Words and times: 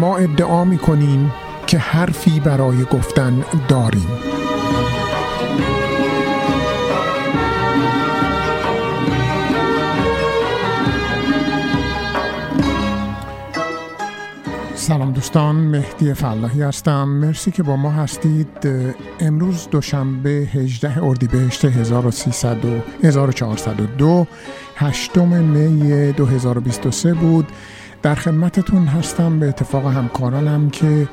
ما 0.00 0.16
ادعا 0.16 0.64
می 0.64 0.78
کنیم 0.78 1.32
که 1.66 1.78
حرفی 1.78 2.40
برای 2.40 2.84
گفتن 2.84 3.44
داریم. 3.68 4.08
سلام 14.74 15.12
دوستان 15.12 15.56
مهدی 15.56 16.14
فلاحی 16.14 16.62
هستم. 16.62 17.08
مرسی 17.08 17.50
که 17.50 17.62
با 17.62 17.76
ما 17.76 17.90
هستید. 17.90 18.68
امروز 19.20 19.68
دوشنبه 19.70 20.30
18 20.30 21.04
اردیبهشت 21.04 21.64
1300 21.64 22.64
و 22.64 22.80
1402 23.02 24.26
هشتم 24.76 25.28
می 25.28 26.12
2023 26.12 27.14
بود. 27.14 27.46
در 28.02 28.14
خدمتتون 28.14 28.86
هستم 28.86 29.38
به 29.38 29.48
اتفاق 29.48 29.86
همکارانم 29.86 30.70
که 30.70 31.08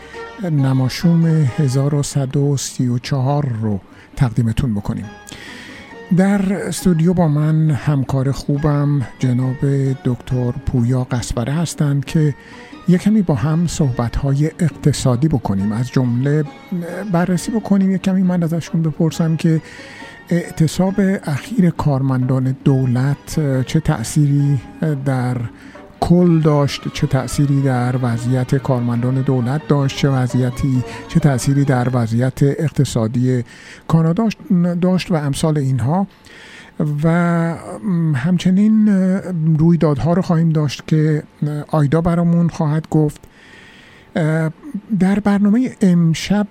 نماشوم 0.51 1.25
1134 1.25 3.49
رو 3.61 3.79
تقدیمتون 4.15 4.73
بکنیم. 4.73 5.05
در 6.17 6.53
استودیو 6.53 7.13
با 7.13 7.27
من 7.27 7.71
همکار 7.71 8.31
خوبم 8.31 9.01
جناب 9.19 9.55
دکتر 10.05 10.51
پویا 10.51 11.03
قصبره 11.03 11.53
هستند 11.53 12.05
که 12.05 12.35
یک 12.87 13.01
کمی 13.01 13.21
با 13.21 13.35
هم 13.35 13.67
صحبت 13.67 14.25
اقتصادی 14.59 15.27
بکنیم. 15.27 15.71
از 15.71 15.91
جمله 15.91 16.43
بررسی 17.11 17.51
بکنیم. 17.51 17.91
یک 17.91 18.01
کمی 18.01 18.23
من 18.23 18.43
ازشون 18.43 18.81
بپرسم 18.81 19.35
که 19.35 19.61
اعتصاب 20.29 20.95
اخیر 21.23 21.69
کارمندان 21.69 22.55
دولت 22.63 23.39
چه 23.65 23.79
تأثیری 23.79 24.59
در 25.05 25.37
کل 26.01 26.39
داشت 26.39 26.81
چه 26.93 27.07
تأثیری 27.07 27.61
در 27.61 27.95
وضعیت 28.01 28.55
کارمندان 28.55 29.21
دولت 29.21 29.67
داشت 29.67 29.97
چه 29.97 30.09
وضعیتی 30.09 30.83
چه 31.07 31.19
تأثیری 31.19 31.65
در 31.65 31.87
وضعیت 31.93 32.43
اقتصادی 32.43 33.43
کانادا 33.87 34.29
داشت 34.81 35.11
و 35.11 35.15
امثال 35.15 35.57
اینها. 35.57 36.07
و 37.03 37.09
همچنین 38.15 38.87
رویدادها 39.57 40.13
رو 40.13 40.21
خواهیم 40.21 40.49
داشت 40.49 40.87
که 40.87 41.23
آیدا 41.67 42.01
برامون 42.01 42.49
خواهد 42.49 42.89
گفت. 42.89 43.21
در 44.99 45.19
برنامه 45.23 45.71
امشب 45.81 46.47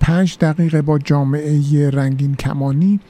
پنج 0.00 0.38
دقیقه 0.40 0.82
با 0.82 0.98
جامعه 0.98 1.90
رنگین 1.90 2.34
کمانی 2.34 3.00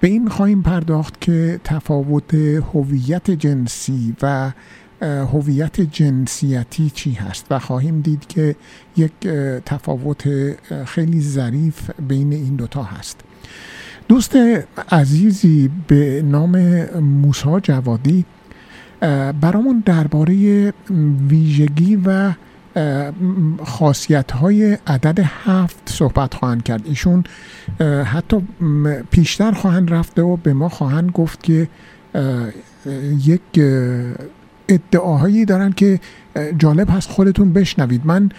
به 0.00 0.08
این 0.08 0.28
خواهیم 0.28 0.62
پرداخت 0.62 1.20
که 1.20 1.60
تفاوت 1.64 2.34
هویت 2.74 3.30
جنسی 3.30 4.16
و 4.22 4.52
هویت 5.02 5.80
جنسیتی 5.80 6.90
چی 6.90 7.12
هست؟ 7.12 7.46
و 7.50 7.58
خواهیم 7.58 8.00
دید 8.00 8.26
که 8.26 8.56
یک 8.96 9.12
تفاوت 9.66 10.28
خیلی 10.84 11.20
ظریف 11.20 11.90
بین 12.08 12.32
این 12.32 12.56
دوتا 12.56 12.82
هست. 12.82 13.20
دوست 14.08 14.36
عزیزی 14.92 15.70
به 15.86 16.22
نام 16.22 16.84
موسا 17.00 17.60
جوادی 17.60 18.24
برامون 19.40 19.82
درباره 19.86 20.72
ویژگی 21.28 21.96
و 22.04 22.32
خاصیت 23.64 24.32
های 24.32 24.78
عدد 24.86 25.18
هفت 25.44 25.90
صحبت 25.90 26.34
خواهند 26.34 26.62
کرد. 26.62 26.86
ایشون 26.86 27.24
حتی 28.04 28.42
پیشتر 29.10 29.52
خواهند 29.52 29.92
رفته 29.92 30.22
و 30.22 30.36
به 30.36 30.52
ما 30.52 30.68
خواهند 30.68 31.10
گفت 31.10 31.42
که 31.42 31.68
یک 33.26 33.60
ادعاهایی 34.68 35.44
دارن 35.44 35.72
که 35.72 36.00
جالب 36.58 36.90
هست 36.90 37.10
خودتون 37.10 37.52
بشنوید. 37.52 38.02
من 38.04 38.30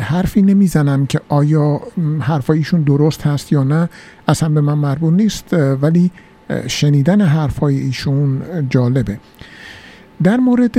حرفی 0.00 0.42
نمی‌زنم 0.42 1.06
که 1.06 1.20
آیا 1.28 1.80
حرفایشون 2.20 2.82
درست 2.82 3.22
هست 3.22 3.52
یا 3.52 3.64
نه 3.64 3.88
اصلا 4.28 4.48
به 4.48 4.60
من 4.60 4.74
مربوط 4.74 5.14
نیست 5.14 5.54
ولی 5.82 6.10
شنیدن 6.66 7.20
حرفای 7.20 7.78
ایشون 7.78 8.42
جالبه. 8.70 9.18
در 10.22 10.36
مورد 10.36 10.78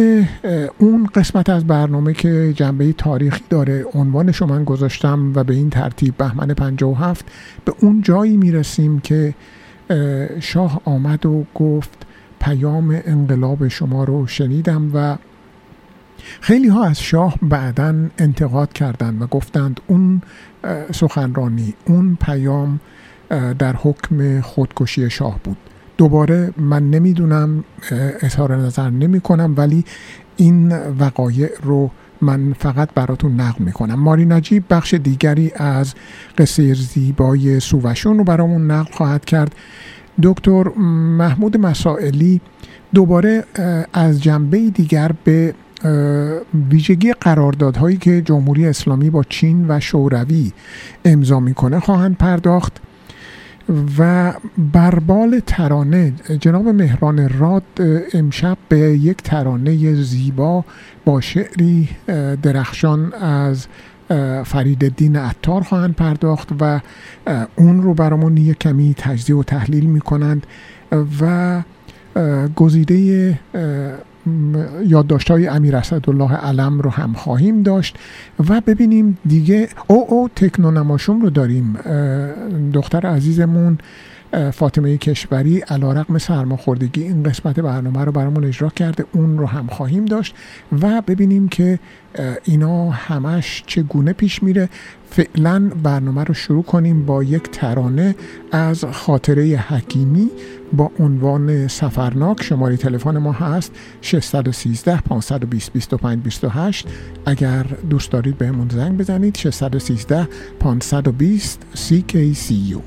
اون 0.77 1.09
قسمت 1.15 1.49
از 1.49 1.67
برنامه 1.67 2.13
که 2.13 2.53
جنبه 2.55 2.93
تاریخی 2.93 3.43
داره 3.49 3.85
عنوانش 3.93 4.37
رو 4.37 4.47
من 4.47 4.63
گذاشتم 4.63 5.31
و 5.35 5.43
به 5.43 5.53
این 5.53 5.69
ترتیب 5.69 6.17
بهمن 6.17 6.47
57 6.47 7.25
به 7.65 7.73
اون 7.79 8.01
جایی 8.01 8.37
می‌رسیم 8.37 8.99
که 8.99 9.33
شاه 10.39 10.81
آمد 10.85 11.25
و 11.25 11.45
گفت 11.55 12.05
پیام 12.39 13.01
انقلاب 13.05 13.67
شما 13.67 14.03
رو 14.03 14.27
شنیدم 14.27 14.91
و 14.93 15.17
خیلی 16.41 16.67
ها 16.67 16.85
از 16.85 16.99
شاه 16.99 17.35
بعدا 17.41 17.95
انتقاد 18.17 18.73
کردند 18.73 19.21
و 19.21 19.27
گفتند 19.27 19.79
اون 19.87 20.21
سخنرانی 20.93 21.73
اون 21.85 22.17
پیام 22.21 22.79
در 23.59 23.75
حکم 23.75 24.41
خودکشی 24.41 25.09
شاه 25.09 25.39
بود. 25.43 25.57
دوباره 25.97 26.53
من 26.57 26.89
نمی‌دونم 26.89 27.63
اظهار 28.21 28.55
نظر 28.55 28.89
نمی 28.89 29.21
کنم 29.21 29.53
ولی 29.57 29.85
این 30.37 30.73
وقایع 30.99 31.49
رو 31.63 31.91
من 32.21 32.53
فقط 32.53 32.89
براتون 32.95 33.41
نقل 33.41 33.63
می‌کنم. 33.63 33.99
ماری 33.99 34.25
نجیب 34.25 34.63
بخش 34.69 34.93
دیگری 34.93 35.51
از 35.55 35.93
قصه 36.37 36.73
زیبای 36.73 37.59
سووشون 37.59 38.17
رو 38.17 38.23
برامون 38.23 38.71
نقل 38.71 38.91
خواهد 38.91 39.25
کرد. 39.25 39.55
دکتر 40.23 40.63
محمود 41.17 41.57
مسائلی 41.57 42.41
دوباره 42.93 43.43
از 43.93 44.23
جنبه 44.23 44.69
دیگر 44.69 45.11
به 45.23 45.53
ویژگی 46.69 47.13
قراردادهایی 47.13 47.97
که 47.97 48.21
جمهوری 48.21 48.67
اسلامی 48.67 49.09
با 49.09 49.23
چین 49.23 49.65
و 49.69 49.79
شوروی 49.79 50.51
امضا 51.05 51.39
می‌کنه 51.39 51.79
خواهند 51.79 52.17
پرداخت 52.17 52.81
و 53.97 54.33
بربال 54.73 55.41
ترانه 55.45 56.13
جناب 56.39 56.67
مهران 56.67 57.29
راد 57.29 57.63
امشب 58.13 58.57
به 58.69 58.77
یک 58.77 59.17
ترانه 59.17 59.93
زیبا 59.93 60.65
با 61.05 61.21
شعری 61.21 61.89
درخشان 62.41 63.13
از 63.13 63.67
فرید 64.45 64.95
دین 64.95 65.15
عطار 65.15 65.61
خواهند 65.61 65.95
پرداخت 65.95 66.49
و 66.59 66.79
اون 67.55 67.81
رو 67.81 67.93
برامون 67.93 68.37
یک 68.37 68.59
کمی 68.59 68.95
تجزیه 68.97 69.35
و 69.35 69.43
تحلیل 69.43 69.85
می‌کنند 69.85 70.47
و 71.21 71.61
گزیده 72.55 73.39
یادداشت 74.85 75.31
های 75.31 75.47
امیر 75.47 75.75
اسدالله 75.75 76.33
علم 76.33 76.79
رو 76.79 76.89
هم 76.89 77.13
خواهیم 77.13 77.63
داشت 77.63 77.97
و 78.49 78.61
ببینیم 78.61 79.17
دیگه 79.25 79.69
او 79.87 80.05
او 80.09 80.29
تکنو 80.35 80.71
نماشوم 80.71 81.21
رو 81.21 81.29
داریم. 81.29 81.77
دختر 82.73 83.05
عزیزمون 83.05 83.77
فاطمه 84.53 84.97
کشوری 84.97 85.59
علا 85.59 85.93
رقم 85.93 86.17
سرماخوردگی 86.17 87.03
این 87.03 87.23
قسمت 87.23 87.59
برنامه 87.59 88.03
رو 88.03 88.11
برامون 88.11 88.45
اجرا 88.45 88.69
کرده. 88.69 89.05
اون 89.11 89.37
رو 89.37 89.45
هم 89.45 89.67
خواهیم 89.67 90.05
داشت 90.05 90.35
و 90.81 91.01
ببینیم 91.07 91.47
که 91.47 91.79
اینا 92.43 92.89
همش 92.89 93.63
چگونه 93.67 94.13
پیش 94.13 94.43
میره. 94.43 94.69
فعلا 95.09 95.71
برنامه 95.83 96.23
رو 96.23 96.33
شروع 96.33 96.63
کنیم 96.63 97.05
با 97.05 97.23
یک 97.23 97.49
ترانه 97.51 98.15
از 98.51 98.85
خاطره 98.85 99.43
حکیمی 99.43 100.29
با 100.73 100.91
عنوان 100.99 101.67
سفرناک. 101.67 102.43
شماره 102.43 102.77
تلفن 102.77 103.17
ما 103.17 103.31
هست 103.31 103.71
613 104.01 105.01
520 105.01 105.73
25 105.73 106.23
28 106.23 106.87
اگر 107.25 107.65
دوست 107.89 108.11
دارید 108.11 108.37
بهمون 108.37 108.69
زنگ 108.69 108.97
بزنید 108.97 109.37
613 109.37 110.27
520 110.59 111.61
CKCU 111.75 112.79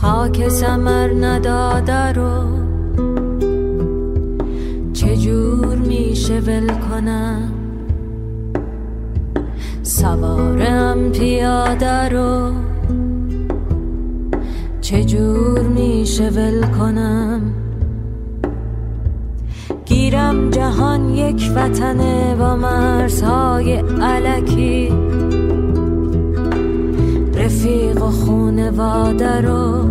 خاک 0.00 0.48
سمر 0.48 1.10
نداده 1.20 2.12
رو. 2.12 2.42
چجور 4.92 5.76
میشه 5.76 6.40
ول 6.40 6.66
کنم؟ 6.66 7.52
سوارم 9.82 11.12
پیاده 11.12 12.08
رو. 12.08 12.52
چجور 14.80 15.60
میشه 15.60 16.28
ول 16.28 16.66
کنم؟ 16.78 17.40
گیرم 19.84 20.50
جهان 20.50 21.14
یک 21.14 21.50
وطنه 21.56 22.34
با 22.34 22.56
مرزهای 22.56 23.72
علکی. 24.02 24.92
رفیق 27.50 28.02
و 28.02 28.10
خونواده 28.10 29.40
رو 29.40 29.88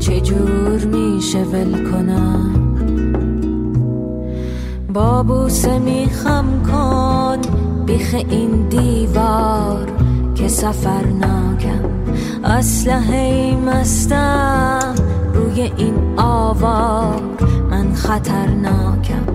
چجور 0.00 0.84
میشه 0.84 1.38
ول 1.38 1.90
کنم؟ 1.90 2.52
بابوسه 4.92 5.78
میخم 5.78 6.44
کن 6.66 7.38
بیخ 7.86 8.14
این 8.14 8.68
دیوار 8.68 9.86
که 10.34 10.48
سفر 10.48 11.06
ناکم. 11.06 11.84
اسلحه 12.44 13.56
مستم 13.56 14.94
روی 15.34 15.60
این 15.76 15.94
آوار 16.16 17.22
من 17.70 17.94
خطرناکم. 17.94 19.26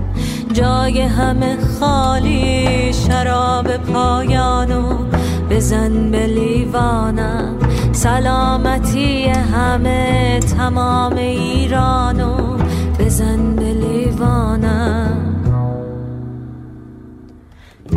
جای 0.53 1.01
همه 1.01 1.57
خالی 1.79 2.93
شراب 2.93 3.77
پایانو 3.77 5.11
بزن 5.51 6.11
به 6.11 6.27
لیوانم 6.27 7.55
سلامتی 7.91 9.25
همه 9.25 10.39
تمام 10.39 11.13
ایرانو 11.13 12.57
بزن 12.99 13.55
به 13.55 13.73
لیوانم 13.73 15.35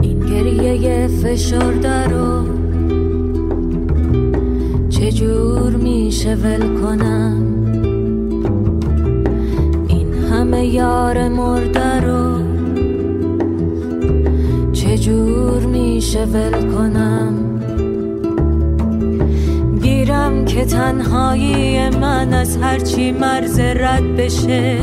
این 0.03 0.21
گریه 0.21 1.09
فشرده 1.09 2.05
رو 2.05 2.45
چجور 4.89 5.77
میشه 5.77 6.35
ول 6.35 6.81
کنم؟ 6.81 7.43
این 9.89 10.15
همه 10.15 10.67
یار 10.67 11.29
مرده 11.29 12.00
رو 12.00 12.39
چجور 14.73 15.62
میشه 15.62 15.84
ول 15.94 16.73
کنم. 16.73 17.35
گیرم 19.82 20.44
که 20.44 20.64
تنهایی 20.64 21.88
من 21.88 22.35
از 22.35 22.56
هرچی 22.56 23.12
مرز 23.12 23.58
رد 23.58 24.17
بشه. 24.17 24.79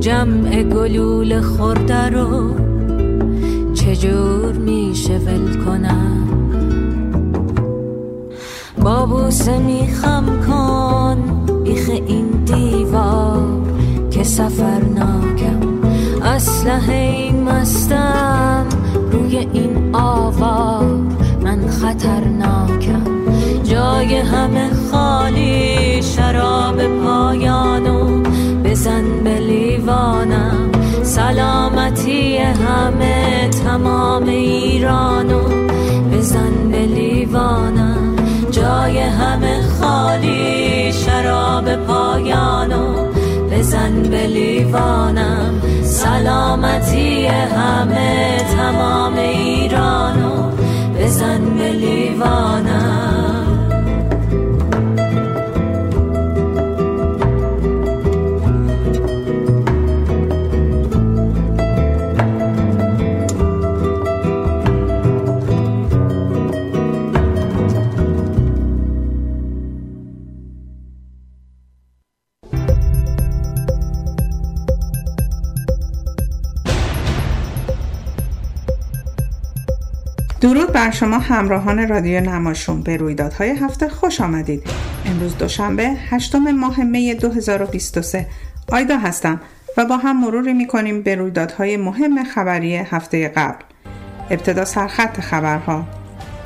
جمع 0.00 0.62
گلول 0.62 1.40
خورده 1.40 2.08
رو 2.08 2.54
چجور 3.74 4.52
میشه 4.52 5.18
ول 5.18 5.64
کنم؟ 5.64 6.26
بابوسه 8.82 9.58
میخم 9.58 10.24
کن 10.46 11.46
بیخ 11.64 11.88
این 11.88 12.28
دیوار 12.44 13.42
که 14.10 14.24
سفر 14.24 14.80
ناکم 14.84 15.75
اسلحه 16.26 17.32
مستم 17.32 18.66
روی 19.12 19.36
این 19.52 19.94
آوار. 19.94 20.84
من 21.42 21.68
خطرناکم. 21.68 23.04
جای 23.64 24.16
همه 24.16 24.70
خالی. 24.90 26.02
شراب 26.02 26.82
پایانو 27.04 28.22
بزن 28.64 29.04
به 29.24 29.38
لیوانم. 29.38 30.70
سلامتی 31.02 32.36
همه 32.36 33.48
تمام 33.64 34.24
ایرانو 34.24 35.42
بزن 36.12 36.70
به 36.70 36.86
لیوانم. 36.86 38.16
جای 38.50 38.98
همه 38.98 39.62
خالی. 39.80 40.92
شراب 40.92 41.76
پایانو 41.76 42.94
بزن 43.50 44.02
به 44.02 44.26
لیوانم. 44.26 45.75
سلامتی 45.96 47.26
همه 47.26 48.38
تمام 48.56 49.14
ایرانو 49.14 50.50
بزن 50.98 51.40
به 51.58 51.72
لیوانم 51.72 52.55
بر 80.76 80.90
شما 80.90 81.18
همراهان 81.18 81.88
رادیو 81.88 82.20
نماشون 82.20 82.82
به 82.82 82.96
رویدادهای 82.96 83.50
هفته 83.50 83.88
خوش 83.88 84.20
آمدید. 84.20 84.62
امروز 85.06 85.38
دوشنبه 85.38 85.88
هشتم 86.10 86.50
ماه 86.50 86.84
می 86.84 87.14
2023 87.14 88.26
آیدا 88.72 88.98
هستم 88.98 89.40
و 89.76 89.84
با 89.84 89.96
هم 89.96 90.20
مروری 90.20 90.52
می‌کنیم 90.52 91.02
به 91.02 91.14
رویدادهای 91.14 91.76
مهم 91.76 92.24
خبری 92.24 92.76
هفته 92.76 93.28
قبل. 93.28 93.64
ابتدا 94.30 94.64
سرخط 94.64 95.20
خبرها. 95.20 95.84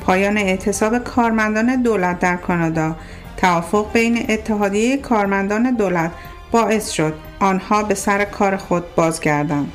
پایان 0.05 0.37
اعتصاب 0.37 0.97
کارمندان 0.97 1.81
دولت 1.81 2.19
در 2.19 2.35
کانادا. 2.35 2.95
توافق 3.37 3.93
بین 3.93 4.25
اتحادیه 4.29 4.97
کارمندان 4.97 5.75
دولت 5.75 6.11
باعث 6.51 6.89
شد 6.89 7.13
آنها 7.39 7.83
به 7.83 7.95
سر 7.95 8.25
کار 8.25 8.57
خود 8.57 8.95
بازگردند. 8.95 9.71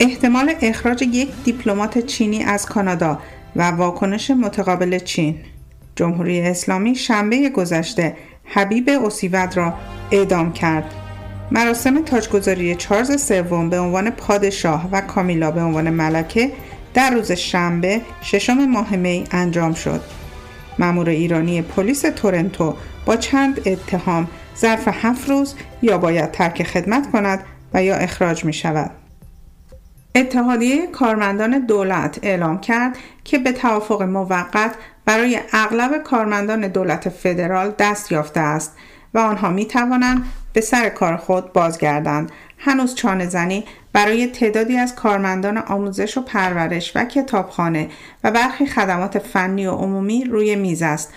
احتمال 0.00 0.54
اخراج 0.62 1.02
یک 1.02 1.30
دیپلمات 1.44 1.98
چینی 1.98 2.44
از 2.44 2.66
کانادا 2.66 3.18
و 3.58 3.70
واکنش 3.70 4.30
متقابل 4.30 4.98
چین. 4.98 5.38
جمهوری 5.96 6.40
اسلامی 6.40 6.94
شنبه 6.94 7.48
گذشته 7.48 8.16
حبیب 8.44 8.88
اوسیود 8.88 9.56
را 9.56 9.74
اعدام 10.10 10.52
کرد. 10.52 10.94
مراسم 11.50 12.04
تاجگذاری 12.04 12.74
چارلز 12.74 13.22
سوم 13.22 13.70
به 13.70 13.78
عنوان 13.78 14.10
پادشاه 14.10 14.88
و 14.92 15.00
کامیلا 15.00 15.50
به 15.50 15.60
عنوان 15.60 15.90
ملکه 15.90 16.52
در 16.94 17.10
روز 17.10 17.32
شنبه 17.32 18.00
ششم 18.22 18.64
ماه 18.66 18.96
می 18.96 19.24
انجام 19.30 19.74
شد. 19.74 20.00
مامور 20.78 21.08
ایرانی 21.08 21.62
پلیس 21.62 22.00
تورنتو 22.00 22.74
با 23.06 23.16
چند 23.16 23.60
اتهام 23.66 24.28
ظرف 24.58 24.88
هفت 24.92 25.30
روز 25.30 25.54
یا 25.82 25.98
باید 25.98 26.32
ترک 26.32 26.62
خدمت 26.62 27.10
کند 27.10 27.44
و 27.74 27.84
یا 27.84 27.96
اخراج 27.96 28.44
می 28.44 28.52
شود. 28.52 28.90
اتحادیه 30.14 30.86
کارمندان 30.86 31.58
دولت 31.58 32.18
اعلام 32.22 32.60
کرد 32.60 32.98
که 33.24 33.38
به 33.38 33.52
توافق 33.52 34.02
موقت 34.02 34.74
برای 35.04 35.40
اغلب 35.52 36.02
کارمندان 36.02 36.68
دولت 36.68 37.08
فدرال 37.08 37.74
دست 37.78 38.12
یافته 38.12 38.40
است 38.40 38.76
و 39.14 39.18
آنها 39.18 39.48
می 39.48 39.66
توانند 39.66 40.24
به 40.52 40.60
سر 40.60 40.88
کار 40.88 41.16
خود 41.16 41.52
بازگردند. 41.52 42.32
هنوز 42.58 42.94
چانه 42.94 43.26
زنی 43.26 43.64
برای 43.92 44.26
تعدادی 44.26 44.76
از 44.76 44.94
کارمندان 44.94 45.58
آموزش 45.58 46.18
و 46.18 46.22
پرورش 46.22 46.92
و 46.96 47.04
کتابخانه 47.04 47.88
و 48.24 48.30
برخی 48.30 48.66
خدمات 48.66 49.18
فنی 49.18 49.66
و 49.66 49.72
عمومی 49.72 50.24
روی 50.24 50.56
میز 50.56 50.82
است. 50.82 51.12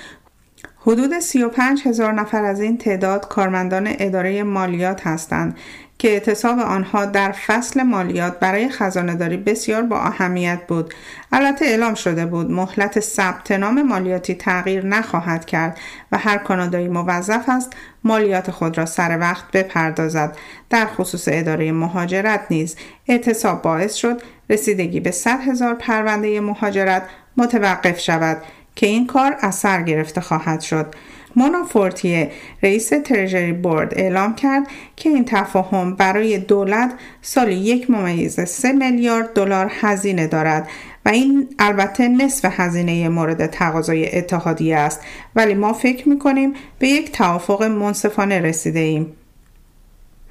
حدود 0.78 1.20
35 1.20 1.88
هزار 1.88 2.14
نفر 2.14 2.46
از 2.46 2.62
این 2.62 2.78
تعداد 2.78 3.28
کارمندان 3.28 3.88
اداره 4.00 4.44
مالیات 4.44 5.08
هستند 5.08 5.58
که 6.02 6.10
اعتصاب 6.10 6.60
آنها 6.60 7.06
در 7.06 7.32
فصل 7.32 7.84
مالیات 7.84 8.40
برای 8.40 8.70
خزانهداری 8.70 9.38
بسیار 9.38 9.82
با 9.82 10.00
اهمیت 10.00 10.60
بود. 10.68 10.94
البته 11.32 11.66
اعلام 11.66 11.94
شده 11.94 12.26
بود 12.26 12.52
مهلت 12.52 13.00
ثبت 13.00 13.52
نام 13.52 13.82
مالیاتی 13.82 14.36
تغییر 14.36 14.86
نخواهد 14.86 15.46
کرد 15.46 15.78
و 16.12 16.18
هر 16.18 16.38
کانادایی 16.38 16.88
موظف 16.88 17.50
است 17.50 17.74
مالیات 18.04 18.52
خود 18.52 18.78
را 18.78 18.86
سر 18.86 19.20
وقت 19.20 19.52
بپردازد. 19.52 20.38
در 20.70 20.86
خصوص 20.86 21.28
اداره 21.32 21.72
مهاجرت 21.72 22.42
نیز 22.50 22.76
اعتصاب 23.08 23.62
باعث 23.62 23.96
شد 23.96 24.22
رسیدگی 24.50 25.00
به 25.00 25.12
100 25.12 25.40
هزار 25.40 25.74
پرونده 25.74 26.42
مهاجرت 26.42 27.04
متوقف 27.38 28.00
شود 28.00 28.38
که 28.76 28.88
این 28.88 29.08
کار 29.08 29.36
اثر 29.40 29.82
گرفته 29.82 30.22
خواهد 30.22 30.62
شد. 30.62 30.96
مونا 31.36 31.64
فورتیه 31.64 32.32
رئیس 32.64 32.90
ترژری 32.90 33.54
بورد 33.54 33.94
اعلام 33.96 34.36
کرد 34.36 34.68
که 34.96 35.10
این 35.10 35.26
تفاهم 35.26 35.96
برای 35.96 36.38
دولت 36.38 36.94
سالی 37.22 37.56
یک 37.56 37.90
ممیز 37.90 38.40
سه 38.40 38.72
میلیارد 38.72 39.34
دلار 39.34 39.72
هزینه 39.82 40.28
دارد 40.28 40.68
و 41.06 41.10
این 41.10 41.50
البته 41.60 42.08
نصف 42.08 42.60
هزینه 42.60 43.10
مورد 43.10 43.46
تقاضای 43.46 44.18
اتحادیه 44.18 44.78
است 44.78 45.02
ولی 45.36 45.54
ما 45.54 45.74
فکر 45.74 46.10
می‌کنیم 46.10 46.54
به 46.80 46.88
یک 46.88 47.12
توافق 47.12 47.64
منصفانه 47.64 48.40
رسیده 48.40 48.80
ایم. 48.80 49.16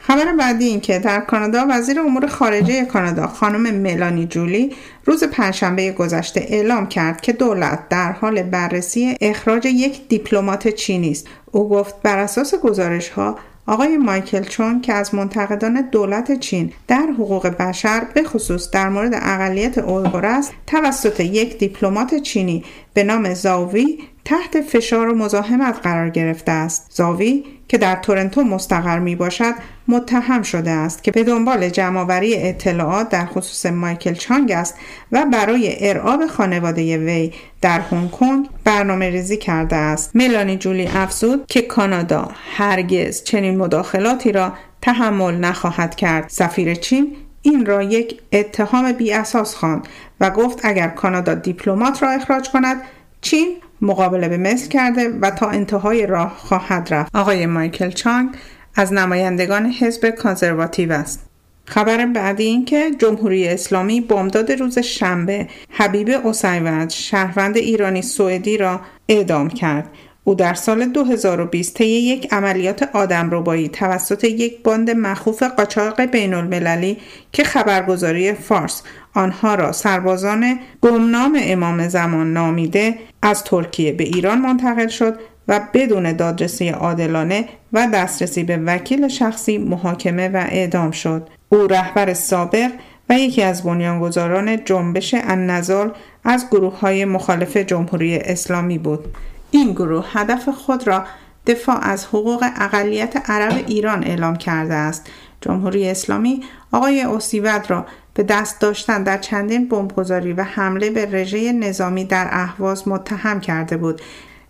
خبر 0.02 0.32
بعدی 0.32 0.64
این 0.64 0.80
که 0.80 0.98
در 0.98 1.20
کانادا 1.20 1.66
وزیر 1.70 2.00
امور 2.00 2.26
خارجه 2.26 2.84
کانادا 2.84 3.26
خانم 3.26 3.74
ملانی 3.74 4.26
جولی 4.26 4.72
روز 5.04 5.24
پنجشنبه 5.24 5.92
گذشته 5.92 6.46
اعلام 6.48 6.88
کرد 6.88 7.20
که 7.20 7.32
دولت 7.32 7.88
در 7.88 8.12
حال 8.12 8.42
بررسی 8.42 9.16
اخراج 9.20 9.66
یک 9.66 10.08
دیپلمات 10.08 10.68
چینی 10.68 11.10
است. 11.10 11.26
او 11.52 11.68
گفت 11.68 12.02
بر 12.02 12.18
اساس 12.18 12.54
گزارش 12.54 13.08
ها 13.08 13.38
آقای 13.66 13.96
مایکل 13.96 14.42
چون 14.42 14.80
که 14.80 14.92
از 14.92 15.14
منتقدان 15.14 15.88
دولت 15.92 16.40
چین 16.40 16.72
در 16.88 17.06
حقوق 17.18 17.46
بشر 17.46 18.06
به 18.14 18.22
خصوص 18.22 18.70
در 18.70 18.88
مورد 18.88 19.14
اقلیت 19.14 19.78
اویغور 19.78 20.26
است 20.26 20.52
توسط 20.66 21.20
یک 21.20 21.58
دیپلمات 21.58 22.14
چینی 22.14 22.64
به 22.94 23.04
نام 23.04 23.34
زاوی 23.34 23.98
تحت 24.24 24.60
فشار 24.60 25.08
و 25.08 25.14
مزاحمت 25.14 25.78
قرار 25.82 26.10
گرفته 26.10 26.52
است. 26.52 26.86
زاوی 26.90 27.44
که 27.70 27.78
در 27.78 27.96
تورنتو 27.96 28.42
مستقر 28.42 28.98
می 28.98 29.16
باشد 29.16 29.54
متهم 29.88 30.42
شده 30.42 30.70
است 30.70 31.04
که 31.04 31.10
به 31.10 31.24
دنبال 31.24 31.68
جمعآوری 31.68 32.36
اطلاعات 32.36 33.08
در 33.08 33.26
خصوص 33.26 33.66
مایکل 33.66 34.14
چانگ 34.14 34.52
است 34.52 34.74
و 35.12 35.26
برای 35.32 35.88
ارعاب 35.88 36.26
خانواده 36.26 36.98
وی 36.98 37.32
در 37.60 37.80
هنگ 37.80 38.10
کنگ 38.10 38.48
برنامه 38.64 39.10
ریزی 39.10 39.36
کرده 39.36 39.76
است. 39.76 40.16
ملانی 40.16 40.56
جولی 40.56 40.86
افزود 40.86 41.46
که 41.46 41.62
کانادا 41.62 42.28
هرگز 42.56 43.22
چنین 43.24 43.56
مداخلاتی 43.56 44.32
را 44.32 44.52
تحمل 44.82 45.34
نخواهد 45.34 45.94
کرد. 45.94 46.28
سفیر 46.28 46.74
چین 46.74 47.16
این 47.42 47.66
را 47.66 47.82
یک 47.82 48.20
اتهام 48.32 48.92
بی 48.92 49.12
اساس 49.12 49.54
خواند 49.54 49.88
و 50.20 50.30
گفت 50.30 50.60
اگر 50.62 50.88
کانادا 50.88 51.34
دیپلمات 51.34 52.02
را 52.02 52.10
اخراج 52.10 52.50
کند 52.50 52.82
چین 53.20 53.56
مقابله 53.82 54.28
به 54.28 54.36
مثل 54.36 54.68
کرده 54.68 55.08
و 55.20 55.30
تا 55.30 55.48
انتهای 55.50 56.06
راه 56.06 56.34
خواهد 56.36 56.94
رفت. 56.94 57.16
آقای 57.16 57.46
مایکل 57.46 57.90
چانگ 57.90 58.28
از 58.74 58.92
نمایندگان 58.92 59.66
حزب 59.66 60.10
کانزرواتیو 60.10 60.92
است. 60.92 61.26
خبر 61.64 62.06
بعدی 62.06 62.44
این 62.44 62.64
که 62.64 62.90
جمهوری 62.98 63.48
اسلامی 63.48 64.00
بامداد 64.00 64.52
روز 64.52 64.78
شنبه 64.78 65.48
حبیب 65.70 66.10
اسیوند 66.26 66.90
شهروند 66.90 67.56
ایرانی 67.56 68.02
سوئدی 68.02 68.56
را 68.56 68.80
اعدام 69.08 69.48
کرد. 69.48 69.88
او 70.24 70.34
در 70.34 70.54
سال 70.54 70.84
2020 70.84 71.74
طی 71.74 71.84
یک 71.84 72.32
عملیات 72.32 72.82
آدم 72.92 73.30
ربایی 73.30 73.68
توسط 73.68 74.24
یک 74.24 74.62
باند 74.62 74.90
مخوف 74.90 75.42
قاچاق 75.42 76.00
بین 76.00 76.34
المللی 76.34 76.96
که 77.32 77.44
خبرگزاری 77.44 78.32
فارس 78.32 78.82
آنها 79.14 79.54
را 79.54 79.72
سربازان 79.72 80.60
گمنام 80.80 81.38
امام 81.42 81.88
زمان 81.88 82.32
نامیده 82.32 82.94
از 83.22 83.44
ترکیه 83.44 83.92
به 83.92 84.04
ایران 84.04 84.38
منتقل 84.38 84.88
شد 84.88 85.18
و 85.48 85.60
بدون 85.74 86.12
دادرسی 86.12 86.68
عادلانه 86.68 87.48
و 87.72 87.88
دسترسی 87.94 88.44
به 88.44 88.56
وکیل 88.56 89.08
شخصی 89.08 89.58
محاکمه 89.58 90.28
و 90.28 90.36
اعدام 90.36 90.90
شد. 90.90 91.28
او 91.48 91.66
رهبر 91.66 92.14
سابق 92.14 92.70
و 93.10 93.18
یکی 93.18 93.42
از 93.42 93.62
بنیانگذاران 93.62 94.64
جنبش 94.64 95.14
النزال 95.18 95.92
از 96.24 96.46
گروه 96.50 96.78
های 96.78 97.04
مخالف 97.04 97.56
جمهوری 97.56 98.16
اسلامی 98.16 98.78
بود. 98.78 99.04
این 99.50 99.72
گروه 99.72 100.06
هدف 100.12 100.48
خود 100.48 100.86
را 100.86 101.04
دفاع 101.46 101.78
از 101.82 102.06
حقوق 102.06 102.44
اقلیت 102.56 103.30
عرب 103.30 103.64
ایران 103.66 104.04
اعلام 104.04 104.36
کرده 104.36 104.74
است. 104.74 105.06
جمهوری 105.40 105.88
اسلامی 105.88 106.44
آقای 106.72 107.02
اوسیود 107.02 107.70
را 107.70 107.86
به 108.14 108.22
دست 108.22 108.60
داشتن 108.60 109.02
در 109.02 109.18
چندین 109.18 109.68
بمبگذاری 109.68 110.32
و 110.32 110.42
حمله 110.42 110.90
به 110.90 111.06
رژه 111.06 111.52
نظامی 111.52 112.04
در 112.04 112.28
اهواز 112.30 112.88
متهم 112.88 113.40
کرده 113.40 113.76
بود. 113.76 114.00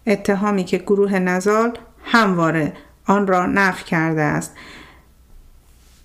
اتهامی 0.06 0.64
که 0.64 0.78
گروه 0.78 1.18
نزال 1.18 1.78
همواره 2.04 2.72
آن 3.06 3.26
را 3.26 3.46
نفی 3.46 3.84
کرده 3.84 4.22
است. 4.22 4.54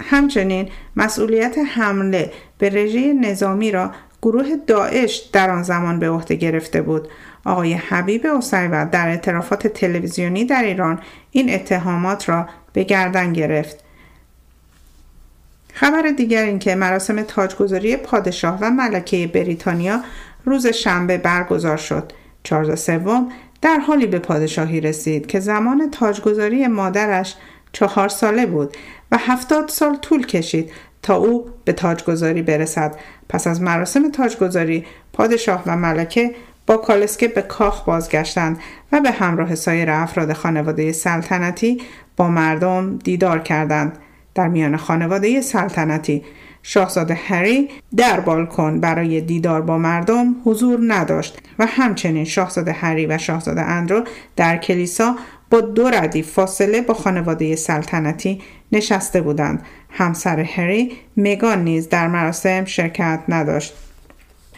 همچنین 0.03 0.69
مسئولیت 0.95 1.57
حمله 1.75 2.33
به 2.57 2.69
رژه 2.69 3.13
نظامی 3.13 3.71
را 3.71 3.91
گروه 4.21 4.55
داعش 4.67 5.15
در 5.15 5.49
آن 5.49 5.63
زمان 5.63 5.99
به 5.99 6.09
عهده 6.09 6.35
گرفته 6.35 6.81
بود. 6.81 7.07
آقای 7.45 7.73
حبیب 7.73 8.27
اسیوت 8.27 8.91
در 8.91 9.07
اعترافات 9.07 9.67
تلویزیونی 9.67 10.45
در 10.45 10.63
ایران 10.63 10.99
این 11.31 11.53
اتهامات 11.53 12.29
را 12.29 12.47
به 12.73 12.83
گردن 12.83 13.33
گرفت. 13.33 13.79
خبر 15.73 16.01
دیگر 16.17 16.43
این 16.43 16.59
که 16.59 16.75
مراسم 16.75 17.21
تاجگذاری 17.21 17.97
پادشاه 17.97 18.57
و 18.61 18.69
ملکه 18.69 19.27
بریتانیا 19.27 20.01
روز 20.45 20.67
شنبه 20.67 21.17
برگزار 21.17 21.77
شد. 21.77 22.11
چارلز 22.43 22.79
سوم 22.79 23.31
در 23.61 23.79
حالی 23.79 24.05
به 24.05 24.19
پادشاهی 24.19 24.81
رسید 24.81 25.27
که 25.27 25.39
زمان 25.39 25.91
تاجگذاری 25.91 26.67
مادرش 26.67 27.35
چهار 27.71 28.09
ساله 28.09 28.45
بود 28.45 28.77
و 29.11 29.17
هفتاد 29.17 29.69
سال 29.69 29.95
طول 29.95 30.25
کشید 30.25 30.71
تا 31.01 31.15
او 31.15 31.49
به 31.65 31.73
تاجگذاری 31.73 32.41
برسد. 32.41 32.95
پس 33.29 33.47
از 33.47 33.61
مراسم 33.61 34.11
تاجگذاری 34.11 34.85
پادشاه 35.13 35.63
و 35.65 35.75
ملکه 35.75 36.35
با 36.67 36.77
کالسکه 36.77 37.27
به 37.27 37.41
کاخ 37.41 37.85
بازگشتند 37.85 38.59
و 38.91 39.01
به 39.01 39.11
همراه 39.11 39.55
سایر 39.55 39.89
افراد 39.89 40.33
خانواده 40.33 40.91
سلطنتی 40.91 41.81
با 42.17 42.27
مردم 42.27 42.97
دیدار 42.97 43.39
کردند. 43.39 43.97
در 44.35 44.47
میان 44.47 44.77
خانواده 44.77 45.41
سلطنتی 45.41 46.23
شاهزاده 46.63 47.13
هری 47.13 47.69
در 47.97 48.19
بالکن 48.19 48.79
برای 48.79 49.21
دیدار 49.21 49.61
با 49.61 49.77
مردم 49.77 50.35
حضور 50.45 50.79
نداشت 50.87 51.39
و 51.59 51.65
همچنین 51.65 52.25
شاهزاده 52.25 52.71
هری 52.71 53.05
و 53.05 53.17
شاهزاده 53.17 53.61
اندرو 53.61 54.03
در 54.35 54.57
کلیسا 54.57 55.15
با 55.49 55.61
دو 55.61 55.89
ردیف 55.89 56.31
فاصله 56.31 56.81
با 56.81 56.93
خانواده 56.93 57.55
سلطنتی 57.55 58.41
نشسته 58.71 59.21
بودند. 59.21 59.65
همسر 59.89 60.39
هری 60.39 60.91
مگان 61.17 61.63
نیز 61.63 61.89
در 61.89 62.07
مراسم 62.07 62.65
شرکت 62.65 63.19
نداشت. 63.29 63.84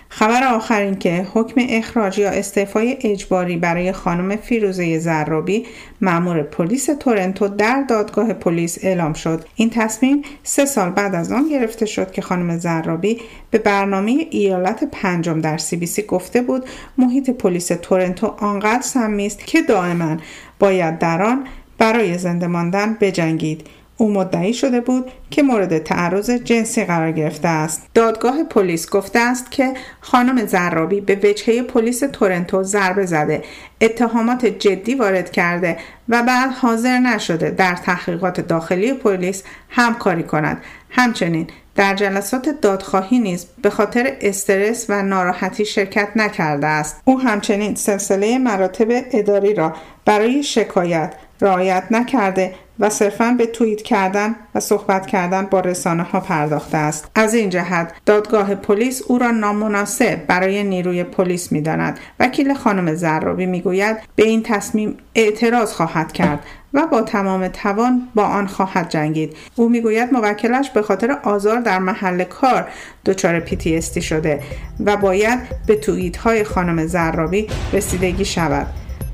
خبر 0.10 0.44
آخر 0.44 0.82
این 0.82 0.96
که 0.96 1.28
حکم 1.34 1.62
اخراج 1.70 2.20
یا 2.20 2.30
استعفای 2.30 2.98
اجباری 3.02 3.58
برای 3.58 3.92
خانم 3.92 4.36
فیروزه 4.36 5.00
زرابی 5.00 5.66
مأمور 6.02 6.44
پلیس 6.44 6.86
تورنتو 7.00 7.48
در 7.48 7.84
دادگاه 7.90 8.34
پلیس 8.34 8.78
اعلام 8.82 9.14
شد. 9.14 9.46
این 9.56 9.70
تصمیم 9.70 10.22
سه 10.44 10.66
سال 10.66 10.90
بعد 10.90 11.16
از 11.16 11.32
آن 11.32 11.50
گرفته 11.50 11.86
شد 11.86 12.12
که 12.12 12.22
خانم 12.22 12.58
زرابی 12.58 13.22
به 13.52 13.58
برنامه 13.58 14.28
ایالت 14.30 14.84
پنجم 14.92 15.42
در 15.42 15.58
سی 15.58 15.76
بی 15.76 15.86
سی 15.86 16.02
گفته 16.02 16.42
بود 16.42 16.66
محیط 16.98 17.30
پلیس 17.30 17.68
تورنتو 17.68 18.28
آنقدر 18.28 18.82
سمی 18.82 19.26
است 19.26 19.40
که 19.48 19.62
دائما 19.62 20.18
باید 20.60 21.00
در 21.00 21.22
آن 21.22 21.48
برای 21.78 22.18
زنده 22.18 22.48
ماندن 22.48 22.98
بجنگید. 23.02 23.68
او 23.98 24.12
مدعی 24.12 24.54
شده 24.54 24.82
بود 24.82 25.12
که 25.32 25.44
مورد 25.44 25.77
تعرض 25.77 26.30
جنسی 26.32 26.86
قرار 26.86 27.12
گرفته 27.12 27.48
است. 27.48 27.82
دادگاه 27.94 28.44
پلیس 28.44 28.89
گفته 28.89 29.20
است 29.20 29.51
که 29.51 29.74
خانم 30.01 30.46
زرابی 30.46 31.01
به 31.01 31.16
وجهه 31.24 31.62
پلیس 31.62 32.00
تورنتو 32.00 32.63
ضربه 32.63 33.06
زده 33.06 33.44
اتهامات 33.82 34.46
جدی 34.46 34.96
وارد 34.96 35.32
کرده 35.32 35.77
و 36.10 36.24
بعد 36.24 36.51
حاضر 36.51 37.00
نشده 37.00 37.50
در 37.50 37.75
تحقیقات 37.75 38.42
داخلی 38.42 38.94
پلیس 38.94 39.44
همکاری 39.70 40.24
کند. 40.24 40.62
همچنین 40.89 41.48
در 41.75 41.96
جلسات 41.96 42.50
دادخواهی 42.62 43.20
نیز 43.20 43.46
به 43.62 43.70
خاطر 43.70 44.18
استرس 44.22 44.86
و 44.89 45.01
ناراحتی 45.04 45.66
شرکت 45.66 46.10
نکرده 46.16 46.68
است. 46.68 47.01
او 47.06 47.20
همچنین 47.20 47.75
سلسله 47.75 48.38
مراتب 48.38 48.88
اداری 49.12 49.54
را 49.54 49.74
برای 50.06 50.44
شکایت 50.44 51.13
رعایت 51.41 51.84
نکرده 51.91 52.53
و 52.79 52.89
صرفا 52.89 53.36
به 53.38 53.46
توییت 53.46 53.82
کردن 53.82 54.36
و 54.56 54.60
صحبت 54.60 55.08
کردن 55.08 55.46
با 55.46 55.60
رسانه 55.60 56.03
ها 56.03 56.20
پرداخته 56.20 56.77
است. 56.77 57.12
از 57.15 57.34
این 57.34 57.50
جهت 57.50 57.94
دادگاه 58.06 58.56
پلیس 58.56 59.01
او 59.08 59.17
را 59.17 59.32
نامناسب 59.32 60.25
برای 60.27 60.63
نیروی 60.63 61.03
پلیس 61.03 61.51
می‌داند. 61.51 62.00
وکیل 62.20 62.53
خانم 62.53 62.96
زرابی 62.96 63.46
می‌گوید 63.46 63.98
به 64.15 64.24
این 64.24 64.44
تصمیم 64.44 64.98
اعتراض 65.15 65.74
خواهد 65.74 66.12
کرد 66.12 66.39
و 66.74 66.88
با 66.88 67.01
تمام 67.01 67.48
توان 67.48 68.08
با 68.15 68.24
آن 68.24 68.48
خواهد 68.48 68.89
جنگید. 68.89 69.36
او 69.56 69.70
می‌گوید 69.70 70.13
موکلش 70.13 70.70
به 70.70 70.82
خاطر 70.82 71.12
آزار 71.24 71.60
در 71.60 71.79
محل 71.79 72.24
کار 72.24 72.67
دچار 73.06 73.39
پیتیستی 73.39 74.01
شده 74.01 74.39
و 74.86 74.98
باید 74.98 75.39
به 75.67 75.75
توییت 75.75 76.17
های 76.17 76.44
خانم 76.44 76.86
زرابی 76.86 77.48
رسیدگی 77.74 78.25
شود. 78.25 78.67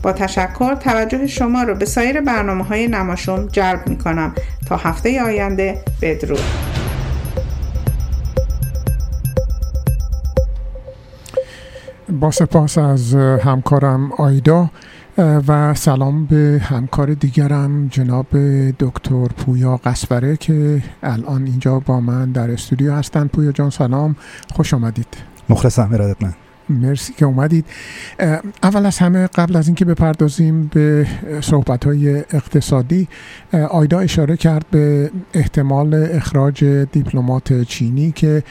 با 0.03 0.13
تشکر 0.13 0.75
توجه 0.75 1.27
شما 1.27 1.63
رو 1.63 1.75
به 1.75 1.85
سایر 1.85 2.21
برنامه 2.21 2.63
های 2.63 2.87
نماشوم 2.87 3.47
جلب 3.47 3.87
می 3.87 3.97
کنم 3.97 4.33
تا 4.67 4.77
هفته 4.77 5.23
آینده 5.23 5.77
بدرود. 6.01 6.39
با 12.19 12.31
سپاس 12.31 12.77
از 12.77 13.15
همکارم 13.15 14.11
آیدا 14.11 14.69
و 15.17 15.73
سلام 15.73 16.25
به 16.25 16.61
همکار 16.63 17.13
دیگرم 17.13 17.87
جناب 17.87 18.27
دکتر 18.79 19.27
پویا 19.27 19.77
قصبره 19.77 20.37
که 20.37 20.83
الان 21.03 21.45
اینجا 21.45 21.79
با 21.79 21.99
من 21.99 22.31
در 22.31 22.51
استودیو 22.51 22.93
هستند 22.93 23.29
پویا 23.29 23.51
جان 23.51 23.69
سلام. 23.69 24.15
خوش 24.53 24.73
آمدید. 24.73 25.07
مخلصم 25.49 25.89
ارادت 25.93 26.23
من 26.23 26.33
مرسی 26.69 27.13
که 27.13 27.25
اومدید. 27.25 27.65
اول 28.63 28.85
از 28.85 28.97
همه 28.97 29.27
قبل 29.27 29.55
از 29.55 29.67
اینکه 29.67 29.85
بپردازیم 29.85 30.67
به 30.73 31.07
صحبت 31.41 31.85
های 31.85 32.17
اقتصادی 32.17 33.07
آیدا 33.69 33.99
اشاره 33.99 34.37
کرد 34.37 34.65
به 34.71 35.11
احتمال 35.33 35.93
اخراج 35.93 36.63
دیپلمات 36.91 37.61
چینی 37.61 38.11
که 38.11 38.43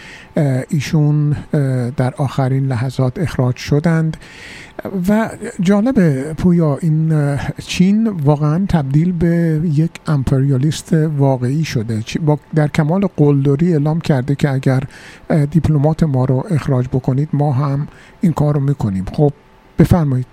ایشون 0.68 1.36
در 1.96 2.14
آخرین 2.16 2.66
لحظات 2.66 3.18
اخراج 3.18 3.56
شدند. 3.56 4.16
و 5.08 5.30
جالب 5.60 6.32
پویا 6.32 6.78
این 6.80 7.36
چین 7.58 8.08
واقعا 8.08 8.66
تبدیل 8.68 9.12
به 9.12 9.60
یک 9.64 9.90
امپریالیست 10.06 10.92
واقعی 10.92 11.64
شده. 11.64 12.04
در 12.54 12.68
کمال 12.68 13.06
قلدری 13.16 13.72
اعلام 13.72 14.00
کرده 14.00 14.34
که 14.34 14.50
اگر 14.50 14.82
دیپلمات 15.50 16.02
ما 16.02 16.24
رو 16.24 16.44
اخراج 16.50 16.86
بکنید 16.88 17.28
ما 17.32 17.52
هم 17.52 17.88
این 18.20 18.32
کار 18.32 18.54
رو 18.54 18.60
می‌کنیم. 18.60 19.04
خب 19.12 19.32
بفرمایید 19.78 20.26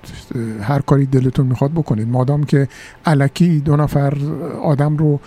هر 0.62 0.80
کاری 0.80 1.06
دلتون 1.06 1.48
می‌خواد 1.48 1.72
بکنید. 1.72 2.08
مادام 2.08 2.44
که 2.44 2.68
علکی 3.06 3.60
دو 3.60 3.76
نفر 3.76 4.14
آدم 4.64 4.98
رو 4.98 5.20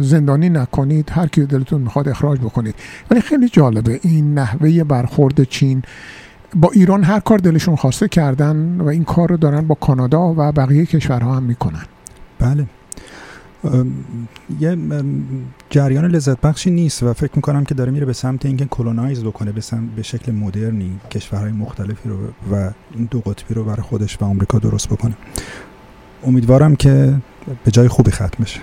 زندانی 0.00 0.48
نکنید 0.48 1.10
هر 1.10 1.26
کی 1.26 1.46
دلتون 1.46 1.80
می‌خواد 1.80 2.08
اخراج 2.08 2.38
بکنید. 2.38 2.74
ولی 3.10 3.20
خیلی 3.20 3.48
جالبه 3.48 4.00
این 4.02 4.34
نحوه 4.34 4.84
برخورد 4.84 5.44
چین 5.44 5.82
با 6.54 6.70
ایران 6.72 7.04
هر 7.04 7.20
کار 7.20 7.38
دلشون 7.38 7.76
خواسته 7.76 8.08
کردن 8.08 8.80
و 8.80 8.88
این 8.88 9.04
کار 9.04 9.28
رو 9.28 9.36
دارن 9.36 9.60
با 9.60 9.74
کانادا 9.74 10.34
و 10.36 10.52
بقیه 10.52 10.86
کشورها 10.86 11.36
هم 11.36 11.42
می‌کنن. 11.42 11.84
بله. 12.38 12.66
یه 14.60 14.76
جریان 15.70 16.04
لذت 16.04 16.40
بخشی 16.40 16.70
نیست 16.70 17.02
و 17.02 17.12
فکر 17.12 17.32
می‌کنم 17.36 17.64
که 17.64 17.74
داره 17.74 17.92
میره 17.92 18.06
به 18.06 18.12
سمت 18.12 18.46
اینکه 18.46 18.64
کلونایز 18.64 19.24
بکنه 19.24 19.52
به, 19.52 19.60
به 19.96 20.02
شکل 20.02 20.32
مدرنی 20.32 21.00
کشورهای 21.10 21.52
مختلفی 21.52 22.08
رو 22.08 22.16
و 22.52 22.70
این 22.94 23.08
دو 23.10 23.20
قطبی 23.20 23.54
رو 23.54 23.64
برای 23.64 23.82
خودش 23.82 24.18
و 24.20 24.24
آمریکا 24.24 24.58
درست 24.58 24.88
بکنه. 24.88 25.14
امیدوارم 26.24 26.76
که 26.76 27.14
به 27.64 27.70
جای 27.70 27.88
خوبی 27.88 28.10
ختم 28.10 28.42
بشه. 28.42 28.60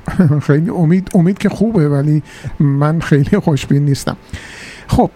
خیلی 0.46 0.70
امید 0.70 1.10
امید 1.14 1.38
که 1.38 1.48
خوبه 1.48 1.88
ولی 1.88 2.22
من 2.60 3.00
خیلی 3.00 3.38
خوشبین 3.38 3.84
نیستم. 3.84 4.16
خب 4.90 5.10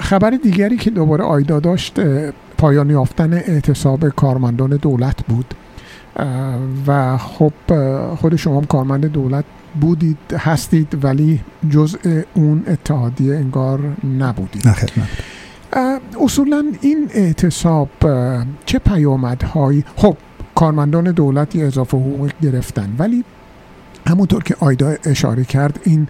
خبر 0.00 0.30
دیگری 0.30 0.76
که 0.76 0.90
دوباره 0.90 1.24
آیدا 1.24 1.60
داشت 1.60 2.00
پایان 2.58 2.90
یافتن 2.90 3.32
اعتصاب 3.32 4.08
کارمندان 4.08 4.70
دولت 4.70 5.26
بود. 5.28 5.54
و 6.86 7.16
خب 7.16 7.52
خود 8.14 8.36
شما 8.36 8.60
کارمند 8.60 9.06
دولت 9.06 9.44
بودید 9.80 10.18
هستید 10.38 11.04
ولی 11.04 11.40
جزء 11.70 11.98
اون 12.34 12.64
اتحادیه 12.66 13.36
انگار 13.36 13.80
نبودید. 14.18 14.68
نه 14.68 14.76
اصولا 16.20 16.64
این 16.80 17.08
اعتصاب 17.14 17.88
چه 18.66 18.78
پیامدهایی؟ 18.78 19.84
خب 19.96 20.16
کارمندان 20.54 21.04
دولتی 21.04 21.62
اضافه 21.62 21.96
حقوق 21.96 22.30
گرفتن 22.42 22.94
ولی 22.98 23.24
همونطور 24.08 24.42
که 24.42 24.56
آیدا 24.60 24.96
اشاره 25.04 25.44
کرد 25.44 25.80
این 25.84 26.08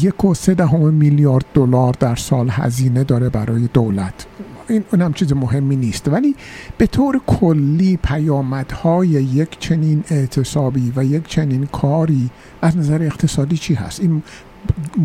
یک 0.00 0.24
و 0.24 0.34
سه 0.34 0.54
دهم 0.54 0.94
میلیارد 0.94 1.44
دلار 1.54 1.94
در 2.00 2.16
سال 2.16 2.48
هزینه 2.50 3.04
داره 3.04 3.28
برای 3.28 3.68
دولت. 3.72 4.26
این 4.68 4.84
اونم 4.92 5.12
چیز 5.12 5.32
مهمی 5.32 5.76
نیست. 5.76 6.08
ولی 6.08 6.34
به 6.78 6.86
طور 6.86 7.20
کلی 7.26 7.96
پیامدهای 7.96 9.08
یک 9.08 9.58
چنین 9.58 10.04
اعتصابی 10.10 10.92
و 10.96 11.04
یک 11.04 11.28
چنین 11.28 11.66
کاری 11.66 12.30
از 12.62 12.76
نظر 12.76 13.02
اقتصادی 13.02 13.56
چی 13.56 13.74
هست؟ 13.74 14.00
این 14.00 14.22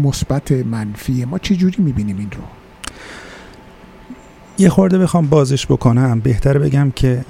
مثبت 0.04 0.52
منفی. 0.52 1.26
ما 1.26 1.38
چه 1.38 1.56
جوری 1.56 1.84
می‌بینیم 1.84 2.18
این 2.18 2.32
رو؟ 2.32 2.44
یه 4.58 4.70
خورده 4.70 4.98
بخوام 4.98 5.28
بازش 5.28 5.66
بکنم. 5.66 6.20
بهتر 6.20 6.58
بگم 6.58 6.92
که 6.96 7.26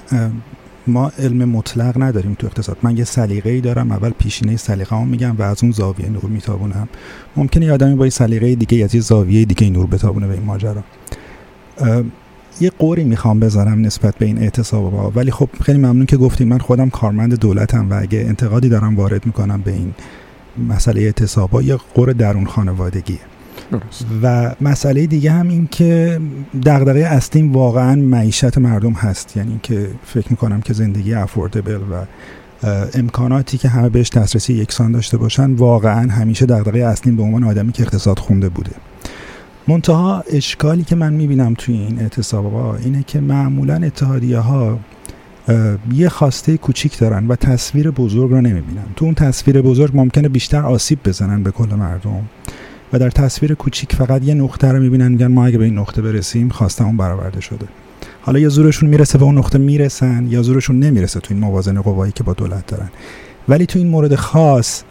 ما 0.86 1.12
علم 1.18 1.48
مطلق 1.48 2.02
نداریم 2.02 2.36
تو 2.38 2.46
اقتصاد. 2.46 2.76
من 2.82 2.96
یه 2.96 3.04
سلیقه 3.04 3.50
ای 3.50 3.60
دارم 3.60 3.92
اول 3.92 4.10
پیشینه 4.10 4.56
سلیقه 4.56 4.96
هم 4.96 5.08
میگم 5.08 5.36
و 5.38 5.42
از 5.42 5.62
اون 5.62 5.72
زاویه 5.72 6.08
نور 6.08 6.24
میتابونم. 6.24 6.88
ممکنه 7.36 7.66
یه 7.66 7.72
آدمی 7.72 7.94
با 7.94 8.04
یه 8.04 8.10
سلیقه 8.10 8.54
دیگه 8.54 8.84
از 8.84 8.94
یه 8.94 9.00
زاویه 9.00 9.44
دیگه 9.44 9.70
نور 9.70 9.86
بتابونه 9.86 10.26
به 10.26 10.34
این 10.34 10.42
ماجرا. 10.42 10.82
یه 12.60 12.70
قوری 12.78 13.04
می‌خوام 13.04 13.40
بذارم 13.40 13.80
نسبت 13.80 14.16
به 14.16 14.26
این 14.26 14.38
اعتصاب 14.38 14.92
با 14.92 15.10
ولی 15.10 15.30
خب 15.30 15.48
خیلی 15.64 15.78
ممنون 15.78 16.06
که 16.06 16.16
گفتیم 16.16 16.48
من 16.48 16.58
خودم 16.58 16.90
کارمند 16.90 17.38
دولتم 17.38 17.90
و 17.90 18.00
اگه 18.02 18.18
انتقادی 18.18 18.68
دارم 18.68 18.96
وارد 18.96 19.26
می‌کنم 19.26 19.62
به 19.62 19.72
این 19.72 19.94
مسئله 20.68 21.00
اعتصابا 21.00 21.62
یه 21.62 21.78
قور 21.94 22.12
درون 22.12 22.44
خانوادگیه. 22.44 23.18
و 24.22 24.54
مسئله 24.60 25.06
دیگه 25.06 25.32
هم 25.32 25.48
این 25.48 25.68
که 25.70 26.20
دغدغه 26.64 27.00
اصلیم 27.00 27.52
واقعا 27.52 27.94
معیشت 27.94 28.58
مردم 28.58 28.92
هست. 28.92 29.36
یعنی 29.36 29.60
که 29.62 29.88
فکر 30.04 30.26
می‌کنم 30.30 30.60
که 30.60 30.72
زندگی 30.72 31.14
افوردبل 31.14 31.80
و 31.80 32.04
امکاناتی 32.94 33.58
که 33.58 33.68
همه 33.68 33.88
بهش 33.88 34.10
دسترسی 34.10 34.54
یکسان 34.54 34.92
داشته 34.92 35.16
باشن 35.16 35.52
واقعا 35.52 36.10
همیشه 36.10 36.46
دغدغه 36.46 36.78
اصلیم 36.78 37.16
به 37.16 37.22
عنوان 37.22 37.44
آدمی 37.44 37.72
که 37.72 37.82
اقتصاد 37.82 38.18
خونده 38.18 38.48
بوده. 38.48 38.72
منتها 39.68 40.24
اشکالی 40.30 40.84
که 40.84 40.96
من 40.96 41.12
می‌بینم 41.12 41.54
توی 41.58 41.74
این 41.74 42.00
اعتصابا 42.00 42.76
اینه 42.76 43.04
که 43.06 43.20
معمولا 43.20 43.74
اتحادیه 43.74 44.38
ها 44.38 44.78
یه 45.92 46.08
خواسته 46.08 46.56
کوچیک 46.56 46.98
دارن 46.98 47.26
و 47.26 47.36
تصویر 47.36 47.90
بزرگ 47.90 48.30
رو 48.30 48.40
نمی‌بینن. 48.40 48.84
تو 48.96 49.04
اون 49.04 49.14
تصویر 49.14 49.62
بزرگ 49.62 49.90
ممکنه 49.94 50.28
بیشتر 50.28 50.62
آسیب 50.62 50.98
بزنن 51.04 51.42
به 51.42 51.50
کل 51.50 51.74
مردم. 51.74 52.28
و 52.92 52.98
در 52.98 53.10
تصویر 53.10 53.54
کوچیک 53.54 53.94
فقط 53.94 54.24
یه 54.24 54.34
نقطه 54.34 54.68
رو 54.68 54.80
می‌بینن 54.80 55.08
میگن 55.08 55.26
ما 55.26 55.46
اگه 55.46 55.58
به 55.58 55.64
این 55.64 55.78
نقطه 55.78 56.02
برسیم 56.02 56.50
اون 56.80 56.96
برآورده 56.96 57.40
شده. 57.40 57.66
حالا 58.20 58.38
یا 58.38 58.48
زورشون 58.48 58.88
می‌رسه 58.88 59.18
به 59.18 59.24
اون 59.24 59.38
نقطه 59.38 59.58
می‌رسن 59.58 60.26
یا 60.28 60.42
زورشون 60.42 60.78
نمی‌رسه 60.78 61.20
تو 61.20 61.34
این 61.34 61.42
موازنه 61.42 61.80
قوایی 61.80 62.12
که 62.12 62.24
با 62.24 62.32
دولت 62.32 62.66
دارن. 62.66 62.88
ولی 63.48 63.66
تو 63.66 63.78
این 63.78 63.88
مورد 63.88 64.14
خاص 64.14 64.82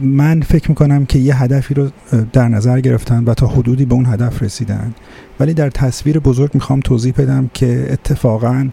من 0.00 0.40
فکر 0.40 0.68
می‌کنم 0.68 1.06
که 1.06 1.18
یه 1.18 1.42
هدفی 1.42 1.74
رو 1.74 1.90
در 2.32 2.48
نظر 2.48 2.80
گرفتن 2.80 3.24
و 3.24 3.34
تا 3.34 3.46
حدودی 3.46 3.84
به 3.84 3.94
اون 3.94 4.06
هدف 4.06 4.42
رسیدن. 4.42 4.94
ولی 5.40 5.54
در 5.54 5.70
تصویر 5.70 6.18
بزرگ 6.18 6.50
می‌خوام 6.54 6.80
توضیح 6.80 7.14
بدم 7.18 7.50
که 7.54 7.86
اتفاقا 7.90 8.68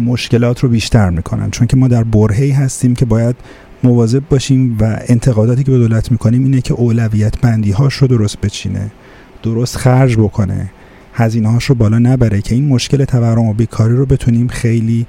مشکلات 0.00 0.60
رو 0.60 0.68
بیشتر 0.68 1.10
می‌کنن. 1.10 1.50
چون 1.50 1.66
که 1.66 1.76
ما 1.76 1.88
در 1.88 2.04
برهی 2.04 2.50
هستیم 2.50 2.94
که 2.94 3.04
باید 3.04 3.36
مواظب 3.84 4.22
باشیم 4.30 4.76
و 4.80 4.98
انتقاداتی 5.08 5.64
که 5.64 5.70
به 5.70 5.78
دولت 5.78 6.12
می‌کنیم 6.12 6.44
اینه 6.44 6.60
که 6.60 6.74
اولویت 6.74 7.40
بندی 7.40 7.70
هاش 7.70 7.94
رو 7.94 8.06
درست 8.06 8.40
بچینه 8.40 8.90
درست 9.42 9.76
خرج 9.76 10.16
بکنه. 10.16 10.70
هزینه 11.14 11.48
هاش 11.48 11.64
رو 11.64 11.74
بالا 11.74 11.98
نبره 11.98 12.42
که 12.42 12.54
این 12.54 12.68
مشکل 12.68 13.04
تورم 13.04 13.38
و 13.48 13.52
بیکاری 13.52 13.96
رو 13.96 14.06
بتونیم 14.06 14.48
خیلی 14.48 15.06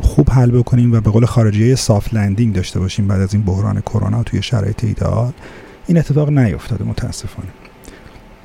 خوب 0.00 0.30
حل 0.30 0.50
بکنیم 0.50 0.92
و 0.92 1.00
به 1.00 1.10
قول 1.10 1.26
خارجی 1.26 1.76
سافت 1.76 2.14
لندینگ 2.14 2.54
داشته 2.54 2.80
باشیم 2.80 3.06
بعد 3.08 3.20
از 3.20 3.34
این 3.34 3.42
بحران 3.42 3.80
کرونا 3.80 4.22
توی 4.22 4.42
شرایط 4.42 4.84
ایدئال 4.84 5.32
این 5.86 5.98
اتفاق 5.98 6.30
نیفتاده 6.30 6.84
متاسفانه. 6.84 7.48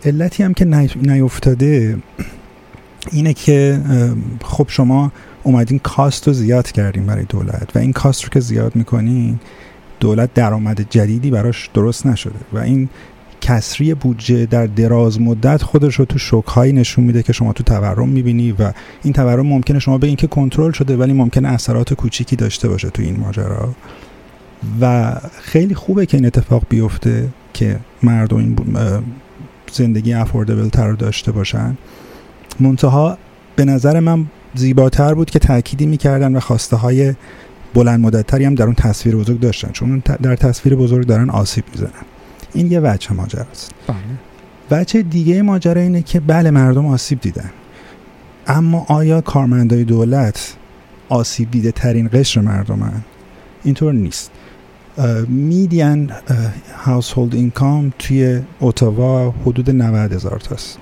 علتی 0.06 0.44
هم 0.44 0.54
که 0.54 0.66
نیفتاده 0.96 1.98
اینه 3.12 3.34
که 3.34 3.82
خب 4.44 4.66
شما 4.70 5.12
اومدین 5.46 5.80
کاست 5.80 6.28
رو 6.28 6.34
زیاد 6.34 6.72
کردیم 6.72 7.06
برای 7.06 7.26
دولت 7.30 7.76
و 7.76 7.80
این 7.80 7.94
کاست 7.94 8.24
رو 8.24 8.30
که 8.30 8.40
زیاد 8.40 8.76
می‌کنین 8.76 9.40
دولت 10.00 10.34
درآمد 10.34 10.90
جدیدی 10.90 11.32
براش 11.32 11.70
درست 11.74 12.06
نشده 12.06 12.40
و 12.54 12.58
این 12.58 12.90
کسری 13.42 13.94
بودجه 13.94 14.46
در 14.46 14.66
دراز 14.66 15.22
مدت 15.22 15.64
خودش 15.64 15.96
رو 15.96 16.06
تو 16.06 16.20
شوکهایی 16.20 16.74
نشون 16.74 17.04
میده 17.04 17.24
که 17.24 17.34
شما 17.34 17.54
تو 17.54 17.64
تورم 17.64 18.10
می‌بینی 18.10 18.52
و 18.52 18.72
این 19.04 19.14
تورم 19.14 19.46
ممکنه 19.46 19.80
شما 19.80 19.98
به 19.98 20.08
اینکه 20.08 20.28
کنترل 20.28 20.72
شده 20.72 20.98
ولی 20.98 21.14
ممکنه 21.14 21.48
اثرات 21.48 21.94
کوچیکی 21.94 22.36
داشته 22.36 22.68
باشه 22.68 22.90
تو 22.90 23.02
این 23.02 23.20
ماجرا. 23.20 23.70
و 24.82 25.16
خیلی 25.42 25.76
خوبه 25.76 26.06
که 26.06 26.18
این 26.18 26.26
اتفاق 26.26 26.64
بیفته 26.70 27.30
که 27.54 27.80
مردم 28.04 28.38
این 28.38 28.58
زندگی 29.72 30.14
افوردبل 30.14 30.70
تر 30.70 30.88
رو 30.88 30.96
داشته 30.96 31.32
باشن. 31.32 31.78
منتها 32.60 33.18
به 33.56 33.66
نظر 33.66 34.00
من 34.00 34.26
زیباتر 34.56 35.14
بود 35.14 35.30
که 35.30 35.40
تأکیدی 35.40 35.86
می‌کردن 35.86 36.36
و 36.36 36.40
خواسته 36.40 36.76
های 36.76 37.14
بلند 37.74 38.00
مدتتری 38.00 38.46
هم 38.46 38.56
در 38.56 38.66
اون 38.66 38.76
تصویر 38.76 39.16
بزرگ 39.16 39.40
داشتن 39.40 39.72
چون 39.72 40.04
در 40.22 40.36
تصویر 40.36 40.76
بزرگ 40.76 41.08
دارن 41.08 41.30
آسیب 41.30 41.64
می‌زنن. 41.72 41.90
این 42.54 42.72
یه 42.72 42.80
وجه 42.80 43.14
ماجرا 43.14 43.46
است 43.52 43.72
بله. 43.88 43.98
وجه 44.72 45.02
دیگه 45.02 45.42
ماجرا 45.42 45.82
اینه 45.82 46.02
که 46.02 46.20
بله 46.20 46.52
مردم 46.52 46.86
آسیب 46.86 47.22
دیدن. 47.22 47.50
اما 48.48 48.86
آیا 48.90 49.22
کارمندای 49.22 49.84
دولت 49.84 50.56
آسیب 51.10 51.52
دیده 51.52 51.72
ترین 51.72 52.10
قشر 52.14 52.42
مردمن؟ 52.42 53.02
اینطور 53.64 53.94
نیست. 53.94 54.32
میدین 55.28 56.12
هاوسهولد 56.86 57.36
اینکام 57.36 57.94
توی 58.00 58.42
اتاوا 58.62 59.32
حدود 59.32 59.70
90 59.70 60.14
هزار 60.14 60.40
تاست. 60.40 60.78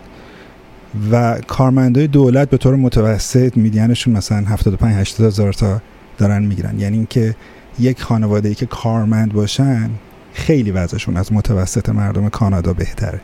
و 1.12 1.39
کارمندای 1.47 2.08
دولت 2.08 2.49
به 2.49 2.58
طور 2.58 2.75
متوسط 2.75 3.58
میدینشون 3.58 4.13
مثلا 4.13 4.45
75 4.45 4.95
80 4.95 5.27
هزار 5.27 5.53
تا 5.53 5.82
دارن 6.17 6.43
می‌گیرن. 6.43 6.79
یعنی 6.79 6.97
اینکه 6.97 7.36
یک 7.79 8.01
خانواده 8.01 8.49
ای 8.49 8.56
که 8.56 8.65
کارمند 8.65 9.34
باشن 9.34 9.89
خیلی 10.34 10.71
وضعشون 10.71 11.17
از 11.17 11.34
متوسط 11.34 11.89
مردم 11.89 12.29
کانادا 12.29 12.73
بهتره. 12.73 13.21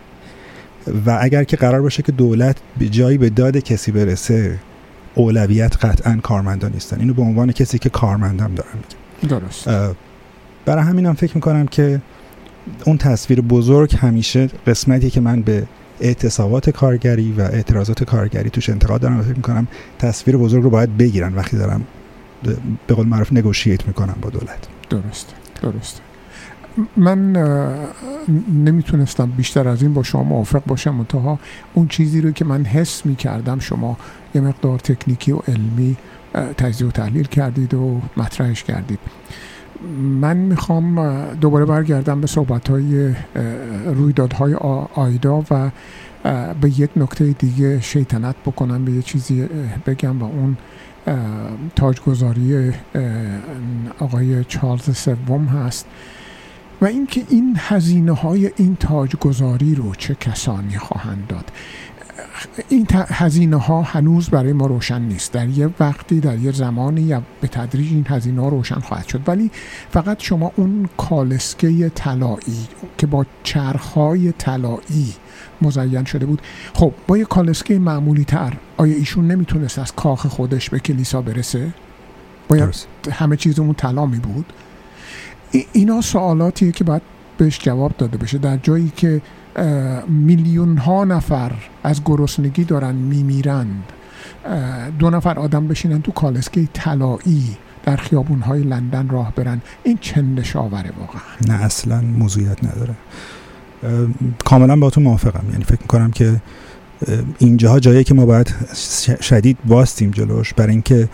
و 1.05 1.17
اگر 1.21 1.43
که 1.43 1.57
قرار 1.57 1.81
باشه 1.81 2.03
که 2.03 2.11
دولت 2.11 2.57
به 2.77 2.89
جایی 2.89 3.17
به 3.17 3.29
داد 3.29 3.57
کسی 3.57 3.91
برسه 3.91 4.59
اولویت 5.15 5.85
قطعا 5.85 6.19
کارمندان 6.23 6.71
نیستن. 6.71 6.99
اینو 6.99 7.13
به 7.13 7.21
عنوان 7.21 7.51
کسی 7.51 7.79
که 7.79 7.89
کارمندم 7.89 8.55
دارم 8.55 8.83
میگم 9.21 9.39
درست. 9.39 9.69
برای 10.65 10.83
همینم 10.83 11.13
فکر 11.13 11.35
می‌کنم 11.35 11.67
که 11.67 12.01
اون 12.85 12.97
تصویر 12.97 13.41
بزرگ 13.41 13.95
همیشه 13.95 14.49
قسمتی 14.67 15.09
که 15.09 15.21
من 15.21 15.41
به 15.41 15.63
اعتصابات 16.01 16.69
کارگری 16.69 17.31
و 17.31 17.41
اعتراضات 17.41 18.03
کارگری 18.03 18.49
توش 18.49 18.69
انتقاد 18.69 19.01
دارن 19.01 19.19
و 19.19 19.23
فکر 19.23 19.35
می‌کنم 19.35 19.67
تصویر 19.99 20.37
بزرگ 20.37 20.63
رو 20.63 20.69
باید 20.69 20.97
بگیرن 20.97 21.33
وقتی 21.33 21.57
دارم 21.57 21.87
به 22.87 22.95
قول 22.95 23.07
معروف 23.07 23.33
نگوشیت 23.33 23.87
می‌کنم 23.87 24.15
با 24.21 24.29
دولت. 24.29 24.67
درست 24.89 25.33
درست 25.61 26.01
من 26.97 27.31
نمی‌تونستم 28.53 29.25
بیشتر 29.25 29.67
از 29.67 29.81
این 29.81 29.93
با 29.93 30.03
شما 30.03 30.23
موافق 30.23 30.63
باشم 30.67 30.95
منتها 30.95 31.39
اون 31.73 31.87
چیزی 31.87 32.21
رو 32.21 32.31
که 32.31 32.45
من 32.45 32.65
حس 32.65 33.05
می‌کردم 33.05 33.59
شما 33.59 33.97
یه 34.35 34.41
مقدار 34.41 34.79
تکنیکی 34.79 35.31
و 35.31 35.39
علمی 35.47 35.97
تجزیه 36.57 36.87
و 36.87 36.91
تحلیل 36.91 37.25
کردید 37.25 37.73
و 37.73 38.01
مطرحش 38.17 38.63
کردید. 38.63 38.99
من 40.21 40.37
می‌خوام 40.37 41.23
دوباره 41.41 41.65
برگردم 41.65 42.21
به 42.21 42.27
صحبت 42.27 42.69
های 42.69 43.13
رویدادهای 43.85 44.53
آیدا 44.95 45.45
و 45.51 45.71
به 46.61 46.79
یک 46.79 46.89
نکته 46.95 47.25
دیگه 47.25 47.81
شیطنت 47.81 48.35
بکنم 48.45 48.85
به 48.85 48.91
یه 48.91 49.01
چیزی 49.01 49.47
بگم 49.85 50.21
و 50.21 50.25
اون 50.25 50.57
تاجگذاری 51.75 52.71
آقای 53.99 54.43
چارلز 54.43 54.97
سوم 54.97 55.45
هست. 55.45 55.85
و 56.81 56.85
اینکه 56.85 57.23
این 57.29 57.55
هزینه 57.57 58.11
های 58.11 58.51
این 58.55 58.75
تاجگذاری 58.75 59.75
رو 59.75 59.95
چه 59.95 60.15
کسانی 60.15 60.77
خواهند 60.77 61.27
داد. 61.27 61.51
این 62.69 62.87
هزینه 62.91 63.57
ها 63.57 63.81
هنوز 63.81 64.29
برای 64.29 64.53
ما 64.53 64.65
روشن 64.65 65.01
نیست. 65.01 65.31
در 65.31 65.47
یه 65.49 65.69
وقتی 65.79 66.19
در 66.19 66.37
یه 66.37 66.51
زمانی 66.51 67.01
یا 67.01 67.23
به 67.41 67.47
تدریج 67.47 67.93
این 67.93 68.05
هزینه 68.07 68.41
ها 68.41 68.49
روشن 68.49 68.79
خواهد 68.79 69.07
شد. 69.07 69.21
ولی 69.27 69.51
فقط 69.91 70.19
شما 70.19 70.51
اون 70.55 70.89
کالسکه 70.97 71.89
طلایی 71.89 72.67
که 72.97 73.07
با 73.07 73.25
چرخهای 73.43 74.31
طلایی 74.31 75.13
مزین 75.61 76.03
شده 76.03 76.25
بود. 76.25 76.41
خب 76.73 76.93
با 77.07 77.17
یه 77.17 77.25
کالسکه 77.25 77.79
معمولی 77.79 78.23
تر 78.23 78.53
آیا 78.77 78.95
ایشون 78.95 79.27
نمی‌تونست 79.27 79.79
از 79.79 79.95
کاخ 79.95 80.27
خودش 80.27 80.69
به 80.69 80.79
کلیسا 80.79 81.21
برسه؟ 81.21 81.73
باید 82.47 82.75
همه 83.11 83.35
چیزمون 83.35 83.73
طلا 83.73 84.05
می 84.05 84.19
بود 84.19 84.53
اینا 85.73 86.01
سوالاتیه 86.01 86.71
که 86.71 86.83
باید 86.83 87.01
بهش 87.37 87.59
جواب 87.59 87.97
داده 87.97 88.17
بشه. 88.17 88.37
در 88.37 88.57
جایی 88.57 88.91
که 88.95 89.21
میلیون 90.07 90.77
ها 90.77 91.03
نفر 91.03 91.51
از 91.83 92.01
گرسنگی 92.05 92.63
دارن 92.63 92.95
میمیرند. 92.95 93.83
دو 94.99 95.09
نفر 95.09 95.39
آدم 95.39 95.67
بشینن 95.67 96.01
تو 96.01 96.11
کالسکه 96.11 96.67
طلایی 96.73 97.57
در 97.83 97.95
خیابون 97.95 98.39
های 98.39 98.63
لندن 98.63 99.09
راه 99.09 99.33
برن. 99.35 99.61
این 99.83 99.97
چند 100.01 100.43
شاوره 100.43 100.91
واقعا. 100.99 101.21
نه 101.47 101.63
اصلا 101.63 102.01
موضوعیت 102.01 102.63
نداره. 102.63 102.95
کاملا 104.45 104.75
با 104.75 104.89
تو 104.89 105.01
موافقم. 105.01 105.43
یعنی 105.51 105.63
فکر 105.63 105.81
می‌کنم 105.81 106.11
که 106.11 106.41
اینجاها 107.37 107.79
جایی 107.79 108.03
که 108.03 108.13
ما 108.13 108.25
باید 108.25 108.55
شدید 109.21 109.57
باستیم 109.65 110.11
جلوش 110.11 110.53
برای 110.53 110.71
اینکه 110.71 111.09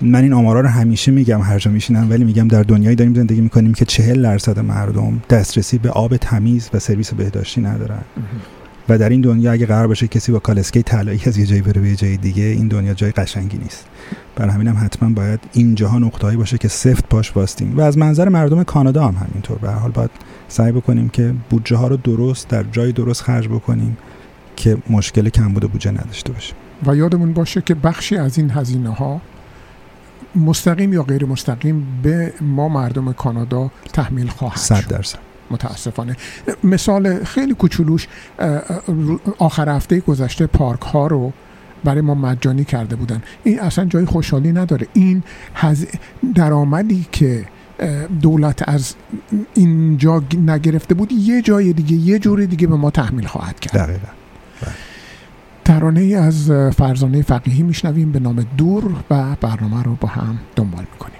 من 0.00 0.22
این 0.22 0.32
آمارا 0.32 0.60
رو 0.60 0.68
همیشه 0.68 1.12
میگم 1.12 1.40
هر 1.40 1.58
جا 1.58 1.70
میشینم 1.70 2.10
ولی 2.10 2.24
میگم 2.24 2.48
در 2.48 2.62
دنیایی 2.62 2.96
داریم 2.96 3.14
زندگی 3.14 3.40
می‌کنیم 3.40 3.74
که 3.74 3.84
چهل 3.84 4.22
درصد 4.22 4.58
مردم 4.58 5.22
دسترسی 5.30 5.78
به 5.78 5.90
آب 5.90 6.16
تمیز 6.16 6.70
و 6.74 6.78
سرویس 6.78 7.14
بهداشتی 7.14 7.60
ندارن. 7.60 8.00
و 8.88 8.98
در 8.98 9.08
این 9.08 9.20
دنیا 9.20 9.52
اگه 9.52 9.66
قرار 9.66 9.86
باشه 9.86 10.08
کسی 10.08 10.32
با 10.32 10.38
کالسکه 10.38 10.82
طلایی 10.82 11.20
از 11.26 11.38
یه 11.38 11.46
جایی 11.46 11.62
بره 11.62 11.80
به 11.80 11.88
یه 11.88 11.96
جای 11.96 12.16
دیگه 12.16 12.42
این 12.42 12.68
دنیا 12.68 12.94
جای 12.94 13.10
قشنگی 13.10 13.58
نیست. 13.58 13.86
برای 14.36 14.52
همینم 14.52 14.76
هم 14.76 14.84
حتما 14.84 15.10
باید 15.10 15.40
اینجاها 15.52 15.98
نقطه‌ای 15.98 16.36
باشه 16.36 16.58
که 16.58 16.68
سفت 16.68 17.08
پاش 17.08 17.36
واستیم. 17.36 17.76
و 17.76 17.80
از 17.80 17.98
منظر 17.98 18.28
مردم 18.28 18.62
کانادا 18.62 19.08
هم 19.08 19.14
همینطور. 19.14 19.58
به 19.58 19.70
حال 19.70 19.90
باید 19.90 20.10
سعی 20.48 20.72
بکنیم 20.72 21.08
که 21.08 21.34
بودجه 21.50 21.76
ها 21.76 21.88
رو 21.88 21.96
درست 21.96 22.48
در 22.48 22.64
جای 22.72 22.92
درست 22.92 23.22
خرج 23.22 23.48
بکنیم 23.48 23.96
که 24.56 24.76
مشکل 24.90 25.28
کمبود 25.28 25.62
بودجه 25.62 25.90
نداشته 25.90 26.32
باشیم. 26.32 26.54
و 26.86 26.96
یادمون 26.96 27.32
باشه 27.32 27.60
که 27.60 27.74
بخشی 27.74 28.16
از 28.16 28.38
این 28.38 28.50
هزینه 28.50 28.94
ها 28.94 29.20
مستقیم 30.36 30.92
یا 30.92 31.02
غیر 31.02 31.24
مستقیم 31.24 31.86
به 32.02 32.32
ما 32.40 32.68
مردم 32.68 33.12
کانادا 33.12 33.70
تحمیل 33.92 34.28
خواهد 34.28 34.58
صد 34.58 34.86
درصد. 34.88 35.18
متاسفانه. 35.50 36.16
مثال 36.64 37.24
خیلی 37.24 37.54
کوچولوش 37.54 38.08
آخر 39.38 39.68
هفته 39.68 40.00
گذشته 40.00 40.46
پارک 40.46 40.80
ها 40.80 41.06
رو 41.06 41.32
برای 41.84 42.00
ما 42.00 42.14
مجانی 42.14 42.64
کرده 42.64 42.96
بودن. 42.96 43.22
این 43.44 43.60
اصلا 43.60 43.84
جای 43.84 44.04
خوشحالی 44.04 44.52
نداره. 44.52 44.86
این 44.92 45.22
هز... 45.54 45.86
درآمدی 46.34 47.06
که 47.12 47.44
دولت 48.22 48.68
از 48.68 48.94
اینجا 49.54 50.22
نگرفته 50.46 50.94
بود 50.94 51.12
یه 51.12 51.42
جای 51.42 51.72
دیگه 51.72 51.96
یه 51.96 52.18
جور 52.18 52.44
دیگه 52.44 52.66
به 52.66 52.76
ما 52.76 52.90
تحمیل 52.90 53.26
خواهد 53.26 53.60
کرد. 53.60 53.74
دقیقا. 53.74 54.08
ترانه 55.78 56.00
ای 56.00 56.14
از 56.14 56.50
فرزانه 56.50 57.22
فقیهی 57.22 57.62
میشنویم 57.62 58.12
به 58.12 58.18
نام 58.18 58.46
دور 58.56 58.84
و 59.10 59.36
برنامه 59.40 59.82
رو 59.82 59.96
با 60.00 60.08
هم 60.08 60.38
دنبال 60.56 60.84
می‌کنیم. 60.92 61.18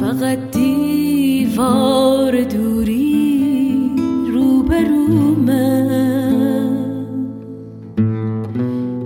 فقط 0.00 0.38
دیوار 0.50 2.44
دوری 2.44 3.90
روبرومه 4.34 5.82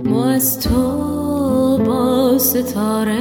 ما 0.05 0.29
از 0.29 0.59
تو 0.59 1.77
با 1.85 2.37
ستاره 2.37 3.19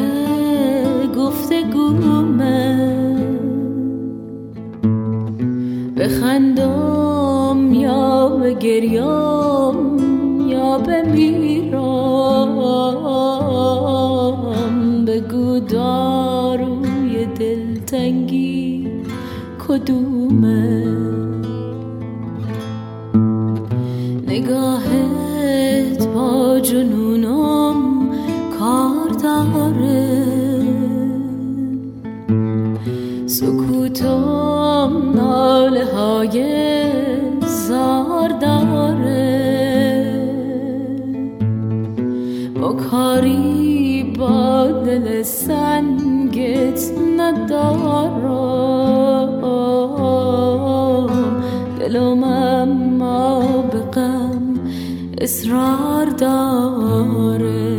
گفتگومه 1.16 3.03
بخندم 5.96 7.74
یا 7.74 8.28
به 8.28 8.54
گریام 8.54 9.98
یا 10.48 10.78
بمیرم 10.78 11.74
بگو 15.06 15.58
داروی 15.58 17.26
دلتنگی 17.26 18.88
کدومه؟ 19.68 20.84
نگاهت 24.28 26.06
با 26.14 26.60
جنونم 26.60 28.08
کار 28.58 29.08
داره. 29.22 30.23
کاری 42.94 44.14
با 44.18 44.66
دل 44.86 45.22
سنگت 45.22 46.80
ندارم. 47.18 48.22
دلم 51.78 52.24
اما 52.24 53.62
به 53.72 53.78
غم 53.78 54.60
اصرار 55.20 56.06
داره. 56.06 57.74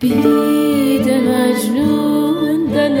بید 0.00 1.08
مجنون 1.10 2.66
دل 2.74 2.98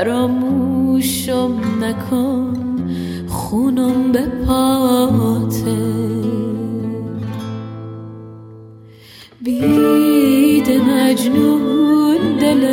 فراموشم 0.00 1.60
نکن 1.80 2.54
خونم 3.28 4.12
به 4.12 4.26
پاته. 4.46 5.76
بید 9.40 10.70
مجنون 10.70 12.18
دل 12.40 12.64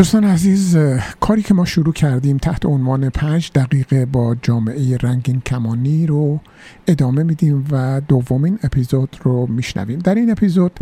دوستان 0.00 0.24
عزیز 0.24 0.76
کاری 1.20 1.42
که 1.42 1.54
ما 1.54 1.64
شروع 1.64 1.92
کردیم 1.92 2.36
تحت 2.36 2.66
عنوان 2.66 3.10
پنج 3.10 3.50
دقیقه 3.54 4.06
با 4.06 4.36
جامعه 4.42 4.96
رنگین 4.96 5.40
کمانی 5.40 6.06
رو 6.06 6.40
ادامه 6.86 7.22
میدیم 7.22 7.64
و 7.70 8.00
دومین 8.08 8.58
اپیزود 8.62 9.16
رو 9.22 9.46
میشنویم. 9.46 9.98
در 9.98 10.14
این 10.14 10.30
اپیزود 10.30 10.80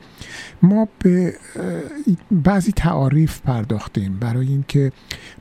ما 0.63 0.89
به 0.99 1.35
بعضی 2.31 2.73
تعاریف 2.73 3.41
پرداختیم 3.41 4.19
برای 4.19 4.49
اینکه 4.49 4.93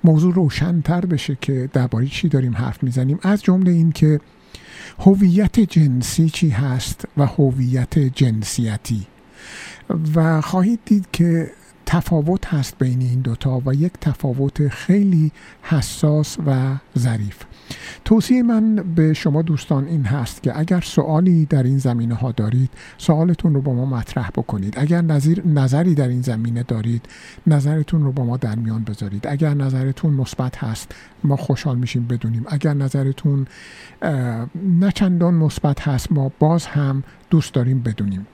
موضوع 0.03 0.33
روشنتر 0.33 1.05
بشه 1.05 1.37
که 1.41 1.69
درباره 1.73 2.07
چی 2.07 2.29
داریم 2.29 2.55
حرف 2.55 2.83
می‌زنیم. 2.83 3.19
از 3.23 3.43
جمله 3.43 3.71
اینکه 3.71 4.19
هویت 4.99 5.59
جنسی 5.59 6.29
چی 6.29 6.49
هست 6.49 7.05
و 7.17 7.25
هویت 7.25 7.99
جنسیتی. 7.99 9.07
و 10.15 10.41
خواهید 10.41 10.79
دید 10.85 11.07
که 11.13 11.51
تفاوت 11.89 12.53
هست 12.53 12.77
بین 12.79 13.01
این 13.01 13.21
دوتا 13.21 13.61
و 13.65 13.73
یک 13.73 13.93
تفاوت 14.01 14.67
خیلی 14.67 15.31
حساس 15.61 16.37
و 16.47 16.75
ظریف. 16.99 17.37
توصیه 18.05 18.43
من 18.43 18.75
به 18.75 19.13
شما 19.13 19.41
دوستان 19.41 19.85
این 19.85 20.05
هست 20.05 20.43
که 20.43 20.59
اگر 20.59 20.81
سوالی 20.81 21.45
در 21.45 21.63
این 21.63 21.77
زمینه 21.77 22.15
ها 22.15 22.31
دارید 22.31 22.69
سوالتون 22.97 23.53
رو 23.53 23.61
با 23.61 23.73
ما 23.73 23.85
مطرح 23.85 24.29
بکنید. 24.29 24.73
اگر 24.77 25.01
نظیر 25.01 25.47
نظری 25.47 25.95
در 25.95 26.07
این 26.07 26.21
زمینه 26.21 26.63
دارید 26.63 27.05
نظرتون 27.47 28.03
رو 28.03 28.11
با 28.11 28.25
ما 28.25 28.37
در 28.37 28.55
میان 28.55 28.83
بذارید. 28.83 29.27
اگر 29.27 29.53
نظرتون 29.53 30.13
مثبت 30.13 30.57
هست 30.57 30.91
ما 31.23 31.35
خوشحال 31.35 31.77
میشیم 31.77 32.07
بدونیم. 32.07 32.45
اگر 32.47 32.73
نظرتون 32.73 33.47
نه 34.55 34.91
چندان 34.95 35.33
مثبت 35.33 35.87
هست 35.87 36.11
ما 36.11 36.31
باز 36.39 36.65
هم 36.65 37.03
دوست 37.29 37.53
داریم 37.53 37.79
بدونیم. 37.79 38.27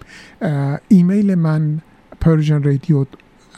ایمیل 0.88 1.36
من 1.36 1.82
رادیو 2.50 3.06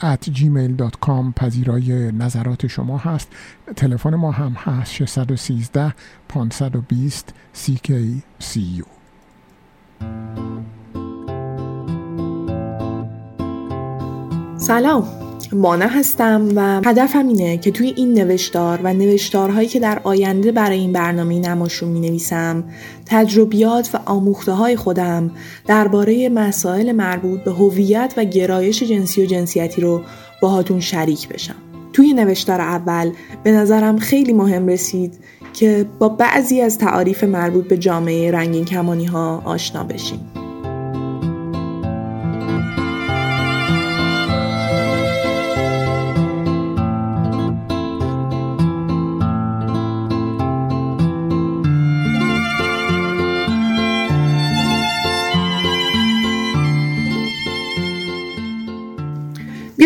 at 0.00 0.28
gmail.com 0.28 1.32
پذیرای 1.36 2.12
نظرات 2.12 2.66
شما 2.66 2.98
هست. 2.98 3.28
تلفن 3.76 4.14
ما 4.14 4.30
هم 4.30 4.52
هست 4.52 4.92
613 4.92 5.94
520 6.28 7.32
CKCU 7.54 8.86
سلام. 14.58 15.25
مانا 15.52 15.86
هستم 15.86 16.48
و 16.54 16.80
هدفم 16.84 17.28
اینه 17.28 17.58
که 17.58 17.70
توی 17.70 17.94
این 17.96 18.14
نوشتار 18.14 18.80
و 18.82 18.94
نوشتارهایی 18.94 19.68
که 19.68 19.80
در 19.80 20.00
آینده 20.04 20.52
برای 20.52 20.78
این 20.78 20.92
برنامه 20.92 21.38
نماشون 21.38 21.88
می 21.88 22.00
نویسم 22.00 22.64
تجربیات 23.06 23.90
و 23.94 23.98
آموخته 24.06 24.52
های 24.52 24.76
خودم 24.76 25.30
درباره 25.66 26.28
مسائل 26.28 26.92
مربوط 26.92 27.40
به 27.40 27.52
هویت 27.52 28.14
و 28.16 28.24
گرایش 28.24 28.82
جنسی 28.82 29.22
و 29.22 29.26
جنسیتی 29.26 29.80
رو 29.80 30.00
باهاتون 30.42 30.80
شریک 30.80 31.28
بشم. 31.28 31.56
توی 31.92 32.12
نوشتار 32.12 32.60
اول 32.60 33.10
به 33.42 33.52
نظرم 33.52 33.98
خیلی 33.98 34.32
مهم 34.32 34.66
رسید 34.66 35.14
که 35.52 35.86
با 35.98 36.08
بعضی 36.08 36.60
از 36.60 36.78
تعاریف 36.78 37.24
مربوط 37.24 37.68
به 37.68 37.76
جامعه 37.76 38.30
رنگین 38.30 38.64
کمانی 38.64 39.04
ها 39.04 39.42
آشنا 39.44 39.84
بشیم. 39.84 40.35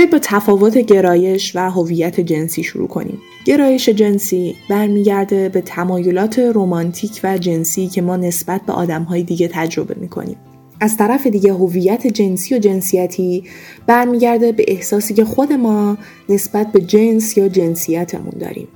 بیایید 0.00 0.12
با 0.12 0.18
تفاوت 0.22 0.78
گرایش 0.78 1.56
و 1.56 1.70
هویت 1.70 2.20
جنسی 2.20 2.62
شروع 2.62 2.88
کنیم. 2.88 3.18
گرایش 3.44 3.88
جنسی 3.88 4.56
برمیگرده 4.70 5.48
به 5.48 5.60
تمایلات 5.60 6.38
رمانتیک 6.38 7.20
و 7.24 7.38
جنسی 7.38 7.88
که 7.88 8.02
ما 8.02 8.16
نسبت 8.16 8.62
به 8.66 8.72
آدمهای 8.72 9.22
دیگه 9.22 9.48
تجربه 9.52 9.94
می‌کنیم. 10.00 10.36
از 10.80 10.96
طرف 10.96 11.26
دیگه 11.26 11.52
هویت 11.52 12.06
جنسی 12.06 12.54
و 12.54 12.58
جنسیتی 12.58 13.44
برمیگرده 13.86 14.52
به 14.52 14.64
احساسی 14.68 15.14
که 15.14 15.24
خود 15.24 15.52
ما 15.52 15.98
نسبت 16.28 16.72
به 16.72 16.80
جنس 16.80 17.38
یا 17.38 17.48
جنسیتمون 17.48 18.34
داریم. 18.40 18.68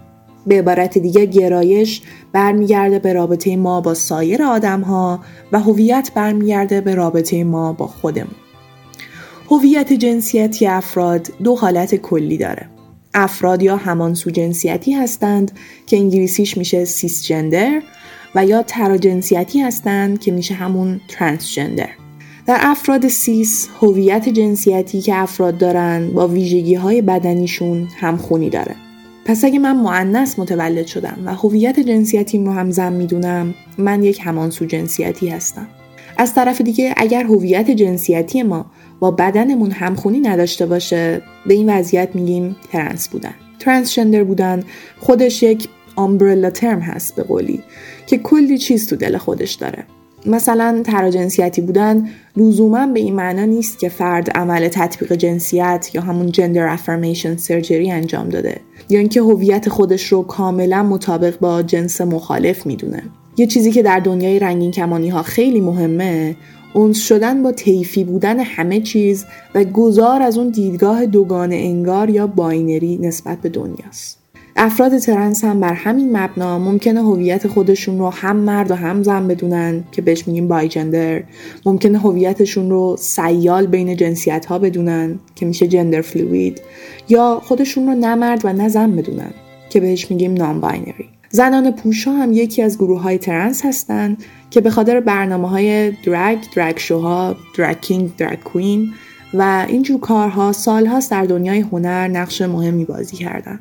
به 0.47 0.59
عبارت 0.59 0.99
دیگه 0.99 1.27
گرایش 1.27 2.03
برمیگرده 2.33 2.99
به 2.99 3.13
رابطه 3.13 3.57
ما 3.57 3.81
با 3.81 3.95
سایر 3.95 4.43
آدم 4.43 4.81
ها 4.81 5.21
و 5.53 5.61
هویت 5.61 6.11
برمیگرده 6.15 6.81
به 6.81 6.95
رابطه 6.95 7.45
ما 7.45 7.73
با 7.73 7.87
خودمون. 7.87 8.44
هویت 9.55 9.93
جنسیتی 9.93 10.67
افراد 10.67 11.29
دو 11.43 11.55
حالت 11.57 11.95
کلی 11.95 12.37
داره. 12.37 12.67
افراد 13.15 13.63
یا 13.63 13.77
همانسو 13.77 14.31
جنسیتی 14.31 14.93
هستند 14.93 15.53
که 15.87 15.97
انگلیسیش 15.97 16.57
میشه 16.57 16.85
cisgender 16.85 17.83
و 18.35 18.47
یا 18.47 18.63
تراجنسیتی 18.63 19.61
هستند 19.61 20.21
که 20.21 20.33
میشه 20.33 20.55
همون 20.55 21.01
transgender. 21.09 21.89
در 22.47 22.59
افراد 22.61 23.09
cis 23.09 23.69
هویت 23.81 24.29
جنسیتی 24.29 25.01
که 25.01 25.15
افراد 25.15 25.59
دارن 25.59 26.11
با 26.11 26.29
ویژگی 26.29 26.75
های 26.75 27.03
بدنیشون 27.03 27.89
همخونی 28.01 28.51
داره. 28.51 28.75
پس 29.25 29.45
اگه 29.45 29.59
من 29.59 29.77
مونث 29.77 30.39
متولد 30.39 30.87
شدم 30.87 31.19
و 31.25 31.35
هویت 31.35 31.81
جنسیتیم 31.81 32.47
رو 32.47 32.53
هم 32.53 32.71
زن 32.71 32.93
می‌دونم 32.93 33.55
من 33.79 34.05
یک 34.05 34.21
همانسو 34.23 34.65
جنسیتی 34.65 35.29
هستم. 35.29 35.69
از 36.19 36.35
طرف 36.35 36.61
دیگه 36.61 36.95
اگر 36.97 37.25
هویت 37.25 37.71
جنسیتی 37.71 38.43
ما 38.43 38.67
با 39.01 39.11
بدنمون 39.11 39.71
همخونی 39.71 40.21
نداشته 40.21 40.67
باشه 40.67 41.23
به 41.47 41.55
این 41.55 41.79
وضعیت 41.79 42.09
میگیم 42.15 42.57
ترنس 42.73 43.09
بودن. 43.09 43.35
ترنسجندر 43.59 44.25
بودن 44.25 44.63
خودش 45.01 45.43
یک 45.43 45.69
آمبرلا 45.97 46.51
ترم 46.51 46.81
هست 46.81 47.17
به 47.17 47.23
قولی 47.23 47.63
که 48.07 48.19
کلی 48.19 48.59
چیز 48.59 48.87
تو 48.87 48.97
دل 48.97 49.17
خودش 49.17 49.53
داره. 49.53 49.85
مثلا 50.27 50.83
تراجنسیتی 50.85 51.61
بودن 51.61 52.09
لزوما 52.37 52.87
به 52.87 53.01
این 53.01 53.15
معنا 53.15 53.45
نیست 53.45 53.79
که 53.79 53.89
فرد 53.89 54.31
عمل 54.31 54.69
تطبیق 54.69 55.13
جنسیت 55.13 55.91
یا 55.95 56.01
همون 56.01 56.33
جندر 56.33 56.69
افرمیشن 56.69 57.37
سرجری 57.37 57.91
انجام 57.91 58.29
داده 58.29 58.61
یا 58.89 58.99
اینکه 58.99 59.21
هویت 59.21 59.69
خودش 59.69 60.13
رو 60.13 60.23
کاملا 60.23 60.83
مطابق 60.83 61.39
با 61.39 61.63
جنس 61.63 62.01
مخالف 62.01 62.67
می‌دونه. 62.67 63.03
یه 63.37 63.47
چیزی 63.47 63.73
که 63.73 63.83
در 63.83 64.01
دنیای 64.01 64.39
رنگین 64.39 64.71
کمانی 64.71 65.09
ها 65.09 65.23
خیلی 65.23 65.61
مهمه 65.61 66.37
مانوس 66.75 66.99
شدن 66.99 67.43
با 67.43 67.53
طیفی 67.53 68.05
بودن 68.05 68.41
همه 68.41 68.81
چیز 68.81 69.25
و 69.55 69.65
گذار 69.65 70.23
از 70.23 70.39
اون 70.39 70.49
دیدگاه 70.49 71.07
دوگانه 71.07 71.57
انگار 71.57 72.11
یا 72.11 72.27
binary 72.27 72.99
نسبت 73.03 73.41
به 73.41 73.49
دنیاست. 73.49 74.25
افراد 74.57 74.99
ترنس 74.99 75.45
هم 75.45 75.61
بر 75.61 75.73
همین 75.73 76.17
مبنا 76.17 76.59
ممکنه 76.59 77.03
هویت 77.03 77.49
خودشون 77.49 77.99
رو 77.99 78.11
هم 78.11 78.37
مرد 78.37 78.71
و 78.71 78.75
هم 78.75 79.03
زن 79.03 79.29
بدونن 79.29 79.85
که 79.93 80.03
بهش 80.03 80.29
میگیم 80.29 80.49
bigender 80.49 81.23
ممکنه 81.67 81.99
هویتشون 81.99 82.71
رو 82.71 82.97
سیال 82.99 83.67
بین 83.67 83.97
جنسیت 83.97 84.47
ها 84.47 84.59
بدونن 84.59 85.19
که 85.35 85.47
میشه 85.47 85.69
genderfluid 85.69 86.61
یا 87.09 87.41
خودشون 87.45 87.87
رو 87.87 87.95
نه 87.95 88.15
مرد 88.15 88.41
و 88.45 88.53
نه 88.53 88.69
زن 88.69 88.97
بدونن 88.97 89.31
که 89.71 89.81
بهش 89.81 90.11
میگیم 90.11 90.35
non-binary 90.35 91.14
زنانه 91.35 91.71
پوشا 91.71 92.11
هم 92.11 92.33
یکی 92.33 92.63
از 92.63 92.79
گروه 92.79 93.01
های 93.01 93.19
ترنس 93.19 93.65
هستن 93.65 94.17
که 94.51 94.61
به 94.61 94.71
خاطر 94.71 95.01
برنامه 95.01 95.49
های 95.49 95.91
drag، 95.91 96.39
drag 96.57 96.79
show 96.79 97.37
ها، 97.57 97.65
drag 97.65 97.81
king، 97.81 98.17
drag 98.17 98.43
queen 98.43 98.93
و 99.35 99.67
اینجور 99.69 100.01
کارها 100.01 100.53
سالهاست 100.53 101.11
در 101.11 101.25
دنیای 101.25 101.61
هنر 101.61 102.09
نقش 102.09 102.43
مهمی 102.43 102.85
بازی 102.85 103.17
کردن. 103.17 103.61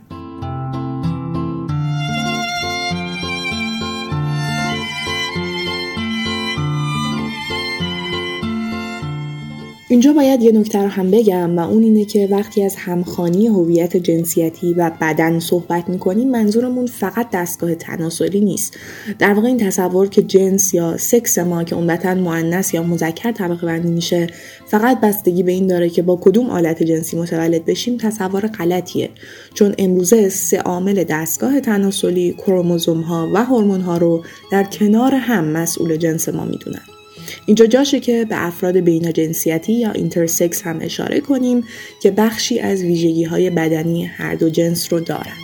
اینجا 9.94 10.14
باید 10.14 10.42
یه 10.42 10.52
نکته 10.52 10.82
رو 10.82 10.88
هم 10.88 11.12
بگم 11.12 11.58
و 11.58 11.70
اون 11.70 11.84
اینه 11.84 12.06
که 12.06 12.28
وقتی 12.32 12.64
از 12.64 12.76
همخوانی 12.76 13.48
هویت 13.48 13.98
جنسیتی 13.98 14.74
و 14.74 14.92
بدن 15.02 15.40
صحبت 15.40 15.90
می‌کنیم 15.90 16.32
منظورمون 16.32 16.86
فقط 16.86 17.28
دستگاه 17.34 17.76
تناسلی 17.76 18.42
نیست. 18.42 18.78
در 19.20 19.34
واقع 19.34 19.48
این 19.48 19.58
تصور 19.58 20.08
که 20.08 20.22
جنس 20.22 20.74
یا 20.74 20.98
سکس 20.98 21.38
ما 21.38 21.64
که 21.64 21.76
عمدتا 21.76 22.16
مؤنث 22.16 22.74
یا 22.74 22.84
مذکر 22.84 23.32
طبقه 23.32 23.68
بندی 23.68 23.92
میشه 23.92 24.28
فقط 24.66 25.02
بستگی 25.02 25.44
به 25.44 25.52
این 25.52 25.68
داره 25.68 25.90
که 25.90 26.02
با 26.02 26.20
کدوم 26.22 26.50
آلت 26.50 26.84
جنسی 26.84 27.18
متولد 27.18 27.66
بشیم 27.66 27.98
تصور 27.98 28.48
غلطیه. 28.48 29.10
چون 29.54 29.76
امروزه 29.78 30.30
سه 30.30 30.58
عامل 30.58 31.04
دستگاه 31.04 31.60
تناسلی 31.60 32.34
کروموزوم 32.34 33.02
ها 33.02 33.30
و 33.34 33.44
هورمون 33.46 33.82
ها 33.82 33.98
رو 33.98 34.24
در 34.52 34.64
کنار 34.64 35.16
هم 35.16 35.44
مسئول 35.46 35.96
جنس 35.96 36.30
ما 36.30 36.46
می‌دونن. 36.46 36.93
اینجا 37.46 37.66
جاشه 37.66 38.00
که 38.00 38.26
به 38.30 38.46
افراد 38.46 38.78
بین 38.78 39.14
جنسیتی 39.14 39.74
یا 39.74 39.92
intersex 39.92 40.62
هم 40.62 40.80
اشاره 40.82 41.20
کنیم 41.20 41.64
که 42.02 42.12
بخشی 42.12 42.60
از 42.60 42.82
ویژگی 42.82 43.24
های 43.24 43.50
بدنی 43.50 44.06
هر 44.06 44.36
دو 44.36 44.50
جنس 44.50 44.94
رو 44.94 45.00
دارن. 45.00 45.38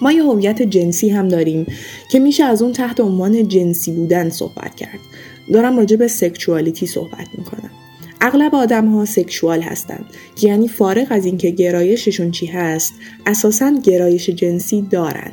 ما 0.00 0.12
یه 0.12 0.22
هویت 0.22 0.62
جنسی 0.62 1.08
هم 1.08 1.28
داریم 1.28 1.66
که 2.10 2.18
میشه 2.18 2.44
از 2.44 2.62
اون 2.62 2.72
تحت 2.72 3.00
عنوان 3.00 3.48
جنسی 3.48 3.92
بودن 3.92 4.30
صحبت 4.30 4.76
کرد. 4.76 5.00
دارم 5.52 5.76
راجع 5.76 5.96
به 5.96 6.08
sexuality 6.08 6.86
صحبت 6.86 7.28
می‌کنم. 7.38 7.70
اغلب 8.20 8.54
آدم 8.54 8.86
ها 8.86 9.04
sexual 9.04 9.60
هستند 9.60 10.04
یعنی 10.42 10.68
فارغ 10.68 11.06
از 11.10 11.24
اینکه 11.24 11.50
گرایششون 11.50 12.30
چی 12.30 12.46
هست 12.46 12.92
اساسا 13.26 13.72
گرایش 13.84 14.30
جنسی 14.30 14.82
دارن. 14.82 15.32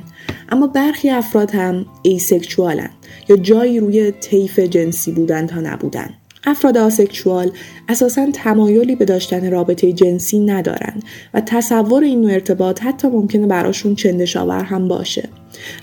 اما 0.50 0.68
برخی 0.68 1.10
افراد 1.10 1.52
هم 1.52 1.86
asexual 2.02 2.79
ن 2.79 2.90
یا 3.30 3.38
جایی 3.38 3.80
روی 3.80 4.12
طیف 4.12 4.60
جنسی 4.60 5.12
بودن 5.12 5.48
تا 5.48 5.60
نبودن. 5.60 6.10
افراد 6.46 6.78
asexual 6.78 7.52
اساسا 7.90 8.32
تمایلی 8.34 8.96
به 8.96 9.06
داشتن 9.06 9.52
رابطه 9.52 9.94
جنسی 9.94 10.40
ندارن 10.40 10.94
و 11.34 11.42
تصور 11.42 12.04
این 12.04 12.22
نوع 12.22 12.34
ارتباط 12.34 12.84
حتی 12.84 13.08
ممکنه 13.08 13.48
براشون 13.48 13.96
چندشاور 13.96 14.64
هم 14.64 14.88
باشه. 14.88 15.30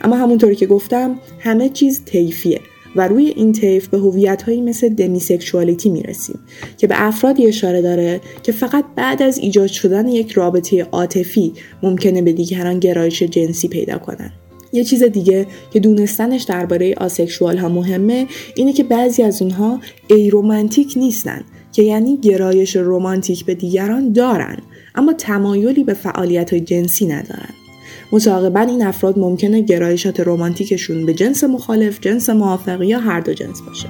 اما 0.00 0.16
همونطوری 0.16 0.56
که 0.56 0.66
گفتم 0.66 1.18
همه 1.38 1.68
چیز 1.68 2.04
طیفیه. 2.04 2.60
و 2.96 3.08
روی 3.08 3.28
این 3.28 3.52
طیف 3.52 3.88
به 3.88 3.98
هویت 3.98 4.42
هایی 4.42 4.60
مثل 4.60 4.88
دمیسکشوالیتی 4.88 5.90
می‌رسیم 5.90 6.38
که 6.78 6.86
به 6.86 6.94
افرادی 6.98 7.46
اشاره 7.46 7.82
داره 7.82 8.20
که 8.42 8.52
فقط 8.52 8.84
بعد 8.96 9.22
از 9.22 9.38
ایجاد 9.38 9.66
شدن 9.66 10.08
یک 10.08 10.32
رابطه 10.32 10.82
عاطفی 10.82 11.52
ممکنه 11.82 12.22
به 12.22 12.32
دیگران 12.32 12.78
گرایش 12.78 13.22
جنسی 13.22 13.68
پیدا 13.68 13.98
کنند. 13.98 14.32
یه 14.72 14.84
چیز 14.84 15.02
دیگه 15.02 15.46
که 15.72 15.80
دونستنش 15.80 16.42
درباره 16.42 16.94
آسکشوال 16.96 17.58
ها 17.58 17.68
مهمه 17.68 18.26
اینه 18.54 18.72
که 18.72 18.84
بعضی 18.84 19.22
از 19.22 19.42
اونها 19.42 19.80
ایرومانتیک 20.06 20.94
نیستن 20.96 21.44
که 21.72 21.82
یعنی 21.82 22.16
گرایش 22.16 22.76
رومانتیک 22.76 23.44
به 23.44 23.54
دیگران 23.54 24.12
دارن 24.12 24.58
اما 24.94 25.12
تمایلی 25.12 25.84
به 25.84 25.94
فعالیت 25.94 26.50
های 26.50 26.60
جنسی 26.60 27.06
ندارن 27.06 27.54
متعاقبا 28.12 28.60
این 28.60 28.86
افراد 28.86 29.18
ممکنه 29.18 29.60
گرایشات 29.60 30.20
رومانتیکشون 30.20 31.06
به 31.06 31.14
جنس 31.14 31.44
مخالف، 31.44 32.00
جنس 32.00 32.30
موافق 32.30 32.82
یا 32.82 32.98
هر 32.98 33.20
دو 33.20 33.32
جنس 33.32 33.60
باشه. 33.60 33.88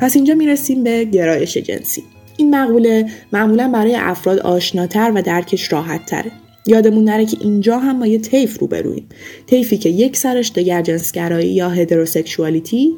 پس 0.00 0.16
اینجا 0.16 0.34
می‌رسیم 0.34 0.84
به 0.84 1.04
گرایش 1.04 1.56
جنسی. 1.56 2.02
این 2.36 2.54
مقوله 2.54 3.10
معمولا 3.32 3.70
برای 3.74 3.94
افراد 3.94 4.38
آشناتر 4.38 5.12
و 5.14 5.22
درکش 5.22 5.72
راحت 5.72 6.06
تره. 6.06 6.32
یادمون 6.66 7.04
نره 7.04 7.26
که 7.26 7.36
اینجا 7.40 7.78
هم 7.78 7.98
ما 7.98 8.06
یه 8.06 8.18
طیف 8.18 8.58
روبرویم. 8.58 9.08
طیفی 9.46 9.78
که 9.78 9.88
یک 9.88 10.16
سرش 10.16 10.52
دگر 10.52 10.82
جنسگرایی 10.82 11.52
یا 11.52 11.68
heterosexuality 11.68 12.96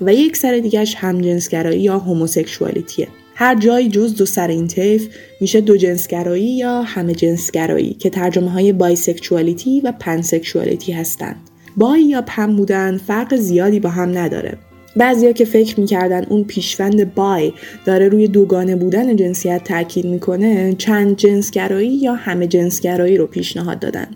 و 0.00 0.14
یک 0.14 0.36
سر 0.36 0.58
دیگرش 0.58 0.94
هم 0.94 1.20
جنسگرایی 1.20 1.80
یا 1.80 1.98
homosexuality 1.98 2.93
ه. 2.93 3.08
هر 3.34 3.54
جایی 3.54 3.88
جز 3.88 4.14
دو 4.14 4.26
سر 4.26 4.48
این 4.48 4.68
طیف 4.68 5.08
میشه 5.40 5.60
دو 5.60 5.76
جنسگرایی 5.76 6.56
یا 6.56 6.82
همه 6.82 7.14
جنسگرایی 7.14 7.94
که 7.94 8.10
ترجمه 8.10 8.50
های 8.50 8.72
bisexuality 8.72 9.80
و 9.80 9.92
pansexuality 10.00 10.92
هستند. 10.92 11.36
bi 11.76 12.02
یا 12.02 12.22
pan 12.22 12.56
بودن 12.56 12.96
فرق 13.06 13.36
زیادی 13.36 13.80
با 13.80 13.88
هم 13.88 14.18
نداره. 14.18 14.58
بعضیا 14.96 15.32
که 15.32 15.44
فکر 15.44 15.80
می‌کردن 15.80 16.24
اون 16.24 16.44
پیشوند 16.44 17.14
bi 17.14 17.52
داره 17.84 18.08
روی 18.08 18.28
دوگانه 18.28 18.76
بودن 18.76 19.16
جنسیت 19.16 19.64
تاکید 19.64 20.04
می‌کنه 20.06 20.74
چند 20.78 21.16
جنسگرایی 21.16 21.94
یا 21.94 22.14
همه 22.14 22.46
جنسگرایی 22.46 23.16
رو 23.16 23.26
پیشنهاد 23.26 23.78
دادن. 23.78 24.06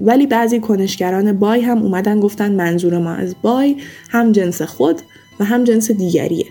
ولی 0.00 0.26
بعضی 0.26 0.60
کنشگران 0.60 1.32
بای 1.32 1.60
هم 1.60 1.82
اومدن 1.82 2.20
گفتن 2.20 2.52
منظور 2.52 2.98
ما 2.98 3.12
از 3.12 3.34
بای 3.42 3.76
هم 4.10 4.32
جنس 4.32 4.62
خود 4.62 5.02
و 5.40 5.44
هم 5.44 5.64
جنس 5.64 5.90
دیگریه. 5.90 6.46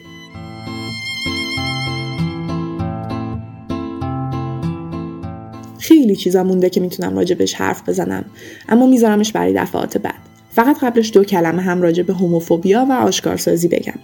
خیلی 5.80 6.16
چیزا 6.16 6.44
مونده 6.44 6.70
که 6.70 6.82
می‌تونم 6.82 7.16
راجبش 7.16 7.54
حرف 7.54 7.90
بزنم 7.90 8.26
اما 8.70 8.88
میذارمش 8.88 9.32
برای 9.32 9.54
دفعات 9.54 9.98
بعد. 9.98 10.29
فقط 10.60 10.80
قبلش 10.84 11.12
دو 11.14 11.24
کلمه 11.24 11.62
هم 11.62 11.82
راجع 11.82 12.04
به 12.04 12.14
هوموفوبیا 12.14 12.86
و 12.90 12.92
آشکارسازی 12.92 13.68
بگم. 13.68 14.00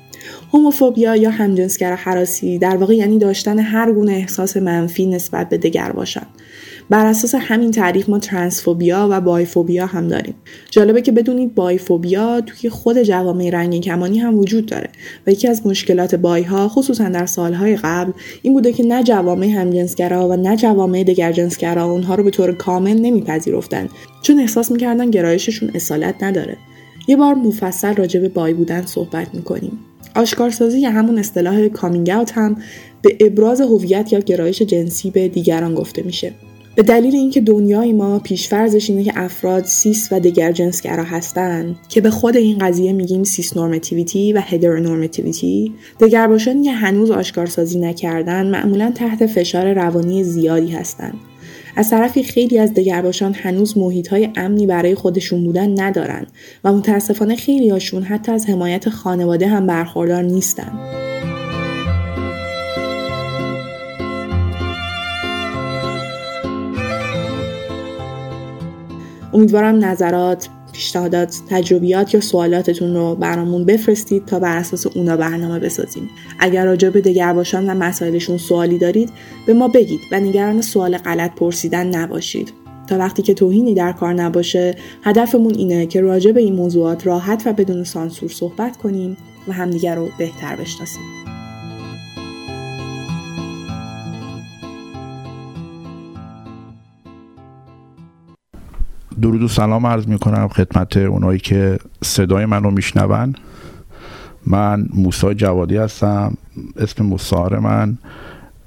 هوموفوبیا 0.54 1.16
یا 1.16 1.30
همجنسگرا 1.30 1.96
حراسی 1.96 2.58
در 2.58 2.78
واقع 2.78 2.96
یعنی 2.96 3.20
داشتن 3.20 3.60
هر 3.60 3.92
گونه 3.92 4.12
احساس 4.12 4.58
منفی 4.58 5.06
نسبت 5.06 5.50
به 5.50 5.58
دگر 5.58 5.92
باشند 5.92 6.28
بر 6.90 7.06
اساس 7.06 7.36
همین 7.36 7.72
تعریف 7.72 8.10
ما 8.10 8.20
ترنسفوبیا 8.20 9.08
و 9.12 9.22
بایفوبیا 9.22 9.86
هم 9.86 10.08
داریم. 10.08 10.36
جالبه 10.72 11.02
که 11.02 11.12
بدونید 11.12 11.56
بایفوبیا 11.56 12.42
توی 12.42 12.70
خود 12.70 13.02
جوامع 13.02 13.50
رنگین 13.50 13.82
کمانی 13.82 14.20
هم 14.20 14.40
وجود 14.40 14.66
داره 14.66 14.90
و 15.28 15.32
یکی 15.32 15.48
از 15.48 15.68
مشکلات 15.68 16.16
بایها 16.16 16.68
خصوصا 16.68 17.10
در 17.10 17.26
سالهای 17.26 17.76
قبل 17.76 18.12
این 18.42 18.54
بوده 18.54 18.74
که 18.74 18.84
نه 18.84 19.04
جوامع 19.04 19.48
همجنسگرا 19.48 20.30
و 20.30 20.36
نه 20.36 20.56
جوامع 20.56 21.04
دگرجنسگرا 21.04 21.86
اونها 21.86 22.16
رو 22.16 22.24
به 22.24 22.32
طور 22.32 22.52
کامل 22.52 22.98
نمیپذیرفتن 23.02 23.90
چون 24.22 24.40
احساس 24.40 24.72
می‌کردن 24.72 25.12
گرایششون 25.12 25.72
اصالت 25.74 26.24
نداره. 26.24 26.58
یه 27.08 27.16
بار 27.16 27.36
مفصل 27.36 27.96
راجع 27.96 28.20
به 28.20 28.30
بای 28.30 28.54
بودن 28.54 28.86
صحبت 28.86 29.36
می‌کنیم. 29.36 29.80
آشکارسازی 30.16 30.80
یا 30.80 30.92
همون 30.92 31.18
اصطلاح 31.18 31.68
کامینگ 31.68 32.12
هم 32.12 32.58
به 33.02 33.18
ابراز 33.20 33.62
هویت 33.62 34.14
یا 34.14 34.20
گرایش 34.20 34.62
جنسی 34.62 35.12
به 35.12 35.28
دیگران 35.28 35.76
گفته 35.76 36.04
میشه. 36.04 36.32
به 36.76 36.84
دلیل 36.84 37.16
اینکه 37.16 37.42
دنیای 37.42 37.94
ما 37.94 38.20
پیشفرزش 38.20 38.90
اینه 38.90 39.04
که 39.04 39.12
افراد 39.16 39.66
سیس 39.66 40.08
و 40.12 40.20
دگرجنسگرا 40.20 41.04
هستن 41.04 41.76
که 41.90 42.02
به 42.02 42.10
خود 42.10 42.38
این 42.38 42.58
قضیه 42.58 42.94
میگیم 42.94 43.24
سیس 43.24 43.58
نورمتیویتی 43.58 44.34
و 44.34 44.42
هدر 44.42 44.80
نورمتیویتی 44.80 45.74
دگرباشانی 46.00 46.64
که 46.64 46.72
هنوز 46.72 47.12
آشکارسازی 47.12 47.80
نکردن 47.80 48.48
معمولا 48.48 48.92
تحت 48.96 49.26
فشار 49.26 49.74
روانی 49.74 50.24
زیادی 50.24 50.72
هستند 50.72 51.20
از 51.76 51.90
طرفی 51.90 52.24
خیلی 52.24 52.60
از 52.60 52.74
دگرباشان 52.74 53.34
هنوز 53.34 53.78
محیط 53.78 54.08
های 54.08 54.30
امنی 54.36 54.68
برای 54.68 54.96
خودشون 54.96 55.44
بودن 55.44 55.82
ندارن 55.82 56.28
و 56.64 56.74
متاسفانه 56.74 57.36
خیلی 57.36 57.70
هاشون 57.70 58.04
حتی 58.04 58.32
از 58.32 58.50
حمایت 58.50 58.90
خانواده 58.90 59.48
هم 59.48 59.68
برخوردار 59.68 60.24
نیستن. 60.24 60.72
امیدوارم 69.36 69.86
نظرات، 69.86 70.50
پیشنهادات، 70.74 71.40
تجربیات 71.50 72.14
یا 72.14 72.22
سوالاتتون 72.22 72.96
رو 72.96 73.16
برامون 73.16 73.66
بفرستید 73.66 74.26
تا 74.26 74.40
بر 74.40 74.58
اساس 74.58 74.88
اونا 74.88 75.18
برنامه 75.18 75.60
بسازیم. 75.60 76.10
اگر 76.40 76.66
راجع 76.66 76.90
به 76.90 77.02
دگرباشان 77.02 77.70
و 77.70 77.74
مسائلشون 77.74 78.38
سوالی 78.38 78.78
دارید 78.78 79.10
به 79.48 79.54
ما 79.54 79.68
بگید 79.68 80.00
و 80.12 80.20
نگران 80.20 80.62
سوال 80.62 80.98
غلط 80.98 81.36
پرسیدن 81.36 81.88
نباشید. 81.88 82.54
تا 82.88 82.98
وقتی 82.98 83.22
که 83.22 83.34
توهینی 83.34 83.74
در 83.74 83.92
کار 83.92 84.14
نباشه 84.14 84.76
هدفمون 85.04 85.54
اینه 85.54 85.86
که 85.86 86.02
راجع 86.02 86.32
به 86.32 86.42
این 86.42 86.56
موضوعات 86.56 87.08
راحت 87.08 87.44
و 87.46 87.54
بدون 87.54 87.84
سانسور 87.84 88.30
صحبت 88.30 88.78
کنیم 88.78 89.18
و 89.48 89.54
همدیگر 89.54 89.96
رو 89.96 90.10
بهتر 90.18 90.56
بشناسیم. 90.56 91.25
درود 99.22 99.42
و 99.42 99.48
سلام 99.48 99.86
عرض 99.86 100.08
می 100.08 100.20
کنم 100.20 100.48
خدمت 100.48 100.98
اونایی 100.98 101.40
که 101.40 101.80
صدای 102.04 102.46
من 102.46 102.64
رو 102.64 102.72
میشنون. 102.72 103.36
من 104.48 104.88
موسا 104.94 105.34
جوادی 105.34 105.78
هستم 105.78 106.38
اسم 106.78 107.06
مصاهر 107.06 107.60
من 107.60 107.98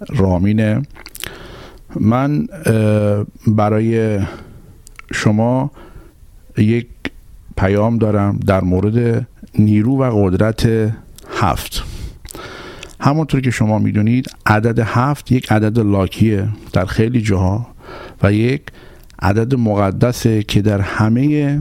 رامینه. 0.09 0.83
من 2.01 2.47
برای 3.47 4.21
شما 5.13 5.71
یک 6.57 6.87
پیام 7.57 7.99
دارم 7.99 8.41
در 8.47 8.65
مورد 8.65 9.27
نیرو 9.59 9.97
و 9.97 10.25
قدرت 10.25 10.93
هفت. 11.41 11.85
همونطور 13.01 13.41
که 13.41 13.51
شما 13.51 13.79
می‌دونید 13.79 14.31
عدد 14.47 14.79
هفت 14.79 15.33
یک 15.33 15.53
عدد 15.53 15.79
لاکیه 15.79 16.49
در 16.73 16.85
خیلی 16.85 17.21
جاها 17.21 17.67
و 18.23 18.33
یک 18.33 18.63
عدد 19.23 19.55
مقدسه 19.55 20.43
که 20.43 20.63
در 20.63 20.81
همه 20.81 21.61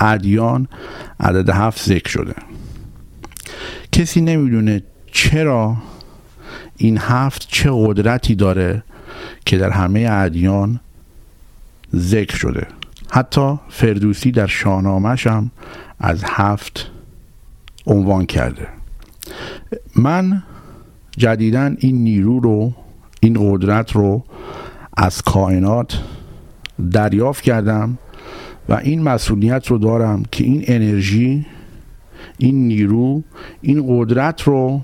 ادیان 0.00 0.68
عدد 1.20 1.50
هفت 1.50 1.82
ذکر 1.82 2.08
شده. 2.08 2.34
کسی 3.92 4.20
نمی‌دونه 4.20 4.82
چرا 5.12 5.76
این 6.76 6.98
هفت 6.98 7.46
چه 7.48 7.70
قدرتی 7.72 8.34
داره 8.34 8.82
که 9.46 9.58
در 9.58 9.70
همه 9.70 10.08
ادیان 10.10 10.80
ذکر 11.96 12.36
شده. 12.36 12.66
حتی 13.10 13.58
فردوسی 13.68 14.30
در 14.30 14.46
شاهنامهش 14.46 15.26
هم 15.26 15.50
از 15.98 16.24
هفت 16.26 16.90
عنوان 17.86 18.26
کرده. 18.26 18.68
من 19.96 20.42
جدیدا 21.16 21.74
این 21.78 21.96
نیرو 21.96 22.40
رو 22.40 22.72
این 23.20 23.36
قدرت 23.40 23.92
رو 23.92 24.24
از 25.00 25.22
کائنات 25.22 26.00
دریافت 26.92 27.42
کردم 27.42 27.98
و 28.68 28.74
این 28.74 29.02
مسئولیت 29.02 29.66
رو 29.66 29.78
دارم 29.78 30.22
که 30.32 30.44
این 30.44 30.64
انرژی 30.66 31.46
این 32.38 32.68
نیرو 32.68 33.22
این 33.62 33.84
قدرت 33.88 34.42
رو 34.42 34.80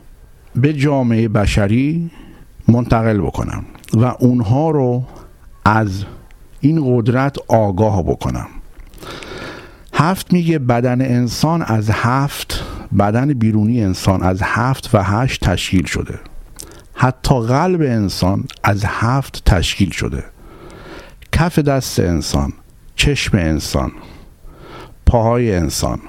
به 0.57 0.73
جامعه 0.73 1.29
بشری 1.29 2.11
منتقل 2.69 3.21
بکنم 3.21 3.65
و 3.95 4.05
اونها 4.05 4.71
رو 4.71 5.05
از 5.65 6.05
این 6.61 6.97
قدرت 6.97 7.37
آگاه 7.49 8.03
بکنم. 8.03 8.47
هفت 9.95 10.33
میگه 10.33 10.59
بدن 10.59 11.01
انسان 11.01 11.62
از 11.62 11.91
هفت 11.91 12.65
بدن 12.99 13.33
بیرونی 13.33 13.83
انسان 13.83 14.23
از 14.23 14.41
هفت 14.43 14.95
و 14.95 15.03
هشت 15.03 15.45
تشکیل 15.45 15.87
شده. 15.87 16.19
حتی 16.95 17.40
قلب 17.40 17.80
انسان 17.80 18.45
از 18.62 18.84
هفت 18.84 19.42
تشکیل 19.47 19.90
شده. 19.90 20.24
کف 21.32 21.59
دست 21.59 22.01
انسان 22.01 22.53
چشم 22.97 23.38
انسان 23.38 23.92
پاهای 25.07 25.55
انسان 25.55 26.01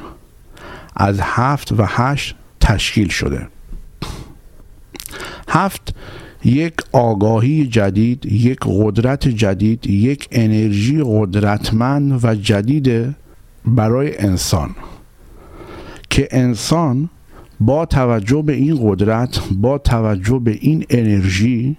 از 0.96 1.20
هفت 1.22 1.72
و 1.72 1.86
هشت 1.88 2.36
تشکیل 2.62 3.08
شده. 3.08 3.48
هفت 5.50 5.96
یک 6.44 6.74
آگاهی 6.92 7.68
جدید 7.68 8.26
یک 8.26 8.60
قدرت 8.66 9.28
جدید 9.28 9.88
یک 9.88 10.28
انرژی 10.32 11.04
قدرتمند 11.06 12.26
و 12.26 12.36
جدید 12.36 13.16
برای 13.66 14.18
انسان. 14.18 14.76
که 16.10 16.28
انسان 16.32 17.10
با 17.60 17.86
توجه 17.86 18.42
به 18.42 18.54
این 18.54 18.80
قدرت 18.82 19.40
با 19.52 19.78
توجه 19.78 20.40
به 20.40 20.58
این 20.62 20.86
انرژی 20.90 21.78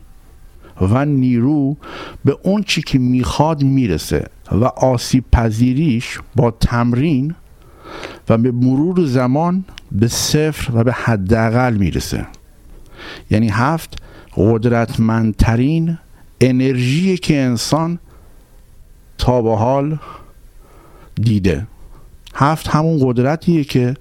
و 0.81 1.05
نیرو 1.05 1.77
به 2.25 2.39
اون 2.43 2.63
چی 2.63 2.83
که 2.83 2.99
می‌خواد 2.99 3.63
می‌رسه 3.63 4.27
و 4.53 4.65
آسیب 4.65 5.25
پذیریش 5.33 6.19
با 6.37 6.51
تمرین 6.51 7.35
و 8.29 8.39
به 8.39 8.53
مرور 8.53 9.07
زمان 9.07 9.65
به 9.93 10.09
صفر 10.09 10.73
و 10.75 10.85
به 10.85 10.93
حداقل 10.93 11.75
می‌رسه. 11.75 12.27
یعنی 13.31 13.49
هفت 13.49 13.97
قدرتمندترین 14.37 15.99
انرژی 16.41 17.19
که 17.19 17.41
انسان 17.41 17.99
تا 19.19 19.43
به 19.43 19.57
حال 19.57 19.99
دیده. 21.15 21.67
هفت 22.35 22.69
همون 22.69 22.99
قدرتیه 23.03 23.65
که 23.65 23.95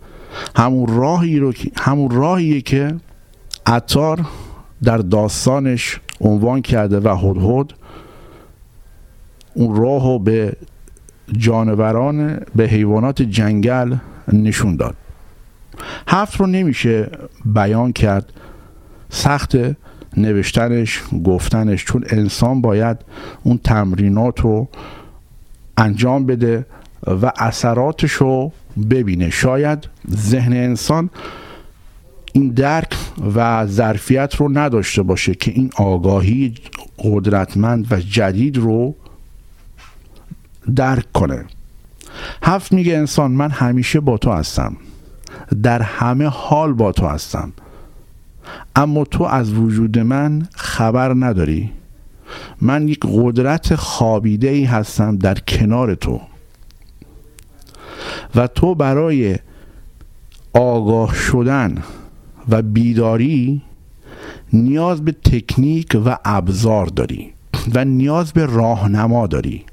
همون 0.56 0.88
راهی 0.88 1.40
رو 1.40 1.54
همون 1.78 2.12
راهیه 2.12 2.62
که 2.62 2.96
عطار 3.66 4.26
در 4.84 4.98
داستانش 4.98 6.00
عنوان 6.22 6.62
کرده 6.62 7.00
و 7.00 7.16
هدهد 7.16 7.74
اون 9.54 9.76
راه 9.76 10.04
رو 10.04 10.20
به 10.20 10.56
جانوران 11.38 12.40
به 12.56 12.64
حیوانات 12.64 13.22
جنگل 13.22 13.96
نشون 14.34 14.76
داد. 14.76 14.96
هفت 16.08 16.40
رو 16.40 16.48
نمیشه 16.48 17.10
بیان 17.46 17.92
کرد 17.92 18.34
سخت 19.10 19.56
نوشتنش 20.18 21.04
گفتنش 21.26 21.86
چون 21.86 22.04
انسان 22.10 22.62
باید 22.62 22.98
اون 23.44 23.60
تمرینات 23.64 24.40
رو 24.40 24.68
انجام 25.78 26.26
بده 26.26 26.66
و 27.08 27.32
اثراتش 27.38 28.12
رو 28.12 28.52
ببینه. 28.90 29.30
شاید 29.30 29.88
ذهن 30.12 30.54
انسان 30.54 31.10
این 32.34 32.50
درک 32.50 32.96
و 33.36 33.66
ظرفیت 33.66 34.36
رو 34.36 34.58
نداشته 34.58 35.04
باشه 35.04 35.36
که 35.36 35.52
این 35.52 35.70
آگاهی 35.76 36.54
قدرتمند 36.98 37.88
و 37.92 38.00
جدید 38.00 38.58
رو 38.58 38.96
درک 40.76 41.12
کنه. 41.12 41.46
هفت 42.44 42.72
میگه 42.72 42.98
انسان 42.98 43.32
من 43.32 43.50
همیشه 43.50 44.00
با 44.00 44.18
تو 44.18 44.32
هستم. 44.32 44.78
در 45.64 45.82
همه 45.82 46.26
حال 46.26 46.74
با 46.74 46.92
تو 46.92 47.08
هستم. 47.08 47.54
اما 48.76 49.04
تو 49.04 49.24
از 49.24 49.54
وجود 49.54 50.00
من 50.00 50.48
خبر 50.56 51.14
نداری. 51.14 51.72
من 52.62 52.88
یک 52.88 53.00
قدرت 53.14 53.76
خابیده 53.76 54.50
ای 54.50 54.64
هستم 54.64 55.18
در 55.18 55.36
کنار 55.40 55.96
تو. 55.96 56.22
و 58.36 58.48
تو 58.48 58.76
برای 58.76 59.38
آگاه 60.54 61.16
شدن 61.16 61.84
و 62.50 62.62
بیداری 62.62 63.62
نیاز 64.54 65.06
به 65.06 65.12
تکنیک 65.12 65.98
و 66.06 66.18
ابزار 66.26 66.86
داری 66.86 67.34
و 67.74 67.86
نیاز 67.86 68.34
به 68.34 68.46
راهنما 68.46 69.28
داری. 69.28 69.66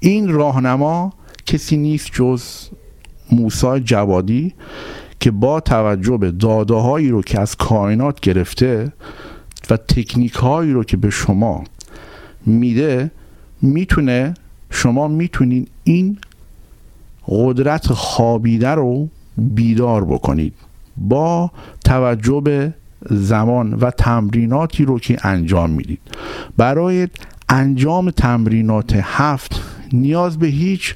این 0.00 0.28
راهنما 0.28 1.12
کسی 1.46 1.76
نیست 1.76 2.10
جز 2.12 2.42
موسی 3.32 3.80
جوادی 3.80 4.54
که 5.20 5.30
با 5.30 5.60
توجه 5.60 6.16
به 6.16 6.30
داده 6.30 6.74
هایی 6.74 7.08
رو 7.08 7.22
که 7.22 7.40
از 7.40 7.56
کائنات 7.56 8.20
گرفته 8.20 8.92
و 9.70 9.76
تکنیک 9.76 10.34
هایی 10.34 10.72
رو 10.72 10.84
که 10.84 10.96
به 10.96 11.10
شما 11.10 11.64
میده 12.46 13.10
می‌تونه 13.62 14.34
شما 14.70 15.08
می‌تونین 15.08 15.66
این 15.88 16.18
قدرت 17.28 17.92
خوابیده 17.92 18.68
رو 18.68 19.08
بیدار 19.36 20.04
بکنید 20.04 20.54
با 20.96 21.50
توجه 21.84 22.40
به 22.40 22.74
زمان 23.10 23.74
و 23.74 23.90
تمریناتی 23.90 24.84
رو 24.84 24.98
که 24.98 25.26
انجام 25.26 25.70
می‌دید. 25.70 26.00
برای 26.56 27.08
انجام 27.48 28.10
تمرینات 28.10 29.00
هفت 29.02 29.62
نیاز 29.92 30.38
به 30.38 30.46
هیچ 30.46 30.94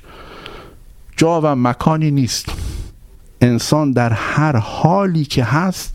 جا 1.17 1.41
و 1.41 1.57
مکانی 1.57 2.11
نیست. 2.11 2.49
انسان 3.41 3.93
در 3.93 4.13
هر 4.13 4.57
حالی 4.57 5.25
که 5.25 5.45
هست 5.45 5.95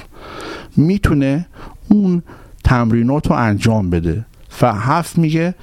می‌تونه 0.78 1.46
اون 1.90 2.24
تمرینات 2.64 3.28
رو 3.28 3.36
انجام 3.36 3.90
بده. 3.90 4.26
و 4.62 4.74
هفت 4.74 5.18
میگه 5.18 5.56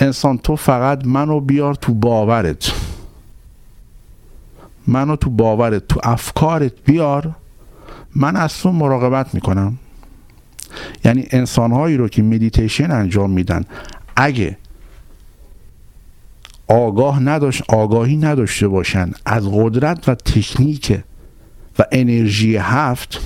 انسان 0.00 0.38
تو 0.38 0.56
فقط 0.56 1.04
منو 1.04 1.40
بیار 1.40 1.74
تو 1.74 1.94
باورت. 1.94 2.72
منو 4.86 5.16
تو 5.16 5.30
باورت 5.30 5.88
تو 5.88 6.00
افکارت 6.02 6.72
بیار. 6.84 7.34
من 8.14 8.36
از 8.36 8.58
تو 8.58 8.72
مراقبت 8.72 9.34
می‌کنم. 9.34 9.78
یعنی 11.04 11.26
انسانهایی 11.30 11.96
رو 11.96 12.08
که 12.08 12.22
مدیتیشن 12.22 12.90
انجام 12.90 13.30
میدن 13.30 13.64
اگه 14.16 14.56
آگاه 16.68 17.20
نداشت 17.22 17.62
آگاهی 17.68 18.16
نداشته 18.16 18.68
باشن 18.68 19.10
از 19.26 19.48
قدرت 19.52 20.08
و 20.08 20.14
تکنیک 20.14 21.00
و 21.78 21.84
انرژی 21.92 22.56
هفت 22.56 23.20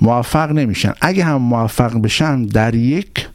موفق 0.00 0.50
نمیشن. 0.50 0.92
اگه 1.00 1.24
هم 1.24 1.36
موفق 1.36 1.96
بشن 1.96 2.42
در 2.42 2.74
یک 2.74 3.28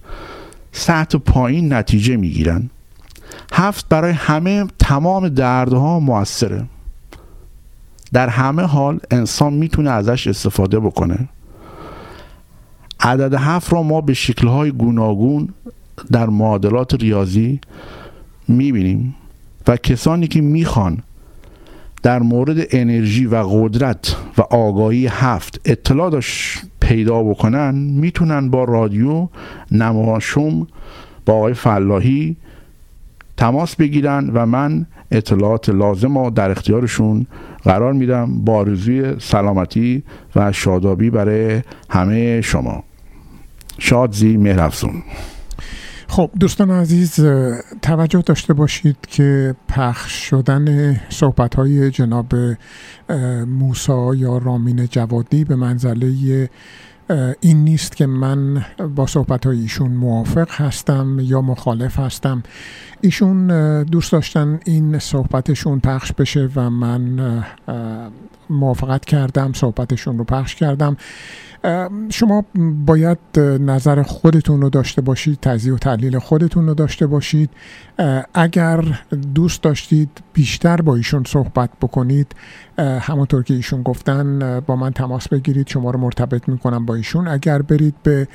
سطح 0.77 1.17
پایین 1.17 1.73
نتیجه 1.73 2.15
می‌گیرن. 2.15 2.69
هفت 3.53 3.89
برای 3.89 4.11
همه 4.11 4.65
تمام 4.79 5.29
دردها 5.29 5.99
موثره. 5.99 6.63
در 8.13 8.29
همه 8.29 8.61
حال 8.63 8.99
انسان 9.11 9.53
می‌تونه 9.53 9.89
ازش 9.89 10.27
استفاده 10.27 10.79
بکنه. 10.79 11.29
عدد 12.99 13.33
هفت 13.33 13.73
را 13.73 13.83
ما 13.83 14.01
به 14.01 14.13
شکلهای 14.13 14.71
گوناگون 14.71 15.49
در 16.11 16.25
معادلات 16.25 16.93
ریاضی 16.93 17.59
می‌بینیم 18.47 19.15
و 19.67 19.77
کسانی 19.77 20.27
که 20.27 20.41
می‌خوان 20.41 20.97
در 22.03 22.19
مورد 22.19 22.57
انرژی 22.71 23.25
و 23.25 23.35
قدرت 23.35 24.15
و 24.37 24.41
آگاهی 24.41 25.07
هفت 25.07 25.61
اطلاع 25.65 26.09
داشت 26.09 26.59
پیدا 26.87 27.23
بکنن 27.23 27.75
می‌تونن 27.75 28.49
با 28.49 28.63
رادیو 28.63 29.27
نماشوم 29.71 30.67
با 31.25 31.33
آقای 31.33 31.53
فلاحی 31.53 32.35
تماس 33.37 33.75
بگیرن 33.75 34.29
و 34.33 34.45
من 34.45 34.85
اطلاعات 35.11 35.69
لازم 35.69 36.17
رو 36.17 36.29
در 36.29 36.51
اختیارشون 36.51 37.25
قرار 37.63 37.93
میدم 37.93 38.45
با 38.45 38.55
آرزوی 38.55 39.15
سلامتی 39.19 40.03
و 40.35 40.51
شادابی 40.51 41.09
برای 41.09 41.61
همه 41.89 42.41
شما. 42.41 42.83
شادزی 43.79 44.37
مهرفزون 44.37 45.03
خب 46.07 46.31
دوستان 46.39 46.71
عزیز 46.71 47.19
توجه 47.81 48.21
داشته 48.21 48.53
باشید 48.53 48.97
که 49.07 49.55
پخش 49.67 50.11
شدن 50.11 50.95
صحبت 51.09 51.55
های 51.55 51.91
جناب 51.91 52.33
موسا 53.47 54.15
یا 54.15 54.37
رامین 54.37 54.87
جوادی 54.87 55.43
به 55.43 55.55
منزله 55.55 56.49
این 57.39 57.63
نیست 57.63 57.97
که 57.97 58.05
من 58.05 58.65
با 58.95 59.07
صحبت 59.07 59.45
های 59.45 59.59
ایشون 59.59 59.91
موافق 59.91 60.51
هستم 60.51 61.19
یا 61.19 61.41
مخالف 61.41 61.99
هستم. 61.99 62.43
ایشون 63.01 63.47
دوست 63.83 64.11
داشتن 64.11 64.59
این 64.65 64.99
صحبتشون 64.99 65.79
پخش 65.79 66.11
بشه 66.11 66.49
و 66.55 66.69
من 66.69 67.43
موافقت 68.49 69.05
کردم 69.05 69.53
صحبتشون 69.53 70.17
رو 70.17 70.23
پخش 70.23 70.55
کردم. 70.55 70.97
شما 72.09 72.45
باید 72.85 73.17
نظر 73.59 74.03
خودتون 74.03 74.61
رو 74.61 74.69
داشته 74.69 75.01
باشید 75.01 75.39
تزیه 75.41 75.73
و 75.73 75.77
تحلیل 75.77 76.19
خودتون 76.19 76.67
رو 76.67 76.73
داشته 76.73 77.07
باشید. 77.07 77.49
اگر 78.33 78.83
دوست 79.35 79.61
داشتید 79.61 80.09
بیشتر 80.33 80.81
با 80.81 80.95
ایشون 80.95 81.23
صحبت 81.27 81.69
بکنید 81.81 82.35
همونطور 82.77 83.43
که 83.43 83.53
ایشون 83.53 83.83
گفتن 83.83 84.59
با 84.59 84.75
من 84.75 84.93
تماس 84.93 85.27
بگیرید 85.27 85.67
شما 85.67 85.91
رو 85.91 85.99
مرتبط 85.99 86.49
می‌کنم 86.49 86.85
با 86.85 86.95
ایشون. 86.95 87.27
اگر 87.27 87.61
برید 87.61 87.95
به 88.03 88.27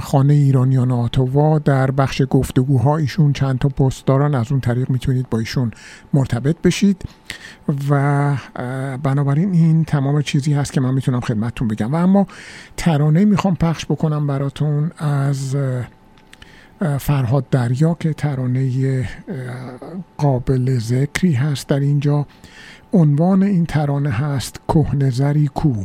خانه 0.00 0.34
ایرانیان 0.34 0.90
آتوا 0.90 1.58
در 1.58 1.90
بخش 1.90 2.22
گفتگوها 2.30 2.96
ایشون 2.96 3.32
چند 3.32 3.58
تا 3.58 3.68
پست 3.68 4.06
دارن 4.06 4.34
از 4.34 4.52
اون 4.52 4.60
طریق 4.60 4.90
می‌تونید 4.90 5.30
با 5.30 5.38
ایشون 5.38 5.70
مرتبط 6.12 6.56
بشید. 6.64 7.02
و 7.90 8.36
بنابراین 9.02 9.52
این 9.52 9.84
تمام 9.84 10.22
چیزی 10.22 10.52
هست 10.52 10.72
که 10.72 10.80
من 10.80 10.94
می‌تونم 10.94 11.20
خدمتتون 11.20 11.68
بگم. 11.68 11.92
و 11.92 11.96
اما 11.96 12.26
ترانه 12.76 13.24
می‌خوام 13.24 13.56
پخش 13.56 13.86
بکنم 13.86 14.26
براتون 14.26 14.90
از 14.98 15.56
فرهاد 17.00 17.50
دریا 17.50 17.96
که 18.00 18.12
ترانه 18.12 19.08
قابل 20.16 20.78
ذکری 20.78 21.32
هست 21.32 21.68
در 21.68 21.80
اینجا. 21.80 22.26
عنوان 22.92 23.42
این 23.42 23.66
ترانه 23.66 24.10
هست 24.10 24.60
کهنزری 24.68 25.48
کو. 25.54 25.84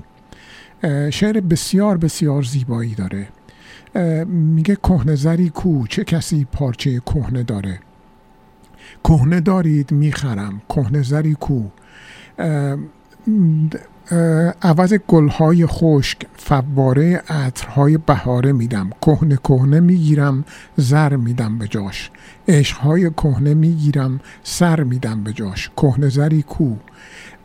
شعر 1.09 1.39
بسیار 1.39 1.97
بسیار 1.97 2.43
زیبایی 2.43 2.95
داره. 2.95 3.27
میگه 4.25 4.75
کهنزری 4.75 5.49
کو 5.49 5.87
چه 5.87 6.03
کسی 6.03 6.47
پارچه 6.51 6.99
کهنه 6.99 7.43
داره؟ 7.43 7.79
کهنه 9.03 9.39
دارید 9.39 9.91
می‌خرم. 9.91 10.61
کهنزری 10.69 11.33
کو. 11.39 11.63
عوض 14.61 14.93
گلهای 15.07 15.65
خشک 15.65 16.17
فواره 16.37 17.23
عطرهای 17.29 17.97
بهاره 17.97 18.51
میدم. 18.51 18.89
کهنه 19.01 19.35
کهنه 19.35 19.79
می‌گیرم 19.79 20.45
زر 20.77 21.15
میدم 21.15 21.57
به 21.57 21.67
جاش. 21.67 22.11
عشقهای 22.47 23.09
کهنه 23.09 23.53
می‌گیرم 23.53 24.19
سر 24.43 24.83
میدم 24.83 25.23
به 25.23 25.33
جاش. 25.33 25.71
کهنه 25.77 26.09
زری 26.09 26.41
کو. 26.41 26.75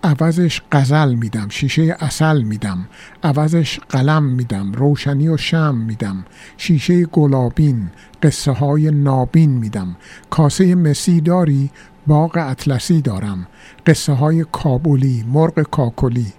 عوضش 0.03 0.63
غزل 0.73 1.15
میدم 1.15 1.49
شیشه 1.49 1.97
اصل 2.01 2.43
میدم. 2.43 2.89
عوضش 3.23 3.81
قلم 3.89 4.25
میدم 4.25 4.73
روشنی 4.73 5.29
و 5.29 5.37
شم 5.37 5.75
میدم. 5.75 6.25
شیشه 6.57 7.05
گلابین 7.05 7.91
قصه 8.23 8.53
های 8.53 8.91
نابین 8.91 9.51
میدم. 9.51 9.97
کاسه 10.31 10.75
مسی 10.75 11.21
داری 11.21 11.71
باغ 12.07 12.37
اطلسی 12.37 13.01
دارم. 13.03 13.47
قصه 13.87 14.13
های 14.13 14.45
کابولی 14.53 15.25
مرغ 15.33 15.63
کاکلی. 15.63 16.33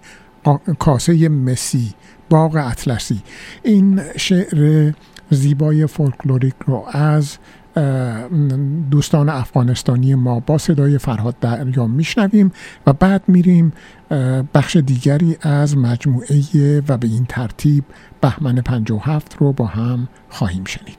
کاسه 0.57 1.29
مسی 1.29 1.93
باغ 2.29 2.55
اطلسی. 2.55 3.21
این 3.63 4.01
شعر 4.17 4.93
زیبای 5.29 5.87
فولکلوریک 5.87 6.55
رو 6.67 6.85
از 6.91 7.37
دوستان 8.91 9.29
افغانستانی 9.29 10.15
ما 10.15 10.39
با 10.39 10.57
صدای 10.57 10.97
فرهاد 10.97 11.39
دریا 11.41 11.87
میشنویم 11.87 12.51
و 12.87 12.93
بعد 12.93 13.23
میریم 13.27 13.73
بخش 14.53 14.75
دیگری 14.75 15.37
از 15.41 15.77
مجموعه 15.77 16.83
و 16.87 16.97
به 16.97 17.07
این 17.07 17.25
ترتیب 17.25 17.83
بهمن 18.21 18.55
57 18.61 19.35
رو 19.39 19.53
با 19.53 19.65
هم 19.65 20.07
خواهیم 20.29 20.63
شنید. 20.65 20.97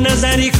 کو 0.00 0.08
نظری 0.08 0.50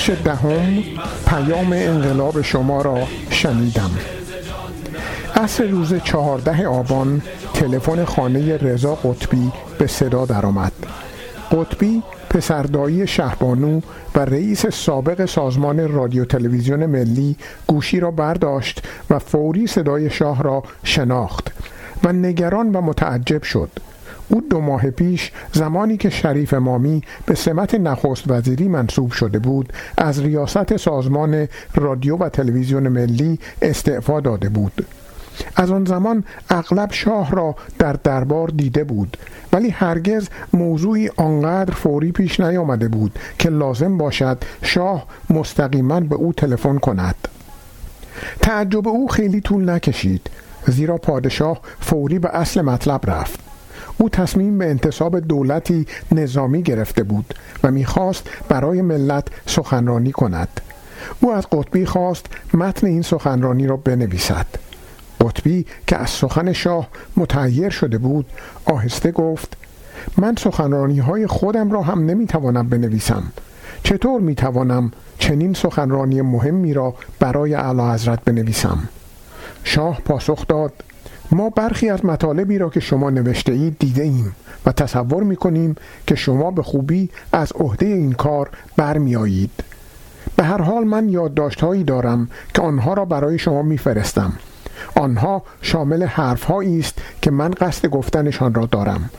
بخش 0.00 0.10
دهم 0.24 0.82
پیام 1.26 1.72
انقلاب 1.72 2.42
شما 2.42 2.82
را 2.82 2.98
شنیدم. 3.30 3.90
عصر 5.36 5.64
روز 5.64 5.94
چهارده 6.04 6.66
آبان 6.66 7.22
تلفن 7.54 8.04
خانه 8.04 8.56
رضا 8.56 8.94
قطبی 8.94 9.52
به 9.78 9.86
صدا 9.86 10.26
درآمد. 10.26 10.72
قطبی 11.50 12.02
پسردایی 12.30 13.06
شهبانو 13.06 13.80
و 14.14 14.20
رئیس 14.20 14.66
سابق 14.66 15.24
سازمان 15.24 15.92
رادیو 15.92 16.24
تلویزیون 16.24 16.86
ملی 16.86 17.36
گوشی 17.66 18.00
را 18.00 18.10
برداشت 18.10 18.82
و 19.10 19.18
فوری 19.18 19.66
صدای 19.66 20.10
شاه 20.10 20.42
را 20.42 20.62
شناخت 20.84 21.52
و 22.04 22.12
نگران 22.12 22.72
و 22.72 22.80
متعجب 22.80 23.42
شد. 23.42 23.70
او 24.30 24.40
دو 24.50 24.60
ماه 24.60 24.90
پیش 24.90 25.32
زمانی 25.52 25.96
که 25.96 26.10
شریف 26.10 26.54
امامی 26.54 27.02
به 27.26 27.34
سمت 27.34 27.74
نخست 27.74 28.30
وزیری 28.30 28.68
منصوب 28.68 29.12
شده 29.12 29.38
بود 29.38 29.72
از 29.96 30.20
ریاست 30.20 30.76
سازمان 30.76 31.48
رادیو 31.74 32.16
و 32.16 32.28
تلویزیون 32.28 32.88
ملی 32.88 33.38
استعفا 33.62 34.20
داده 34.20 34.48
بود. 34.48 34.86
از 35.56 35.70
آن 35.70 35.84
زمان 35.84 36.24
اغلب 36.50 36.92
شاه 36.92 37.30
را 37.30 37.56
در 37.78 37.92
دربار 37.92 38.48
دیده 38.48 38.84
بود 38.84 39.16
ولی 39.52 39.70
هرگز 39.70 40.28
موضوعی 40.52 41.10
آنقدر 41.16 41.74
فوری 41.74 42.12
پیش 42.12 42.40
نیامده 42.40 42.88
بود 42.88 43.18
که 43.38 43.48
لازم 43.50 43.98
باشد 43.98 44.38
شاه 44.62 45.06
مستقیما 45.30 46.00
به 46.00 46.14
او 46.14 46.32
تلفن 46.32 46.78
کند. 46.78 47.14
تعجب 48.40 48.88
او 48.88 49.08
خیلی 49.08 49.40
طول 49.40 49.70
نکشید 49.70 50.30
زیرا 50.66 50.96
پادشاه 50.96 51.60
فوری 51.80 52.18
به 52.18 52.28
اصل 52.28 52.60
مطلب 52.62 53.10
رفت. 53.10 53.49
او 54.00 54.08
تصمیم 54.08 54.58
به 54.58 54.70
انتصاب 54.70 55.20
دولتی 55.20 55.86
نظامی 56.12 56.62
گرفته 56.62 57.02
بود 57.02 57.34
و 57.64 57.70
می‌خواست 57.70 58.30
برای 58.48 58.82
ملت 58.82 59.28
سخنرانی 59.46 60.12
کند. 60.12 60.60
او 61.20 61.32
از 61.32 61.46
قطبی 61.52 61.86
خواست 61.86 62.26
متن 62.54 62.86
این 62.86 63.02
سخنرانی 63.02 63.66
را 63.66 63.76
بنویسد. 63.76 64.46
قطبی 65.20 65.66
که 65.86 65.96
از 65.96 66.10
سخن 66.10 66.52
شاه 66.52 66.88
متحیر 67.16 67.70
شده 67.70 67.98
بود 67.98 68.26
آهسته 68.64 69.12
گفت 69.12 69.56
من 70.16 70.34
سخنرانی 70.38 70.98
های 70.98 71.26
خودم 71.26 71.70
را 71.70 71.82
هم 71.82 72.06
نمی‌توانم 72.06 72.68
بنویسم. 72.68 73.22
چطور 73.82 74.20
می‌توانم 74.20 74.92
چنین 75.18 75.54
سخنرانی 75.54 76.22
مهمی 76.22 76.74
را 76.74 76.94
برای 77.18 77.54
اعلی 77.54 78.16
بنویسم؟ 78.24 78.78
شاه 79.64 80.00
پاسخ 80.00 80.46
داد 80.46 80.72
ما 81.32 81.50
برخی 81.50 81.90
از 81.90 82.04
مطالبی 82.04 82.58
را 82.58 82.70
که 82.70 82.80
شما 82.80 83.10
نوشته 83.10 83.52
اید 83.52 83.76
دیده 83.78 84.02
ایم 84.02 84.36
و 84.66 84.72
تصور 84.72 85.22
می 85.22 85.36
کنیم 85.36 85.74
که 86.06 86.14
شما 86.14 86.50
به 86.50 86.62
خوبی 86.62 87.10
از 87.32 87.52
عهده 87.52 87.86
این 87.86 88.12
کار 88.12 88.50
برمیآیید. 88.76 89.50
به 90.36 90.44
هر 90.44 90.62
حال 90.62 90.84
من 90.84 91.08
یادداشتهایی 91.08 91.84
دارم 91.84 92.28
که 92.54 92.62
آنها 92.62 92.94
را 92.94 93.04
برای 93.04 93.38
شما 93.38 93.62
میفرستم. 93.62 94.32
آنها 94.96 95.42
شامل 95.62 96.02
حرفهایی 96.02 96.78
است 96.78 96.98
که 97.22 97.30
من 97.30 97.50
قصد 97.50 97.86
گفتنشان 97.86 98.54
را 98.54 98.66
دارم. 98.66 99.10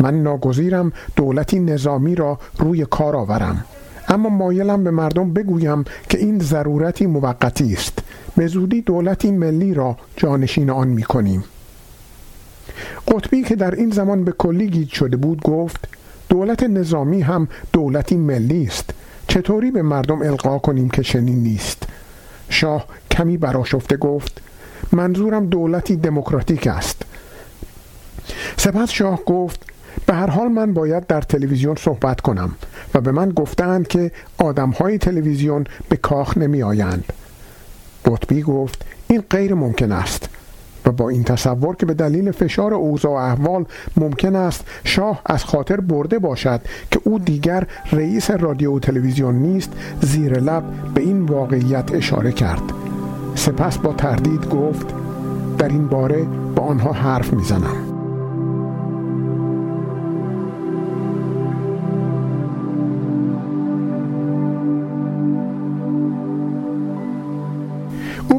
من 0.00 0.22
ناگزیرم 0.22 0.92
دولتی 1.16 1.58
نظامی 1.58 2.14
را 2.14 2.38
روی 2.58 2.86
کار 2.90 3.16
آورم. 3.16 3.64
اما 4.08 4.28
مایلم 4.28 4.84
به 4.84 4.90
مردم 4.90 5.32
بگویم 5.32 5.84
که 6.08 6.18
این 6.18 6.38
ضرورتی 6.38 7.06
موقتی 7.06 7.72
است 7.72 7.98
به 8.36 8.46
زودی 8.46 8.82
دولتی 8.82 9.30
ملی 9.30 9.74
را 9.74 9.96
جانشین 10.16 10.70
آن 10.70 10.88
می 10.88 11.02
کنیم 11.02 11.44
قطبی 13.08 13.42
که 13.42 13.56
در 13.56 13.74
این 13.74 13.90
زمان 13.90 14.24
به 14.24 14.32
کلی 14.32 14.68
گیج 14.68 14.92
شده 14.92 15.16
بود 15.16 15.42
گفت 15.42 15.88
دولت 16.28 16.62
نظامی 16.62 17.20
هم 17.20 17.48
دولتی 17.72 18.16
ملی 18.16 18.64
است. 18.64 18.90
چطوری 19.28 19.70
به 19.70 19.82
مردم 19.82 20.22
القا 20.22 20.58
کنیم 20.58 20.90
که 20.90 21.02
چنین 21.02 21.42
نیست؟ 21.42 21.82
شاه 22.48 22.86
کمی 23.10 23.36
براشفته 23.36 23.96
گفت 23.96 24.40
منظورم 24.92 25.46
دولتی 25.46 25.96
دموکراتیک 25.96 26.66
است. 26.66 27.02
سپس 28.56 28.90
شاه 28.90 29.24
گفت 29.24 29.70
به 30.06 30.14
هر 30.14 30.30
حال 30.30 30.48
من 30.48 30.74
باید 30.74 31.06
در 31.06 31.20
تلویزیون 31.20 31.76
صحبت 31.76 32.20
کنم 32.20 32.54
و 32.94 33.00
به 33.00 33.12
من 33.12 33.30
گفتند 33.30 33.88
که 33.88 34.12
آدم 34.38 34.70
های 34.70 34.98
تلویزیون 34.98 35.64
به 35.88 35.96
کاخ 35.96 36.38
نمی 36.38 36.62
آیند 36.62 37.12
قطبی 38.04 38.42
گفت 38.42 38.84
این 39.08 39.24
غیر 39.30 39.54
ممکن 39.54 39.92
است. 39.92 40.28
با 40.92 41.08
این 41.08 41.24
تصور 41.24 41.76
که 41.76 41.86
به 41.86 41.94
دلیل 41.94 42.30
فشار 42.30 42.74
اوضاع 42.74 43.12
و 43.12 43.14
احوال 43.14 43.64
ممکن 43.96 44.36
است 44.36 44.64
شاه 44.84 45.22
از 45.26 45.44
خاطر 45.44 45.80
برده 45.80 46.18
باشد 46.18 46.60
که 46.90 47.00
او 47.04 47.18
دیگر 47.18 47.66
رئیس 47.92 48.30
رادیو 48.30 48.76
و 48.76 48.78
تلویزیون 48.78 49.34
نیست 49.34 49.72
زیر 50.00 50.38
لب 50.38 50.62
به 50.94 51.00
این 51.00 51.22
واقعیت 51.22 51.94
اشاره 51.94 52.32
کرد. 52.32 52.62
سپس 53.34 53.78
با 53.78 53.92
تردید 53.92 54.48
گفت 54.48 54.86
در 55.58 55.68
این 55.68 55.88
باره 55.88 56.26
با 56.56 56.62
آنها 56.62 56.92
حرف 56.92 57.32
می‌زنم. 57.32 57.89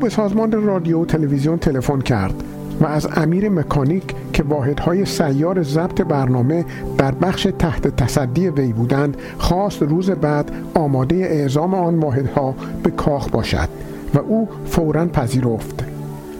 به 0.01 0.09
سازمان 0.09 0.51
رادیو 0.51 1.01
و 1.01 1.05
تلویزیون 1.05 1.57
تلفن 1.57 1.99
کرد 2.01 2.43
و 2.81 2.85
از 2.85 3.07
امیر 3.15 3.49
مکانیک 3.49 4.15
که 4.33 4.43
واحدهای 4.43 5.05
سیار 5.05 5.63
ضبط 5.63 6.01
برنامه 6.01 6.65
در 6.97 7.11
بخش 7.11 7.47
تحت 7.59 7.87
تصدی 7.87 8.49
وی 8.49 8.73
بودند 8.73 9.17
خواست 9.37 9.81
روز 9.81 10.09
بعد 10.09 10.51
آماده 10.73 11.15
اعزام 11.15 11.73
آن 11.73 11.99
واحدها 11.99 12.55
به 12.83 12.91
کاخ 12.91 13.29
باشد 13.29 13.69
و 14.13 14.19
او 14.19 14.49
فورا 14.65 15.05
پذیرفت. 15.05 15.83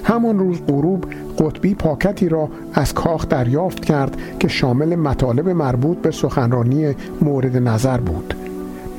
همان 0.03 0.39
روز 0.39 0.62
غروب 0.68 1.05
قطبی 1.39 1.76
پاکتی 1.76 2.30
را 2.30 2.49
از 2.74 2.93
کاخ 2.93 3.28
دریافت 3.28 3.86
کرد 3.86 4.18
که 4.39 4.47
شامل 4.47 4.95
مطالب 4.95 5.49
مربوط 5.49 5.97
به 5.97 6.12
سخنرانی 6.12 6.95
مورد 7.22 7.57
نظر 7.57 7.97
بود. 7.97 8.41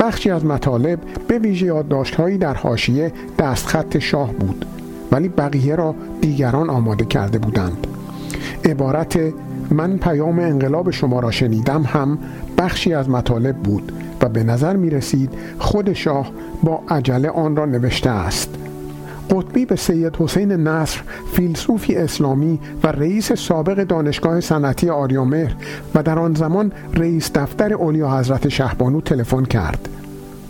بخشی 0.03 0.30
از 0.30 0.44
مطالب 0.44 0.98
به 1.28 1.38
ویژه 1.38 1.66
یادداشتهایی 1.66 2.38
در 2.38 2.55
حاشیه 2.55 3.12
دستخط 3.38 3.98
شاه 3.98 4.32
بود 4.32 4.64
ولی 5.12 5.28
بقیه 5.28 5.76
را 5.76 5.94
دیگران 6.20 6.70
آماده 6.70 7.05
کرده 7.05 7.38
بودند. 7.38 7.86
عبارت 8.64 9.18
من 9.70 9.96
پیام 9.96 10.38
انقلاب 10.38 10.90
شما 10.90 11.20
را 11.20 11.30
شنیدم 11.30 11.82
هم 11.82 12.18
بخشی 12.59 12.94
از 12.94 13.09
مطالب 13.09 13.57
بود 13.57 13.92
و 14.22 14.28
به 14.28 14.44
نظر 14.44 14.76
می 14.76 14.90
رسید 14.90 15.30
خود 15.59 15.92
شاه 15.92 16.30
با 16.62 16.82
عجله 16.88 17.28
آن 17.28 17.57
را 17.57 17.64
نوشته 17.64 18.11
است. 18.11 18.61
قطبی 19.30 19.66
به 19.66 19.76
سید 19.76 20.16
حسین 20.16 20.52
نصر 20.52 21.00
فیلسوفی 21.32 21.96
اسلامی 21.96 22.60
و 22.84 22.86
رئیس 22.86 23.32
سابق 23.32 23.84
دانشگاه 23.84 24.40
صنعتی 24.40 24.90
آریامهر 24.90 25.54
و 25.94 26.02
در 26.02 26.18
آن 26.18 26.34
زمان 26.34 26.72
رئیس 26.94 27.32
دفتر 27.32 27.72
اولیا 27.72 28.18
حضرت 28.18 28.48
شهبانو 28.48 29.00
تلفن 29.00 29.44
کرد. 29.44 29.88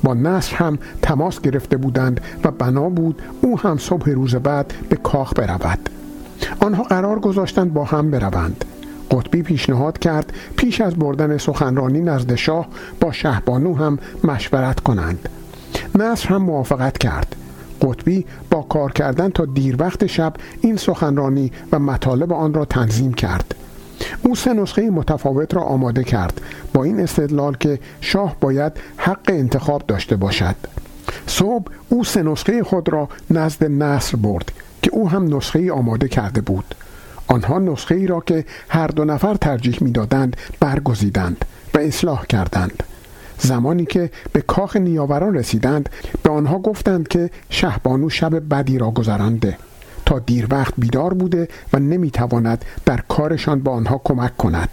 با 0.03 0.15
نصر 0.15 0.57
هم 0.57 0.79
تماس 1.03 1.41
گرفته 1.41 1.77
بودند 1.77 2.21
و 2.45 2.51
بنا 2.51 2.89
بود 2.89 3.23
او 3.41 3.61
هم 3.61 3.79
صبح 3.79 4.11
روز 4.11 4.35
بعد 4.35 4.75
به 4.89 4.97
کاخ 4.97 5.33
برود. 5.37 5.89
آنها 6.61 6.83
قرار 6.83 7.21
گذاشتند 7.21 7.75
با 7.75 7.85
هم 7.85 8.11
بروند. 8.11 8.65
قطبی 9.11 9.43
پیشنهاد 9.43 9.99
کرد 9.99 10.33
پیش 10.57 10.81
از 10.81 10.95
بردن 10.95 11.39
سخنرانی 11.39 12.01
نزد 12.01 12.35
شاه 12.35 12.69
با 13.01 13.13
شهبانو 13.13 13.75
هم 13.75 13.99
مشورت 14.25 14.81
کنند. 14.81 15.29
نصر 15.95 16.29
هم 16.29 16.43
موافقت 16.43 16.99
کرد. 16.99 17.37
قطبی 17.83 18.27
با 18.51 18.63
کار 18.63 18.93
کردن 18.93 19.31
تا 19.31 19.45
دیر 19.45 19.77
وقت 19.79 20.07
شب 20.07 20.35
این 20.61 20.77
سخنرانی 20.77 21.53
و 21.73 21.79
مطالب 21.79 22.33
آن 22.33 22.55
را 22.55 22.65
تنظیم 22.65 23.15
کرد. 23.15 23.55
او 24.23 24.37
سه 24.37 24.53
نسخه 24.53 24.91
متفاوت 24.91 25.55
را 25.55 25.63
آماده 25.63 26.05
کرد 26.05 26.41
با 26.75 26.85
این 26.85 27.01
استدلال 27.01 27.57
که 27.57 27.79
شاه 28.01 28.37
باید 28.41 28.73
حق 28.97 29.29
انتخاب 29.29 29.83
داشته 29.89 30.17
باشد. 30.17 30.57
صبح 31.27 31.73
او 31.89 32.05
سه 32.05 32.23
نسخه 32.23 32.63
خود 32.63 32.89
را 32.89 33.09
نزد 33.31 33.65
نصر 33.65 34.17
برد 34.17 34.53
که 34.83 34.91
او 34.91 35.11
هم 35.11 35.37
نسخه 35.37 35.73
آماده 35.73 36.09
کرده 36.09 36.41
بود. 36.41 36.75
آنها 37.27 37.59
نسخه 37.59 37.95
ای 37.95 38.07
را 38.07 38.21
که 38.21 38.45
هر 38.69 38.87
دو 38.87 39.05
نفر 39.05 39.35
ترجیح 39.35 39.79
می‌دادند 39.81 40.37
برگزیدند 40.61 41.45
و 41.75 41.79
اصلاح 41.79 42.27
کردند. 42.27 42.83
زمانی 43.43 43.85
که 43.85 44.11
به 44.33 44.41
کاخ 44.41 44.77
نیاوران 44.77 45.35
رسیدند 45.35 45.89
به 46.23 46.31
آنها 46.31 46.59
گفتند 46.59 47.09
که 47.09 47.31
شهبانو 47.51 48.11
شب 48.11 48.49
بدی 48.55 48.79
را 48.79 48.91
گذرانده. 48.91 49.57
تا 50.07 50.19
دیر 50.19 50.47
وقت 50.51 50.75
بیدار 50.79 51.15
بوده 51.15 51.49
و 51.73 51.79
نمی‌تواند 51.79 52.65
در 52.85 53.01
کارشان 53.09 53.61
با 53.61 53.73
آنها 53.73 54.01
کمک 54.05 54.37
کند. 54.37 54.69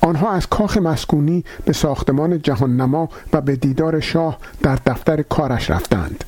آنها 0.00 0.32
از 0.32 0.46
کاخ 0.46 0.76
مسکونی 0.76 1.44
به 1.64 1.72
ساختمان 1.72 2.42
جهاننما 2.42 3.08
و 3.32 3.40
به 3.40 3.56
دیدار 3.56 4.00
شاه 4.00 4.38
در 4.62 4.78
دفتر 4.86 5.22
کارش 5.22 5.70
رفتند. 5.70 6.24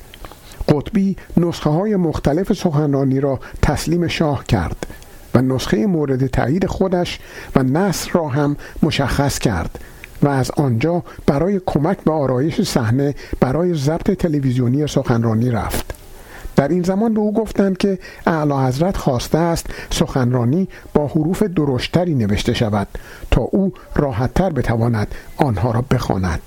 قطبی 0.69 1.17
نسخه 1.37 1.69
های 1.69 1.95
مختلف 1.95 2.53
سخنرانی 2.53 3.19
را 3.19 3.39
تسلیم 3.61 4.07
شاه 4.07 4.43
کرد 4.43 4.85
و 5.35 5.41
نسخه 5.41 5.85
مورد 5.85 6.27
تایید 6.27 6.65
خودش 6.65 7.19
و 7.55 7.63
نصر 7.63 8.11
را 8.13 8.27
هم 8.27 8.57
مشخص 8.83 9.39
کرد. 9.39 9.79
و 10.23 10.27
از 10.27 10.51
آنجا 10.51 11.03
برای 11.25 11.61
کمک 11.65 11.97
به 11.97 12.11
آرایش 12.11 12.61
صحنه 12.61 13.15
برای 13.39 13.73
ضبط 13.73 14.11
تلویزیونی 14.11 14.87
سخنرانی 14.87 15.51
رفت. 15.51 15.93
در 16.55 16.67
این 16.67 16.83
زمان 16.83 17.13
به 17.13 17.19
او 17.19 17.33
گفتند 17.33 17.77
که 17.77 17.99
اعلی 18.27 18.53
حضرت 18.53 18.97
خواسته 18.97 19.37
است 19.37 19.65
سخنرانی 19.89 20.67
با 20.93 21.07
حروف 21.07 21.43
درشتری 21.43 22.15
نوشته 22.15 22.53
شود 22.53 22.87
تا 23.31 23.41
او 23.41 23.73
راحتتر 23.95 24.49
بتواند 24.49 25.15
آنها 25.37 25.71
را 25.71 25.83
بخواند. 25.91 26.41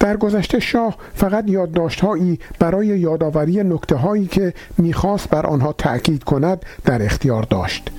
در 0.00 0.16
گذشته 0.16 0.60
شاه 0.60 0.96
فقط 1.14 1.44
یادداشتهایی 1.46 2.38
برای 2.58 2.86
یادآوری 2.86 3.64
نکته 3.64 3.96
هایی 3.96 4.26
که 4.26 4.54
می‌خواست 4.78 5.28
بر 5.28 5.46
آنها 5.46 5.72
تأکید 5.72 6.24
کند 6.24 6.64
در 6.84 7.02
اختیار 7.02 7.42
داشت. 7.42 7.90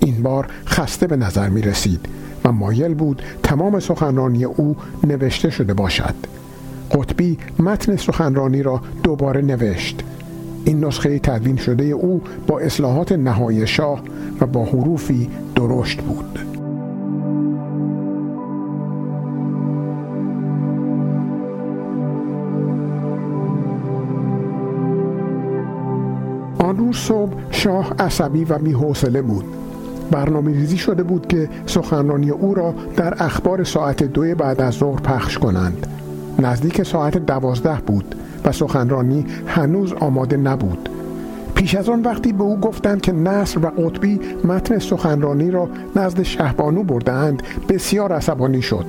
این 0.00 0.22
بار 0.22 0.46
خسته 0.66 1.06
به 1.06 1.16
نظر 1.16 1.48
می 1.48 1.62
رسید 1.62 2.08
مایل 2.52 2.94
بود 2.94 3.22
تمام 3.42 3.80
سخنرانی 3.80 4.44
او 4.44 4.76
نوشته 5.06 5.50
شده 5.50 5.74
باشد. 5.74 6.14
قطبی 6.90 7.38
متن 7.58 7.96
سخنرانی 7.96 8.62
را 8.62 8.80
دوباره 9.02 9.40
نوشت. 9.40 10.04
این 10.64 10.84
نسخه 10.84 11.18
تدوین 11.18 11.56
شده 11.56 11.84
او 11.84 12.22
با 12.46 12.58
اصلاحات 12.60 13.12
نهایی 13.12 13.66
شاه 13.66 14.02
و 14.40 14.46
با 14.46 14.64
حروفی 14.64 15.30
درشت 15.54 16.00
بود. 16.00 16.38
آن 26.58 26.76
روز 26.76 26.96
صبح 26.96 27.32
شاه 27.50 27.94
عصبی 27.98 28.44
و 28.44 28.58
بی‌حوصله 28.58 29.22
بود. 29.22 29.57
برنامه 30.10 30.52
ریزی 30.52 30.78
شده 30.78 31.02
بود 31.02 31.26
که 31.26 31.48
سخنرانی 31.66 32.30
او 32.30 32.54
را 32.54 32.74
در 32.96 33.14
اخبار 33.24 33.64
ساعت 33.64 34.02
دو 34.02 34.34
بعد 34.34 34.60
از 34.60 34.74
ظهر 34.74 35.00
پخش 35.00 35.38
کنند. 35.38 35.86
نزدیک 36.38 36.82
ساعت 36.82 37.18
دوازده 37.18 37.78
بود 37.86 38.14
و 38.44 38.52
سخنرانی 38.52 39.26
هنوز 39.46 39.92
آماده 39.92 40.36
نبود. 40.36 40.88
پیش 41.54 41.74
از 41.74 41.88
آن 41.88 42.02
وقتی 42.02 42.32
به 42.32 42.42
او 42.42 42.60
گفتند 42.60 43.00
که 43.00 43.12
نصر 43.12 43.58
و 43.58 43.66
قطبی 43.66 44.20
متن 44.44 44.78
سخنرانی 44.78 45.50
را 45.50 45.68
نزد 45.96 46.22
شهبانو 46.22 46.82
بردهاند 46.82 47.42
بسیار 47.68 48.12
عصبانی 48.12 48.62
شد. 48.62 48.84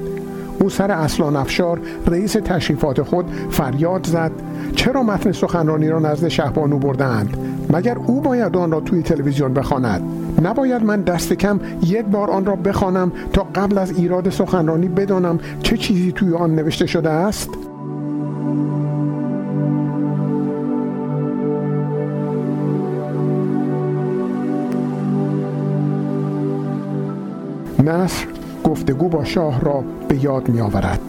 او 0.59 0.69
سر 0.69 0.91
اصلان 0.91 1.35
افشار 1.35 1.79
رئیس 2.07 2.33
تشریفات 2.33 3.01
خود 3.01 3.25
فریاد 3.49 4.07
زد 4.07 4.31
چرا 4.75 5.03
متن 5.03 5.31
سخنرانی 5.31 5.89
را 5.89 5.99
نزد 5.99 6.27
شهبانو 6.27 6.79
بردهاند؟ 6.79 7.37
مگر 7.69 7.97
او 7.97 8.21
باید 8.21 8.57
آن 8.57 8.71
را 8.71 8.79
توی 8.79 9.01
تلویزیون 9.01 9.53
بخواند؟ 9.53 10.01
نباید 10.41 10.83
من 10.83 11.01
دست 11.01 11.33
کم 11.33 11.59
یک 11.83 12.05
بار 12.05 12.31
آن 12.31 12.45
را 12.45 12.55
بخوانم 12.55 13.11
تا 13.33 13.47
قبل 13.55 13.77
از 13.77 13.91
ایراد 13.91 14.29
سخنرانی 14.29 14.87
بدانم 14.87 15.39
چه 15.63 15.77
چیزی 15.77 16.11
توی 16.11 16.33
آن 16.33 16.55
نوشته 16.55 16.85
شده 16.85 17.09
است؟ 17.09 17.49
نصر 27.83 28.25
گفتگو 28.63 29.09
با 29.09 29.23
شاه 29.23 29.61
را 29.61 29.83
به 30.07 30.23
یاد 30.23 30.49
می 30.49 30.61
آورد 30.61 31.01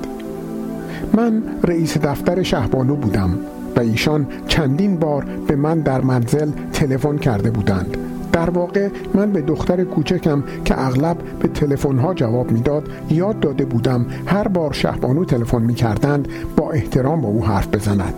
من 1.14 1.42
رئیس 1.64 1.98
دفتر 1.98 2.42
شهبانو 2.42 2.96
بودم. 2.96 3.38
ایشان 3.80 4.26
چندین 4.48 4.96
بار 4.96 5.26
به 5.46 5.56
من 5.56 5.80
در 5.80 6.00
منزل 6.00 6.50
تلفن 6.72 7.16
کرده 7.16 7.50
بودند. 7.50 7.96
در 8.32 8.50
واقع 8.50 8.88
من 9.14 9.32
به 9.32 9.40
دختر 9.40 9.84
کوچکم 9.84 10.44
که 10.64 10.86
اغلب 10.86 11.16
به 11.40 11.48
تلفن‌ها 11.48 12.14
جواب 12.14 12.50
می‌داد 12.50 12.88
یاد 13.10 13.40
داده 13.40 13.64
بودم 13.64 14.06
هر 14.26 14.48
بار 14.48 14.72
شهبانو 14.72 15.24
تلفن 15.24 15.62
می 15.62 15.74
کردند 15.74 16.28
با 16.56 16.70
احترام 16.70 17.20
با 17.20 17.28
او 17.28 17.44
حرف 17.44 17.68
بزند. 17.68 18.14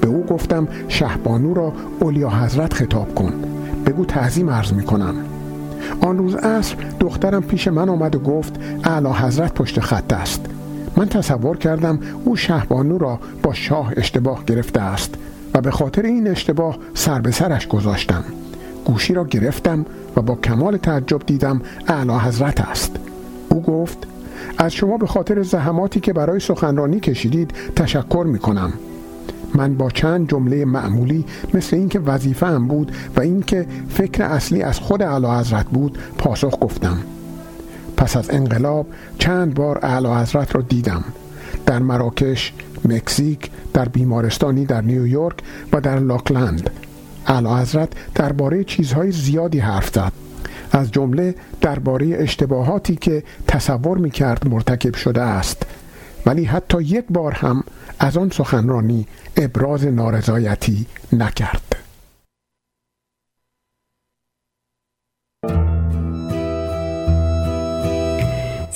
به 0.00 0.08
او 0.08 0.24
گفتم 0.24 0.68
شهبانو 0.88 1.54
را 1.54 1.72
اولیا 2.00 2.30
حضرت 2.30 2.74
خطاب 2.74 3.14
کن. 3.14 3.32
بگو 3.86 4.04
تعظیم 4.04 4.50
عرض 4.50 4.72
می 4.72 4.82
کنم 4.82 5.14
آن 6.00 6.18
روز 6.18 6.34
عصر 6.34 6.76
دخترم 7.00 7.42
پیش 7.42 7.68
من 7.68 7.88
آمد 7.88 8.14
و 8.14 8.18
گفت 8.18 8.60
اعلی 8.84 9.08
حضرت 9.08 9.54
پشت 9.54 9.80
خط 9.80 10.12
است. 10.12 10.46
من 10.96 11.08
تصور 11.08 11.56
کردم 11.56 11.98
او 12.24 12.36
شهبانو 12.36 12.98
را 12.98 13.20
با 13.42 13.54
شاه 13.54 13.92
اشتباه 13.96 14.44
گرفته 14.44 14.80
است 14.80 15.14
و 15.54 15.60
به 15.60 15.70
خاطر 15.70 16.02
این 16.02 16.28
اشتباه 16.28 16.78
سر 16.94 17.20
به 17.20 17.30
سرش 17.30 17.68
گذاشتم. 17.68 18.24
گوشی 18.84 19.14
را 19.14 19.24
گرفتم 19.24 19.86
و 20.16 20.22
با 20.22 20.34
کمال 20.34 20.76
تعجب 20.76 21.26
دیدم 21.26 21.60
اعلی 21.86 22.12
حضرت 22.12 22.60
است. 22.60 22.96
او 23.48 23.62
گفت 23.62 24.06
از 24.58 24.72
شما 24.72 24.96
به 24.96 25.06
خاطر 25.06 25.42
زحماتی 25.42 26.00
که 26.00 26.12
برای 26.12 26.40
سخنرانی 26.40 27.00
کشیدید 27.00 27.54
تشکر 27.76 28.24
می 28.28 28.38
کنم 28.38 28.72
من 29.54 29.74
با 29.74 29.90
چند 29.90 30.30
جمله 30.30 30.64
معمولی 30.64 31.24
مثل 31.54 31.76
اینکه 31.76 32.00
وظیفه 32.00 32.46
هم 32.46 32.68
بود 32.68 32.92
و 33.16 33.20
اینکه 33.20 33.66
فکر 33.88 34.22
اصلی 34.22 34.62
از 34.62 34.78
خود 34.78 35.02
اعلی 35.02 35.26
حضرت 35.26 35.66
بود 35.66 35.98
پاسخ 36.18 36.58
گفتم. 36.60 36.98
پس 38.00 38.16
از 38.16 38.30
انقلاب 38.30 38.86
چند 39.18 39.54
بار 39.54 39.78
اعلی 39.82 40.06
حضرت 40.06 40.54
را 40.54 40.62
دیدم. 40.62 41.04
در 41.66 41.78
مراکش، 41.78 42.52
مکزیک، 42.84 43.50
در 43.74 43.88
بیمارستانی 43.88 44.66
در 44.66 44.80
نیویورک 44.80 45.36
و 45.72 45.80
در 45.80 45.98
لاکلند. 45.98 46.70
اعلی 47.26 47.48
حضرت 47.48 47.88
درباره 48.14 48.64
چیزهای 48.64 49.10
زیادی 49.10 49.58
حرف 49.58 49.88
زد. 49.94 50.12
از 50.72 50.92
جمله 50.92 51.34
درباره 51.60 52.16
اشتباهاتی 52.18 52.96
که 52.96 53.22
تصور 53.46 53.98
می 53.98 54.10
کرد 54.10 54.48
مرتکب 54.48 54.94
شده 54.94 55.22
است. 55.22 55.62
ولی 56.26 56.44
حتی 56.44 56.82
یک 56.82 57.04
بار 57.10 57.32
هم 57.32 57.64
از 57.98 58.16
آن 58.16 58.30
سخنرانی 58.30 59.06
ابراز 59.36 59.86
نارضایتی 59.86 60.86
نکرد. 61.12 61.69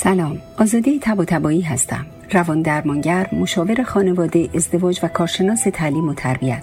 سلام. 0.05 0.39
آزاده 0.59 0.99
تب 0.99 1.19
و 1.19 1.25
تبایی 1.25 1.61
هستم. 1.61 2.07
روان 2.31 2.63
درمانگر 2.63 3.29
مشاور 3.33 3.83
خانواده 3.83 4.49
ازدواج 4.55 5.01
و 5.03 5.09
کارشناس 5.09 5.63
تعلیم 5.73 6.09
و 6.09 6.15
تربیت. 6.15 6.63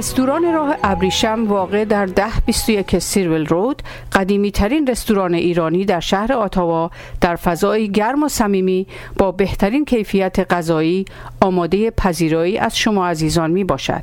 رستوران 0.00 0.52
راه 0.52 0.76
ابریشم 0.84 1.44
واقع 1.48 1.84
در 1.84 2.06
ده 2.06 2.40
21 2.46 2.98
سیرول 2.98 3.46
رود 3.46 3.82
قدیمی 4.12 4.50
ترین 4.50 4.86
رستوران 4.86 5.34
ایرانی 5.34 5.84
در 5.84 6.00
شهر 6.00 6.32
آتاوا 6.32 6.90
در 7.20 7.36
فضای 7.36 7.92
گرم 7.92 8.22
و 8.22 8.28
صمیمی 8.28 8.86
با 9.16 9.32
بهترین 9.32 9.84
کیفیت 9.84 10.52
غذایی 10.52 11.04
آماده 11.40 11.90
پذیرایی 11.90 12.58
از 12.58 12.76
شما 12.76 13.08
عزیزان 13.08 13.50
می 13.50 13.64
باشد. 13.64 14.02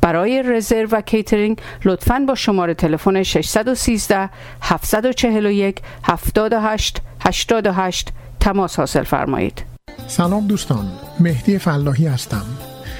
برای 0.00 0.42
رزرو 0.42 0.88
و 0.92 1.00
کیترینگ 1.00 1.58
لطفاً 1.84 2.24
با 2.28 2.34
شماره 2.34 2.74
تلفن 2.74 3.22
613 3.22 4.30
741 4.62 5.80
78 6.04 7.02
88 7.20 8.12
تماس 8.40 8.78
حاصل 8.78 9.02
فرمایید. 9.02 9.64
سلام 10.06 10.46
دوستان 10.46 10.86
مهدی 11.20 11.58
فلاحی 11.58 12.06
هستم 12.06 12.44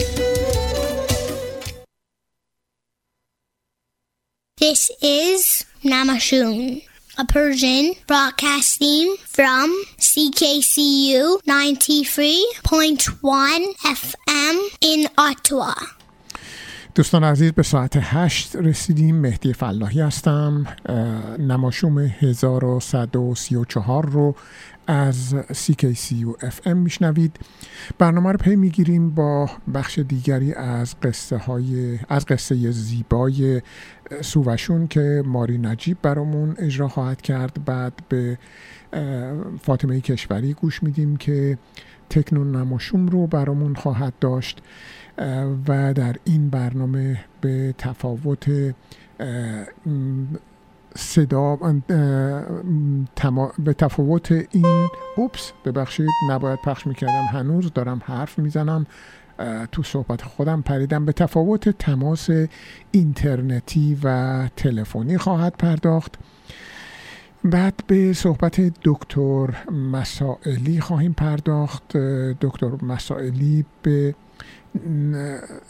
This 4.62 4.92
is 5.02 5.66
Namashun. 5.84 6.93
A 7.18 7.26
Persian 7.26 7.94
broadcasting 8.08 9.16
from 9.38 9.70
CKCU 10.00 11.40
93.1 11.46 13.76
FM 14.02 14.58
in 14.82 15.08
Ottawa. 15.18 15.74
دوستان 16.96 17.24
عزیز 17.24 17.52
به 17.52 17.64
ساعت 17.64 17.92
هشت 17.96 18.56
رسیدیم. 18.56 19.16
مهدی 19.16 19.54
فلاحی 19.54 20.02
هستم. 20.02 20.66
نماشوم 21.40 22.00
1134 22.00 24.06
رو 24.06 24.36
از 24.88 25.36
CKCU 25.52 26.44
FM 26.44 26.68
میشنوید. 26.68 27.40
برنامه 27.98 28.32
رو 28.32 28.38
پی 28.38 28.56
می‌گیریم 28.56 29.10
با 29.10 29.50
بخش 29.74 30.00
دیگری 30.00 30.54
از 30.54 30.96
قصه 31.00 31.38
های 31.38 32.00
از 32.10 32.26
قصه 32.26 32.72
زیبای 32.72 33.62
سووشون 34.22 34.88
که 34.88 35.24
ماری 35.26 35.58
نجیب 35.58 35.98
برامون 36.02 36.56
اجرا 36.58 36.88
خواهد 36.88 37.22
کرد. 37.22 37.66
بعد 37.66 37.94
به 38.10 38.38
فاطمه 39.62 40.02
کشوری 40.02 40.54
گوش 40.54 40.84
میدیم 40.84 41.16
که 41.16 41.58
تکنون 42.10 42.56
نماشوم 42.56 43.08
رو 43.08 43.28
برامون 43.28 43.76
خواهد 43.76 44.14
داشت. 44.20 44.62
و 45.68 45.94
در 45.94 46.16
این 46.24 46.50
برنامه 46.50 47.26
به 47.42 47.76
تفاوت 47.78 48.74
صدا 50.96 51.56
به 53.60 53.74
تفاوت 53.78 54.32
این 54.32 54.88
اوپس 55.18 55.52
ببخشید 55.66 56.10
نباید 56.30 56.60
پخش 56.66 56.88
می‌کردم 56.88 57.26
هنوز 57.32 57.74
دارم 57.74 58.02
حرف 58.06 58.40
می‌زنم 58.40 58.86
تو 59.72 59.84
صحبت 59.84 60.22
خودم 60.22 60.62
پریدم. 60.62 61.06
به 61.06 61.12
تفاوت 61.12 61.70
تماس 61.70 62.30
اینترنتی 62.92 63.98
و 64.04 64.48
تلفنی 64.56 65.18
خواهد 65.18 65.56
پرداخت. 65.58 66.16
بعد 67.44 67.84
به 67.88 68.14
صحبت 68.14 68.62
دکتر 68.84 69.50
مسائلی 69.72 70.80
خواهیم 70.80 71.14
پرداخت. 71.14 71.98
دکتر 72.42 72.86
مسائلی 72.86 73.66
به 73.82 74.16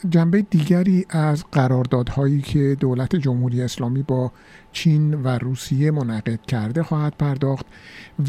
جنبه 0.09 0.41
دیگری 0.41 1.05
از 1.09 1.43
قراردادهایی 1.51 2.41
که 2.41 2.77
دولت 2.79 3.15
جمهوری 3.15 3.61
اسلامی 3.61 4.03
با 4.03 4.31
چین 4.71 5.13
و 5.13 5.27
روسیه 5.27 5.91
منعقد 5.91 6.41
کرده 6.41 6.83
خواهد 6.83 7.13
پرداخت 7.19 7.65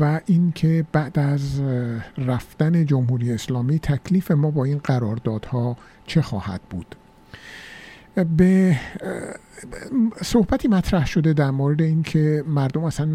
و 0.01 0.21
اینکه 0.27 0.87
بعد 0.93 1.19
از 1.19 1.61
رفتن 2.19 2.87
جمهوری 2.87 3.33
اسلامی 3.33 3.79
تکلیف 3.79 4.31
ما 4.31 4.51
با 4.51 4.65
این 4.65 4.79
قراردادها 4.79 5.77
چه 6.07 6.23
خواهد 6.23 6.61
بود؟ 6.71 6.97
به 8.37 8.77
صحبتی 10.23 10.69
مطرح 10.69 11.07
شده 11.07 11.33
در 11.33 11.51
مورد 11.51 11.83
اینکه 11.83 12.45
مردم 12.47 12.85
اصلا 12.85 13.07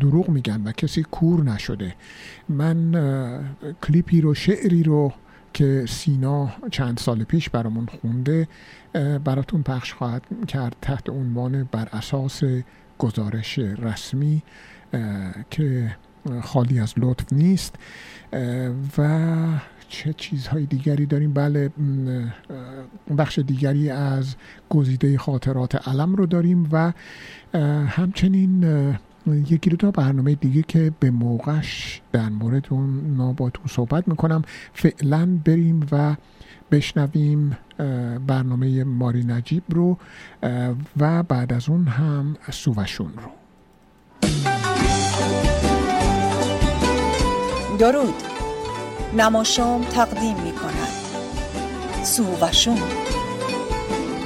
دروغ 0.00 0.28
میگن 0.28 0.62
و 0.64 0.72
کسی 0.72 1.02
کور 1.02 1.44
نشده. 1.44 1.94
من 2.48 2.94
کلیپی 3.82 4.20
رو 4.20 4.34
شعری 4.34 4.82
رو 4.82 5.12
که 5.52 5.84
سینا 5.88 6.50
چند 6.70 6.98
سال 6.98 7.24
پیش 7.24 7.50
برامون 7.50 7.86
خونده 7.86 8.48
براتون 9.24 9.62
پخش 9.62 9.92
خواهد 9.92 10.22
کرد 10.48 10.76
تحت 10.82 11.10
عنوان 11.10 11.68
بر 11.72 11.88
اساس 11.92 12.42
گزارش 12.98 13.58
رسمی 13.58 14.42
که 15.50 15.96
خالی 16.42 16.80
از 16.80 16.94
لطف 16.96 17.32
نیست 17.32 17.76
و 18.98 19.36
چه 19.88 20.12
چیزهای 20.12 20.66
دیگری 20.66 21.06
داریم؟ 21.06 21.32
بله 21.32 21.70
بخش 23.18 23.38
دیگری 23.38 23.90
از 23.90 24.36
گزیده 24.68 25.18
خاطرات 25.18 25.88
علم 25.88 26.14
رو 26.14 26.26
داریم 26.26 26.68
و 26.72 26.92
همچنین 27.86 28.64
یکی 29.26 29.70
دو 29.70 29.76
تا 29.76 29.90
برنامه 29.90 30.34
دیگه 30.34 30.62
که 30.62 30.92
به 31.00 31.10
موقعش 31.10 32.00
در 32.12 32.28
مورد 32.28 32.66
اون 32.70 33.34
تو 33.36 33.68
صحبت 33.68 34.08
می‌کنم. 34.08 34.42
فعلا 34.72 35.38
بریم 35.44 35.86
و 35.92 36.16
بشنویم 36.70 37.56
برنامه 38.26 38.84
ماری 38.84 39.24
نجیب 39.24 39.62
رو 39.68 39.98
و 40.96 41.22
بعد 41.22 41.52
از 41.52 41.68
اون 41.68 41.86
هم 41.86 42.36
سووشون 42.50 43.12
رو. 43.16 43.30
درود. 47.78 48.14
نماشام 49.16 49.84
تقدیم 49.84 50.36
می 50.36 50.52
کند 50.52 50.88
سووشون. 52.02 52.78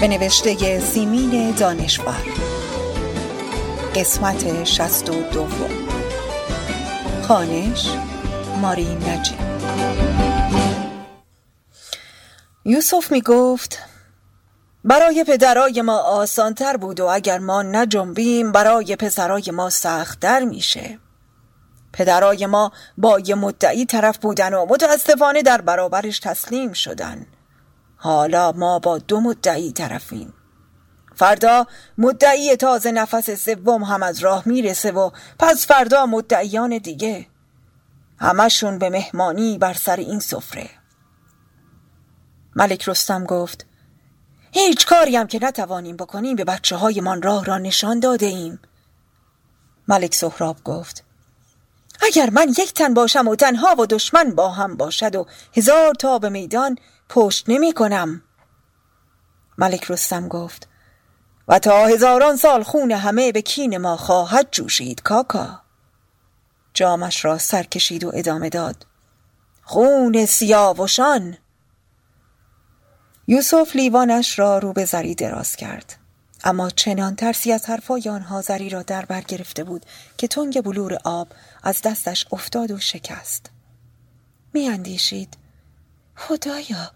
به 0.00 0.08
نوشته 0.08 0.80
سیمین 0.80 1.50
دانشور. 1.50 2.53
قسمت 3.94 4.64
شست 4.64 5.10
و 5.10 5.22
دوم. 5.22 5.70
خانش 7.22 7.88
ماری 8.60 8.94
نجی 8.94 9.34
یوسف 12.64 13.12
می 13.12 13.20
گفت 13.20 13.78
برای 14.84 15.24
پدرای 15.28 15.82
ما 15.82 15.98
آسانتر 15.98 16.76
بود 16.76 17.00
و 17.00 17.04
اگر 17.04 17.38
ما 17.38 17.62
نجنبیم 17.62 18.52
برای 18.52 18.96
پسرای 18.96 19.50
ما 19.50 19.70
سختتر 19.70 20.44
میشه. 20.44 20.98
پدرای 21.92 22.46
ما 22.46 22.72
با 22.98 23.18
یه 23.18 23.34
مدعی 23.34 23.86
طرف 23.86 24.18
بودن 24.18 24.54
و 24.54 24.66
متاسفانه 24.66 25.42
در 25.42 25.60
برابرش 25.60 26.18
تسلیم 26.18 26.72
شدن. 26.72 27.26
حالا 27.96 28.52
ما 28.52 28.78
با 28.78 28.98
دو 28.98 29.20
مدعی 29.20 29.72
طرفیم. 29.72 30.34
فردا 31.16 31.66
مدعی 31.98 32.56
تازه 32.56 32.92
نفس 32.92 33.30
سوم 33.30 33.82
هم 33.82 34.02
از 34.02 34.18
راه 34.18 34.42
می‌رسه 34.46 34.92
و 34.92 35.10
پس 35.38 35.66
فردا 35.66 36.06
مدعیان 36.06 36.78
دیگه. 36.78 37.26
همشون 38.18 38.78
به 38.78 38.90
مهمانی 38.90 39.58
بر 39.58 39.74
سر 39.74 39.96
این 39.96 40.20
سفره. 40.20 40.70
ملک 42.56 42.88
رستم 42.88 43.24
گفت 43.24 43.66
هیچ 44.52 44.86
کاری 44.86 45.16
هم 45.16 45.26
که 45.26 45.38
نتوانیم 45.42 45.96
بکنیم 45.96 46.36
به 46.36 46.44
بچه 46.44 46.76
های 46.76 47.00
من 47.00 47.22
راه 47.22 47.44
را 47.44 47.58
نشان 47.58 48.00
داده 48.00 48.26
ایم. 48.26 48.58
ملک 49.88 50.14
سهراب 50.14 50.64
گفت 50.64 51.04
اگر 52.00 52.30
من 52.30 52.48
یک 52.48 52.74
تن 52.74 52.94
باشم 52.94 53.28
و 53.28 53.36
تنها 53.36 53.74
و 53.78 53.86
دشمن 53.86 54.34
با 54.34 54.50
هم 54.50 54.76
باشد 54.76 55.16
و 55.16 55.26
هزار 55.56 55.94
تا 55.94 56.18
به 56.18 56.28
میدان 56.28 56.78
پشت 57.08 57.44
نمی 57.48 57.72
کنم. 57.72 58.22
ملک 59.58 59.90
رستم 59.90 60.28
گفت 60.28 60.68
و 61.48 61.58
تا 61.58 61.86
هزاران 61.86 62.36
سال 62.36 62.62
خون 62.62 62.92
همه 62.92 63.32
به 63.32 63.42
کین 63.42 63.78
ما 63.78 63.96
خواهد 63.96 64.48
جوشید 64.52 65.02
کاکا. 65.02 65.60
جامش 66.74 67.24
را 67.24 67.38
سر 67.38 67.62
کشید 67.62 68.04
و 68.04 68.10
ادامه 68.14 68.48
داد. 68.48 68.86
خون 69.62 70.26
سیاوشان! 70.26 71.36
یوسف 73.26 73.76
لیوانش 73.76 74.38
را 74.38 74.58
رو 74.58 74.72
به 74.72 74.84
زری 74.84 75.14
دراز 75.14 75.56
کرد. 75.56 75.96
اما 76.44 76.70
چنان 76.70 77.16
ترسی 77.16 77.52
از 77.52 77.66
حرفای 77.66 78.08
آنها 78.08 78.42
زری 78.42 78.70
را 78.70 78.82
در 78.82 79.04
بر 79.04 79.20
گرفته 79.20 79.64
بود 79.64 79.86
که 80.18 80.28
تنگ 80.28 80.60
بلور 80.60 80.98
آب 81.04 81.28
از 81.62 81.82
دستش 81.82 82.26
افتاد 82.32 82.70
و 82.70 82.78
شکست. 82.78 83.50
می 84.52 84.68
اندیشید 84.68 85.36
خدایا 86.16 86.90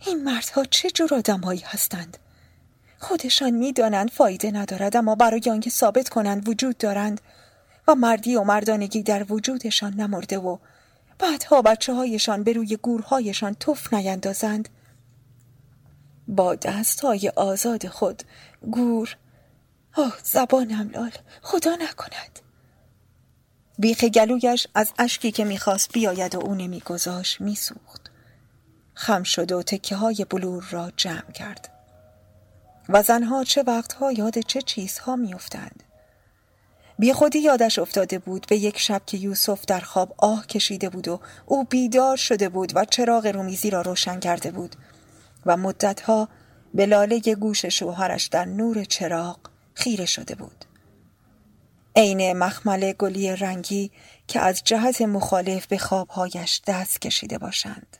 این 0.00 0.24
مردها 0.24 0.64
چه 0.64 0.90
جور 0.90 1.14
آدمهایی 1.14 1.62
هستند؟ 1.66 2.18
خودشان 2.98 3.50
می‌دانند 3.50 4.10
فایده 4.10 4.50
ندارد 4.50 4.96
اما 4.96 5.14
برای 5.14 5.42
آنکه 5.50 5.70
ثابت 5.70 6.08
کنند 6.08 6.48
وجود 6.48 6.78
دارند 6.78 7.20
و 7.88 7.94
مردی 7.94 8.36
و 8.36 8.44
مردانگی 8.44 9.02
در 9.02 9.32
وجودشان 9.32 9.94
نمرده 9.94 10.38
و 10.38 10.58
بعدها 11.18 11.62
بچه 11.62 11.94
هایشان 11.94 12.42
به 12.42 12.52
روی 12.52 12.76
گورهایشان 12.76 13.54
تف 13.54 13.94
نیندازند. 13.94 14.68
با 16.28 16.54
دست 16.54 17.00
های 17.00 17.32
آزاد 17.36 17.86
خود 17.86 18.22
گور 18.70 19.16
آه 19.96 20.18
زبانم 20.22 20.90
لال 20.90 21.12
خدا 21.42 21.74
نکند. 21.74 22.40
بیخ 23.78 24.04
گلویش 24.04 24.66
از 24.74 24.92
اشکی 24.98 25.32
که 25.32 25.44
می‌خواست 25.44 25.92
بیاید 25.92 26.34
و 26.34 26.40
او 26.40 26.54
نمیگذاشت 26.54 27.40
میسوخت. 27.40 28.10
خم 28.94 29.22
شد 29.22 29.52
و 29.52 29.62
تکه 29.62 29.96
های 29.96 30.26
بلور 30.30 30.66
را 30.70 30.92
جمع 30.96 31.32
کرد. 31.34 31.77
و 32.88 33.02
زنها 33.02 33.44
چه 33.44 33.62
وقتها 33.62 34.12
یاد 34.12 34.38
چه 34.38 34.62
چیزها 34.62 35.16
میافتند. 35.16 35.82
بی 36.98 37.12
خودی 37.12 37.38
یادش 37.38 37.78
افتاده 37.78 38.18
بود 38.18 38.46
به 38.48 38.56
یک 38.56 38.78
شب 38.78 39.02
که 39.06 39.16
یوسف 39.16 39.64
در 39.64 39.80
خواب 39.80 40.14
آه 40.18 40.46
کشیده 40.46 40.88
بود 40.88 41.08
و 41.08 41.20
او 41.46 41.64
بیدار 41.64 42.16
شده 42.16 42.48
بود 42.48 42.72
و 42.76 42.84
چراغ 42.84 43.26
رومیزی 43.26 43.70
را 43.70 43.82
روشن 43.82 44.20
کرده 44.20 44.50
بود 44.50 44.76
و 45.46 45.56
مدتها 45.56 46.28
به 46.74 46.86
لاله 46.86 47.20
گوش 47.20 47.66
شوهرش 47.66 48.26
در 48.26 48.44
نور 48.44 48.84
چراغ 48.84 49.38
خیره 49.74 50.06
شده 50.06 50.34
بود. 50.34 50.64
عین 51.96 52.32
مخمل 52.32 52.92
گلی 52.92 53.36
رنگی 53.36 53.90
که 54.28 54.40
از 54.40 54.64
جهت 54.64 55.02
مخالف 55.02 55.66
به 55.66 55.78
خوابهایش 55.78 56.60
دست 56.66 57.00
کشیده 57.00 57.38
باشند. 57.38 57.96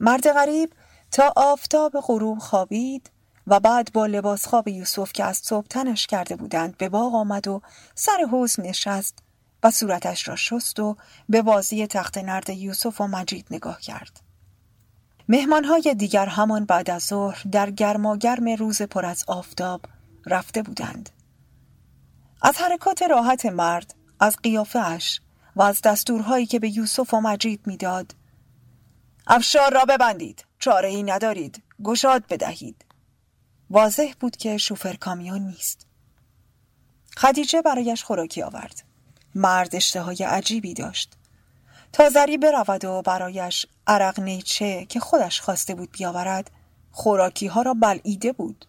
مرد 0.00 0.32
غریب 0.32 0.72
تا 1.12 1.32
آفتاب 1.36 1.92
غروب 2.00 2.38
خوابید 2.38 3.10
و 3.46 3.60
بعد 3.60 3.92
با 3.92 4.06
لباس 4.06 4.46
خواب 4.46 4.68
یوسف 4.68 5.12
که 5.12 5.24
از 5.24 5.36
صبح 5.36 5.66
تنش 5.66 6.06
کرده 6.06 6.36
بودند 6.36 6.76
به 6.76 6.88
باغ 6.88 7.14
آمد 7.14 7.48
و 7.48 7.62
سر 7.94 8.26
حوز 8.30 8.60
نشست 8.60 9.18
و 9.62 9.70
صورتش 9.70 10.28
را 10.28 10.36
شست 10.36 10.80
و 10.80 10.96
به 11.28 11.42
بازی 11.42 11.86
تخت 11.86 12.18
نرد 12.18 12.50
یوسف 12.50 13.00
و 13.00 13.06
مجید 13.06 13.46
نگاه 13.50 13.80
کرد. 13.80 14.20
مهمانهای 15.28 15.94
دیگر 15.98 16.26
همان 16.26 16.64
بعد 16.64 16.90
از 16.90 17.02
ظهر 17.02 17.42
در 17.52 17.70
گرماگرم 17.70 18.48
روز 18.48 18.82
پر 18.82 19.06
از 19.06 19.24
آفتاب 19.26 19.80
رفته 20.26 20.62
بودند. 20.62 21.10
از 22.42 22.56
حرکات 22.58 23.02
راحت 23.02 23.46
مرد، 23.46 23.94
از 24.20 24.36
قیافهش، 24.42 25.20
و 25.56 25.62
از 25.62 25.80
دستورهایی 25.82 26.46
که 26.46 26.58
به 26.58 26.76
یوسف 26.76 27.14
و 27.14 27.20
مجید 27.20 27.66
می‌داد 27.66 28.14
افشار 29.26 29.74
را 29.74 29.84
ببندید 29.84 30.44
چاره 30.62 30.88
ای 30.88 31.02
ندارید. 31.02 31.62
گشاد 31.84 32.26
بدهید. 32.26 32.84
واضح 33.70 34.12
بود 34.20 34.36
که 34.36 34.56
شوفر 34.56 34.96
کامیون 34.96 35.42
نیست. 35.42 35.86
خدیجه 37.16 37.62
برایش 37.62 38.04
خوراکی 38.04 38.42
آورد. 38.42 38.82
مرد 39.34 39.76
اشتهای 39.76 40.24
عجیبی 40.24 40.74
داشت. 40.74 41.12
تا 41.92 42.08
زری 42.08 42.38
برود 42.38 42.84
و 42.84 43.02
برایش 43.02 43.66
عرق 43.86 44.20
نیچه 44.20 44.86
که 44.88 45.00
خودش 45.00 45.40
خواسته 45.40 45.74
بود 45.74 45.92
بیاورد 45.92 46.50
خوراکی 46.90 47.46
ها 47.46 47.62
را 47.62 47.74
بلعیده 47.74 48.32
بود. 48.32 48.66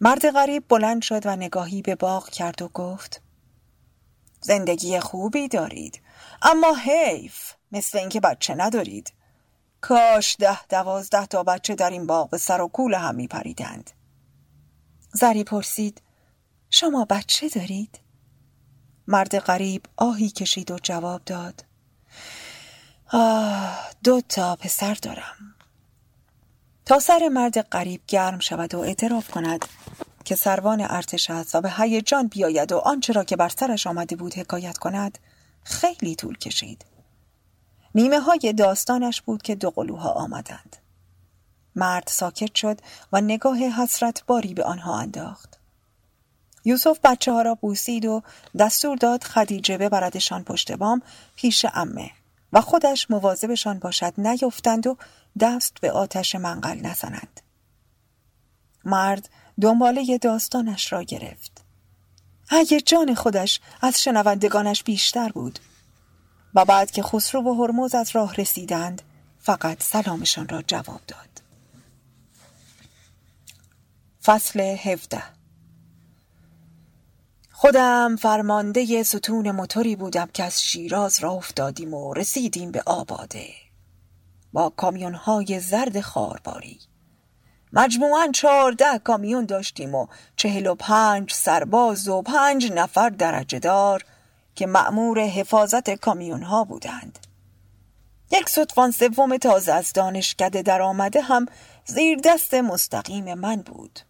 مرد 0.00 0.30
غریب 0.30 0.64
بلند 0.68 1.02
شد 1.02 1.26
و 1.26 1.36
نگاهی 1.36 1.82
به 1.82 1.94
باغ 1.94 2.28
کرد 2.28 2.62
و 2.62 2.68
گفت 2.68 3.22
زندگی 4.40 5.00
خوبی 5.00 5.48
دارید 5.48 6.00
اما 6.42 6.74
حیف 6.74 7.52
مثل 7.72 7.98
اینکه 7.98 8.20
بچه 8.20 8.54
ندارید. 8.54 9.17
کاش 9.80 10.36
ده 10.38 10.66
دوازده 10.66 11.26
تا 11.26 11.42
بچه 11.42 11.74
در 11.74 11.90
این 11.90 12.06
باغ 12.06 12.30
به 12.30 12.38
سر 12.38 12.60
و 12.60 12.68
کول 12.68 12.94
هم 12.94 13.14
می 13.14 13.28
پریدند 13.28 13.90
زری 15.12 15.44
پرسید 15.44 16.02
شما 16.70 17.04
بچه 17.04 17.48
دارید؟ 17.48 18.00
مرد 19.06 19.38
غریب 19.38 19.82
آهی 19.96 20.30
کشید 20.30 20.70
و 20.70 20.78
جواب 20.82 21.22
داد 21.26 21.64
آه 23.12 23.78
دو 24.04 24.20
تا 24.20 24.56
پسر 24.56 24.94
دارم. 24.94 25.54
تا 26.86 26.98
سر 26.98 27.28
مرد 27.28 27.60
غریب 27.60 28.00
گرم 28.08 28.38
شود 28.38 28.74
و 28.74 28.78
اعتراف 28.78 29.30
کند 29.30 29.64
که 30.24 30.34
سروان 30.34 30.80
ارتش 30.80 31.30
است 31.30 31.54
و 31.54 31.60
به 31.60 31.70
هیجان 31.70 32.26
بیاید 32.26 32.72
و 32.72 32.78
آنچه 32.78 33.12
را 33.12 33.24
که 33.24 33.36
بر 33.36 33.48
سرش 33.48 33.86
آمده 33.86 34.16
بود 34.16 34.34
حکایت 34.34 34.78
کند 34.78 35.18
خیلی 35.62 36.14
طول 36.14 36.38
کشید. 36.38 36.84
نیمه 37.98 38.20
های 38.20 38.52
داستانش 38.52 39.22
بود 39.22 39.42
که 39.42 39.54
دو 39.54 39.70
قلوها 39.70 40.10
آمدند. 40.10 40.76
مرد 41.76 42.04
ساکت 42.06 42.54
شد 42.54 42.80
و 43.12 43.20
نگاه 43.20 43.58
حسرت 43.58 44.24
باری 44.26 44.54
به 44.54 44.64
آنها 44.64 44.98
انداخت. 44.98 45.58
یوسف 46.64 46.98
بچه 47.04 47.32
ها 47.32 47.42
را 47.42 47.54
بوسید 47.54 48.04
و 48.04 48.22
دستور 48.58 48.96
داد 48.96 49.24
خدیجه 49.24 49.78
ببردشان 49.78 50.44
پشت 50.44 50.72
بام 50.72 51.02
پیش 51.36 51.66
امه 51.74 52.10
و 52.52 52.60
خودش 52.60 53.10
مواظبشان 53.10 53.78
باشد 53.78 54.12
نیفتند 54.18 54.86
و 54.86 54.96
دست 55.40 55.80
به 55.80 55.92
آتش 55.92 56.34
منقل 56.34 56.80
نزنند. 56.80 57.40
مرد 58.84 59.28
دنباله 59.60 60.18
داستانش 60.18 60.92
را 60.92 61.02
گرفت. 61.02 61.64
اگه 62.48 62.80
جان 62.80 63.14
خودش 63.14 63.60
از 63.82 64.02
شنوندگانش 64.02 64.82
بیشتر 64.82 65.28
بود 65.28 65.58
و 66.54 66.64
بعد 66.64 66.90
که 66.90 67.02
خسرو 67.02 67.42
و 67.42 67.62
هرمز 67.62 67.94
از 67.94 68.10
راه 68.16 68.34
رسیدند 68.34 69.02
فقط 69.38 69.82
سلامشان 69.82 70.48
را 70.48 70.62
جواب 70.62 71.00
داد. 71.08 71.42
فصل 74.24 74.60
هفده. 74.60 75.22
خودم 77.52 78.16
فرمانده 78.16 79.02
ستون 79.02 79.50
موتوری 79.50 79.96
بودم 79.96 80.26
که 80.26 80.44
از 80.44 80.62
شیراز 80.62 81.20
را 81.20 81.30
افتادیم 81.30 81.94
و 81.94 82.14
رسیدیم 82.14 82.70
به 82.70 82.82
آباده 82.86 83.48
با 84.52 84.70
کامیون 84.70 85.14
های 85.14 85.60
زرد 85.60 86.00
خارباری. 86.00 86.80
مجموعا 87.72 88.28
چهارده 88.34 88.98
کامیون 89.04 89.44
داشتیم 89.44 89.94
و 89.94 90.06
چهل 90.36 90.66
و 90.66 90.74
پنج 90.74 91.32
سرباز 91.32 92.08
و 92.08 92.22
پنج 92.22 92.72
نفر 92.72 93.08
درجه 93.08 93.58
دار 93.58 94.04
که 94.58 94.66
مأمور 94.66 95.20
حفاظت 95.20 95.90
کامیون 95.90 96.42
ها 96.42 96.64
بودند. 96.64 97.18
یک 98.30 98.48
صدفان 98.48 98.90
سوم 98.90 99.36
تازه 99.36 99.72
از 99.72 99.92
دانشکده 99.92 100.62
در 100.62 100.82
آمده 100.82 101.20
هم 101.20 101.46
زیر 101.84 102.18
دست 102.24 102.54
مستقیم 102.54 103.34
من 103.34 103.56
بود. 103.56 104.00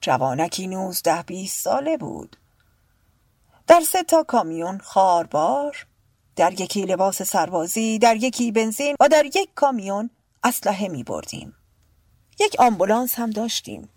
جوانکی 0.00 0.66
نوزده 0.66 1.22
بیست 1.22 1.64
ساله 1.64 1.96
بود. 1.96 2.36
در 3.66 3.80
سه 3.80 4.02
تا 4.02 4.22
کامیون 4.22 4.78
خاربار 4.78 5.86
در 6.36 6.60
یکی 6.60 6.82
لباس 6.82 7.22
سربازی 7.22 7.98
در 7.98 8.16
یکی 8.16 8.52
بنزین 8.52 8.96
و 9.00 9.08
در 9.08 9.24
یک 9.26 9.50
کامیون 9.54 10.10
اسلحه 10.42 10.88
می 10.88 11.04
بردیم 11.04 11.54
یک 12.40 12.56
آمبولانس 12.58 13.14
هم 13.14 13.30
داشتیم. 13.30 13.88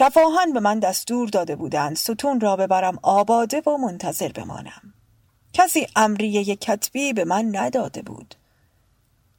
شفاهان 0.00 0.52
به 0.52 0.60
من 0.60 0.78
دستور 0.78 1.28
داده 1.28 1.56
بودند 1.56 1.96
ستون 1.96 2.40
را 2.40 2.56
ببرم 2.56 2.98
آباده 3.02 3.62
و 3.66 3.76
منتظر 3.76 4.28
بمانم. 4.28 4.94
کسی 5.52 5.86
امریه 5.96 6.56
کتبی 6.56 7.12
به 7.12 7.24
من 7.24 7.56
نداده 7.56 8.02
بود. 8.02 8.34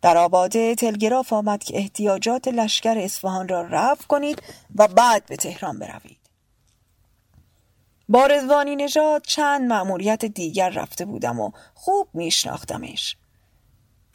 در 0.02 0.18
آباده 0.18 0.76
تلگراف 0.76 1.34
آمد 1.34 1.64
که 1.64 1.78
احتیاجات 1.78 2.48
لشکر 2.48 2.98
اصفهان 2.98 3.48
را 3.48 3.62
رفع 3.62 4.08
کنید 4.08 4.44
و 4.76 4.88
بعد 4.88 5.26
به 5.26 5.36
تهران 5.36 5.80
بروید. 5.80 6.20
با 8.10 8.26
رزوانی 8.26 8.76
نژاد 8.76 9.22
چند 9.22 9.70
مأموریت 9.70 10.26
دیگر 10.26 10.70
رفته 10.70 11.06
بودم 11.06 11.40
و 11.40 11.52
خوب 11.74 12.08
میشناختمش. 12.14 13.18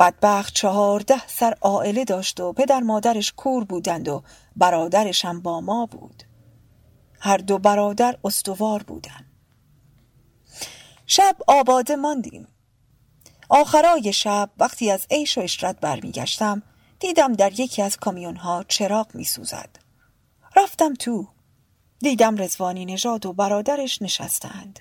بدبخت 0.01 0.55
چهارده 0.55 1.27
سر 1.27 1.55
عائله 1.61 2.05
داشت 2.05 2.41
و 2.41 2.53
پدر 2.53 2.81
مادرش 2.81 3.33
کور 3.33 3.65
بودند 3.65 4.09
و 4.09 4.23
برادرش 4.57 5.25
هم 5.25 5.41
با 5.41 5.61
ما 5.61 5.87
بود. 5.87 6.23
هر 7.21 7.37
دو 7.37 7.59
برادر 7.59 8.19
استوار 8.25 8.83
بودند 8.83 9.27
شب 11.07 11.37
آباده 11.47 11.97
ماندیم. 11.97 12.49
آخرای 13.49 14.13
شب 14.13 14.51
وقتی 14.59 14.91
از 14.91 15.07
عیش 15.11 15.39
و 15.39 15.41
اشرت 15.41 15.81
برمیگشتم 15.81 16.63
دیدم 17.01 17.33
در 17.33 17.61
یکی 17.61 17.83
از 17.83 17.97
کامیون 17.97 18.37
ها 18.37 18.65
چراغ 18.69 19.15
می 19.15 19.25
سوزد. 19.25 19.77
رفتم 20.57 20.95
تو. 20.95 21.29
دیدم 21.99 22.37
رزوانی 22.37 22.85
نژاد 22.85 23.27
و 23.27 23.33
برادرش 23.33 24.03
نشستند. 24.03 24.81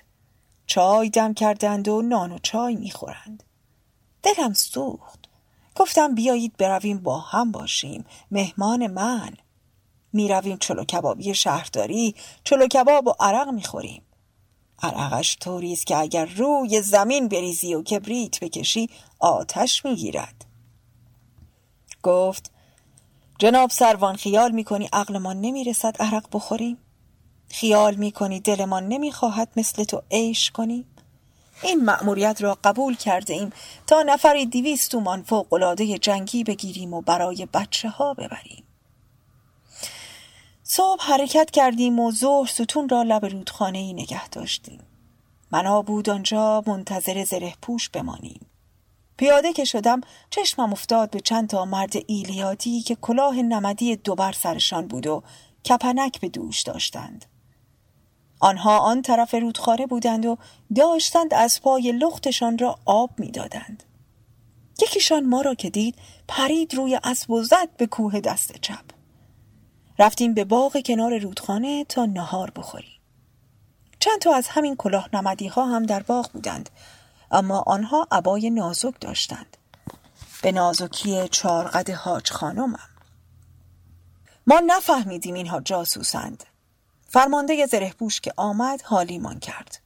چای 0.66 1.10
دم 1.10 1.34
کردند 1.34 1.88
و 1.88 2.02
نان 2.02 2.32
و 2.32 2.38
چای 2.38 2.76
می‌خورند. 2.76 3.42
دلم 4.22 4.52
سوخت. 4.52 5.28
گفتم 5.76 6.14
بیایید 6.14 6.56
برویم 6.56 6.98
با 6.98 7.18
هم 7.18 7.52
باشیم. 7.52 8.04
مهمان 8.30 8.86
من. 8.86 9.36
می‌رویم 10.16 10.56
چلو 10.56 10.84
کبابی 10.84 11.34
شهرداری 11.34 12.14
چلو 12.44 12.66
کباب 12.66 13.06
و 13.06 13.14
عرق 13.20 13.48
می‌خوریم. 13.48 14.02
عرقش 14.82 15.36
طوری 15.40 15.72
است 15.72 15.86
که 15.86 15.96
اگر 15.96 16.24
روی 16.24 16.82
زمین 16.82 17.28
بریزی 17.28 17.74
و 17.74 17.82
کبریت 17.82 18.40
بکشی 18.40 18.90
آتش 19.18 19.84
می‌گیرد. 19.84 20.44
گفت 22.02 22.50
جناب 23.38 23.70
سروان 23.70 24.16
خیال 24.16 24.50
می‌کنی 24.50 24.88
عقلمان 24.92 25.40
نمی‌رسد 25.40 25.96
عرق 26.00 26.26
بخوریم؟ 26.32 26.78
خیال 27.48 27.94
می‌کنی 27.94 28.40
دلمان 28.40 28.88
نمی‌خواهد 28.88 29.48
مثل 29.56 29.84
تو 29.84 30.02
عیش 30.10 30.50
کنیم؟ 30.50 30.84
این 31.62 31.84
مأموریت 31.84 32.42
را 32.42 32.58
قبول 32.64 32.96
کرده 32.96 33.34
ایم 33.34 33.52
تا 33.86 34.02
نفری 34.02 34.46
دیویست 34.46 34.90
تومان 34.90 35.22
جنگی 35.98 36.44
بگیریم 36.44 36.94
و 36.94 37.00
برای 37.00 37.46
بچه 37.54 37.88
ها 37.88 38.14
ببریم. 38.14 38.65
صبح 40.68 41.02
حرکت 41.02 41.50
کردیم 41.50 42.00
و 42.00 42.12
ظهر 42.12 42.46
ستون 42.46 42.88
را 42.88 43.02
لب 43.02 43.26
رودخانه 43.26 43.78
ای 43.78 43.92
نگه 43.92 44.28
داشتیم 44.28 44.80
منا 45.52 45.82
بود 45.82 46.10
آنجا 46.10 46.62
منتظر 46.66 47.24
زره 47.24 47.54
پوش 47.62 47.88
بمانیم 47.88 48.46
پیاده 49.16 49.52
که 49.52 49.64
شدم 49.64 50.00
چشمم 50.30 50.72
افتاد 50.72 51.10
به 51.10 51.20
چند 51.20 51.48
تا 51.48 51.64
مرد 51.64 51.92
ایلیاتی 52.06 52.80
که 52.80 52.94
کلاه 52.94 53.36
نمدی 53.36 53.96
دوبر 53.96 54.32
سرشان 54.32 54.86
بود 54.86 55.06
و 55.06 55.22
کپنک 55.68 56.20
به 56.20 56.28
دوش 56.28 56.62
داشتند 56.62 57.24
آنها 58.40 58.78
آن 58.78 59.02
طرف 59.02 59.34
رودخانه 59.34 59.86
بودند 59.86 60.26
و 60.26 60.38
داشتند 60.76 61.34
از 61.34 61.62
پای 61.62 61.92
لختشان 61.92 62.58
را 62.58 62.78
آب 62.84 63.10
می‌دادند. 63.18 63.82
یکیشان 64.82 65.26
ما 65.26 65.40
را 65.40 65.54
که 65.54 65.70
دید 65.70 65.94
پرید 66.28 66.74
روی 66.74 67.00
اسب 67.04 67.30
و 67.30 67.42
زد 67.42 67.68
به 67.76 67.86
کوه 67.86 68.20
دست 68.20 68.60
چپ. 68.60 68.85
رفتیم 69.98 70.34
به 70.34 70.44
باغ 70.44 70.82
کنار 70.86 71.18
رودخانه 71.18 71.84
تا 71.84 72.06
نهار 72.06 72.50
بخوریم. 72.50 73.00
چند 74.00 74.18
تا 74.20 74.34
از 74.34 74.48
همین 74.48 74.76
کلاه 74.76 75.08
نمدی 75.12 75.46
ها 75.46 75.66
هم 75.66 75.82
در 75.82 76.02
باغ 76.02 76.32
بودند 76.32 76.70
اما 77.30 77.64
آنها 77.66 78.08
عبای 78.10 78.50
نازک 78.50 78.94
داشتند. 79.00 79.56
به 80.42 80.52
نازکی 80.52 81.28
چارقد 81.28 81.90
حاج 81.90 82.30
خانمم. 82.30 82.78
ما 84.46 84.62
نفهمیدیم 84.66 85.34
اینها 85.34 85.60
جاسوسند 85.60 86.44
فرمانده 87.08 87.66
زره 87.66 87.92
پوش 87.92 88.20
که 88.20 88.32
آمد 88.36 88.82
حالیمان 88.82 89.38
کرد. 89.38 89.80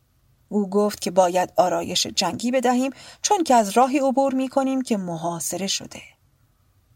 او 0.49 0.71
گفت 0.71 1.01
که 1.01 1.11
باید 1.11 1.53
آرایش 1.57 2.07
جنگی 2.07 2.51
بدهیم 2.51 2.93
چون 3.23 3.45
که 3.45 3.55
از 3.55 3.71
راهی 3.71 3.99
عبور 3.99 4.35
می 4.35 4.49
کنیم 4.49 4.83
که 4.83 4.97
محاصره 4.97 5.67
شده. 5.67 6.03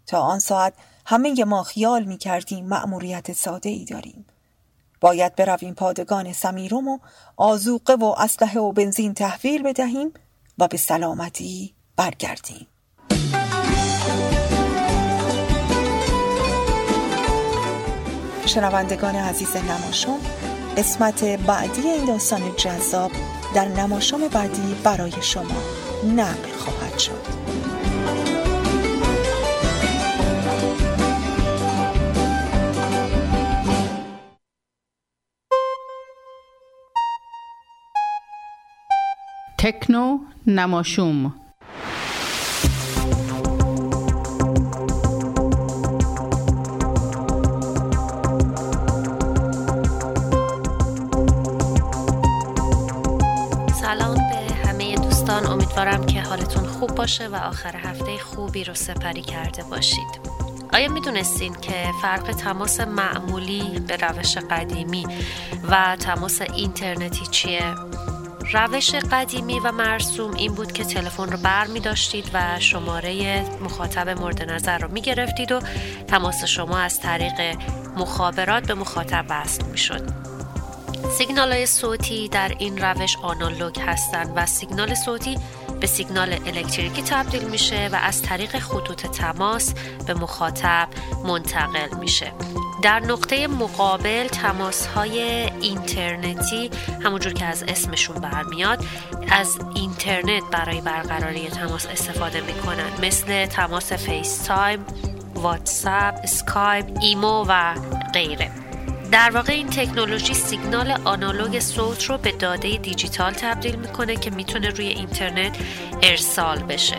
تا 0.06 0.20
آن 0.20 0.38
ساعت 0.38 0.74
همه 1.06 1.44
ما 1.44 1.62
خیال 1.62 2.04
می 2.04 2.18
کردیم 2.18 2.68
مأموریت 2.68 3.32
ساده 3.32 3.70
ای 3.70 3.84
داریم. 3.84 4.26
باید 5.00 5.34
برویم 5.34 5.74
پادگان 5.74 6.32
سمیروم 6.32 6.88
و 6.88 6.98
آزوقه 7.36 7.94
و 7.94 8.14
اسلحه 8.18 8.60
و 8.60 8.72
بنزین 8.72 9.14
تحویل 9.14 9.62
بدهیم 9.62 10.12
و 10.58 10.68
به 10.68 10.76
سلامتی 10.76 11.74
برگردیم 11.96 12.66
شنوندگان 18.46 19.16
عزیز 19.16 19.56
نماشوم 19.56 20.18
قسمت 20.76 21.24
بعدی 21.24 21.88
این 21.88 22.04
داستان 22.04 22.56
جذاب 22.56 23.10
در 23.54 23.68
نماشام 23.68 24.28
بعدی 24.28 24.76
برای 24.84 25.12
شما 25.22 25.62
نقل 26.16 26.52
خواهد 26.52 26.98
شد 26.98 27.63
تکنو 39.64 40.18
نماشوم. 40.46 41.34
سلام 53.80 54.14
به 54.14 54.54
همه 54.68 54.94
دوستان. 54.96 55.46
امیدوارم 55.46 56.06
که 56.06 56.22
حالتون 56.22 56.64
خوب 56.64 56.94
باشه 56.94 57.28
و 57.28 57.34
آخر 57.34 57.76
هفته 57.76 58.18
خوبی 58.18 58.64
رو 58.64 58.74
سپری 58.74 59.22
کرده 59.22 59.62
باشید. 59.62 60.20
آیا 60.72 60.92
می‌دونستین 60.92 61.54
که 61.54 61.90
فرق 62.02 62.32
تماس 62.32 62.80
معمولی 62.80 63.80
به 63.88 63.96
روش 63.96 64.36
قدیمی 64.36 65.06
و 65.70 65.96
تماس 65.96 66.40
اینترنتی 66.40 67.26
چیه؟ 67.26 67.74
روش 68.52 68.94
قدیمی 68.94 69.60
و 69.60 69.72
مرسوم 69.72 70.34
این 70.34 70.54
بود 70.54 70.72
که 70.72 70.84
تلفن 70.84 71.32
رو 71.32 71.38
بر 71.38 71.66
می 71.66 71.80
داشتید 71.80 72.30
و 72.34 72.60
شماره 72.60 73.42
مخاطب 73.60 74.08
مورد 74.08 74.50
نظر 74.50 74.78
رو 74.78 74.90
می 74.90 75.00
گرفتید 75.00 75.52
و 75.52 75.60
تماس 76.08 76.44
شما 76.44 76.78
از 76.78 77.00
طریق 77.00 77.58
مخابرات 77.96 78.66
به 78.66 78.74
مخاطب 78.74 79.24
وصل 79.28 79.64
می 79.64 79.78
شد. 79.78 80.34
سیگنال 81.18 81.52
های 81.52 81.66
صوتی 81.66 82.28
در 82.28 82.54
این 82.58 82.78
روش 82.78 83.16
آنالوگ 83.22 83.80
هستند 83.80 84.32
و 84.36 84.46
سیگنال 84.46 84.94
صوتی 84.94 85.38
به 85.80 85.86
سیگنال 85.86 86.32
الکتریکی 86.32 87.02
تبدیل 87.02 87.44
میشه 87.44 87.88
و 87.92 87.96
از 87.96 88.22
طریق 88.22 88.58
خطوط 88.58 89.06
تماس 89.06 89.74
به 90.06 90.14
مخاطب 90.14 90.88
منتقل 91.24 91.96
میشه 91.98 92.32
در 92.84 93.00
نقطه 93.00 93.46
مقابل 93.46 94.26
تماس 94.26 94.86
های 94.86 95.20
اینترنتی 95.60 96.70
همونجور 97.04 97.32
که 97.32 97.44
از 97.44 97.64
اسمشون 97.68 98.16
برمیاد 98.16 98.84
از 99.30 99.58
اینترنت 99.74 100.42
برای 100.52 100.80
برقراری 100.80 101.48
تماس 101.48 101.86
استفاده 101.86 102.40
می‌کنن. 102.40 102.90
مثل 103.02 103.46
تماس 103.46 103.92
FaceTime 103.92 104.84
WhatsApp، 105.34 106.14
Skype، 106.22 106.86
imo 107.00 107.44
و 107.48 107.74
غیره. 108.14 108.50
در 109.12 109.30
واقع 109.30 109.52
این 109.52 109.66
تکنولوژی 109.66 110.34
سیگنال 110.34 111.00
آنالوگ 111.04 111.60
صوت 111.60 112.04
رو 112.04 112.18
به 112.18 112.32
داده 112.32 112.76
دیجیتال 112.76 113.32
تبدیل 113.32 113.74
می‌کنه 113.76 114.16
که 114.16 114.30
می‌تونه 114.30 114.68
روی 114.68 114.86
اینترنت 114.86 115.56
ارسال 116.02 116.58
بشه. 116.58 116.96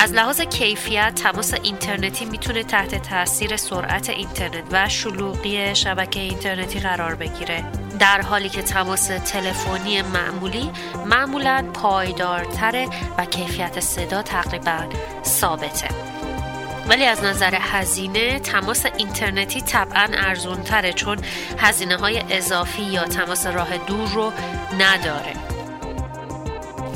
از 0.00 0.12
لحاظ 0.12 0.40
کیفیت 0.40 1.12
تماس 1.14 1.54
اینترنتی 1.54 2.24
می‌تونه 2.24 2.62
تحت 2.62 3.02
تاثیر 3.08 3.56
سرعت 3.56 4.10
اینترنت 4.10 4.64
و 4.70 4.88
شلوغی 4.88 5.74
شبکه 5.74 6.20
اینترنتی 6.20 6.80
قرار 6.80 7.14
بگیره. 7.14 7.64
در 7.98 8.20
حالی 8.20 8.48
که 8.48 8.62
تماس 8.62 9.06
تلفنی 9.06 10.02
معمولی 10.02 10.70
معمولا 11.06 11.64
پایدارتره 11.74 12.88
و 13.18 13.24
کیفیت 13.24 13.80
صدا 13.80 14.22
تقریبا 14.22 14.84
ثابته. 15.24 15.88
ولی 16.88 17.04
از 17.04 17.24
نظر 17.24 17.54
هزینه 17.60 18.38
تماس 18.38 18.86
اینترنتی 18.96 19.60
طبعا 19.60 20.08
ارزون 20.12 20.62
تره 20.62 20.92
چون 20.92 21.18
هزینه 21.58 21.96
های 21.96 22.22
اضافی 22.30 22.82
یا 22.82 23.04
تماس 23.04 23.46
راه 23.46 23.78
دور 23.78 24.08
رو 24.08 24.32
نداره. 24.78 25.47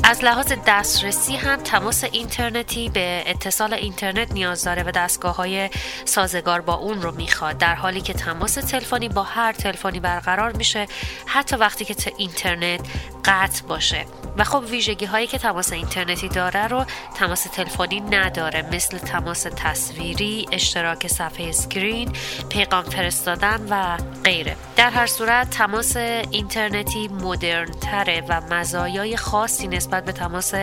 از 0.05 0.23
لحاظ 0.23 0.53
دسترسی 0.67 1.35
هم 1.35 1.55
تماس 1.55 2.03
اینترنتی 2.03 2.89
به 2.89 3.23
اتصال 3.25 3.73
اینترنت 3.73 4.31
نیاز 4.31 4.63
داره 4.63 4.83
و 4.83 4.91
دستگاه 4.91 5.35
های 5.35 5.69
سازگار 6.05 6.61
با 6.61 6.73
اون 6.73 7.01
رو 7.01 7.11
می‌خواد. 7.11 7.57
در 7.57 7.75
حالی 7.75 8.01
که 8.01 8.13
تماس 8.13 8.53
تلفنی 8.53 9.09
با 9.09 9.23
هر 9.23 9.53
تلفنی 9.53 9.99
برقرار 9.99 10.51
میشه 10.51 10.87
حتی 11.25 11.55
وقتی 11.55 11.85
که 11.85 11.95
اینترنت 12.17 12.81
قطع 13.25 13.65
باشه. 13.67 14.05
و 14.37 14.43
خب 14.43 14.63
ویژگی 14.69 15.05
هایی 15.05 15.27
که 15.27 15.37
تماس 15.37 15.71
اینترنتی 15.73 16.29
داره 16.29 16.67
رو 16.67 16.85
تماس 17.15 17.43
تلفنی 17.43 17.99
نداره. 17.99 18.69
مثل 18.71 18.97
تماس 18.97 19.47
تصویری، 19.55 20.47
اشتراک 20.51 21.07
صفحه 21.07 21.49
screen، 21.49 22.11
پیغام 22.49 22.83
فرستادن 22.83 23.67
و 23.69 23.97
غیره. 24.23 24.55
در 24.75 24.89
هر 24.89 25.07
صورت 25.07 25.49
تماس 25.49 25.95
اینترنتی 25.95 27.07
مدرن 27.07 27.71
تره 27.71 28.23
و 28.29 28.41
مزایای 28.41 29.17
خاصی 29.17 29.67
نسبت 29.67 29.92
به 30.01 30.11
تماس 30.11 30.53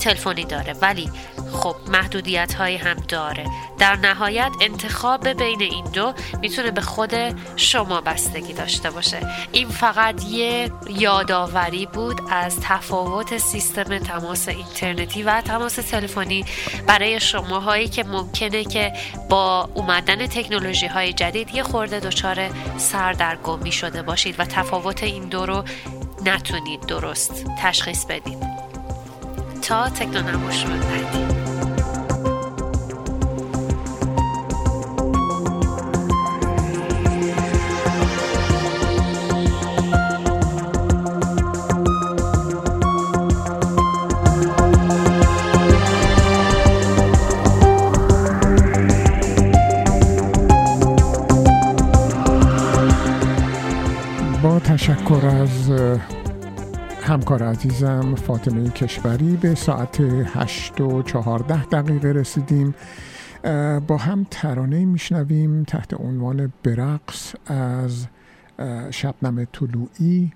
تلفنی 0.00 0.44
داره. 0.44 0.72
ولی 0.72 1.10
خب 1.52 1.76
محدودیت 1.88 2.54
هایی 2.54 2.76
هم 2.76 2.96
داره. 3.08 3.44
در 3.78 3.96
نهایت 3.96 4.52
انتخاب 4.60 5.28
بین 5.28 5.62
این 5.62 5.84
دو 5.84 6.12
می‌تونه 6.40 6.70
به 6.70 6.80
خود 6.80 7.12
شما 7.56 8.00
بستگی 8.00 8.52
داشته 8.52 8.90
باشه. 8.90 9.18
این 9.52 9.68
فقط 9.68 10.24
یه 10.24 10.70
یادآوری 10.88 11.86
بود 11.86 12.20
از 12.30 12.60
تفاوت 12.60 13.38
سیستم 13.38 13.98
تماس 13.98 14.48
اینترنتی 14.48 15.22
و 15.22 15.40
تماس 15.40 15.74
تلفنی 15.74 16.44
برای 16.86 17.20
شماهایی 17.20 17.88
که 17.88 18.04
ممکنه 18.04 18.64
که 18.64 18.92
با 19.28 19.68
اومدن 19.74 20.26
تکنولوژی 20.26 20.86
های 20.86 21.12
جدید 21.12 21.54
یه 21.54 21.62
خورده 21.62 22.00
دچار 22.00 22.50
سردرگمی 22.78 23.72
شده 23.72 24.02
باشید 24.02 24.40
و 24.40 24.44
تفاوت 24.44 25.02
این 25.02 25.28
دو 25.28 25.46
رو 25.46 25.64
نتونید 26.24 26.80
درست 26.86 27.44
تشخیص 27.58 28.04
بدید. 28.04 28.53
تا 29.64 29.88
تکنونموش 29.88 30.64
رو 30.64 30.70
بعدی. 30.70 31.24
تشکر 54.64 55.26
از 55.26 55.70
همکار 57.04 57.42
عزیزم 57.42 58.14
فاطمه 58.14 58.70
کشوری 58.70 59.36
به 59.36 59.54
ساعت 59.54 60.00
8 60.00 60.80
و 60.80 61.02
14 61.02 61.64
دقیقه 61.64 62.12
رسیدیم. 62.12 62.74
با 63.86 63.96
هم 63.96 64.26
ترانه 64.30 64.84
میشنویم 64.84 65.64
تحت 65.64 65.94
عنوان 65.94 66.52
برقص 66.62 67.34
از 67.46 68.06
شبنم 68.90 69.44
طلوعی 69.44 70.32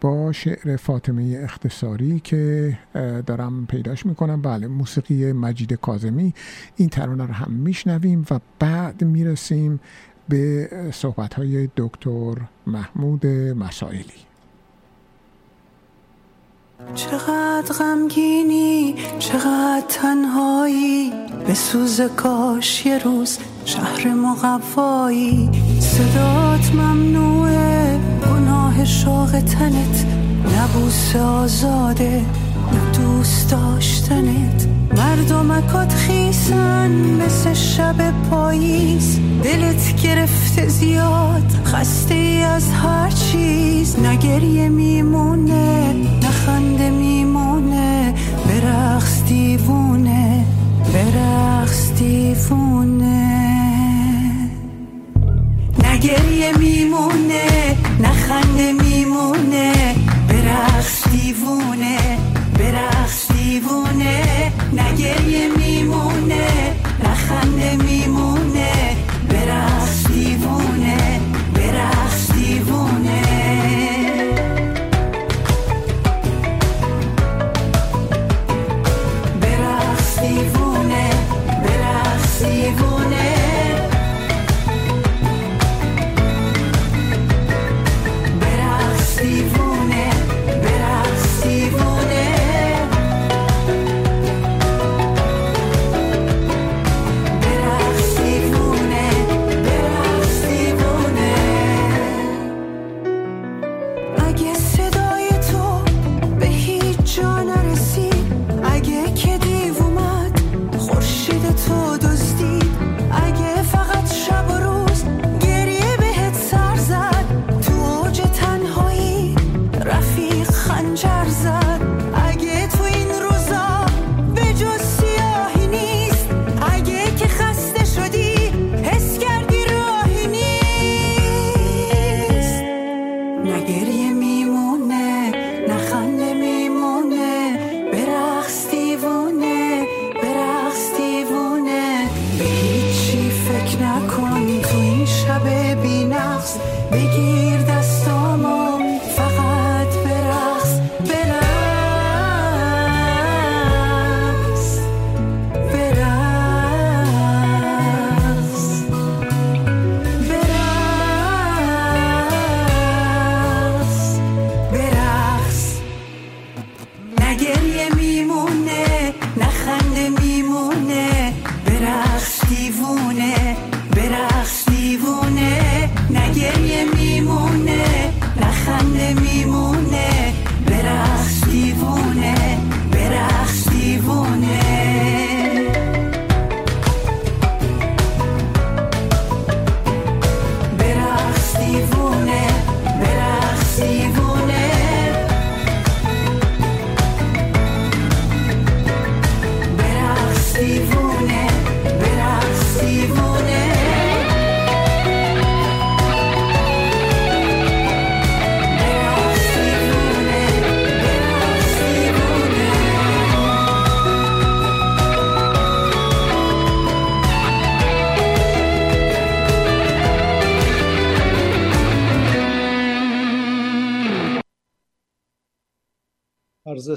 با 0.00 0.32
شعر 0.32 0.76
فاطمه 0.76 1.40
اختصاری 1.42 2.20
که 2.20 2.78
دارم 3.26 3.66
پیداش 3.66 4.06
می‌کنم. 4.06 4.42
بله 4.42 4.66
موسیقی 4.66 5.32
مجید 5.32 5.72
کازمی 5.72 6.34
این 6.76 6.88
ترانه 6.88 7.26
رو 7.26 7.32
هم 7.32 7.52
میشنویم 7.52 8.24
و 8.30 8.40
بعد 8.58 9.04
می‌رسیم 9.04 9.80
به 10.28 10.70
صحبت 10.92 11.34
های 11.34 11.68
دکتر 11.76 12.34
محمود 12.66 13.26
مسائلی. 13.26 14.26
چقدر 16.94 17.74
غمگینی 17.78 18.94
چقدر 19.18 19.84
تنهایی. 19.88 21.12
به 21.46 21.54
سوز 21.54 22.00
کاش 22.00 22.86
یه 22.86 22.98
روز 22.98 23.38
شهر 23.64 24.14
مقوایی. 24.14 25.50
صدات 25.80 26.74
ممنوعه 26.74 28.00
گناه 28.26 28.84
شوق 28.84 29.30
تنت. 29.30 30.06
نبوس 30.56 31.16
آزاده 31.16 32.24
نه 32.72 32.98
دوست 32.98 33.50
داشتنت. 33.50 34.66
مردمکات 34.96 35.94
خیسن 35.94 36.90
مثل 36.90 37.54
شب 37.54 38.14
پاییز. 38.30 39.18
دلت 39.44 40.02
گرفته 40.02 40.68
زیاد 40.68 41.52
خسته 41.64 42.14
از 42.54 42.70
هر 42.72 43.10
چیز. 43.10 43.98
نگریه 43.98 44.68
میمونه 44.68 45.94
نخنده 46.46 46.90
میمونه 46.90 48.14
برقص 48.46 49.24
دیوونه 49.24 50.44
برقص 50.94 51.92
دیوونه. 51.92 53.26
نگریه 55.84 56.52
میمونه 56.58 57.76
نخ 58.00 58.30
نخنده 58.30 58.72
میمونه 58.72 59.94
برقص 60.28 61.08
دیوونه 61.08 61.98
برقص 62.58 63.32
دیوونه. 63.32 64.52
نگریه 64.72 65.48
میمونه. 65.56 66.65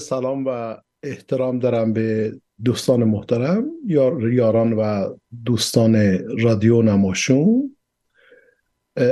سلام 0.10 0.46
و 0.48 0.78
احترام 1.04 1.60
دارم 1.60 1.94
به 1.94 2.34
دوستان 2.66 3.04
محترم 3.04 3.66
یار 3.88 4.34
یاران 4.34 4.74
و 4.74 5.10
دوستان 5.46 6.20
رادیو 6.40 6.82
نماشون. 6.82 7.76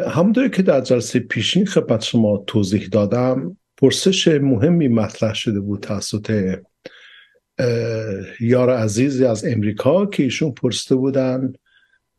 همونطوری 0.07 0.49
که 0.49 0.61
در 0.61 0.82
جلسه 0.82 1.19
پیشین 1.19 1.65
خدمت 1.65 2.03
شما 2.03 2.44
توضیح 2.48 2.88
دادم 2.88 3.57
پرسش 3.78 4.28
مهمی 4.28 4.88
مطرح 4.88 5.34
شده 5.34 5.60
بود 5.60 5.80
توسط 5.80 6.57
یار 8.40 8.69
عزیزی 8.69 9.26
از 9.26 9.45
امریکا 9.45 10.06
که 10.06 10.24
ایشون 10.24 10.52
پرسیده 10.52 10.95
بودن 10.95 11.53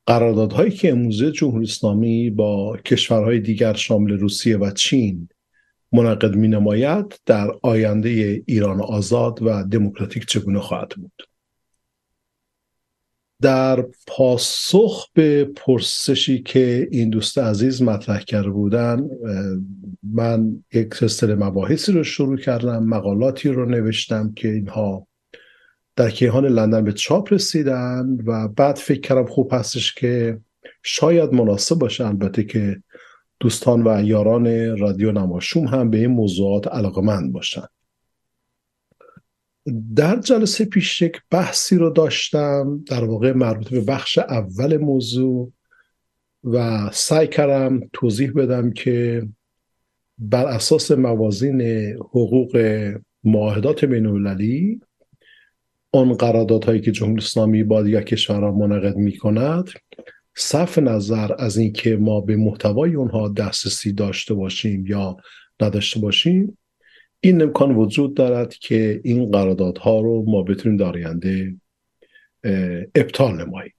قراردادهایی 0.06 0.70
که 0.70 0.90
امروزه 0.90 1.32
جمهوری 1.32 1.64
اسلامی 1.64 2.30
با 2.30 2.76
کشورهای 2.76 3.40
دیگر 3.40 3.74
شامل 3.74 4.18
روسیه 4.18 4.56
و 4.56 4.70
چین 4.70 5.28
منعقد 5.92 6.34
می 6.34 6.48
نماید 6.48 7.20
در 7.26 7.50
آینده 7.62 8.42
ایران 8.46 8.80
آزاد 8.80 9.42
و 9.42 9.62
دموکراتیک 9.62 10.26
چگونه 10.26 10.60
خواهد 10.60 10.88
بود؟ 10.88 11.28
در 13.42 13.84
پاسخ 14.06 15.08
به 15.14 15.44
پرسشی 15.44 16.42
که 16.42 16.88
این 16.90 17.10
دوست 17.10 17.38
عزیز 17.38 17.82
مطرح 17.82 18.20
کرده 18.20 18.50
بودن 18.50 19.08
من 20.02 20.64
یک 20.72 20.94
سلسله 20.94 21.34
مباحثی 21.34 21.92
رو 21.92 22.04
شروع 22.04 22.36
کردم 22.36 22.84
مقالاتی 22.84 23.48
رو 23.48 23.66
نوشتم 23.66 24.32
که 24.32 24.48
اینها 24.48 25.06
در 25.96 26.10
کیهان 26.10 26.46
لندن 26.46 26.84
به 26.84 26.92
چاپ 26.92 27.32
رسیدن 27.32 28.18
و 28.26 28.48
بعد 28.48 28.76
فکر 28.76 29.00
کردم 29.00 29.26
خوب 29.26 29.50
هستش 29.52 29.94
که 29.94 30.40
شاید 30.82 31.32
مناسب 31.32 31.78
باشه 31.78 32.06
البته 32.06 32.44
که 32.44 32.82
دوستان 33.40 33.86
و 33.86 34.02
یاران 34.04 34.78
رادیو 34.78 35.12
نماشوم 35.12 35.66
هم 35.66 35.90
به 35.90 35.98
این 35.98 36.06
موضوعات 36.06 36.68
علاقمند 36.68 37.32
باشن. 37.32 37.66
در 39.96 40.20
جلسه 40.20 40.64
پیش 40.64 41.02
یک 41.02 41.20
بحثی 41.30 41.76
رو 41.76 41.90
داشتم 41.90 42.84
در 42.86 43.04
واقع 43.04 43.32
مربوط 43.32 43.68
به 43.68 43.80
بخش 43.80 44.18
اول 44.18 44.76
موضوع 44.76 45.52
و 46.44 46.88
سعی 46.92 47.26
کردم 47.26 47.80
توضیح 47.92 48.32
بدم 48.32 48.70
که 48.70 49.28
بر 50.18 50.46
اساس 50.46 50.90
موازین 50.90 51.60
حقوق 51.98 52.56
معاهدات 53.24 53.84
بین 53.84 54.06
المللی 54.06 54.80
آن 55.92 56.12
قراردادهایی 56.12 56.80
که 56.80 56.92
جمهوری 56.92 57.22
اسلامی 57.22 57.64
با 57.64 57.82
دیگر 57.82 58.02
کشورها 58.02 58.52
منعقد 58.52 58.96
می 58.96 59.16
کند 59.16 59.70
صرف 60.38 60.78
نظر 60.78 61.32
از 61.38 61.56
اینکه 61.56 61.96
ما 61.96 62.20
به 62.20 62.36
محتوای 62.36 62.94
اونها 62.94 63.28
دسترسی 63.28 63.92
داشته 63.92 64.34
باشیم 64.34 64.86
یا 64.86 65.16
نداشته 65.60 66.00
باشیم 66.00 66.58
این 67.20 67.42
امکان 67.42 67.74
وجود 67.74 68.14
دارد 68.14 68.54
که 68.54 69.00
این 69.04 69.30
قراردادها 69.30 70.00
رو 70.00 70.24
ما 70.26 70.42
بتونیم 70.42 70.78
در 70.78 70.92
آینده 70.92 71.56
ابطال 72.94 73.46
نماییم. 73.46 73.74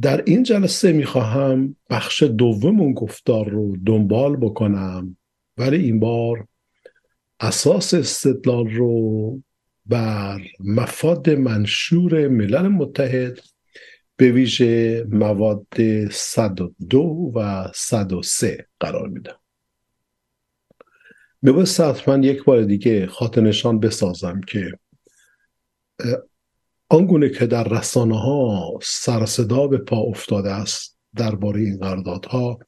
در 0.00 0.22
این 0.26 0.42
جلسه 0.42 0.92
می‌خواهم 0.92 1.76
بخش 1.90 2.22
دوم 2.22 2.80
اون 2.80 2.92
گفتار 2.92 3.48
رو 3.48 3.76
دنبال 3.86 4.36
بکنم 4.36 5.16
ولی 5.58 5.76
این 5.76 6.00
بار 6.00 6.46
اساس 7.40 7.94
استدلال 7.94 8.68
رو 8.68 9.42
بر 9.86 10.40
مفاد 10.60 11.30
منشور 11.30 12.28
ملل 12.28 12.68
متحد 12.68 13.38
به 14.16 14.32
ویژه 14.32 15.04
مواد 15.10 15.66
102 16.10 17.32
و 17.34 17.70
103 17.74 18.66
قرار 18.80 19.08
میدم 19.08 19.36
میبایست 21.42 21.80
حتما 21.80 22.16
یک 22.26 22.44
بار 22.44 22.62
دیگه 22.62 23.06
خاطر 23.06 23.40
نشان 23.40 23.80
بسازم 23.80 24.40
که 24.40 24.72
آنگونه 26.88 27.28
که 27.28 27.46
در 27.46 27.64
رسانه 27.68 28.20
ها 28.20 28.78
سر 28.82 29.26
صدا 29.26 29.66
به 29.66 29.78
پا 29.78 29.96
افتاده 29.96 30.50
است 30.50 30.98
درباره 31.16 31.60
این 31.60 31.78
قراردادها 31.78 32.58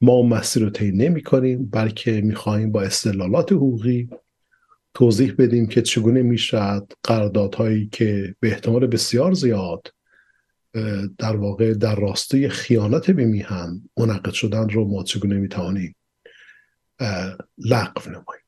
ما 0.00 0.22
مسیر 0.22 0.62
رو 0.62 0.70
طی 0.70 0.92
نمی 0.92 1.22
کنیم 1.22 1.66
بلکه 1.66 2.20
می‌خواهیم 2.20 2.72
با 2.72 2.82
استدلالات 2.82 3.52
حقوقی 3.52 4.08
توضیح 4.94 5.34
بدیم 5.38 5.66
که 5.66 5.82
چگونه 5.82 6.22
می‌شد 6.22 6.92
قراردادهایی 7.02 7.88
که 7.92 8.34
به 8.40 8.48
احتمال 8.48 8.86
بسیار 8.86 9.32
زیاد 9.32 9.95
در 11.18 11.36
واقع 11.36 11.74
در 11.74 11.94
راستای 11.94 12.48
خیانت 12.48 13.10
به 13.10 13.24
میهن 13.24 13.82
منعقد 13.96 14.32
شدن 14.32 14.68
رو 14.68 14.88
ما 14.88 15.02
چگونه 15.02 15.36
می‌توانیم 15.36 15.96
لغو 17.58 18.10
نماییم؟ 18.10 18.44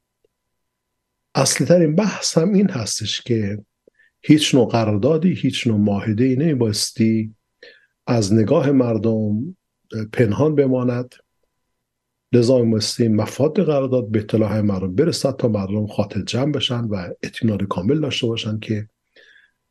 اصلی 1.35 1.67
ترین 1.67 1.95
بحث 1.95 2.39
هم 2.39 2.53
این 2.53 2.71
هستش 2.71 3.21
که 3.21 3.65
هیچ 4.21 4.55
نوع 4.55 4.69
قراردادی 4.69 5.35
هیچ 5.35 5.67
نوع 5.67 5.79
معاهده 5.79 6.25
ای 6.25 6.37
نمیبایستی 6.37 7.35
از 8.07 8.35
نگاه 8.35 8.71
مردم 8.71 9.57
پنهان 10.13 10.55
بماند. 10.55 11.15
لذا 12.33 12.63
میبایستی 12.63 13.09
مفاد 13.09 13.61
قرارداد 13.61 14.11
به 14.11 14.19
اطلاع 14.19 14.61
مردم 14.61 14.95
برسد 14.95 15.37
تا 15.37 15.49
مردم 15.49 15.87
خاطر 15.87 16.23
جمع 16.23 16.53
بشن 16.53 16.85
و 16.85 17.09
اطمینان 17.23 17.67
کامل 17.67 18.01
داشته 18.01 18.27
باشن 18.27 18.59
که 18.59 18.89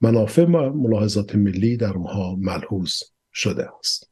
منافع 0.02 0.44
و 0.44 0.74
ملاحظات 0.74 1.36
ملی 1.36 1.78
در 1.78 1.94
اونها 1.94 2.36
ملحوظ 2.36 2.94
شده 3.34 3.68
است. 3.80 4.12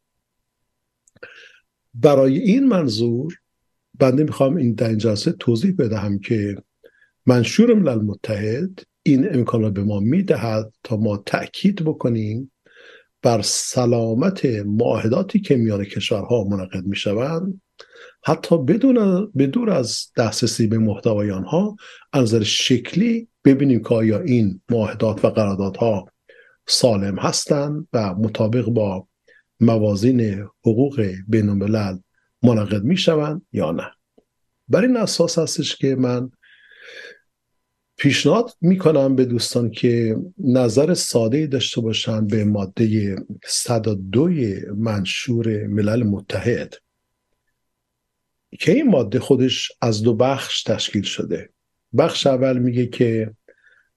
برای 1.94 2.38
این 2.38 2.68
منظور 2.68 3.34
بنده 4.00 4.24
می‌خوام 4.24 4.56
این 4.56 4.74
در 4.74 4.90
این 4.90 4.98
جلسه 4.98 5.32
توضیح 5.32 5.76
بدهم 5.80 6.20
که 6.20 6.56
منشور 7.26 7.74
ملل 7.74 8.02
متحد 8.02 8.80
این 9.04 9.36
امکان 9.36 9.62
را 9.62 9.70
به 9.70 9.84
ما 9.84 10.00
می‌دهد 10.00 10.74
تا 10.84 10.98
ما 10.98 11.18
تأکید 11.18 11.84
بکنیم 11.84 12.52
بر 13.22 13.42
سلامت 13.42 14.46
معاهداتی 14.46 15.40
که 15.40 15.56
میان 15.56 15.84
کشورها 15.84 16.44
منعقد 16.44 16.86
می‌شوند 16.86 17.62
حتی 18.26 18.58
بدون 18.58 19.32
بدور 19.38 19.70
از 19.70 20.06
دسترسی 20.18 20.68
به 20.68 20.78
محتوای 20.78 21.32
آنها 21.32 21.76
از 22.14 22.24
نظر 22.24 22.44
شکلی 22.44 23.28
ببینیم 23.46 23.84
که 23.84 23.96
آیا 23.96 24.20
این 24.20 24.62
معاهدات 24.70 25.26
و 25.26 25.30
قراردادها 25.30 26.06
سالم 26.68 27.20
هستند 27.20 27.88
و 27.94 28.16
مطابق 28.16 28.66
با 28.66 29.08
موازین 29.60 30.48
حقوق 30.66 31.12
بین 31.28 31.50
الملل 31.50 31.98
منعقد 32.44 32.84
می 32.84 32.98
شوند 32.98 33.42
یا 33.54 33.72
نه. 33.72 33.92
بر 34.68 34.82
این 34.82 34.98
اساس 34.98 35.40
هستش 35.40 35.76
که 35.76 35.96
من 35.96 36.30
پیشنهاد 37.98 38.52
می‌کنم 38.62 39.16
به 39.16 39.26
دوستان 39.26 39.72
که 39.72 40.18
نظر 40.38 40.94
ساده 40.94 41.48
داشته 41.48 41.82
باشند 41.82 42.30
به 42.30 42.46
ماده 42.46 43.16
102 43.46 44.30
منشور 44.76 45.68
ملل 45.68 46.04
متحد. 46.04 46.85
که 48.60 48.72
این 48.72 48.90
ماده 48.90 49.20
خودش 49.20 49.72
از 49.82 50.04
دو 50.04 50.16
بخش 50.16 50.64
تشکیل 50.64 51.04
شده. 51.04 51.50
بخش 51.98 52.28
اول 52.28 52.58
میگه 52.58 52.88
که 52.88 53.34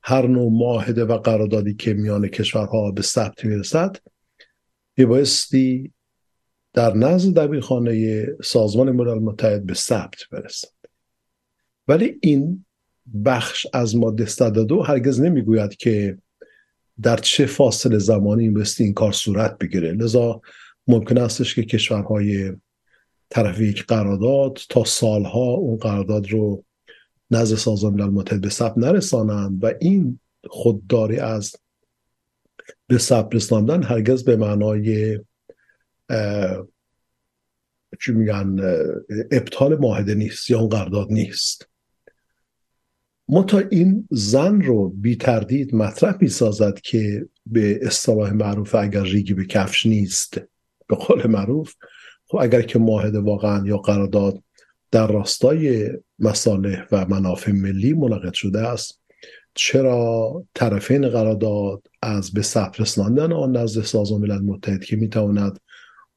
هر 0.02 0.26
نوع 0.26 0.52
معاهده 0.52 1.04
و 1.04 1.18
قراردادی 1.18 1.74
که 1.74 1.94
میان 1.94 2.28
کشورها 2.28 2.90
به 2.90 3.02
ثبت 3.02 3.44
می‌رسد 3.44 3.96
میبایستی 4.96 5.92
در 6.72 6.94
نزد 6.94 7.34
دبیرخانه 7.38 8.26
سازمان 8.44 8.90
ملل 8.90 9.18
متحد 9.18 9.66
به 9.66 9.74
ثبت 9.74 10.20
برسد. 10.30 10.68
ولی 11.88 12.18
این 12.22 12.64
بخش 13.24 13.66
از 13.72 13.96
ماده 13.96 14.26
102 14.26 14.82
هرگز 14.82 15.20
نمی‌گوید 15.20 15.76
که 15.76 16.18
در 17.02 17.16
چه 17.16 17.46
فاصله 17.46 17.98
زمانی 17.98 18.50
بایستی 18.50 18.84
این 18.84 18.94
کار 18.94 19.12
صورت 19.12 19.58
بگیره. 19.58 19.92
لذا 19.92 20.40
ممکن 20.86 21.18
استش 21.18 21.54
که 21.54 21.62
کشورهای 21.62 22.52
طرف 23.30 23.60
یک 23.60 23.86
قرارداد 23.86 24.58
تا 24.68 24.84
سالها 24.84 25.40
اون 25.40 25.76
قرارداد 25.76 26.30
رو 26.30 26.64
نزد 27.30 27.56
سازمان 27.56 28.10
ملل 28.10 28.38
به 28.38 28.48
ثبت 28.48 28.78
نرسانند 28.78 29.64
و 29.64 29.72
این 29.80 30.20
خودداری 30.50 31.18
از 31.18 31.56
به 32.86 32.98
ثبت 32.98 33.34
رساندن 33.34 33.82
هرگز 33.82 34.24
به 34.24 34.36
معنای 34.36 35.18
چی 38.00 38.12
میگن 38.12 38.56
ابطال 39.30 39.78
معاهده 39.78 40.14
نیست 40.14 40.50
یا 40.50 40.58
اون 40.58 40.68
قرارداد 40.68 41.12
نیست. 41.12 41.68
متا 43.28 43.58
این 43.58 44.08
زن 44.10 44.60
رو 44.60 44.88
بی 44.88 45.16
تردید 45.16 45.74
مطرح 45.74 46.16
می 46.20 46.28
سازد 46.28 46.80
که 46.80 47.28
به 47.46 47.78
اصطلاح 47.82 48.32
معروف 48.32 48.74
اگر 48.74 49.02
ریگی 49.02 49.34
به 49.34 49.44
کفش 49.44 49.86
نیست 49.86 50.40
به 50.86 50.96
قول 50.96 51.26
معروف 51.26 51.74
خب 52.28 52.38
اگر 52.40 52.62
که 52.62 52.78
معاهده 52.78 53.20
واقعا 53.20 53.66
یا 53.66 53.76
قرارداد 53.78 54.42
در 54.90 55.06
راستای 55.06 55.90
مصالح 56.18 56.86
و 56.92 57.06
منافع 57.06 57.52
ملی 57.52 57.92
منعقد 57.92 58.32
شده 58.32 58.58
است 58.58 59.00
چرا 59.54 60.44
طرفین 60.54 61.08
قرارداد 61.08 61.82
از 62.02 62.32
به 62.32 62.42
ثبت 62.42 62.80
رساندن 62.80 63.32
آن 63.32 63.56
نزد 63.56 63.82
سازمان 63.82 64.20
ملل 64.20 64.42
متحد 64.42 64.84
که 64.84 64.96
می‌تواند 64.96 65.60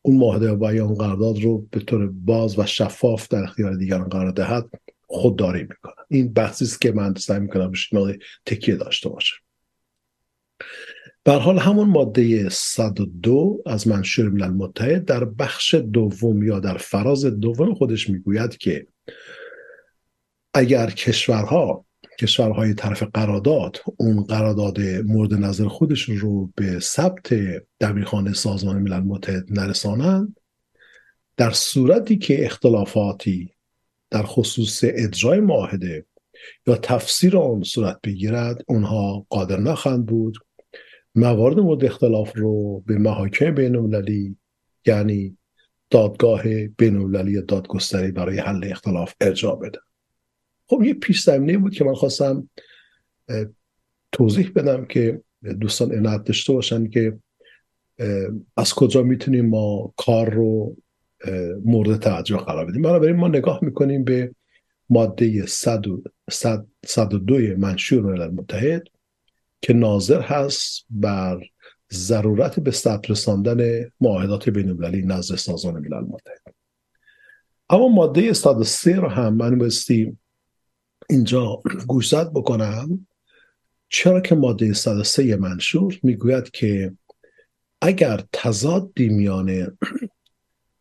اون 0.02 0.18
معاهده 0.18 0.52
و 0.52 0.74
یا 0.74 0.86
اون 0.86 0.96
قرارداد 0.96 1.40
رو 1.40 1.68
به 1.72 1.80
طور 1.80 2.08
باز 2.08 2.60
و 2.60 2.66
شفاف 2.66 3.28
در 3.28 3.44
اختیار 3.44 3.76
دیگران 3.76 4.10
قرار 4.10 4.32
دهد 4.32 4.70
خودداری 5.08 5.62
می‌کنن 5.62 6.04
این 6.10 6.34
بحثی 6.34 6.66
است 6.66 6.82
که 6.82 6.92
من 6.92 7.14
سعی 7.16 7.40
می‌کنم 7.40 7.72
به 7.92 8.20
تکیه 8.46 8.76
داشته 8.76 9.10
باشه 9.10 9.34
بر 11.26 11.40
حال 11.40 11.60
همون 11.60 11.90
ماده 11.90 12.50
102 12.50 13.64
از 13.66 13.88
منشور 13.88 14.30
ملل 14.30 14.48
متحد 14.48 15.06
در 15.06 15.26
بخش 15.26 15.76
دوم 15.76 16.44
یا 16.44 16.60
در 16.60 16.78
فراز 16.78 17.26
دوم 17.26 17.74
خودش 17.74 18.10
می‌گوید 18.10 18.58
که 18.58 18.88
اگر 20.54 20.90
کشورها 20.90 21.86
کشورهای 22.20 22.74
طرف 22.74 23.04
قرارداد 23.04 23.78
اون 23.98 24.24
قرارداد 24.24 24.82
مورد 24.82 25.34
نظر 25.34 25.68
خودش 25.68 26.02
رو 26.02 26.52
به 26.56 26.80
ثبت 26.80 27.34
دبیرخانه 27.82 28.34
سازمان 28.34 28.78
ملل 28.82 29.00
متحد 29.00 29.60
نرسانند 29.60 30.40
در 31.38 31.52
صورتی 31.52 32.18
که 32.18 32.46
اختلافاتی 32.46 33.54
در 34.10 34.24
خصوص 34.24 34.80
اجرای 34.84 35.40
معاهده 35.40 36.06
یا 36.68 36.76
تفسیر 36.76 37.38
آن 37.38 37.64
صورت 37.64 38.00
بگیرد 38.04 38.64
اونها 38.68 39.26
قادر 39.30 39.60
نخواهند 39.60 40.06
بود 40.06 40.38
موارد 41.16 41.60
مورد 41.60 41.86
اختلاف 41.86 42.38
رو 42.38 42.84
به 42.86 42.98
محاکم 42.98 43.56
بین 43.56 43.76
یعنی 44.86 45.38
دادگاه 45.90 46.44
بین 46.66 46.96
المللی 46.96 47.42
دادگستری 47.42 48.12
برای 48.12 48.40
حل 48.40 48.64
اختلاف 48.72 49.14
ارجاع 49.22 49.60
بده. 49.60 49.80
خب 50.68 50.84
یه 50.84 50.94
پیش 50.94 51.24
زمینه 51.24 51.58
بود 51.58 51.74
که 51.74 51.84
من 51.84 51.94
خواستم 51.94 52.50
توضیح 54.12 54.52
بدم 54.56 54.86
که 54.86 55.22
دوستان 55.60 55.92
عنایت 55.92 56.24
داشته 56.24 56.54
باشن 56.54 56.88
که 56.88 57.18
از 58.58 58.74
کجا 58.74 59.04
می‌تونیم 59.04 59.46
ما 59.46 59.94
کار 59.98 60.30
رو 60.30 60.78
مورد 61.66 62.00
توجه 62.00 62.38
قرار 62.38 62.66
بدیم. 62.66 62.82
بنابراین 62.82 63.16
ما 63.16 63.28
نگاه 63.28 63.60
می‌کنیم 63.62 64.04
به 64.04 64.36
ماده 64.90 65.46
102 65.46 67.38
منشور 67.58 68.02
ملل 68.02 68.32
متحد. 68.32 68.84
که 69.62 69.74
ناظر 69.74 70.22
هست 70.22 70.86
بر 70.90 71.40
ضرورت 71.94 72.60
به 72.60 72.72
ثبت 72.72 73.12
رساندن 73.12 73.92
معاهدات 74.02 74.50
بین 74.50 74.70
المللی 74.70 75.02
نزد 75.02 75.36
سازمان 75.36 75.74
ملل 75.74 76.04
متحد. 76.04 76.56
اما 77.70 77.88
ماده 77.88 78.34
103 78.34 78.96
رو 78.96 79.08
هم 79.08 79.34
من 79.34 79.58
بایستی 79.58 80.18
اینجا 81.10 81.62
گوشزد 81.88 82.32
بکنم. 82.34 83.08
چرا 83.90 84.22
که 84.22 84.36
ماده 84.36 84.74
103 84.74 85.36
منشور 85.36 86.00
می‌گوید 86.04 86.52
که 86.52 86.94
اگر 87.82 88.24
تضادی 88.34 89.10
میان 89.10 89.78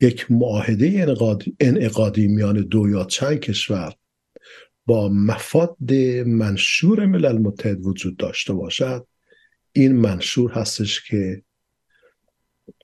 یک 0.01 0.31
معاهده 0.31 1.17
انعقادی 1.61 2.29
میان 2.29 2.61
دو 2.61 2.89
یا 2.89 3.05
چند 3.05 3.41
کشور 3.41 3.95
با 4.87 5.09
مفاد 5.09 5.93
منشور 6.27 7.07
ملل 7.07 7.39
متحد 7.39 7.87
وجود 7.87 8.17
داشته 8.17 8.53
باشد. 8.53 9.07
این 9.73 9.97
منشور 9.97 10.53
هستش 10.53 11.05
که 11.05 11.43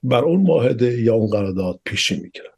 بر 0.03 0.23
اون 0.23 0.41
معاهده 0.41 1.01
یا 1.01 1.13
اون 1.13 1.29
قرارداد 1.29 1.79
پیشی 1.85 2.19
می‌گیرد. 2.19 2.57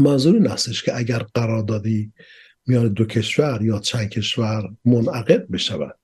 منظور 0.00 0.34
این 0.34 0.46
هستش 0.46 0.82
که 0.82 0.96
اگر 0.96 1.18
قراردادی 1.18 2.12
میان 2.66 2.92
دو 2.92 3.04
کشور 3.04 3.62
یا 3.62 3.78
چند 3.78 4.08
کشور 4.08 4.70
منعقد 4.84 5.48
بشود 5.48 5.98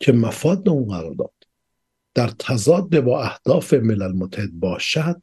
که 0.00 0.12
مفاد 0.12 0.68
اون 0.68 0.88
قرارداد 0.88 1.32
در 2.14 2.28
تضاد 2.28 3.00
با 3.00 3.22
اهداف 3.22 3.74
ملل 3.74 4.12
متحد 4.12 4.52
باشد 4.52 5.22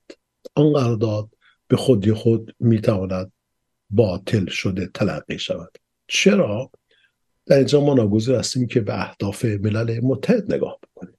آن 0.56 0.74
قرارداد 0.74 1.30
به 1.68 1.78
خودی 1.78 2.14
خود 2.14 2.56
می‌تواند 2.60 3.32
باطل 3.90 4.46
شده 4.46 4.90
تلقی 4.94 5.40
شود. 5.40 5.78
چرا 6.10 6.72
در 7.46 7.58
اینجا 7.58 7.82
ما 7.82 7.94
ناگزیر 7.94 8.36
هستیم 8.36 8.68
که 8.68 8.82
به 8.82 9.02
اهداف 9.02 9.46
ملل 9.46 10.00
متحد 10.04 10.54
نگاه 10.54 10.80
بکنیم؟ 10.84 11.18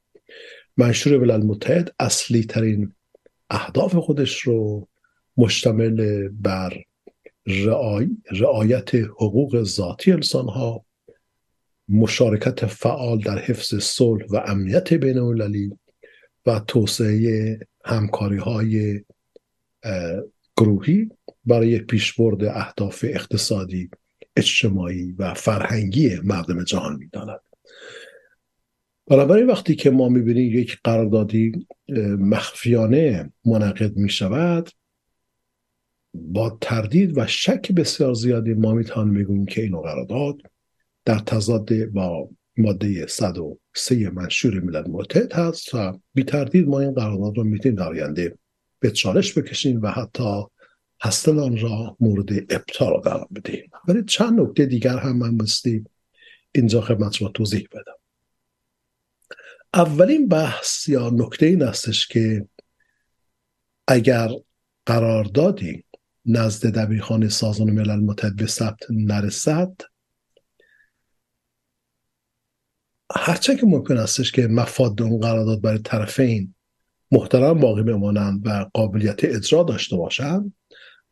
منشور 0.77 1.19
ملل 1.19 1.43
متحد 1.43 1.95
اصلی 1.99 2.45
ترین 2.45 2.95
اهداف 3.51 3.97
خودش 3.97 4.41
رو 4.41 4.89
مشتمل 5.37 6.29
بر 6.29 6.85
رعایت 8.31 8.95
حقوق 8.95 9.63
ذاتی 9.63 10.13
انسان 10.13 10.49
ها 10.49 10.85
مشارکت 11.89 12.67
فعال 12.67 13.19
در 13.19 13.39
حفظ 13.39 13.75
صلح 13.75 14.25
و 14.31 14.37
امنیت 14.47 14.95
بین 14.95 15.19
المللی 15.19 15.73
و 16.47 16.61
توسعه 16.69 17.59
همکاری 17.85 18.37
های 18.37 19.05
گروهی 20.57 21.09
برای 21.45 21.79
پیشبرد 21.79 22.45
اهداف 22.45 23.05
اقتصادی 23.09 23.91
اجتماعی 24.37 25.13
و 25.13 25.35
فرهنگی 25.35 26.17
مردم 26.25 26.65
جهان 26.65 26.97
می‌داند. 26.97 27.41
بنابراین 29.07 29.47
وقتی 29.47 29.75
که 29.75 29.91
ما 29.91 30.09
می‌بینیم 30.09 30.59
یک 30.59 30.79
قراردادی 30.85 31.67
مخفیانه 32.19 33.33
منعقد 33.45 33.97
می 33.97 34.09
شود 34.09 34.71
با 36.15 36.59
تردید 36.61 37.19
و 37.19 37.27
شک 37.27 37.73
بسیار 37.73 38.15
زیادی 38.15 38.55
ما 38.55 38.75
می‌توانیم 38.75 39.15
بگوییم 39.15 39.47
که 39.47 39.63
این 39.63 39.81
قرارداد 39.81 40.37
در 41.05 41.19
تضاد 41.19 41.85
با 41.85 42.29
ماده 42.57 43.07
103 43.07 44.11
منشور 44.11 44.61
ملل 44.61 44.89
متحد 44.89 45.33
هست 45.33 45.75
و 45.75 45.99
بی 46.15 46.25
تردید 46.25 46.69
ما 46.69 46.81
این 46.81 46.93
قرارداد 46.93 47.37
رو 47.37 47.45
می‌تونیم 47.45 47.79
در 47.79 47.89
آینده 47.89 48.39
به 48.81 48.91
چالش 48.91 49.39
بکشیم 49.39 49.83
و 49.83 49.91
حتی 49.91 50.43
هستل 51.03 51.39
آن 51.39 51.57
را 51.57 51.97
مورد 52.01 52.53
ابطال 52.53 53.01
قرار 53.01 53.29
بدهیم 53.35 53.71
ولی 53.89 54.05
چند 54.05 54.41
نکته 54.41 54.67
دیگر 54.67 54.99
هم 54.99 55.17
من 55.17 55.39
بستی 55.39 55.85
اینجا 56.53 56.81
خدمت 56.81 57.13
شما 57.13 57.29
توضیح 57.29 57.69
بدم. 57.73 58.01
اولین 59.75 60.29
بحث 60.29 60.89
یا 60.89 61.11
نکته 61.11 61.47
این 61.47 61.63
استش 61.63 62.07
که 62.07 62.49
اگر 63.89 64.31
قراردادی 64.87 65.85
نزد 66.27 66.67
دبیرخانه 66.67 67.29
سازمان 67.29 67.71
ملل 67.71 68.01
متحد 68.01 68.37
به 68.37 68.47
ثبت 68.47 68.91
نرسد 68.91 69.77
هرچه 73.15 73.57
که 73.57 73.67
ممکن 73.67 73.97
استش 73.97 74.33
که 74.33 74.47
مفاد 74.47 75.03
اون 75.03 75.21
قرارداد 75.21 75.61
برای 75.61 75.79
طرفین 75.79 76.55
محترم 77.11 77.61
باقی 77.61 77.83
بمانند 77.83 78.47
و 78.47 78.71
قابلیت 78.75 79.25
اجرا 79.25 79.63
داشته 79.63 79.97
باشند 79.97 80.53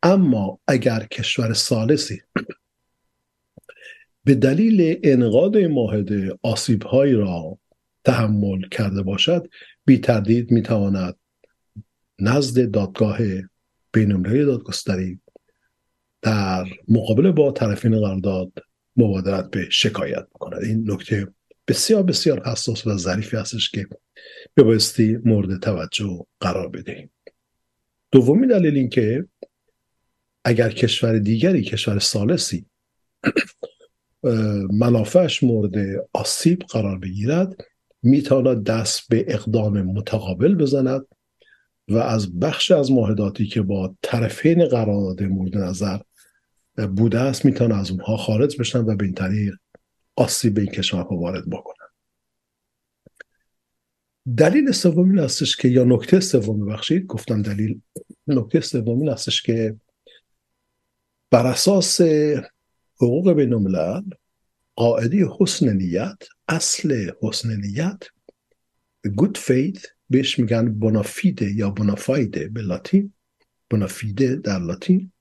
اما 0.03 0.61
اگر 0.69 1.07
کشور 1.07 1.53
سالسی 1.53 2.23
به 4.25 4.35
دلیل 4.35 5.01
انقاد 5.03 5.57
معاهده 5.57 6.39
آسیبهایی 6.43 7.15
را 7.15 7.59
تحمل 8.05 8.69
کرده 8.71 9.03
باشد 9.03 9.49
بی 9.85 9.99
تردید 9.99 10.51
می 10.51 10.63
تواند 10.63 11.17
نزد 12.19 12.71
دادگاه 12.71 13.19
بینالمللی 13.93 14.45
دادگستری 14.45 15.21
در 16.23 16.67
مقابل 16.89 17.31
با 17.31 17.53
طرفین 17.53 18.01
قرارداد 18.01 18.53
مبادرت 18.97 19.51
به 19.51 19.67
شکایت 19.71 20.27
بکند. 20.35 20.63
این 20.63 20.91
نکته 20.91 21.27
بسیار 21.69 22.03
بسیار 22.03 22.49
حساس 22.49 22.87
و 22.87 22.97
ظریفی 22.97 23.37
هستش 23.37 23.71
که 23.71 23.87
به 24.55 24.63
بایستی 24.63 25.19
مورد 25.25 25.61
توجه 25.61 26.27
قرار 26.41 26.69
بدهیم. 26.69 27.11
دومی 28.13 28.47
دلیل 28.47 28.77
این 28.77 28.89
که 28.89 29.25
اگر 30.45 30.71
کشور 30.71 31.19
دیگری 31.19 31.63
کشور 31.63 31.99
سالسی 31.99 32.67
منافعش 34.73 35.43
مورد 35.43 35.75
آسیب 36.13 36.59
قرار 36.59 36.99
بگیرد 36.99 37.57
می‌تواند 38.03 38.65
دست 38.65 39.09
به 39.09 39.25
اقدام 39.29 39.83
متقابل 39.83 40.55
بزند 40.55 41.07
و 41.89 41.97
از 41.97 42.39
بخش 42.41 42.71
از 42.71 42.93
معاهداتی 42.93 43.47
که 43.47 43.63
با 43.63 43.97
طرفین 44.03 44.65
قرارداد 44.65 45.23
مورد 45.23 45.57
نظر 45.57 45.99
بوده 46.97 47.21
است 47.21 47.45
می‌تونه 47.45 47.79
از 47.79 47.91
اونها 47.91 48.17
خارج 48.17 48.61
بشن 48.61 48.79
و 48.79 48.97
به 48.97 49.05
این 49.05 49.15
طریق 49.15 49.55
آسیب 50.17 50.55
به 50.55 50.61
این 50.61 50.71
کشورها 50.71 51.17
وارد 51.17 51.51
بکنن 51.51 51.75
دلیل 54.37 54.73
سومی 54.73 55.21
هستش 55.21 55.57
که 55.57 55.69
یا 55.69 55.85
نکته 55.85 56.21
سومی 56.21 56.73
بخشید 56.73 57.07
گفتم 57.07 57.43
دلیل 57.43 57.81
نکته 58.27 58.61
سومی 58.61 59.09
هستش 59.09 59.43
که 59.43 59.77
بر 61.31 61.47
اساس 61.47 62.01
حقوق 62.97 63.33
بین 63.33 63.53
الملل 63.53 64.03
قاعده 64.77 65.27
حسن 65.39 65.77
نیت 65.77 66.19
اصل 66.49 67.11
حسن 67.23 67.57
نیت 67.57 68.03
گود 69.17 69.39
فیت 69.39 69.79
بهش 70.11 70.39
میگن 70.39 70.69
بونافیده 70.69 71.53
یا 71.55 71.71
بونافایده 71.71 72.49
به 72.49 72.61
لاتین. 72.61 73.13
بونافیده 73.71 74.37
در 74.37 74.59
لاتین 74.59 75.13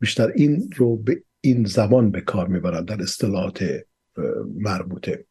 بیشتر 0.00 0.32
این 0.34 0.70
رو 0.76 0.96
به 0.96 1.22
این 1.40 1.64
زبان 1.64 2.10
به 2.10 2.20
کار 2.20 2.48
می‌برن 2.48 2.84
در 2.84 3.02
اصطلاحات 3.02 3.64
مربوطه. 4.54 5.26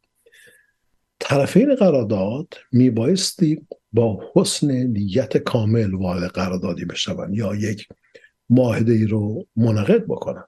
طرفین 1.18 1.74
قرارداد 1.74 2.54
میبایستی 2.72 3.66
با 3.92 4.32
حسن 4.34 4.70
نیت 4.72 5.36
کامل 5.36 5.94
وارد 5.94 6.30
قراردادی 6.30 6.84
بشوند 6.84 7.34
یا 7.34 7.54
یک 7.54 7.88
معاهده 8.50 8.92
ای 8.92 9.06
رو 9.06 9.46
منعقد 9.56 10.04
بکنن. 10.04 10.44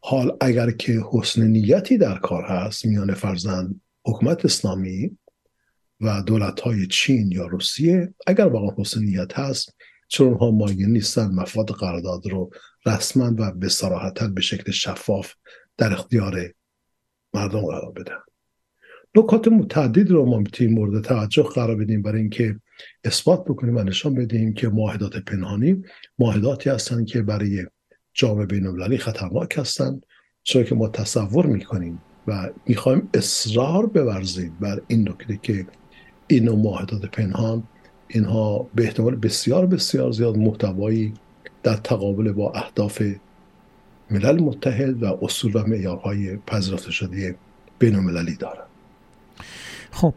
حال 0.00 0.36
اگر 0.40 0.70
که 0.70 1.02
حسن 1.12 1.42
نیتی 1.42 1.98
در 1.98 2.18
کار 2.18 2.44
هست 2.44 2.86
میان 2.86 3.14
فرزند 3.14 3.80
حکومت 4.06 4.44
اسلامی 4.44 5.18
و 6.00 6.22
دولت 6.22 6.60
های 6.60 6.86
چین 6.86 7.32
یا 7.32 7.46
روسیه 7.46 8.14
اگر 8.26 8.46
واقعا 8.46 8.76
حسن 8.78 9.00
نیت 9.00 9.38
هست 9.38 9.74
چون 10.08 10.26
اونها 10.26 10.50
مایل 10.50 10.88
نیستن 10.88 11.26
مفاد 11.26 11.70
قرارداد 11.70 12.26
رو 12.26 12.50
رسما 12.86 13.34
و 13.38 13.52
به 13.52 13.68
صراحتا 13.68 14.28
به 14.28 14.40
شکل 14.40 14.72
شفاف 14.72 15.32
در 15.76 15.92
اختیار 15.92 16.52
مردم 17.34 17.60
قرار 17.60 17.92
بدن. 17.92 18.18
نکات 19.14 19.48
متعدد 19.48 20.10
رو 20.10 20.26
ما 20.26 20.38
می‌تونیم 20.38 20.74
مورد 20.74 21.04
توجه 21.04 21.42
قرار 21.42 21.76
بدیم 21.76 22.02
برای 22.02 22.20
اینکه 22.20 22.60
اثبات 23.04 23.44
بکنیم 23.44 23.76
و 23.76 23.82
نشان 23.82 24.14
بدیم 24.14 24.54
که 24.54 24.68
معاهدات 24.68 25.16
پنهانی 25.16 25.82
معاهداتی 26.18 26.70
هستند 26.70 27.06
که 27.06 27.22
برای 27.22 27.66
جامعه 28.12 28.46
بین 28.46 28.96
خطرناک 28.96 29.58
هستند 29.58 30.06
چرا 30.42 30.62
که 30.62 30.74
ما 30.74 30.88
تصور 30.88 31.46
می‌کنیم 31.46 32.02
و 32.26 32.50
می‌خوایم 32.66 33.08
اصرار 33.14 33.86
بورزیم 33.86 34.56
بر 34.60 34.80
این 34.88 35.08
نکته 35.08 35.38
که 35.42 35.66
این 36.26 36.48
معاهدات 36.50 37.06
پنهان 37.06 37.62
اینها 38.08 38.70
به 38.74 38.82
احتمال 38.82 39.16
بسیار 39.16 39.66
بسیار 39.66 40.12
زیاد 40.12 40.36
محتوایی 40.36 41.14
در 41.62 41.76
تقابل 41.76 42.32
با 42.32 42.52
اهداف 42.52 43.02
ملل 44.10 44.42
متحد 44.42 45.02
و 45.02 45.18
اصول 45.22 45.52
و 45.54 45.66
معیارهای 45.66 46.36
پذیرفته 46.36 46.90
شده 46.90 47.36
بین 47.78 47.94
المللی 47.94 48.36
دارند. 48.36 48.73
خب 49.94 50.14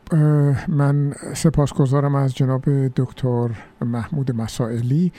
من 0.68 1.14
سپاسگزارم 1.34 2.16
از 2.16 2.36
جناب 2.36 2.64
دکتر 2.96 3.50
محمود 3.82 4.32
مسائلی. 4.36 5.12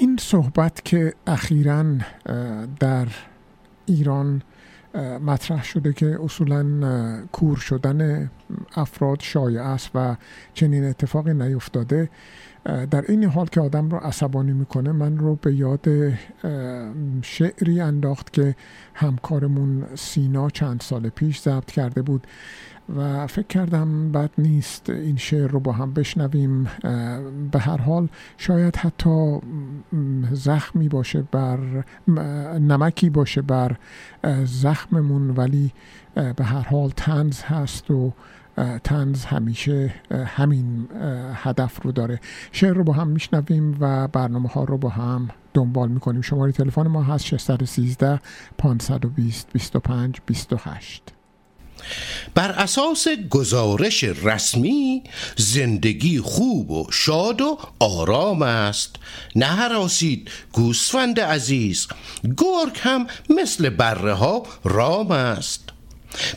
این 0.00 0.16
صحبت 0.20 0.84
که 0.84 1.14
اخیرا 1.26 1.84
در 2.80 3.08
ایران 3.86 4.42
مطرح 5.26 5.64
شده 5.64 5.92
که 5.92 6.18
اصولا 6.24 6.64
کور 7.32 7.56
شدن 7.56 8.30
افراد 8.76 9.20
شایع 9.20 9.62
است 9.62 9.90
و 9.94 10.16
چنین 10.54 10.84
اتفاقی 10.84 11.34
نیفتاده. 11.34 12.10
در 12.64 13.04
این 13.08 13.24
حال 13.24 13.46
که 13.46 13.60
آدم 13.60 13.90
رو 13.90 13.96
عصبانی 13.96 14.52
می‌کنه 14.52 14.92
من 14.92 15.18
رو 15.18 15.34
به 15.34 15.54
یاد 15.54 15.86
شعری 17.22 17.80
انداخت 17.80 18.32
که 18.32 18.56
همکارمون 18.94 19.86
سینا 19.94 20.50
چند 20.50 20.80
سال 20.80 21.08
پیش 21.08 21.40
ضبط 21.40 21.70
کرده 21.70 22.02
بود. 22.02 22.26
و 22.96 23.26
فکر 23.26 23.46
کردم 23.46 24.12
بد 24.12 24.30
نیست 24.38 24.90
این 24.90 25.16
شعر 25.16 25.50
رو 25.50 25.60
با 25.60 25.72
هم 25.72 25.92
بشنویم. 25.92 26.68
به 27.52 27.58
هر 27.58 27.76
حال 27.76 28.08
شاید 28.38 28.76
حتی 28.76 29.40
زخمی 30.32 30.88
باشه 30.88 31.22
بر 31.22 31.58
نمکی 32.58 33.10
باشه 33.10 33.42
بر 33.42 33.76
زخممون 34.44 35.30
ولی 35.30 35.72
به 36.14 36.44
هر 36.44 36.68
حال 36.68 36.90
تنز 36.96 37.42
هست 37.42 37.90
و 37.90 38.12
تنز 38.84 39.24
همیشه 39.24 39.94
همین 40.10 40.88
هدف 41.34 41.82
رو 41.82 41.92
داره. 41.92 42.20
شعر 42.52 42.74
رو 42.74 42.84
با 42.84 42.92
هم 42.92 43.08
میشنویم 43.08 43.76
و 43.80 44.08
برنامه 44.08 44.48
ها 44.48 44.64
رو 44.64 44.78
با 44.78 44.88
هم 44.88 45.28
دنبال 45.54 45.88
می‌کنیم. 45.88 46.20
شماره 46.20 46.52
تلفن 46.52 46.86
ما 46.86 47.02
هست 47.02 47.24
613 47.24 48.20
520 48.58 49.52
25 49.52 50.20
28 50.26 51.14
بر 52.34 52.50
اساس 52.50 53.08
گزارش 53.30 54.04
رسمی 54.04 55.02
زندگی 55.36 56.20
خوب 56.20 56.70
و 56.70 56.86
شاد 56.92 57.40
و 57.40 57.58
آرام 57.78 58.42
است. 58.42 58.96
نه 59.36 59.46
هراسید 59.46 60.30
گوسفند 60.52 61.20
عزیز 61.20 61.86
گرگ 62.36 62.78
هم 62.82 63.06
مثل 63.30 63.68
بره 63.70 64.14
ها 64.14 64.42
رام 64.64 65.10
است. 65.10 65.62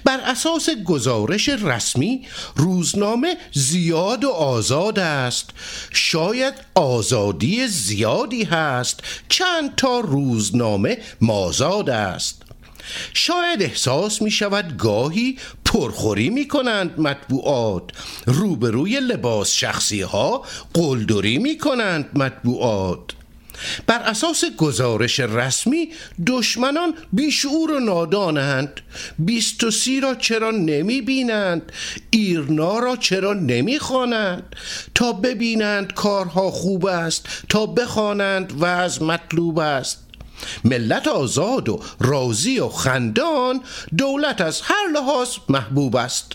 بر 0.04 0.20
اساس 0.20 0.70
گزارش 0.70 1.50
رسمی 1.50 2.28
روزنامه 2.56 3.38
زیاد 3.54 4.24
و 4.24 4.30
آزاد 4.30 5.00
است. 5.00 5.50
شاید 5.92 6.54
آزادی 6.76 7.68
زیادی 7.68 8.44
هست. 8.44 9.00
چند 9.30 9.76
تا 9.76 10.00
روزنامه 10.00 10.98
مازاد 11.22 11.90
است. 11.90 12.45
شاید 13.14 13.64
احساس 13.64 14.22
می 14.22 14.32
شود 14.32 14.78
گاهی 14.78 15.38
پرخوری 15.66 16.30
می 16.30 16.48
کنند 16.48 17.00
مطبوعات. 17.00 17.84
روبروی 18.26 19.00
لباس 19.00 19.52
شخصی 19.52 20.02
ها 20.02 20.46
قلدری 20.74 21.38
می 21.38 21.58
کنند 21.58 22.10
مطبوعات. 22.14 23.12
بر 23.88 24.00
اساس 24.00 24.44
گزارش 24.58 25.20
رسمی 25.20 25.90
دشمنان 26.28 26.94
بیشعور 27.14 27.72
و 27.72 27.80
نادانند. 27.80 28.82
بیست 29.20 29.64
و 29.64 29.72
سی 29.72 30.00
را 30.00 30.16
چرا 30.16 30.52
نمی 30.52 31.02
بینند 31.02 31.72
ایرنا 32.10 32.80
را 32.80 32.96
چرا 32.96 33.34
نمی 33.34 33.80
خوانند 33.80 34.56
تا 34.96 35.12
ببینند 35.12 35.94
کارها 35.94 36.52
خوب 36.52 36.86
است 36.86 37.28
تا 37.50 37.66
بخوانند 37.66 38.62
و 38.62 38.66
از 38.66 39.02
مطلوب 39.02 39.60
است. 39.60 40.05
ملت 40.64 41.08
آزاد 41.08 41.70
و 41.70 41.82
راضی 42.00 42.60
و 42.60 42.70
خندان 42.70 43.62
دولت 43.98 44.42
از 44.42 44.62
هر 44.62 44.88
لحاظ 44.94 45.30
محبوب 45.50 45.96
است. 45.96 46.32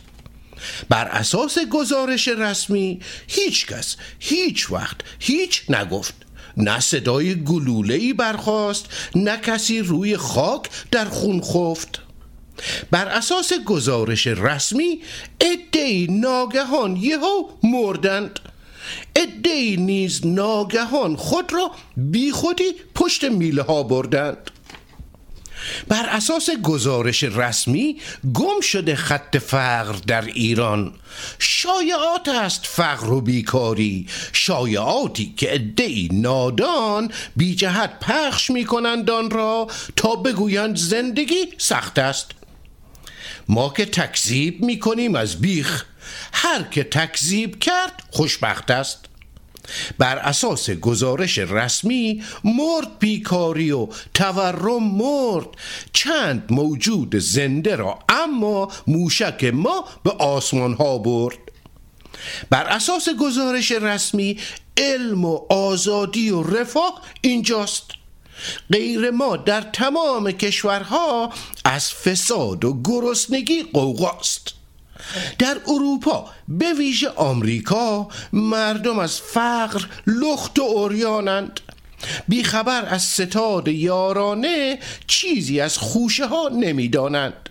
بر 0.89 1.09
اساس 1.09 1.59
گزارش 1.59 2.29
رسمی 2.29 3.01
هیچ 3.29 3.67
کس 3.67 3.97
هیچ 4.19 4.71
وقت 4.71 4.97
هیچ 5.19 5.63
نگفت. 5.71 6.15
نه 6.57 6.81
صدای 6.81 7.45
گلوله 7.45 7.95
ای 7.95 8.13
برخاست 8.13 8.87
نه 9.15 9.37
کسی 9.37 9.81
روی 9.81 10.17
خاک 10.17 10.69
در 10.91 11.05
خون 11.05 11.41
خفت. 11.41 12.01
بر 12.91 13.09
اساس 13.09 13.53
گزارش 13.53 14.27
رسمی 14.27 15.03
ادهی 15.41 16.07
ناگهان 16.11 16.97
یهو 16.97 17.49
مردند. 17.63 18.41
ادهی 19.17 19.77
نیز 19.77 20.27
ناگهان 20.27 21.17
خود 21.17 21.53
را 21.53 21.71
بیخودی 21.97 22.75
پشت 22.95 23.25
میله 23.25 23.63
ها 23.63 23.83
بردند. 23.83 24.51
بر 25.89 26.07
اساس 26.09 26.51
گزارش 26.51 27.23
رسمی 27.23 27.97
گم 28.35 28.61
شده 28.61 28.97
خط 28.97 29.37
فقر 29.37 29.93
در 30.07 30.25
ایران. 30.25 30.93
شایعات 31.39 32.29
است 32.29 32.67
فقر 32.67 33.13
و 33.13 33.21
بیکاری. 33.21 34.07
شایعاتی 34.33 35.35
که 35.37 35.55
ادعی 35.55 36.09
نادان 36.13 37.11
بی 37.37 37.55
جهت 37.55 38.01
پخش 38.01 38.51
می 38.51 38.65
کنند 38.65 39.11
آن 39.11 39.31
را 39.31 39.69
تا 39.97 40.17
بگویند 40.17 40.77
زندگی 40.77 41.49
سخت 41.59 41.99
است. 41.99 42.31
ما 43.49 43.73
که 43.77 43.85
تکذیب 43.85 44.65
می 44.65 44.79
کنیم 44.79 45.15
از 45.15 45.41
بیخ 45.41 45.85
هر 46.33 46.63
که 46.63 46.85
تکذیب 46.85 47.59
کرد 47.59 48.03
خوشبخت 48.11 48.71
است. 48.71 48.99
بر 49.99 50.19
اساس 50.19 50.71
گزارش 50.71 51.39
رسمی 51.39 52.23
مرد 52.45 52.99
بیکاری 52.99 53.71
و 53.71 53.89
تورم 54.15 54.85
مرد. 54.85 55.47
چند 55.93 56.45
موجود 56.51 57.17
زنده 57.17 57.77
را 57.77 57.99
اما 58.09 58.73
موشک 58.87 59.45
ما 59.45 59.85
به 60.05 60.11
آسمان 60.11 60.75
ها 60.75 60.99
برد. 60.99 61.39
بر 62.51 62.65
اساس 62.65 63.09
گزارش 63.09 63.73
رسمی 63.73 64.39
علم 64.77 65.25
و 65.25 65.41
آزادی 65.51 66.31
و 66.31 66.43
رفاه 66.43 67.03
اینجاست. 67.21 67.85
غیر 68.73 69.11
ما 69.11 69.37
در 69.37 69.61
تمام 69.61 70.31
کشورها 70.31 71.33
از 71.65 71.93
فساد 71.93 72.65
و 72.65 72.83
گرسنگی 72.85 73.63
قوقاست 73.63 74.60
در 75.39 75.57
اروپا 75.67 76.31
به 76.49 76.73
ویژه 76.73 77.09
آمریکا 77.09 78.09
مردم 78.33 78.99
از 78.99 79.21
فقر 79.21 79.85
لخت 80.07 80.59
و 80.59 80.63
اوریانند 80.63 81.61
بیخبر 82.29 82.87
از 82.87 83.03
ستاد 83.03 83.69
یارانه 83.69 84.79
چیزی 85.07 85.61
از 85.61 85.79
خوشه 85.79 86.27
ها 86.27 86.49
نمی‌دانند. 86.49 87.49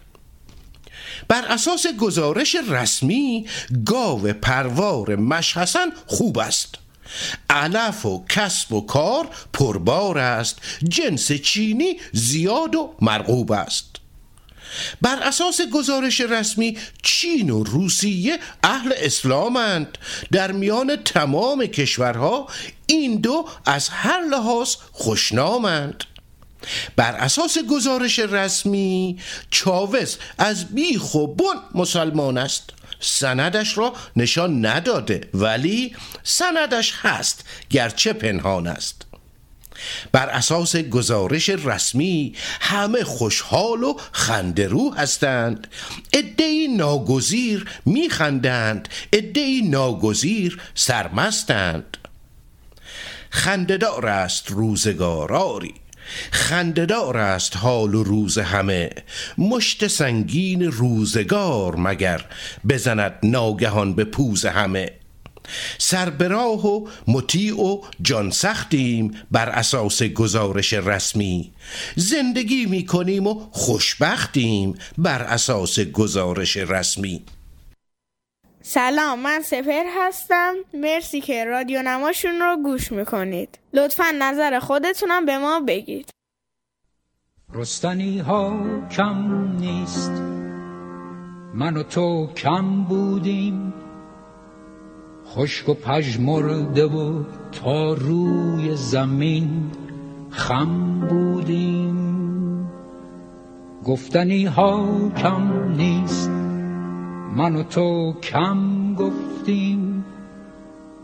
بر 1.28 1.46
اساس 1.46 1.88
گزارش 1.88 2.56
رسمی 2.68 3.46
گاو 3.86 4.34
پروار 4.34 5.16
مشخصا 5.16 5.86
خوب 6.08 6.38
است. 6.38 6.76
علف 7.50 8.06
و 8.06 8.26
کسب 8.30 8.74
و 8.74 8.82
کار 8.82 9.28
پربار 9.54 10.18
است. 10.18 10.58
جنس 10.88 11.32
چینی 11.32 12.00
زیاد 12.14 12.76
و 12.76 12.96
مرغوب 13.02 13.52
است. 13.52 13.96
بر 15.02 15.20
اساس 15.24 15.62
گزارش 15.62 16.22
رسمی 16.22 16.78
چین 17.04 17.50
و 17.50 17.64
روسیه 17.64 18.40
اهل 18.64 18.94
اسلامند 18.98 19.98
در 20.32 20.52
میان 20.52 20.96
تمام 20.96 21.66
کشورها 21.66 22.48
این 22.86 23.16
دو 23.16 23.46
از 23.66 23.90
هر 23.90 24.22
لحاظ 24.22 24.76
خوشنامند. 24.92 26.04
بر 26.96 27.16
اساس 27.16 27.58
گزارش 27.58 28.20
رسمی 28.20 29.20
چاوز 29.52 30.18
از 30.38 30.66
بیخ 30.66 31.16
و 31.16 31.28
بن 31.28 31.56
مسلمان 31.76 32.38
است. 32.38 32.70
سندش 33.00 33.78
را 33.78 33.94
نشان 34.16 34.66
نداده 34.66 35.22
ولی 35.34 35.96
سندش 36.24 36.94
هست 36.96 37.46
گرچه 37.70 38.14
پنهان 38.14 38.68
است. 38.68 39.09
بر 40.12 40.30
اساس 40.30 40.76
گزارش 40.76 41.50
رسمی 41.50 42.34
همه 42.62 43.04
خوشحال 43.04 43.84
و 43.84 43.94
خندرو 44.12 44.94
هستند. 44.94 45.68
ادهی 46.14 46.68
ناگزیر 46.68 47.66
میخندند. 47.86 48.90
ادهی 49.14 49.62
ناگزیر 49.62 50.62
سرمستند. 50.76 51.98
خنددار 53.30 54.06
است 54.06 54.52
روزگاراری. 54.52 55.74
خنددار 56.32 57.18
است 57.18 57.58
حال 57.58 57.96
و 57.96 58.04
روز 58.04 58.38
همه. 58.38 58.90
مشت 59.38 59.88
سنگین 59.88 60.64
روزگار 60.64 61.76
مگر 61.76 62.26
بزند 62.70 63.14
ناگهان 63.24 63.94
به 63.94 64.04
پوز 64.04 64.46
همه. 64.46 64.99
سربراه 65.78 66.68
و 66.68 66.88
مطیع 67.08 67.62
و 67.62 67.82
جان 68.02 68.32
سختیم 68.32 69.18
بر 69.32 69.50
اساس 69.50 70.04
گزارش 70.04 70.74
رسمی. 70.74 71.52
زندگی 71.96 72.66
می 72.66 72.86
کنیم 72.86 73.28
و 73.28 73.50
خوشبختیم 73.52 74.78
بر 74.98 75.22
اساس 75.22 75.80
گزارش 75.80 76.58
رسمی. 76.58 77.24
سلام 78.62 79.20
من 79.20 79.42
سپر 79.42 79.84
هستم. 79.98 80.56
مرسی 80.74 81.22
که 81.22 81.46
رادیو 81.46 81.82
نماشون 81.82 82.40
رو 82.40 82.58
گوش 82.64 82.92
می‌کنید. 82.92 83.60
لطفا 83.74 84.06
نظر 84.20 84.60
خودتونم 84.60 85.26
به 85.26 85.38
ما 85.38 85.60
بگید. 85.60 86.10
رستنی 87.54 88.20
ها 88.20 88.60
کم 88.92 89.48
نیست. 89.58 90.12
من 91.54 91.78
و 91.78 91.84
تو 91.84 92.34
کم 92.38 92.84
بودیم. 92.84 93.74
خشک 95.36 95.70
و 95.70 95.74
پژمرده 95.74 96.86
و 96.86 97.24
تا 97.52 97.94
روی 97.94 98.76
زمین 98.76 99.50
خم 100.30 101.00
بودیم. 101.10 102.00
گفتنی 103.86 104.46
ها 104.46 104.86
کم 105.18 105.70
نیست 105.78 106.30
من 107.36 107.56
و 107.56 107.64
تو 107.64 108.14
کم 108.24 108.94
گفتیم. 108.96 110.06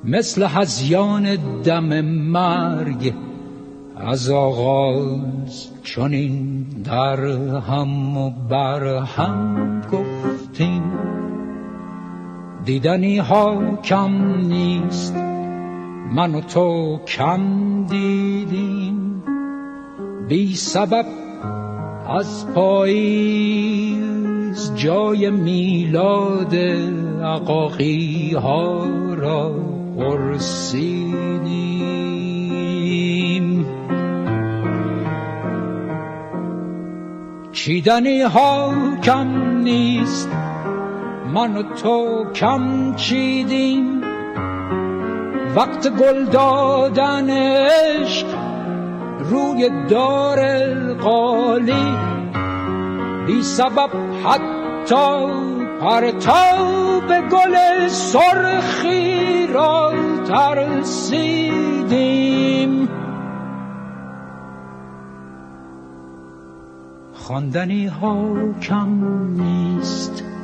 مثل 0.04 0.44
هزیان 0.50 1.36
دم 1.62 2.02
مرگ 2.02 3.14
از 3.96 4.30
آغاز 4.30 5.70
چنین 5.84 6.66
در 6.84 7.26
هم 7.60 8.18
و 8.18 8.30
بر 8.50 8.98
هم 8.98 9.82
گفتیم. 9.92 10.84
دیدنی 12.66 13.18
ها 13.18 13.76
کم 13.84 14.38
نیست. 14.48 15.16
من 16.12 16.36
و 16.36 16.42
تو 16.42 17.00
کم 17.08 17.42
دیدیم. 17.84 19.24
بی 20.30 20.56
سبب 20.56 21.06
از 22.10 22.54
پاییز 22.54 24.06
جای 24.76 25.30
میلاد 25.30 26.56
عقاقی 27.24 28.34
ها 28.34 28.86
را 29.16 29.56
پرسیدیم. 29.98 31.66
چیدنی 37.52 38.22
ها 38.22 38.74
کم 39.04 39.58
نیست. 39.58 40.30
من 41.34 41.58
و 41.58 41.64
تو 41.64 42.26
کم 42.36 42.96
چیدیم 42.96 44.02
وقت 45.56 45.90
گل 45.90 46.26
دادن 46.26 47.30
عشق 47.30 48.28
روی 49.20 49.70
دار 49.90 50.40
قالی. 50.94 51.96
بی 53.28 53.42
سبب 53.44 53.90
حد 54.26 54.42
تا 54.86 55.28
پرتاب 55.82 57.08
گل 57.08 57.88
سرخی 57.88 59.48
را 59.48 59.94
ترسیدیم. 60.28 61.56
خواندنی 67.14 67.88
ها 67.88 68.36
کم 68.62 69.04
نیست. 69.30 70.35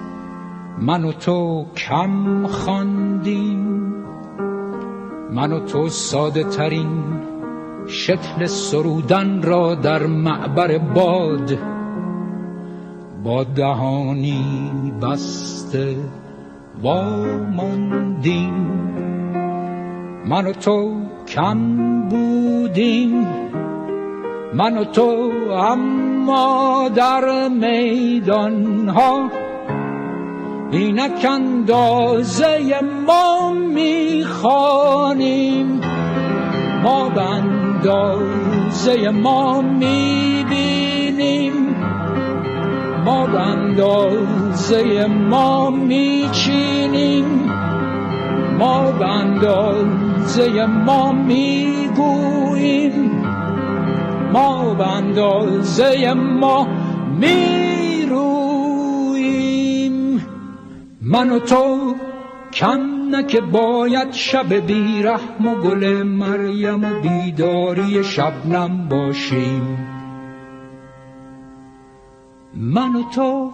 من 0.82 1.04
و 1.04 1.12
تو 1.12 1.66
کم 1.76 2.48
خواندیم. 2.48 3.82
من 5.32 5.54
و 5.54 5.60
تو 5.60 5.90
ساده 5.90 6.44
ترین 6.44 7.04
شکل 7.88 8.46
سرودن 8.46 9.42
را 9.42 9.76
در 9.76 10.06
معبر 10.06 10.78
باد. 10.78 11.58
با 13.24 13.44
دهانی 13.44 14.72
بسته 15.02 15.98
واماندیم 16.82 18.54
من 20.26 20.48
و 20.48 20.52
تو 20.52 20.96
کم 21.28 22.10
بودیم. 22.10 23.28
من 24.54 24.78
و 24.78 24.84
تو 24.84 25.32
اما 25.52 26.90
در 26.96 27.48
میدان 27.48 28.90
ها 28.90 29.30
اینک 30.72 31.26
اندازه 31.30 32.80
ما 33.08 33.52
می‌خوانیم. 33.74 35.02
ما 36.84 37.10
به 37.10 37.22
اندازه 37.22 39.10
ما 39.10 39.62
می‌بینیم. 39.62 41.54
ما 43.06 43.28
به 43.28 43.40
اندازه 43.40 45.06
ما 45.06 45.70
میچینیم. 45.70 47.52
ما 48.60 48.92
به 48.92 49.08
اندازه 49.08 50.66
ما 50.66 51.12
می‌گوییم. 51.12 52.92
ما 54.34 54.74
به 54.74 54.88
اندازه 54.88 56.14
ما 56.14 56.68
می‌رویم 57.20 57.71
من 61.12 61.30
و 61.30 61.40
تو 61.40 61.96
کم 62.54 62.80
نه 63.10 63.24
که 63.24 63.42
باید 63.42 64.12
شب 64.12 64.54
بیرحم 64.54 65.48
و 65.48 65.56
گل 65.56 66.04
مریم 66.04 66.84
و 66.84 67.02
بیداری 67.02 68.04
شبنم 68.04 68.88
باشیم. 68.90 69.78
من 72.54 72.96
و 72.96 73.04
تو 73.04 73.52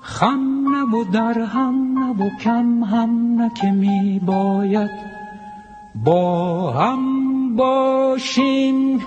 خم 0.00 0.64
نه 0.68 0.96
و 0.96 1.04
در 1.12 1.38
هم 1.38 1.98
نه 1.98 2.24
و 2.24 2.30
کم 2.40 2.84
هم 2.84 3.34
نه 3.40 3.50
که 3.60 3.70
می 3.70 4.20
باید 4.26 4.90
با 6.04 6.72
هم 6.72 7.56
باشیم. 7.56 9.00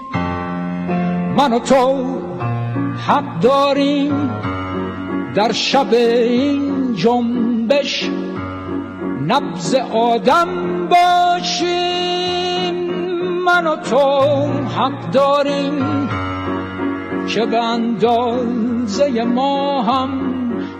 من 1.37 1.53
و 1.53 1.59
تو 1.59 2.19
حق 3.07 3.39
داریم 3.39 4.29
در 5.35 5.51
شب 5.51 5.93
این 5.93 6.95
جنبش 7.69 8.09
نبز 9.27 9.75
آدم 9.93 10.47
باشیم. 10.87 11.69
من 13.45 13.67
و 13.67 13.75
تو 13.75 14.21
حق 14.77 15.11
داریم 15.11 16.09
که 17.27 17.45
به 17.45 17.63
اندازه 17.63 19.23
ما 19.23 19.83
هم 19.83 20.09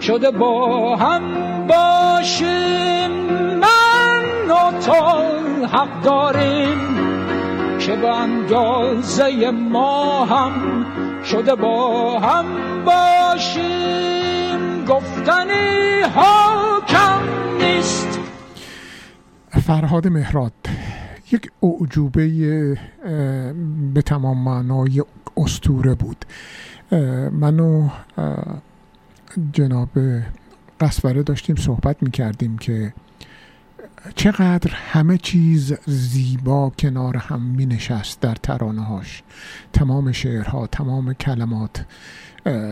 شده 0.02 0.32
با 0.32 0.96
هم 0.96 1.22
باشیم. 1.68 3.12
من 3.60 4.24
و 4.50 4.72
تو 4.86 4.94
حق 5.68 6.02
داریم 6.04 6.80
که 7.80 7.96
به 7.96 8.16
اندازه 8.16 9.52
ما 9.52 10.26
هم 10.26 10.86
شده 11.24 11.56
با 11.56 12.20
هم 12.20 12.46
باشیم. 12.86 14.20
گفتنی 14.86 16.02
ها 16.16 16.69
فرهاد 19.60 20.08
مهراد 20.08 20.54
یک 21.32 21.52
اعجوبه 21.64 22.28
به 23.94 24.02
تمام 24.02 24.44
معنای 24.44 25.04
استوره 25.38 25.96
بود. 25.96 26.26
من 27.32 27.60
و 27.60 27.90
جناب 29.54 29.90
قصوره 30.80 31.24
داشتیم 31.24 31.56
صحبت 31.56 32.04
می 32.04 32.12
کردیم 32.12 32.58
که 32.58 32.94
چقدر 34.16 34.72
همه 34.74 35.18
چیز 35.18 35.74
زیبا 35.86 36.70
کنار 36.80 37.18
هم 37.18 37.42
می 37.42 37.66
نشست 37.66 38.22
در 38.22 38.36
ترانه 38.36 38.82
هاش 38.82 39.24
تمام 39.74 40.12
شعرها 40.12 40.68
تمام 40.68 41.14
کلمات 41.14 41.86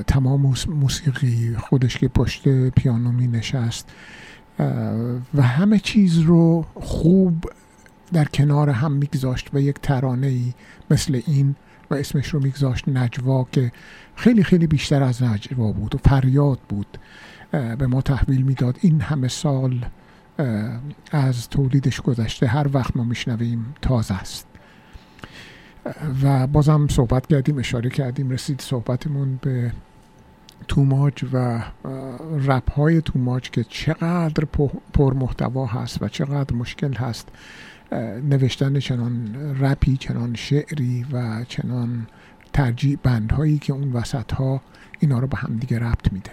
تمام 0.08 0.54
موسیقی 0.68 1.56
خودش 1.60 1.98
که 1.98 2.08
پشت 2.08 2.70
پیانو 2.70 3.12
می 3.12 3.28
نشست 3.28 3.90
و 5.34 5.42
همه 5.42 5.80
چیز 5.80 6.20
رو 6.20 6.66
خوب 6.76 7.52
در 8.14 8.26
کنار 8.26 8.70
هم 8.70 8.92
میگذاشت 8.92 9.50
و 9.54 9.60
یک 9.60 9.76
ترانه 9.82 10.28
ای 10.28 10.54
مثل 10.92 11.22
این 11.28 11.56
و 11.92 11.96
اسمش 11.96 12.28
رو 12.28 12.40
میگذاشت 12.40 12.90
نجوا 12.90 13.48
که 13.52 13.72
خیلی 14.16 14.44
خیلی 14.44 14.68
بیشتر 14.68 15.04
از 15.04 15.24
نجوا 15.24 15.72
بود 15.72 15.96
و 15.96 15.98
فریاد 15.98 16.60
بود 16.70 16.98
به 17.52 17.88
ما 17.88 18.02
تحویل 18.02 18.42
می‌داد. 18.42 18.78
این 18.82 19.02
همه 19.02 19.28
سال 19.28 19.86
از 21.12 21.50
تولیدش 21.50 22.02
گذشته 22.02 22.48
هر 22.48 22.68
وقت 22.74 22.98
ما 22.98 23.04
میشنویم 23.04 23.76
تازه 23.82 24.14
است. 24.14 24.48
و 26.24 26.48
بازم 26.48 26.88
صحبت 26.88 27.28
کردیم 27.28 27.58
اشاره 27.58 27.90
کردیم 27.90 28.30
رسید 28.30 28.62
صحبتمون 28.62 29.40
به 29.42 29.72
توماج 30.68 31.26
و 31.34 31.64
رپ 32.46 32.72
های 32.72 33.02
توماج 33.02 33.50
که 33.50 33.64
چقدر 33.64 34.46
پر 34.94 35.14
محتوا 35.14 35.66
هست 35.66 36.02
و 36.02 36.08
چقدر 36.08 36.56
مشکل 36.56 36.94
هست 36.94 37.28
نوشتن 38.30 38.80
چنان 38.80 39.36
رپی 39.60 39.98
چنان 39.98 40.36
شعری 40.36 41.06
و 41.12 41.44
چنان 41.48 42.08
ترجیح 42.54 42.98
بندهایی 43.04 43.58
که 43.58 43.74
اون 43.74 43.94
وسط 43.94 44.32
ها 44.32 44.62
اینا 45.00 45.20
رو 45.20 45.28
به 45.28 45.38
هم 45.38 45.58
دیگه 45.58 45.80
ربط 45.80 46.14
میده. 46.14 46.32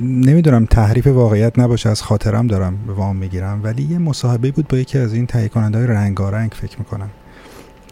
نمی‌دونم. 0.00 0.66
تحریف 0.66 1.06
واقعیت 1.06 1.58
نباشه 1.58 1.88
از 1.88 2.02
خاطرم 2.02 2.46
دارم 2.46 2.76
به 2.86 2.92
وام 2.92 3.16
می‌گیرم 3.16 3.60
ولی 3.64 3.82
یه 3.82 3.98
مصاحبه 3.98 4.50
بود 4.50 4.68
با 4.68 4.78
یکی 4.78 4.98
از 4.98 5.14
این 5.14 5.26
تهیه 5.26 5.48
کننده 5.48 5.78
های 5.78 5.86
رنگارنگ 5.86 6.50
فکر 6.50 6.78
می‌کنم. 6.78 7.10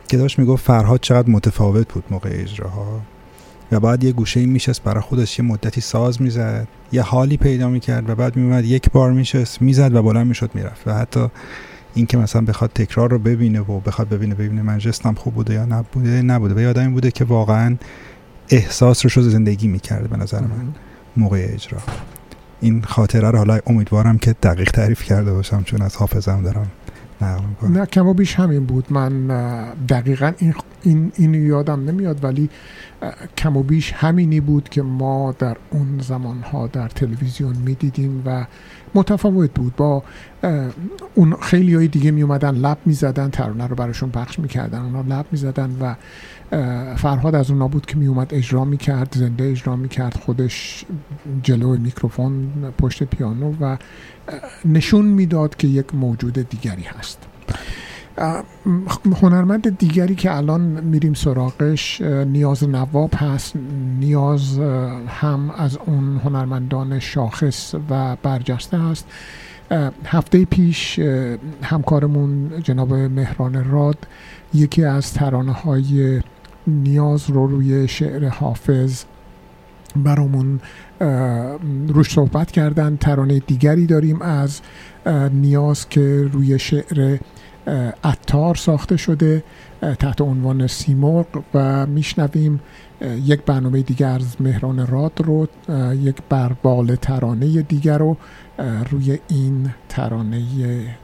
که 0.06 0.16
داشت 0.16 0.38
می‌گفت 0.38 0.66
فرهاد 0.66 1.00
چقدر 1.00 1.30
متفاوت 1.30 1.92
بود 1.92 2.04
موقع 2.10 2.30
اجراها. 2.32 3.00
و 3.72 3.80
بعد 3.80 4.04
یه 4.04 4.12
گوشه 4.12 4.40
این 4.40 4.48
میشست 4.48 4.82
برای 4.82 5.00
خودش 5.00 5.38
یه 5.38 5.44
مدتی 5.44 5.80
ساز 5.80 6.22
می‌زد 6.22 6.68
یه 6.92 7.02
حالی 7.02 7.36
پیدا 7.36 7.68
می‌کرد 7.68 8.10
و 8.10 8.14
بعد 8.14 8.36
میومد 8.36 8.64
یک 8.64 8.90
بار 8.90 9.12
میشست 9.12 9.62
می‌زد 9.62 9.94
و 9.94 10.02
بلند 10.02 10.26
می‌شد 10.26 10.50
می‌رفت. 10.54 10.88
و 10.88 10.94
حتی 10.94 11.26
این 11.94 12.06
که 12.06 12.18
مثلا 12.18 12.42
بخواد 12.42 12.70
تکرار 12.74 13.10
رو 13.10 13.18
ببینه 13.18 13.60
و 13.60 13.80
بخواد 13.80 14.08
ببینه 14.08 14.34
ببینه 14.34 14.62
من 14.62 14.78
جستم 14.78 15.14
خوب 15.14 15.34
بوده 15.34 15.54
یا 15.54 15.64
نبوده 15.64 16.22
نبوده. 16.22 16.54
و 16.54 16.60
یادم 16.60 16.92
بوده 16.92 17.10
که 17.10 17.24
واقعا 17.24 17.76
احساس 18.48 19.16
رو 19.16 19.22
زندگی 19.22 19.68
می‌کرد 19.68 20.10
به 20.10 20.16
نظر 20.16 20.40
من 20.40 20.74
موقع 21.16 21.46
اجرا. 21.50 21.78
این 22.60 22.82
خاطره 22.82 23.30
رو 23.30 23.38
حالا 23.38 23.58
امیدوارم 23.66 24.18
که 24.18 24.32
دقیق 24.32 24.70
تعریف 24.70 25.02
کرده 25.02 25.32
باشم 25.32 25.62
چون 25.62 25.82
از 25.82 25.96
حافظم 25.96 26.42
دارم. 26.42 26.70
نه 27.62 27.86
کم 27.86 28.06
و 28.06 28.14
بیش 28.14 28.34
همین 28.34 28.66
بود. 28.66 28.86
من 28.90 29.26
دقیقا 29.88 30.32
این, 30.38 30.54
این 30.82 31.12
اینو 31.16 31.38
یادم 31.38 31.84
نمیاد 31.84 32.24
ولی 32.24 32.50
کم 33.36 33.56
و 33.56 33.62
بیش 33.62 33.92
همینی 33.92 34.40
بود 34.40 34.68
که 34.68 34.82
ما 34.82 35.34
در 35.38 35.56
اون 35.70 35.98
زمانها 35.98 36.66
در 36.66 36.88
تلویزیون 36.88 37.56
می‌دیدیم 37.56 38.22
و 38.26 38.46
متفاوت 38.94 39.54
بود. 39.54 39.76
با 39.76 40.02
اون 41.14 41.36
خیلی 41.40 41.74
های 41.74 41.88
دیگه 41.88 42.10
می 42.10 42.22
اومدن 42.22 42.54
لب 42.54 42.78
می 42.86 42.92
زدن 42.92 43.30
ترانه 43.30 43.66
رو 43.66 43.76
براشون 43.76 44.10
پخش 44.10 44.38
می‌کردن 44.38 44.78
اونا 44.78 45.00
لب 45.00 45.26
می 45.32 45.38
زدن 45.38 45.76
و 45.80 45.94
فرهاد 46.96 47.34
از 47.34 47.50
اونا 47.50 47.68
بود 47.68 47.86
که 47.86 47.96
می 47.96 48.06
اومد 48.06 48.34
اجرا 48.34 48.64
می 48.64 48.76
کرد 48.76 49.14
زنده 49.16 49.44
اجرا 49.44 49.76
می 49.76 49.88
کرد 49.88 50.14
خودش 50.14 50.84
جلو 51.42 51.76
میکروفون 51.76 52.48
پشت 52.78 53.04
پیانو 53.04 53.54
و 53.60 53.76
نشون 54.64 55.04
می‌داد 55.04 55.56
که 55.56 55.68
یک 55.68 55.94
موجود 55.94 56.48
دیگری 56.48 56.82
هست. 56.82 57.18
هنرمند 59.22 59.78
دیگری 59.78 60.14
که 60.14 60.36
الان 60.36 60.60
میریم 60.60 61.14
سراغش 61.14 62.00
نیاز 62.00 62.68
نواب 62.68 63.10
هست. 63.14 63.56
نیاز 64.00 64.58
هم 65.08 65.50
از 65.50 65.78
اون 65.86 66.20
هنرمندان 66.24 66.98
شاخص 66.98 67.74
و 67.90 68.16
برجسته 68.16 68.78
هست. 68.78 69.06
هفته 70.04 70.44
پیش 70.44 70.98
همکارمون 71.62 72.62
جناب 72.62 72.94
مهران 72.94 73.70
راد 73.70 73.98
یکی 74.54 74.84
از 74.84 75.12
ترانه 75.12 75.52
های 75.52 76.20
نیاز 76.66 77.30
رو 77.30 77.46
روی 77.46 77.88
شعر 77.88 78.28
حافظ 78.28 79.04
برامون 79.96 80.60
روش 81.88 82.10
صحبت 82.10 82.50
کردن. 82.50 82.96
ترانه 82.96 83.38
دیگری 83.38 83.86
داریم 83.86 84.22
از 84.22 84.60
نیاز 85.32 85.88
که 85.88 86.28
روی 86.32 86.58
شعر 86.58 87.18
اتار 88.04 88.54
ساخته 88.54 88.96
شده 88.96 89.44
تحت 89.98 90.20
عنوان 90.20 90.66
سیمرغ 90.66 91.26
و 91.54 91.86
میشنویم 91.86 92.60
یک 93.24 93.42
برنامه 93.42 93.82
دیگر 93.82 94.14
از 94.14 94.36
مهران 94.40 94.86
راد 94.86 95.12
رو 95.24 95.48
یک 95.94 96.16
بربال 96.28 96.94
ترانه 96.94 97.62
دیگر 97.62 97.98
رو 97.98 98.16
روی 98.90 99.18
این 99.28 99.70
ترانه 99.88 100.42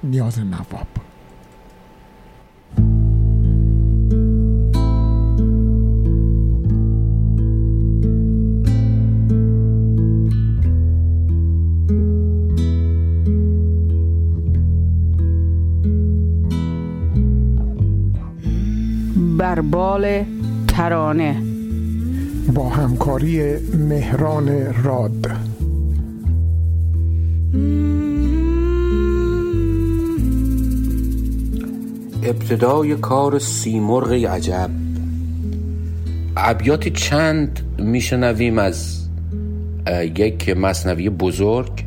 نیاز 0.05 0.39
نواب. 0.39 1.12
بربال 19.43 20.25
ترانه. 20.69 21.43
با 22.55 22.69
همکاری 22.69 23.57
مهران 23.89 24.75
راد. 24.85 25.27
ابتدای 32.23 32.97
کار 32.97 33.39
سیمرغ 33.39 34.13
عجب. 34.13 34.71
ابیات 36.37 36.89
چند 36.89 37.61
میشنویم 37.79 38.59
از 38.59 39.09
یک 40.17 40.49
مصنوی 40.49 41.11
بزرگ 41.11 41.85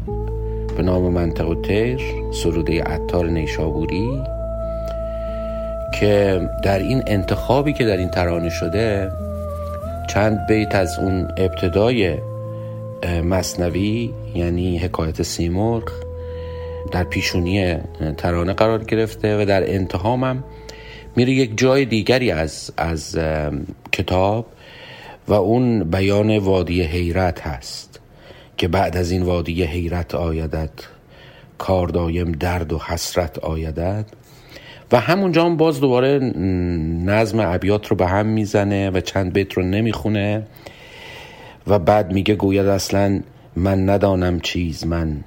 به 0.78 0.84
نام 0.84 1.14
منطق 1.14 1.50
و 1.50 1.62
تیر 1.62 2.02
سروده 2.32 2.84
عطار 2.84 3.30
نیشابوری. 3.30 4.35
که 6.00 6.42
در 6.64 6.80
این 6.80 7.04
انتخابی 7.08 7.74
که 7.74 7.86
در 7.86 7.98
این 7.98 8.10
ترانه 8.10 8.50
شده 8.50 9.12
چند 10.10 10.48
بیت 10.48 10.76
از 10.76 11.00
اون 11.00 11.28
ابتدای 11.38 12.18
مصنوی 13.24 14.14
یعنی 14.36 14.78
حکایت 14.78 15.22
سیمرغ 15.22 15.92
در 16.92 17.04
پیشونی 17.04 17.76
ترانه 18.18 18.54
قرار 18.54 18.84
گرفته 18.84 19.42
و 19.42 19.46
در 19.46 19.70
انتهام 19.70 20.24
هم 20.24 20.44
میره 21.16 21.32
یک 21.34 21.58
جای 21.58 21.86
دیگری 21.86 22.32
از, 22.32 22.72
از 22.78 23.20
کتاب 23.92 24.46
و 25.28 25.34
اون 25.34 25.84
بیان 25.84 26.38
وادی 26.38 26.82
حیرت 26.82 27.42
هست 27.42 28.00
که 28.58 28.68
بعد 28.68 28.98
از 28.98 29.12
این 29.12 29.24
وادی 29.24 29.64
حیرت 29.64 30.16
آیدد 30.16 30.70
کار 31.58 31.88
دایم 31.88 32.32
درد 32.32 32.74
و 32.74 32.80
حسرت 32.80 33.40
آیدد 33.40 34.06
و 34.92 35.00
همونجا 35.00 35.46
هم 35.46 35.58
باز 35.58 35.82
دوباره 35.82 36.20
نظم 37.06 37.40
ابیات 37.40 37.88
رو 37.88 37.96
به 37.96 38.08
هم 38.08 38.26
می‌زنه 38.26 38.90
و 38.90 39.00
چند 39.00 39.34
بیت 39.34 39.54
رو 39.54 39.64
نمی‌خونه 39.64 40.44
و 41.68 41.80
بعد 41.80 42.14
میگه 42.14 42.36
گوید 42.36 42.66
اصلا 42.66 43.22
من 43.56 43.90
ندانم 43.90 44.40
چیز 44.40 44.86
من 44.88 45.24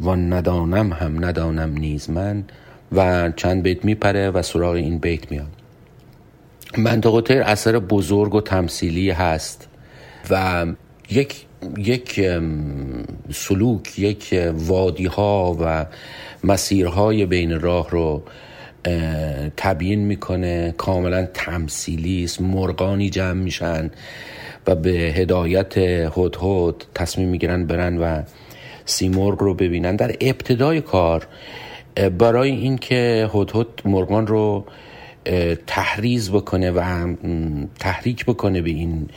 و 0.00 0.16
ندانم 0.16 0.92
هم 0.92 1.24
ندانم 1.24 1.72
نیز 1.72 2.10
من 2.10 2.44
و 2.92 3.30
چند 3.36 3.62
بیت 3.62 3.84
میپره 3.84 4.30
و 4.30 4.42
سراغ 4.42 4.74
این 4.74 4.98
بیت 4.98 5.30
میاد. 5.30 5.46
منطقه 6.78 7.20
تیر 7.20 7.42
اثر 7.42 7.78
بزرگ 7.78 8.34
و 8.34 8.40
تمثیلی 8.40 9.10
هست 9.10 9.68
و 10.30 10.66
یک 11.10 11.46
یک 11.76 12.20
سلوک 13.32 13.98
یک 13.98 14.52
وادی 14.54 15.06
ها 15.06 15.56
و 15.60 15.86
مسیرهای 16.44 17.26
بین 17.26 17.60
راه 17.60 17.90
رو 17.90 18.22
تبیین 19.56 20.00
می‌کنه. 20.00 20.74
کاملا 20.78 21.26
تمثیلی 21.34 22.24
است. 22.24 22.40
مرغانی 22.40 23.10
جمع 23.10 23.32
میشن 23.32 23.90
و 24.66 24.74
به 24.74 24.90
هدایت 24.90 25.78
هدهد 26.16 26.74
تصمیم 26.94 27.28
می‌گیرن 27.28 27.66
برن 27.66 27.98
و 27.98 28.22
سیمرغ 28.84 29.42
رو 29.42 29.54
ببینن. 29.54 29.96
در 29.96 30.14
ابتدای 30.20 30.80
کار 30.80 31.26
برای 32.18 32.50
اینکه 32.50 33.30
هدهد 33.34 33.66
مرغان 33.84 34.26
رو 34.26 34.64
تحریز 35.66 36.30
بکنه 36.30 36.70
و 36.70 37.14
تحریک 37.78 38.24
بکنه 38.24 38.62
به 38.62 38.70
این 38.70 39.08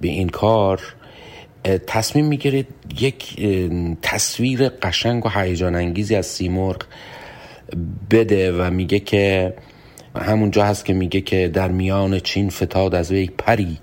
به 0.00 0.08
این 0.08 0.28
کار 0.28 0.80
تصمیم 1.86 2.26
می‌گیره 2.26 2.64
یک 3.00 3.46
تصویر 4.02 4.68
قشنگ 4.68 5.26
و 5.26 5.28
هیجان 5.28 5.74
انگیزی 5.74 6.14
از 6.14 6.26
سیمرغ 6.26 6.82
بده 8.10 8.52
و 8.52 8.70
میگه 8.70 8.98
که 8.98 9.54
همونجا 10.16 10.64
هست 10.64 10.84
که 10.84 10.92
میگه 10.92 11.20
که 11.20 11.48
در 11.48 11.68
میان 11.68 12.18
چین 12.18 12.50
فتاد 12.50 12.94
از 12.94 13.12
وی 13.12 13.30
پری. 13.38 13.78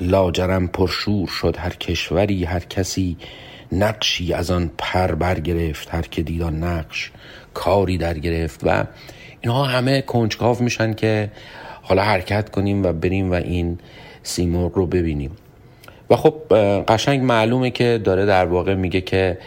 لاجرم 0.00 0.68
پرشور 0.68 1.28
شد 1.28 1.56
هر 1.58 1.70
کشوری 1.70 2.44
هر 2.44 2.60
کسی 2.60 3.16
نقشی 3.72 4.32
از 4.32 4.50
آن 4.50 4.70
پر 4.78 5.14
برگرفت 5.14 5.94
هر 5.94 6.02
که 6.02 6.22
دید 6.22 6.42
نقش 6.42 7.10
کاری 7.54 7.98
در 7.98 8.18
گرفت 8.18 8.60
و 8.62 8.84
اینها 9.40 9.64
همه 9.64 10.02
کنجکاو 10.02 10.62
میشن 10.62 10.94
که 10.94 11.30
حالا 11.82 12.02
حرکت 12.02 12.50
کنیم 12.50 12.82
و 12.82 12.92
بریم 12.92 13.30
و 13.30 13.34
این 13.34 13.78
سیمرغ 14.22 14.74
رو 14.74 14.86
ببینیم. 14.86 15.30
و 16.10 16.16
خب 16.16 16.34
قشنگ 16.88 17.22
معلومه 17.22 17.70
که 17.70 18.00
داره 18.04 18.26
در 18.26 18.44
واقع 18.44 18.74
میگه 18.74 19.00
که 19.00 19.38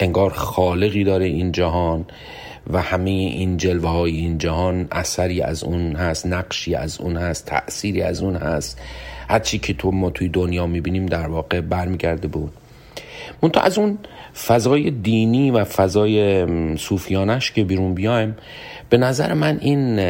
انگار 0.00 0.30
خالقی 0.30 1.04
داره 1.04 1.24
این 1.24 1.52
جهان. 1.52 2.04
و 2.72 2.82
همه 2.82 3.10
این 3.10 3.56
جلوه 3.56 3.90
های 3.90 4.16
این 4.16 4.38
جهان 4.38 4.88
اثری 4.92 5.40
از 5.40 5.64
اون 5.64 5.96
هست 5.96 6.26
نقشی 6.26 6.74
از 6.74 7.00
اون 7.00 7.16
هست 7.16 7.46
تأثیری 7.46 8.02
از 8.02 8.22
اون 8.22 8.36
هست. 8.36 8.80
هرچی 9.28 9.58
که 9.58 9.72
تو 9.74 9.90
ما 9.90 10.10
توی 10.10 10.28
دنیا 10.28 10.66
می‌بینیم 10.66 11.06
در 11.06 11.26
واقع 11.26 11.60
برمیگرده 11.60 12.28
بود. 12.28 12.52
منتها 13.42 13.62
از 13.62 13.78
اون 13.78 13.98
فضای 14.46 14.90
دینی 14.90 15.50
و 15.50 15.64
فضای 15.64 16.46
صوفیانش 16.76 17.52
که 17.52 17.64
بیرون 17.64 17.94
بیایم 17.94 18.36
به 18.90 18.96
نظر 18.96 19.34
من 19.34 19.58
این 19.60 20.00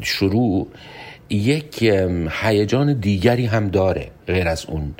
شروع 0.00 0.68
یک 1.30 1.82
هیجان 2.42 3.00
دیگری 3.00 3.46
هم 3.46 3.68
داره 3.68 4.08
غیر 4.26 4.48
از 4.48 4.66
اون 4.66 4.94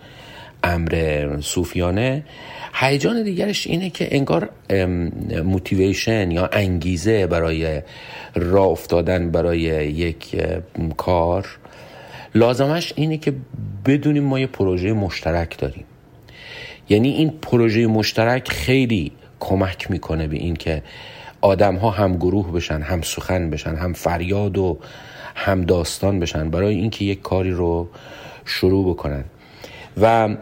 امر 0.64 1.40
صوفیانه. 1.40 2.24
هیجان 2.73 3.23
دیگرش 3.23 3.66
اینه 3.66 3.90
که 3.90 4.09
انگار 4.11 4.51
موتیویشن 5.44 6.31
یا 6.31 6.47
انگیزه 6.53 7.27
برای 7.27 7.82
راه 8.35 8.66
افتادن 8.66 9.31
برای 9.31 9.61
یک 9.61 10.36
کار 10.97 11.47
لازمش 12.35 12.93
اینه 12.97 13.19
که 13.19 13.32
بدونیم 13.86 14.24
ما 14.24 14.40
یه 14.40 14.47
پروژه 14.47 14.93
مشترک 14.93 15.59
داریم. 15.59 15.85
یعنی 16.89 17.09
این 17.09 17.31
پروژه 17.31 17.86
مشترک 17.86 18.49
خیلی 18.49 19.12
کمک 19.40 19.90
می‌کنه 19.90 20.27
به 20.27 20.36
این 20.36 20.57
که 20.57 20.82
آدم 21.40 21.77
ها 21.77 21.90
هم 21.90 22.16
گروه 22.16 22.53
بشن 22.53 22.82
هم 22.82 23.03
سخن 23.03 23.51
بشن 23.51 23.74
هم 23.74 23.93
فریاد 23.93 24.59
و 24.59 24.78
هم 25.35 25.61
داستان 25.65 26.20
بشن 26.20 26.51
برای 26.51 26.74
اینکه 26.74 27.05
یک 27.05 27.23
کاری 27.23 27.51
رو 27.51 27.89
شروع 28.44 28.90
بکنن. 28.90 29.24
و 30.01 30.36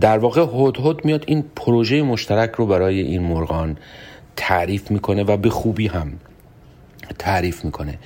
در 0.00 0.18
واقع 0.18 0.42
هدهد 0.42 1.04
میاد 1.04 1.24
این 1.26 1.44
پروژه 1.56 2.02
مشترک 2.02 2.50
رو 2.50 2.66
برای 2.66 3.00
این 3.00 3.22
مرغان 3.22 3.76
تعریف 4.36 4.90
می‌کنه 4.90 5.22
و 5.22 5.36
به 5.36 5.50
خوبی 5.50 5.86
هم 5.86 6.12
تعریف 7.18 7.64
می‌کنه. 7.64 7.98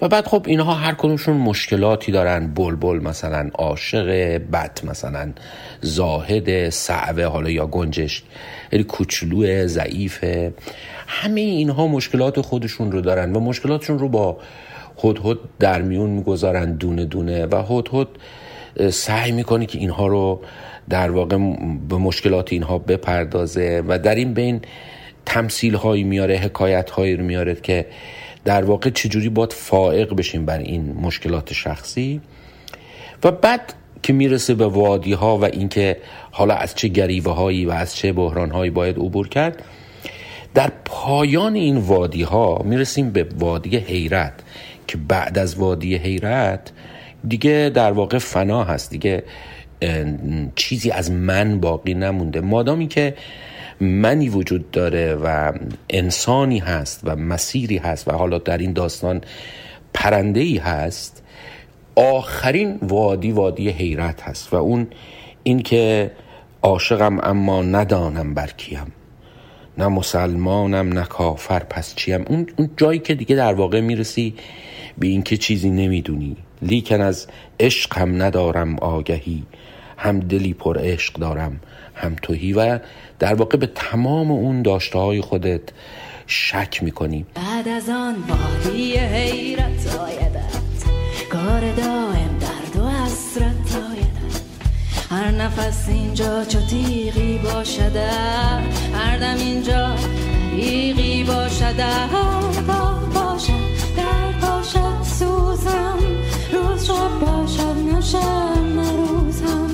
و 0.00 0.08
بعد 0.08 0.26
خب 0.26 0.44
اینها 0.46 0.74
هر 0.74 0.94
کدومشون 0.94 1.36
مشکلاتی 1.36 2.12
دارن. 2.12 2.46
بلبل 2.46 2.98
مثلا 2.98 3.50
عاشق 3.54 4.38
بد 4.38 4.80
مثلا 4.84 5.32
زاهد 5.80 6.68
سعوه 6.68 7.24
حالا 7.24 7.50
یا 7.50 7.66
گنجش. 7.66 8.22
یعنی 8.72 8.84
کوچلو 8.84 9.66
ضعیفه 9.66 10.52
همه 11.06 11.40
اینها 11.40 11.86
مشکلات 11.86 12.40
خودشون 12.40 12.92
رو 12.92 13.00
دارن 13.00 13.32
و 13.32 13.40
مشکلاتشون 13.40 13.98
رو 13.98 14.08
با 14.08 14.36
هدهد 15.04 15.38
در 15.58 15.82
میون 15.82 16.10
می‌گذارن 16.10 16.72
دونه 16.72 17.04
دونه 17.04 17.46
و 17.46 17.62
هدهد 17.62 18.08
سعی 18.90 19.32
می‌کنه 19.32 19.66
که 19.66 19.78
اینها 19.78 20.06
رو 20.06 20.40
در 20.90 21.10
واقع 21.10 21.36
به 21.88 21.96
مشکلات 21.96 22.52
اینها 22.52 22.78
بپردازه 22.78 23.82
و 23.88 23.98
در 23.98 24.14
این 24.14 24.34
بین 24.34 24.60
تمثیل 25.26 25.74
هایی 25.74 26.04
میاره 26.04 26.36
حکایت 26.36 26.90
هایی 26.90 27.16
رو 27.16 27.24
میاره 27.24 27.54
که 27.54 27.86
در 28.44 28.64
واقع 28.64 28.90
چجوری 28.90 29.28
باید 29.28 29.52
فائق 29.52 30.14
بشیم 30.14 30.46
بر 30.46 30.58
این 30.58 30.96
مشکلات 31.02 31.52
شخصی. 31.52 32.20
و 33.24 33.30
بعد 33.30 33.74
که 34.02 34.12
می‌رسه 34.12 34.54
به 34.54 34.66
وادی 34.66 35.12
ها 35.12 35.38
و 35.38 35.44
اینکه 35.44 35.96
حالا 36.30 36.54
از 36.54 36.74
چه 36.74 36.88
گریوه 36.88 37.32
هایی 37.32 37.66
و 37.66 37.70
از 37.70 37.96
چه 37.96 38.12
بحران 38.12 38.50
هایی 38.50 38.70
باید 38.70 38.98
عبور 38.98 39.28
کرد 39.28 39.62
در 40.54 40.72
پایان 40.84 41.54
این 41.54 41.76
وادی 41.76 42.22
ها 42.22 42.62
می‌رسیم 42.64 43.10
به 43.10 43.26
وادی 43.38 43.76
حیرت 43.76 44.32
که 44.86 44.98
بعد 45.08 45.38
از 45.38 45.56
وادی 45.56 45.96
حیرت 45.96 46.72
دیگه 47.28 47.70
در 47.74 47.92
واقع 47.92 48.18
فنا 48.18 48.64
هست 48.64 48.90
دیگه 48.90 49.24
چیزی 50.56 50.90
از 50.90 51.10
من 51.10 51.60
باقی 51.60 51.94
نمونده. 51.94 52.40
مادامی 52.40 52.88
که 52.88 53.14
منی 53.80 54.28
وجود 54.28 54.70
داره 54.70 55.14
و 55.14 55.52
انسانی 55.90 56.58
هست 56.58 57.00
و 57.04 57.16
مسیری 57.16 57.76
هست 57.76 58.08
و 58.08 58.12
حالا 58.12 58.38
در 58.38 58.58
این 58.58 58.72
داستان 58.72 59.20
پرنده 59.94 60.40
ای 60.40 60.56
هست 60.56 61.22
آخرین 61.96 62.78
وادی 62.82 63.32
وادی 63.32 63.68
حیرت 63.68 64.22
هست 64.22 64.52
و 64.52 64.56
اون 64.56 64.86
اینکه 65.42 66.10
عاشقم 66.62 67.18
اما 67.22 67.62
ندانم 67.62 68.34
بر 68.34 68.50
کیم 68.56 68.92
نه 69.78 69.88
مسلمانم 69.88 70.92
نه 70.98 71.04
کافر 71.04 71.58
پس 71.58 71.94
چیم؟ 71.94 72.24
اون, 72.28 72.46
اون 72.56 72.70
جایی 72.76 72.98
که 72.98 73.14
دیگه 73.14 73.36
در 73.36 73.54
واقع 73.54 73.80
می‌رسی 73.80 74.34
به 74.98 75.06
اینکه 75.06 75.36
چیزی 75.36 75.70
نمی‌دونی. 75.70 76.36
لیکن 76.62 77.00
از 77.00 77.26
عشق 77.60 77.98
هم 77.98 78.22
ندارم 78.22 78.78
آگهی. 78.78 79.42
هم 79.98 80.20
دلی 80.20 80.54
پر 80.54 80.78
عشق 80.78 81.14
دارم 81.14 81.60
هم 81.94 82.16
توهی 82.22 82.52
و 82.52 82.78
در 83.18 83.34
واقع 83.34 83.58
به 83.58 83.66
تمام 83.66 84.30
اون 84.30 84.62
داشته 84.62 84.98
های 84.98 85.20
خودت 85.20 85.62
شک 86.26 86.82
می‌کنی. 86.82 87.26
بعد 87.34 87.68
از 87.68 87.88
آن 87.88 88.16
وادی 88.28 88.96
حیرت 88.96 89.96
آیدت 90.00 90.58
کار 91.30 91.60
دائم 91.60 92.38
درد 92.40 92.84
و 92.84 92.88
حسرت 92.88 93.76
آیدت 93.90 94.42
هر 95.10 95.30
نفس 95.30 95.88
اینجا 95.88 96.44
چو 96.44 96.58
تیغی 96.60 97.38
باشد 97.38 97.96
هر 98.94 99.18
دم 99.18 99.36
اینجا 99.38 99.96
تیغی 100.50 101.24
باشد 101.24 101.80
باشد 103.14 103.52
در 103.96 104.48
باشد 104.48 105.02
سوزم 105.02 105.98
روز 106.52 106.86
شب 106.86 107.20
باشد 107.20 107.76
نشم 107.94 108.76
باشد 108.76 109.67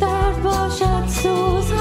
درد 0.00 0.42
باشد 0.42 1.28
روز 1.28 1.72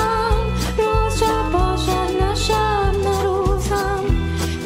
شب 1.20 1.52
باشد 1.54 2.24
نشم 2.24 2.92
نروزم. 3.06 4.04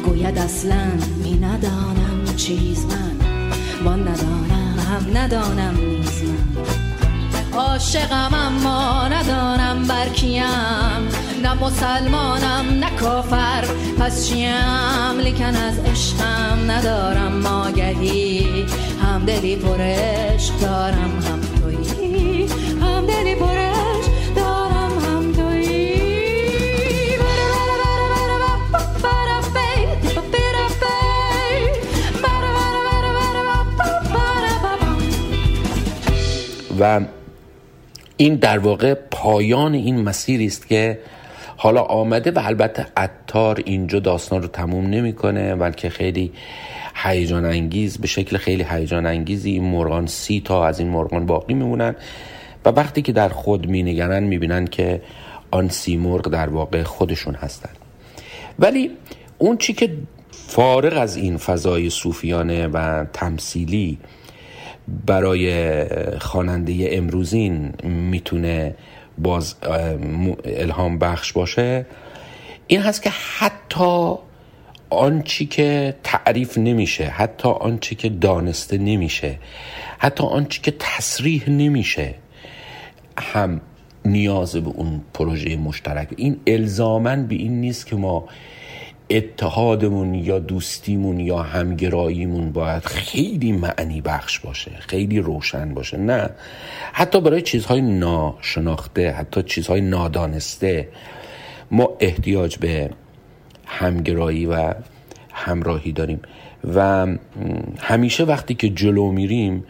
گوید 0.04 0.38
اصلا 0.38 0.84
می 1.22 1.34
ندانم 1.34 2.36
چیز 2.36 2.84
من. 2.84 3.16
وان 3.84 4.08
ندانم 4.08 4.78
هم 4.78 5.18
ندانم 5.18 5.74
نیز 5.76 6.22
من. 6.22 7.58
عاشقم 7.58 8.34
اما 8.34 9.08
ندانم 9.08 9.84
بر 9.88 10.08
کیم. 10.08 10.44
نه 11.42 11.54
مسلمانم 11.54 12.78
نه 12.80 12.90
کافر. 12.90 13.64
پس 13.98 14.28
چیم؟ 14.28 15.20
لیکن 15.22 15.44
از 15.56 15.78
عشقم 15.78 16.70
ندارم 16.70 17.46
آگهی. 17.46 18.66
هم 19.02 19.24
دلی 19.24 19.56
پر 19.56 19.80
عشق 19.80 20.58
دارم 20.60 21.22
هم 21.28 21.43
این 38.16 38.34
در 38.34 38.58
واقع 38.58 38.94
پایان 38.94 39.74
این 39.74 40.00
مسیری 40.00 40.46
است 40.46 40.68
که 40.68 40.98
حالا 41.56 41.82
آمده 41.82 42.30
و 42.30 42.40
البته 42.44 42.86
عطار 42.96 43.62
اینجا 43.64 43.98
داستان 43.98 44.42
رو 44.42 44.48
تموم 44.48 44.86
نمی‌کنه 44.86 45.54
بلکه 45.54 45.88
خیلی 45.90 46.32
هیجان 46.94 47.44
انگیز 47.44 47.98
به 47.98 48.06
شکل 48.06 48.36
خیلی 48.36 48.66
هیجان 48.70 49.06
انگیزی 49.06 49.50
این 49.50 49.64
مرغان 49.64 50.06
سی 50.06 50.42
تا 50.44 50.66
از 50.66 50.78
این 50.78 50.88
مرغان 50.88 51.26
باقی 51.26 51.54
میمونن 51.54 51.96
و 52.64 52.68
وقتی 52.68 53.02
که 53.02 53.12
در 53.12 53.28
خود 53.28 53.68
مینگرن 53.68 54.22
می‌بینن 54.22 54.66
که 54.66 55.02
آن 55.50 55.68
سی 55.68 55.96
مرغ 55.96 56.28
در 56.28 56.48
واقع 56.48 56.82
خودشون 56.82 57.34
هستن. 57.34 57.70
ولی 58.58 58.90
اون 59.38 59.56
چی 59.56 59.72
که 59.72 59.90
فارغ 60.30 60.98
از 60.98 61.16
این 61.16 61.36
فضای 61.36 61.90
صوفیانه 61.90 62.66
و 62.66 63.04
تمثیلی 63.12 63.98
برای 65.06 65.84
خواننده 66.18 66.88
امروزین 66.92 67.72
می‌تونه 67.84 68.74
باز 69.18 69.54
الهام 70.44 70.98
بخش 70.98 71.32
باشه. 71.32 71.86
این 72.66 72.80
هست 72.80 73.02
که 73.02 73.10
حتی 73.38 74.14
آنچی 74.90 75.46
که 75.46 75.96
تعریف 76.02 76.58
نمیشه 76.58 77.04
حتی 77.04 77.48
آنچی 77.48 77.94
که 77.94 78.08
دانسته 78.08 78.78
نمیشه 78.78 79.38
حتی 79.98 80.24
آنچی 80.24 80.60
که 80.60 80.74
تصریح 80.78 81.50
نمیشه 81.50 82.14
هم 83.18 83.60
نیاز 84.04 84.56
به 84.56 84.68
اون 84.68 85.00
پروژه 85.14 85.56
مشترک. 85.56 86.08
این 86.16 86.40
الزامن 86.46 87.26
به 87.26 87.34
این 87.34 87.60
نیست 87.60 87.86
که 87.86 87.96
ما 87.96 88.28
اتحادمون 89.10 90.14
یا 90.14 90.38
دوستیمون 90.38 91.20
یا 91.20 91.38
همگراییمون 91.38 92.52
باید 92.52 92.84
خیلی 92.84 93.52
معنی 93.52 94.00
بخش 94.00 94.38
باشه 94.38 94.70
خیلی 94.78 95.18
روشن 95.18 95.74
باشه. 95.74 95.96
نه. 95.96 96.30
حتی 96.92 97.20
برای 97.20 97.42
چیزهای 97.42 97.80
ناشناخته 97.80 99.10
حتی 99.10 99.42
چیزهای 99.42 99.80
نادانسته 99.80 100.88
ما 101.70 101.96
احتیاج 102.00 102.58
به 102.58 102.90
همگرایی 103.66 104.46
و 104.46 104.74
همراهی 105.32 105.92
داریم. 105.92 106.20
و 106.74 107.06
همیشه 107.78 108.24
وقتی 108.24 108.54
که 108.54 108.68
جلو 108.68 109.12
میریم 109.12 109.64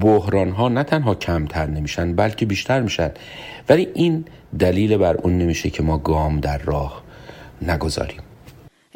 بحران 0.00 0.50
ها 0.50 0.68
نه 0.68 0.82
تنها 0.82 1.14
کمتر 1.14 1.66
نمیشن 1.66 2.14
بلکه 2.14 2.46
بیشتر 2.46 2.80
میشن. 2.80 3.10
ولی 3.68 3.88
این 3.94 4.24
دلیل 4.58 4.96
بر 4.96 5.16
اون 5.16 5.38
نمیشه 5.38 5.70
که 5.70 5.82
ما 5.82 5.98
گام 5.98 6.40
در 6.40 6.58
راه 6.58 7.02
نگذاریم. 7.62 8.20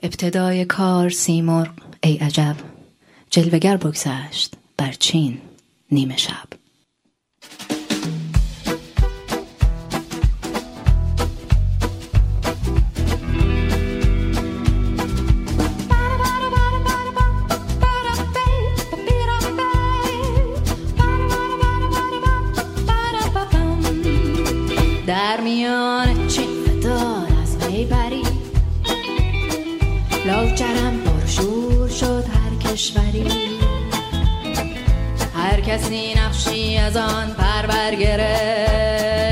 ابتدای 0.04 0.64
کار 0.64 1.10
سیمرغ 1.10 1.70
ای 2.02 2.16
عجب. 2.16 2.56
جلوگر 3.30 3.76
بگذشت 3.76 4.54
بر 4.76 4.92
چین 4.92 5.38
نیمه 5.90 6.16
شب. 6.16 6.32
در 25.06 25.40
میان 25.40 26.13
لاجرم 30.26 31.00
پرشور 31.00 31.88
شد 31.88 32.24
هر 32.28 32.72
کشوری. 32.72 33.24
هر 35.34 35.60
کسی 35.60 36.14
نقشی 36.14 36.76
از 36.76 36.96
آن 36.96 37.34
پر 37.34 37.66
برگرفت 37.66 39.23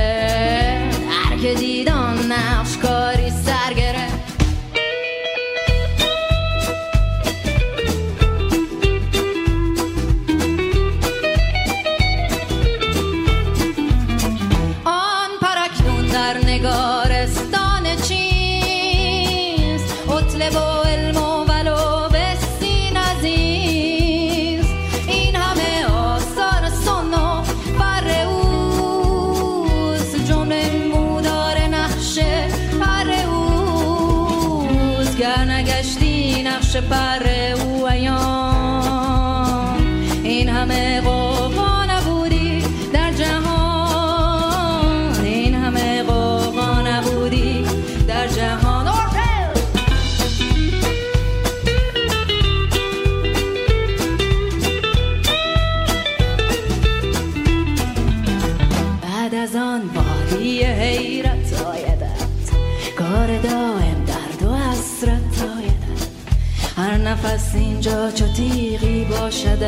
اینجا 67.54 68.10
چو 68.10 68.24
تیغی 68.36 69.04
باشد 69.04 69.62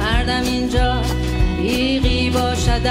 هر 0.00 0.24
دم 0.24 0.42
اینجا 0.42 1.02
تحریقی 1.62 2.30
باشد. 2.30 2.86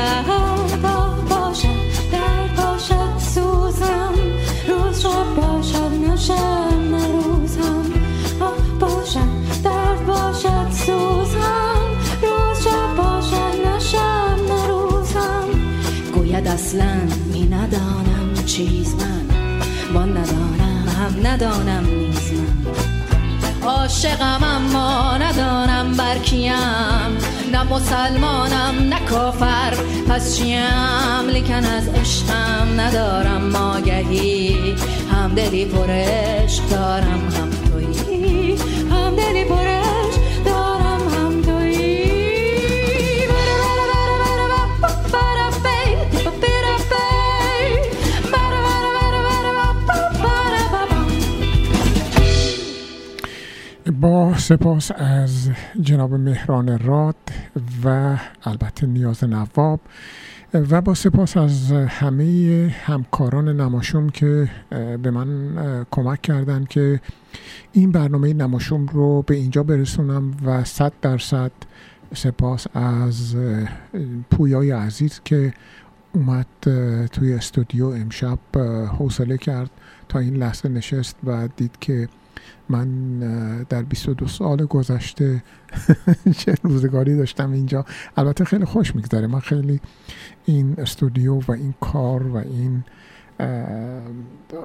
آه 0.84 1.26
باشد 1.30 1.68
در 2.12 2.64
باشد 2.64 3.18
سوزم. 3.20 4.14
روز 4.68 5.02
شب 5.02 5.36
باشد 5.36 5.92
روز 7.12 7.58
هم 7.58 7.92
آه 8.40 8.80
باشد 8.80 9.62
در 9.64 9.96
باشد 9.96 10.72
سوزم. 10.72 11.82
روز 12.22 12.64
شب 12.64 12.96
باشد 12.98 13.68
نشم 13.68 14.38
نه 14.48 14.68
روز 14.68 15.12
هم 15.12 15.50
گوید 16.16 16.48
اصلا 16.48 16.96
می 17.34 17.46
ندانم 17.46 18.46
چیز 18.46 18.96
من. 18.96 19.26
وان 19.94 20.18
ندانم 20.18 20.86
هم 20.88 21.28
ندانم 21.28 21.86
نیز 21.86 22.34
من. 22.34 22.91
عاشقم 23.64 24.44
اما 24.44 25.18
ندانم 25.18 25.94
بر 25.98 26.18
کیم. 26.18 27.18
نه 27.52 27.64
مسلمانم 27.64 28.76
نه 28.90 29.00
کافر. 29.00 29.74
پس 30.10 30.38
چیم؟ 30.38 31.30
لیکن 31.34 31.66
از 31.66 31.88
عشقم 31.88 32.82
ندارم 32.82 33.56
آگهی. 33.56 34.76
هم 35.12 35.36
دلی 35.36 35.66
پرش 35.66 36.60
دارم 36.72 37.30
هم 37.38 37.61
سپاس 54.52 54.92
از 54.96 55.50
جناب 55.82 56.14
مهران 56.14 56.80
راد 56.80 57.16
و 57.84 58.18
البته 58.44 58.88
نیاز 58.88 59.24
نواب 59.24 59.80
و 60.54 60.82
با 60.82 60.94
سپاس 60.94 61.38
از 61.38 61.72
همه 61.72 62.76
همکاران 62.86 63.62
نماشوم 63.62 64.10
که 64.10 64.50
به 65.02 65.12
من 65.12 65.86
کمک 65.92 66.22
کردند 66.22 66.68
که 66.68 67.02
این 67.72 67.92
برنامه 67.92 68.34
نماشوم 68.34 68.86
رو 68.86 69.22
به 69.22 69.36
اینجا 69.36 69.64
برسونم 69.64 70.32
و 70.46 70.64
صد 70.64 70.94
درصد 71.02 71.52
سپاس 72.14 72.68
از 72.74 73.36
پویای 74.32 74.72
عزیز 74.72 75.22
که 75.26 75.54
اومد 76.14 76.48
توی 77.12 77.34
استودیو 77.34 77.86
امشب 77.86 78.40
حوصله 78.98 79.38
کرد 79.38 79.70
تا 80.10 80.20
این 80.20 80.36
لحظه 80.36 80.70
نشست 80.70 81.16
و 81.24 81.48
دید 81.58 81.78
که 81.80 82.08
من 82.70 83.20
در 83.64 83.82
22 83.82 84.28
سال 84.28 84.66
گذشته 84.66 85.44
چه 86.38 86.56
روزگاری 86.64 87.18
داشتم 87.18 87.52
اینجا. 87.52 87.86
البته 88.18 88.46
خیلی 88.46 88.66
خوش 88.66 88.96
میگذره. 88.96 89.28
من 89.28 89.40
خیلی 89.40 89.80
این 90.46 90.76
استودیو 90.78 91.40
و 91.40 91.52
این 91.52 91.74
کار 91.82 92.28
و 92.28 92.38
این 92.38 92.84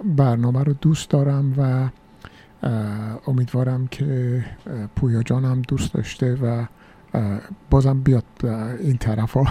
برنامه 0.04 0.64
رو 0.64 0.72
دوست 0.72 1.10
دارم 1.10 1.54
و 1.58 1.88
امیدوارم 3.26 3.86
که 3.86 4.44
پویا 4.96 5.22
جانم 5.22 5.62
دوست 5.62 5.94
داشته 5.94 6.34
و 6.34 6.66
بازم 7.70 8.00
بیاد 8.00 8.24
این 8.80 8.96
طرف 8.96 9.32
ها 9.32 9.46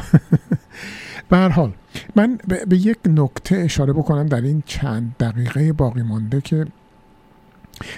به 1.30 1.38
هر 1.38 1.50
حال 1.50 1.74
من 2.16 2.38
به 2.68 2.78
یک 2.78 2.98
نکته 3.06 3.58
اشاره 3.58 3.94
بکنم 3.94 4.28
در 4.28 4.42
این 4.42 4.64
چند 4.66 5.16
دقیقه 5.20 5.74
باقی 5.74 6.02
مانده 6.02 6.42
که 6.42 6.66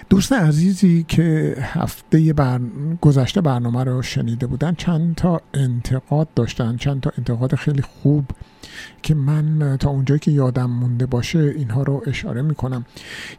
دوست 0.10 0.34
عزیزی 0.34 1.06
که 1.08 1.56
هفته 1.62 2.34
بر... 2.34 2.60
گذشته 3.02 3.42
برنامه 3.42 3.84
رو 3.84 4.02
شنیده 4.02 4.48
بودن 4.48 4.74
چند 4.74 5.16
تا 5.16 5.42
انتقاد 5.54 6.28
داشتن 6.36 6.78
چند 6.78 7.02
تا 7.02 7.12
انتقاد 7.18 7.56
خیلی 7.56 7.82
خوب 7.82 8.26
که 9.02 9.16
من 9.16 9.78
تا 9.80 9.90
اونجایی 9.90 10.20
که 10.20 10.32
یادم 10.32 10.70
مونده 10.70 11.06
باشه 11.06 11.40
اینها 11.40 11.84
رو 11.84 12.04
اشاره 12.08 12.42
می‌کنم. 12.42 12.86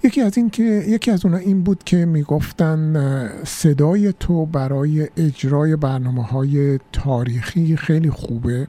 یکی 0.05 0.21
از 0.21 0.37
این 0.37 0.51
که 0.51 0.63
یکی 0.89 1.11
از 1.11 1.25
اونها 1.25 1.41
این 1.41 1.63
بود 1.63 1.85
که 1.85 1.97
می‌گفتن 1.97 3.31
صدای 3.45 4.15
تو 4.21 4.47
برای 4.47 5.09
اجرای 5.17 5.77
برنامه 5.77 6.23
های 6.25 6.79
تاریخی 6.93 7.77
خیلی 7.77 8.11
خوبه 8.11 8.67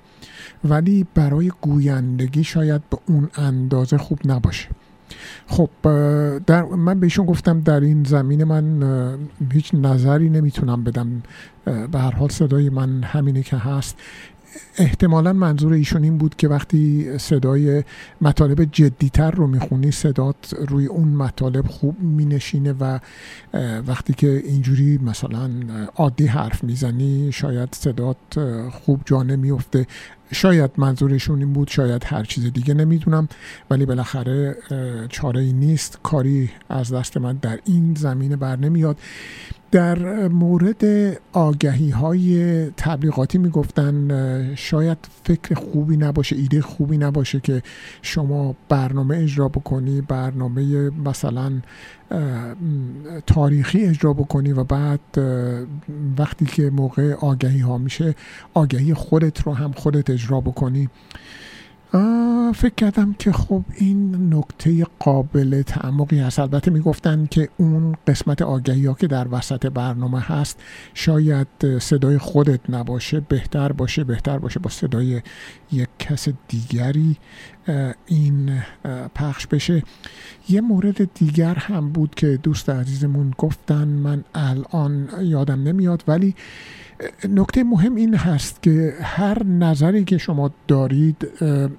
ولی 0.64 1.06
برای 1.16 1.52
گویندگی 1.62 2.44
شاید 2.44 2.82
به 2.90 2.98
اون 3.08 3.30
اندازه 3.36 3.98
خوب 3.98 4.20
نباشه. 4.26 4.70
خب 5.48 5.70
در 6.46 6.64
من 6.64 7.00
بهشون 7.00 7.26
گفتم 7.26 7.62
در 7.62 7.80
این 7.80 8.04
زمین 8.04 8.44
من 8.44 8.84
هیچ 9.52 9.74
نظری 9.74 10.30
نمی‌تونم 10.30 10.84
بدم. 10.84 11.24
به 11.66 12.00
هر 12.00 12.12
حال 12.12 12.30
صدای 12.30 12.70
من 12.70 13.04
همینه 13.04 13.44
که 13.44 13.58
هست. 13.58 13.98
احتمالا 14.78 15.34
منظور 15.34 15.74
ایشون 15.74 16.04
این 16.04 16.18
بود 16.18 16.36
که 16.36 16.48
وقتی 16.48 17.18
صدای 17.18 17.84
مطالب 18.22 18.64
جدیتر 18.64 19.32
رو 19.32 19.48
می‌خونی 19.48 19.92
صدات 19.92 20.56
روی 20.68 20.86
اون 20.86 21.08
مطالب 21.08 21.68
خوب 21.68 22.02
مینشینه 22.02 22.74
و 22.80 23.00
وقتی 23.88 24.14
که 24.14 24.28
اینجوری 24.46 24.98
مثلا 24.98 25.50
عادی 25.96 26.26
حرف 26.26 26.64
می‌زنی 26.64 27.32
شاید 27.32 27.70
صدات 27.76 28.18
خوب 28.72 29.02
جا 29.06 29.24
نمیفته 29.24 29.88
شاید 30.32 30.72
منظورشون 30.78 31.40
این 31.40 31.54
بود 31.54 31.68
شاید 31.68 32.04
هر 32.06 32.24
چیز 32.24 32.54
دیگه 32.54 32.74
نمی‌دونم 32.74 33.28
ولی 33.70 33.86
بالاخره 33.86 34.56
چاره 35.10 35.42
ای 35.42 35.54
نیست. 35.54 36.00
کاری 36.04 36.52
از 36.70 36.94
دست 36.94 37.18
من 37.18 37.34
در 37.34 37.60
این 37.66 37.96
زمینه 37.98 38.36
بر 38.36 38.56
نمیاد. 38.56 38.98
در 39.72 40.28
مورد 40.28 40.84
آگهی 41.34 41.90
های 41.90 42.66
تبلیغاتی 42.78 43.38
می‌گفتن 43.38 44.56
شاید 44.56 44.98
فکر 45.24 45.56
خوبی 45.56 45.98
نباشه 45.98 46.36
ایده 46.36 46.62
خوبی 46.62 46.98
نباشه 46.98 47.40
که 47.40 47.62
شما 48.02 48.56
برنامه 48.70 49.18
اجرا 49.18 49.48
بکنی 49.48 50.02
برنامه 50.02 50.90
مثلا 50.90 51.52
تاریخی 53.28 53.86
اجرا 53.86 54.14
بکنی 54.14 54.52
و 54.52 54.64
بعد 54.64 55.00
وقتی 56.18 56.46
که 56.46 56.70
موقع 56.70 57.14
آگهی 57.14 57.60
ها 57.60 57.78
میشه 57.78 58.16
آگهی 58.54 58.94
خودت 58.94 59.42
رو 59.42 59.54
هم 59.54 59.72
خودت 59.72 60.10
اجرا 60.10 60.42
بکنی. 60.42 60.90
فکر 62.56 62.76
کردم 62.78 63.16
که 63.20 63.32
خب 63.32 63.64
این 63.76 64.34
نکته 64.34 64.86
قابل 65.00 65.62
تعمقی 65.62 66.20
هست. 66.20 66.40
البته 66.40 66.72
می‌گفتن 66.72 67.26
که 67.26 67.50
اون 67.58 67.96
قسمت 68.08 68.42
آگهی 68.42 68.86
ها 68.86 68.94
که 68.94 69.08
در 69.08 69.28
وسط 69.32 69.66
برنامه 69.66 70.20
هست 70.20 70.60
شاید 70.94 71.48
صدای 71.80 72.18
خودت 72.18 72.70
نباشه 72.70 73.20
بهتر 73.20 73.72
باشه 73.72 74.04
بهتر 74.04 74.38
باشه 74.38 74.60
با 74.60 74.70
صدای 74.70 75.22
یک 75.72 75.90
کس 76.00 76.28
دیگری 76.48 77.18
این 78.06 78.62
پخش 79.16 79.48
بشه. 79.48 79.84
یه 80.50 80.62
مورد 80.62 81.14
دیگر 81.14 81.56
هم 81.56 81.90
بود 81.90 82.16
که 82.16 82.40
دوست 82.44 82.70
عزیزمون 82.70 83.34
گفتن 83.38 83.88
من 83.88 84.24
الان 84.36 85.10
یادم 85.22 85.64
نمیاد 85.64 86.04
ولی 86.08 86.36
نکته 87.30 87.64
مهم 87.64 87.96
این 87.96 88.16
هست 88.16 88.64
که 88.64 88.94
هر 89.02 89.44
نظری 89.44 90.04
که 90.04 90.18
شما 90.18 90.52
دارید 90.68 91.28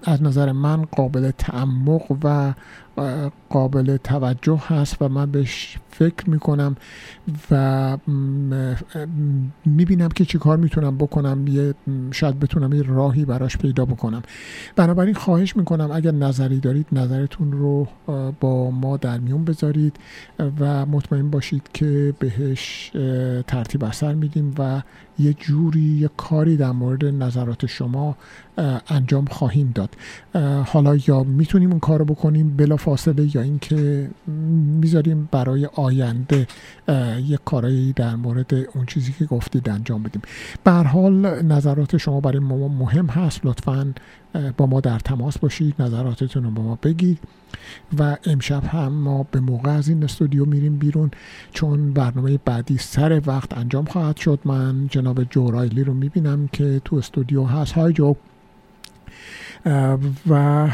از 0.04 0.22
نظر 0.22 0.52
من 0.52 0.82
قابل 0.82 1.30
تعمق 1.30 2.02
و 2.24 2.54
قابل 3.48 3.96
توجه 3.96 4.62
هست 4.66 4.96
و 5.00 5.08
من 5.08 5.30
بهش 5.30 5.78
فکر 5.90 6.30
می‌کنم 6.30 6.76
و 7.50 7.96
می‌بینم 9.64 10.08
که 10.08 10.24
چی 10.24 10.38
کار 10.38 10.56
می‌تونم 10.56 10.98
بکنم 10.98 11.46
یه 11.46 11.74
شاید 12.10 12.40
بتونم 12.40 12.72
یه 12.72 12.82
راهی 12.82 13.24
براش 13.24 13.56
پیدا 13.56 13.84
بکنم. 13.84 14.22
بنابراین 14.76 15.14
خواهش 15.14 15.56
می‌کنم 15.56 15.90
اگر 15.92 16.10
نظری 16.10 16.60
دارید 16.60 16.86
نظرتون 16.92 17.52
رو 17.52 17.88
با 18.40 18.70
ما 18.70 18.96
در 18.96 19.18
میون 19.18 19.44
بذارید 19.44 19.96
و 20.60 20.86
مطمئن 20.86 21.30
باشید 21.30 21.62
که 21.74 22.14
بهش 22.18 22.90
ترتیب 23.46 23.84
اثر 23.84 24.14
میدیم 24.14 24.54
و 24.58 24.82
یه 25.20 25.32
جوری 25.32 25.80
یه 25.80 26.10
کاری 26.16 26.56
در 26.56 26.70
مورد 26.70 27.04
نظرات 27.04 27.66
شما 27.66 28.16
انجام 28.88 29.24
خواهیم 29.24 29.72
داد. 29.74 29.96
حالا 30.66 30.96
یا 31.08 31.22
می‌تونیم 31.22 31.70
اون 31.70 31.80
کار 31.80 31.98
رو 31.98 32.04
بکنیم 32.04 32.56
بلا 32.56 32.76
فاصله 32.76 33.36
یا 33.36 33.42
اینکه 33.42 34.10
می‌ذاریم 34.80 35.28
برای 35.32 35.66
آینده 35.66 36.46
یک 37.26 37.40
کارایی 37.44 37.92
در 37.92 38.16
مورد 38.16 38.54
اون 38.54 38.86
چیزی 38.86 39.12
که 39.18 39.24
گفتید 39.24 39.68
انجام 39.68 40.02
بدیم. 40.02 40.22
به 40.64 40.72
حال 40.72 41.42
نظرات 41.42 41.96
شما 41.96 42.20
برای 42.20 42.38
ما 42.38 42.68
مهم 42.68 43.06
هست 43.06 43.40
لطفا 43.46 43.94
با 44.56 44.66
ما 44.66 44.80
در 44.80 44.98
تماس 44.98 45.38
باشید 45.38 45.74
نظراتتون 45.78 46.44
رو 46.44 46.50
با 46.50 46.62
ما 46.62 46.78
بگید 46.82 47.18
و 47.98 48.16
امشب 48.24 48.64
هم 48.64 48.92
ما 48.92 49.26
به 49.30 49.40
موقع 49.40 49.70
از 49.70 49.88
این 49.88 50.04
استودیو 50.04 50.44
میریم 50.44 50.78
بیرون 50.78 51.10
چون 51.52 51.92
برنامه 51.92 52.38
بعدی 52.44 52.78
سر 52.78 53.22
وقت 53.26 53.58
انجام 53.58 53.84
خواهد 53.84 54.16
شد. 54.16 54.40
من 54.44 54.86
جناب 54.88 55.24
جورایلی 55.24 55.84
رو 55.84 55.94
می‌بینم 55.94 56.48
که 56.52 56.80
تو 56.84 56.96
استودیو 56.96 57.44
هست. 57.44 57.72
های 57.72 57.92
جو. 57.92 58.14
و 60.28 60.68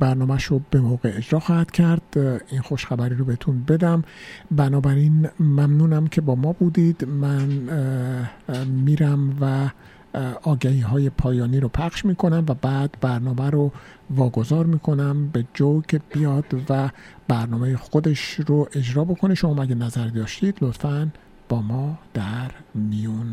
برنامهش 0.00 0.44
رو 0.44 0.60
به 0.70 0.80
موقع 0.80 1.12
اجرا 1.16 1.40
خواهد 1.40 1.70
کرد. 1.70 2.02
این 2.50 2.60
خوشخبری 2.60 3.14
رو 3.14 3.24
بهتون 3.24 3.64
بدم. 3.68 4.04
بنابراین 4.50 5.28
ممنونم 5.40 6.06
که 6.06 6.20
با 6.20 6.34
ما 6.34 6.52
بودید. 6.52 7.04
من 7.04 7.48
میرم 8.66 9.36
و 9.40 9.70
آگهی 10.42 10.80
های 10.80 11.10
پایانی 11.10 11.60
رو 11.60 11.68
پخش 11.68 12.04
می‌کنم 12.04 12.44
و 12.48 12.54
بعد 12.54 12.96
برنامه 13.00 13.50
رو 13.50 13.72
واگذار 14.10 14.66
می‌کنم 14.66 15.28
به 15.28 15.44
جو 15.54 15.82
که 15.82 16.00
بیاد 16.12 16.44
و 16.68 16.90
برنامه 17.28 17.76
خودش 17.76 18.40
رو 18.46 18.68
اجرا 18.72 19.04
بکنه. 19.04 19.34
شما 19.34 19.62
اگه 19.62 19.74
نظر 19.74 20.08
داشتید 20.08 20.56
لطفا 20.60 21.08
با 21.48 21.62
ما 21.62 21.98
در 22.14 22.50
میون 22.74 23.26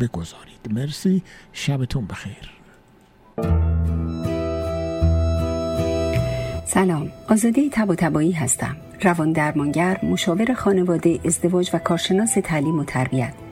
بگذارید. 0.00 0.68
مرسی. 0.70 1.22
شبتون 1.52 2.06
بخیر. 2.06 2.50
سلام. 6.66 7.08
آزاده 7.28 7.68
تب 7.72 7.88
و 7.90 7.94
تبایی 7.94 8.32
هستم. 8.32 8.76
روان 9.02 9.32
درمانگر 9.32 10.00
مشاور 10.02 10.54
خانواده 10.54 11.20
ازدواج 11.24 11.70
و 11.74 11.78
کارشناس 11.78 12.34
تعلیم 12.44 12.78
و 12.78 12.84
تربیت. 12.84 13.34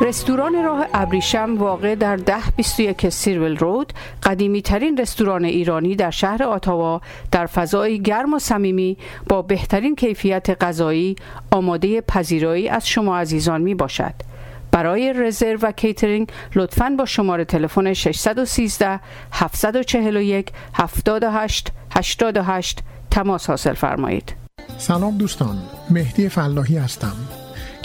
رستوران 0.00 0.64
راه 0.64 0.86
ابریشم 0.94 1.56
واقع 1.58 1.94
در 1.94 2.16
ده 2.16 2.50
21 2.56 3.08
سیرول 3.08 3.56
رود 3.56 3.92
قدیمی 4.22 4.62
ترین 4.62 4.96
رستوران 4.96 5.44
ایرانی 5.44 5.96
در 5.96 6.10
شهر 6.10 6.42
آتاوا 6.42 7.00
در 7.30 7.46
فضای 7.46 8.02
گرم 8.02 8.34
و 8.34 8.38
صمیمی 8.38 8.96
با 9.28 9.42
بهترین 9.42 9.96
کیفیت 9.96 10.64
غذایی 10.64 11.16
آماده 11.50 12.00
پذیرایی 12.00 12.68
از 12.68 12.88
شما 12.88 13.18
عزیزان 13.18 13.62
می 13.62 13.74
باشد. 13.74 14.14
برای 14.70 15.12
رزرو 15.12 15.58
و 15.62 15.72
کیترینگ 15.72 16.28
لطفاً 16.54 16.94
با 16.98 17.04
شماره 17.04 17.44
تلفن 17.44 17.92
613 17.92 19.00
741 19.32 20.52
78 20.74 21.72
88 21.90 22.80
تماس 23.10 23.50
حاصل 23.50 23.74
فرمایید. 23.74 24.34
سلام 24.78 25.18
دوستان 25.18 25.56
مهدی 25.90 26.28
فلاحی 26.28 26.76
هستم 26.76 27.16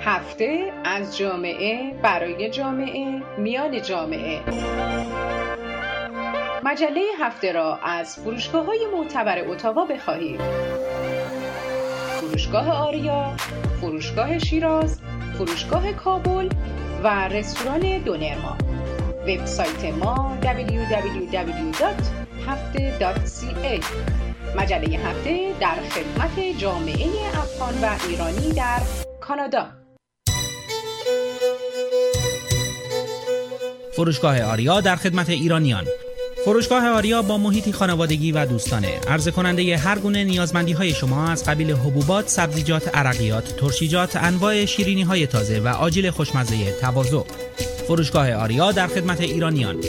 هفته 0.00 0.72
از 0.84 1.18
جامعه 1.18 1.94
برای 2.02 2.50
جامعه 2.50 3.22
میان 3.38 3.82
جامعه. 3.82 4.40
مجله 6.64 7.00
هفته 7.20 7.52
را 7.52 7.76
از 7.76 8.16
فروشگاه 8.16 8.66
های 8.66 8.86
معتبر 8.96 9.48
اتاوا 9.48 9.84
بخواهید. 9.84 10.40
فروشگاه 12.20 12.70
آریا، 12.70 13.32
فروشگاه 13.80 14.38
شیراز، 14.38 15.00
فروشگاه 15.38 15.92
کابل 15.92 16.48
و 17.04 17.28
رستوران 17.28 17.98
دونرما. 17.98 18.56
وبسایت 19.26 19.84
ما 19.84 20.38
www.hafte.ca 20.42 22.04
مجله 24.56 24.98
هفته 24.98 25.52
در 25.60 25.74
خدمت 25.74 26.58
جامعه 26.58 27.08
افغان 27.28 27.74
و 27.82 27.96
ایرانی 28.08 28.52
در 28.52 28.80
کانادا. 29.28 29.66
فروشگاه 33.96 34.42
آریا 34.42 34.80
در 34.80 34.96
خدمت 34.96 35.30
ایرانیان. 35.30 35.84
فروشگاه 36.44 36.88
آریا 36.88 37.22
با 37.22 37.38
محیطی 37.38 37.72
خانوادگی 37.72 38.32
و 38.32 38.46
دوستانه. 38.46 39.00
عرضه 39.08 39.30
کننده 39.30 39.76
هر 39.76 39.98
گونه 39.98 40.24
نیازمندی 40.24 40.72
های 40.72 40.90
شما 40.90 41.28
از 41.28 41.44
قبیل 41.44 41.70
حبوبات، 41.70 42.28
سبزیجات، 42.28 42.96
عرقیات، 42.96 43.56
ترشیجات، 43.56 44.16
انواع 44.16 44.64
شیرینی 44.64 45.02
های 45.02 45.26
تازه 45.26 45.60
و 45.60 45.68
آجیل 45.68 46.10
خوشمزه 46.10 46.80
تواضع. 46.80 47.22
فروشگاه 47.88 48.32
آریا 48.32 48.72
در 48.72 48.86
خدمت 48.86 49.20
ایرانیان. 49.20 49.80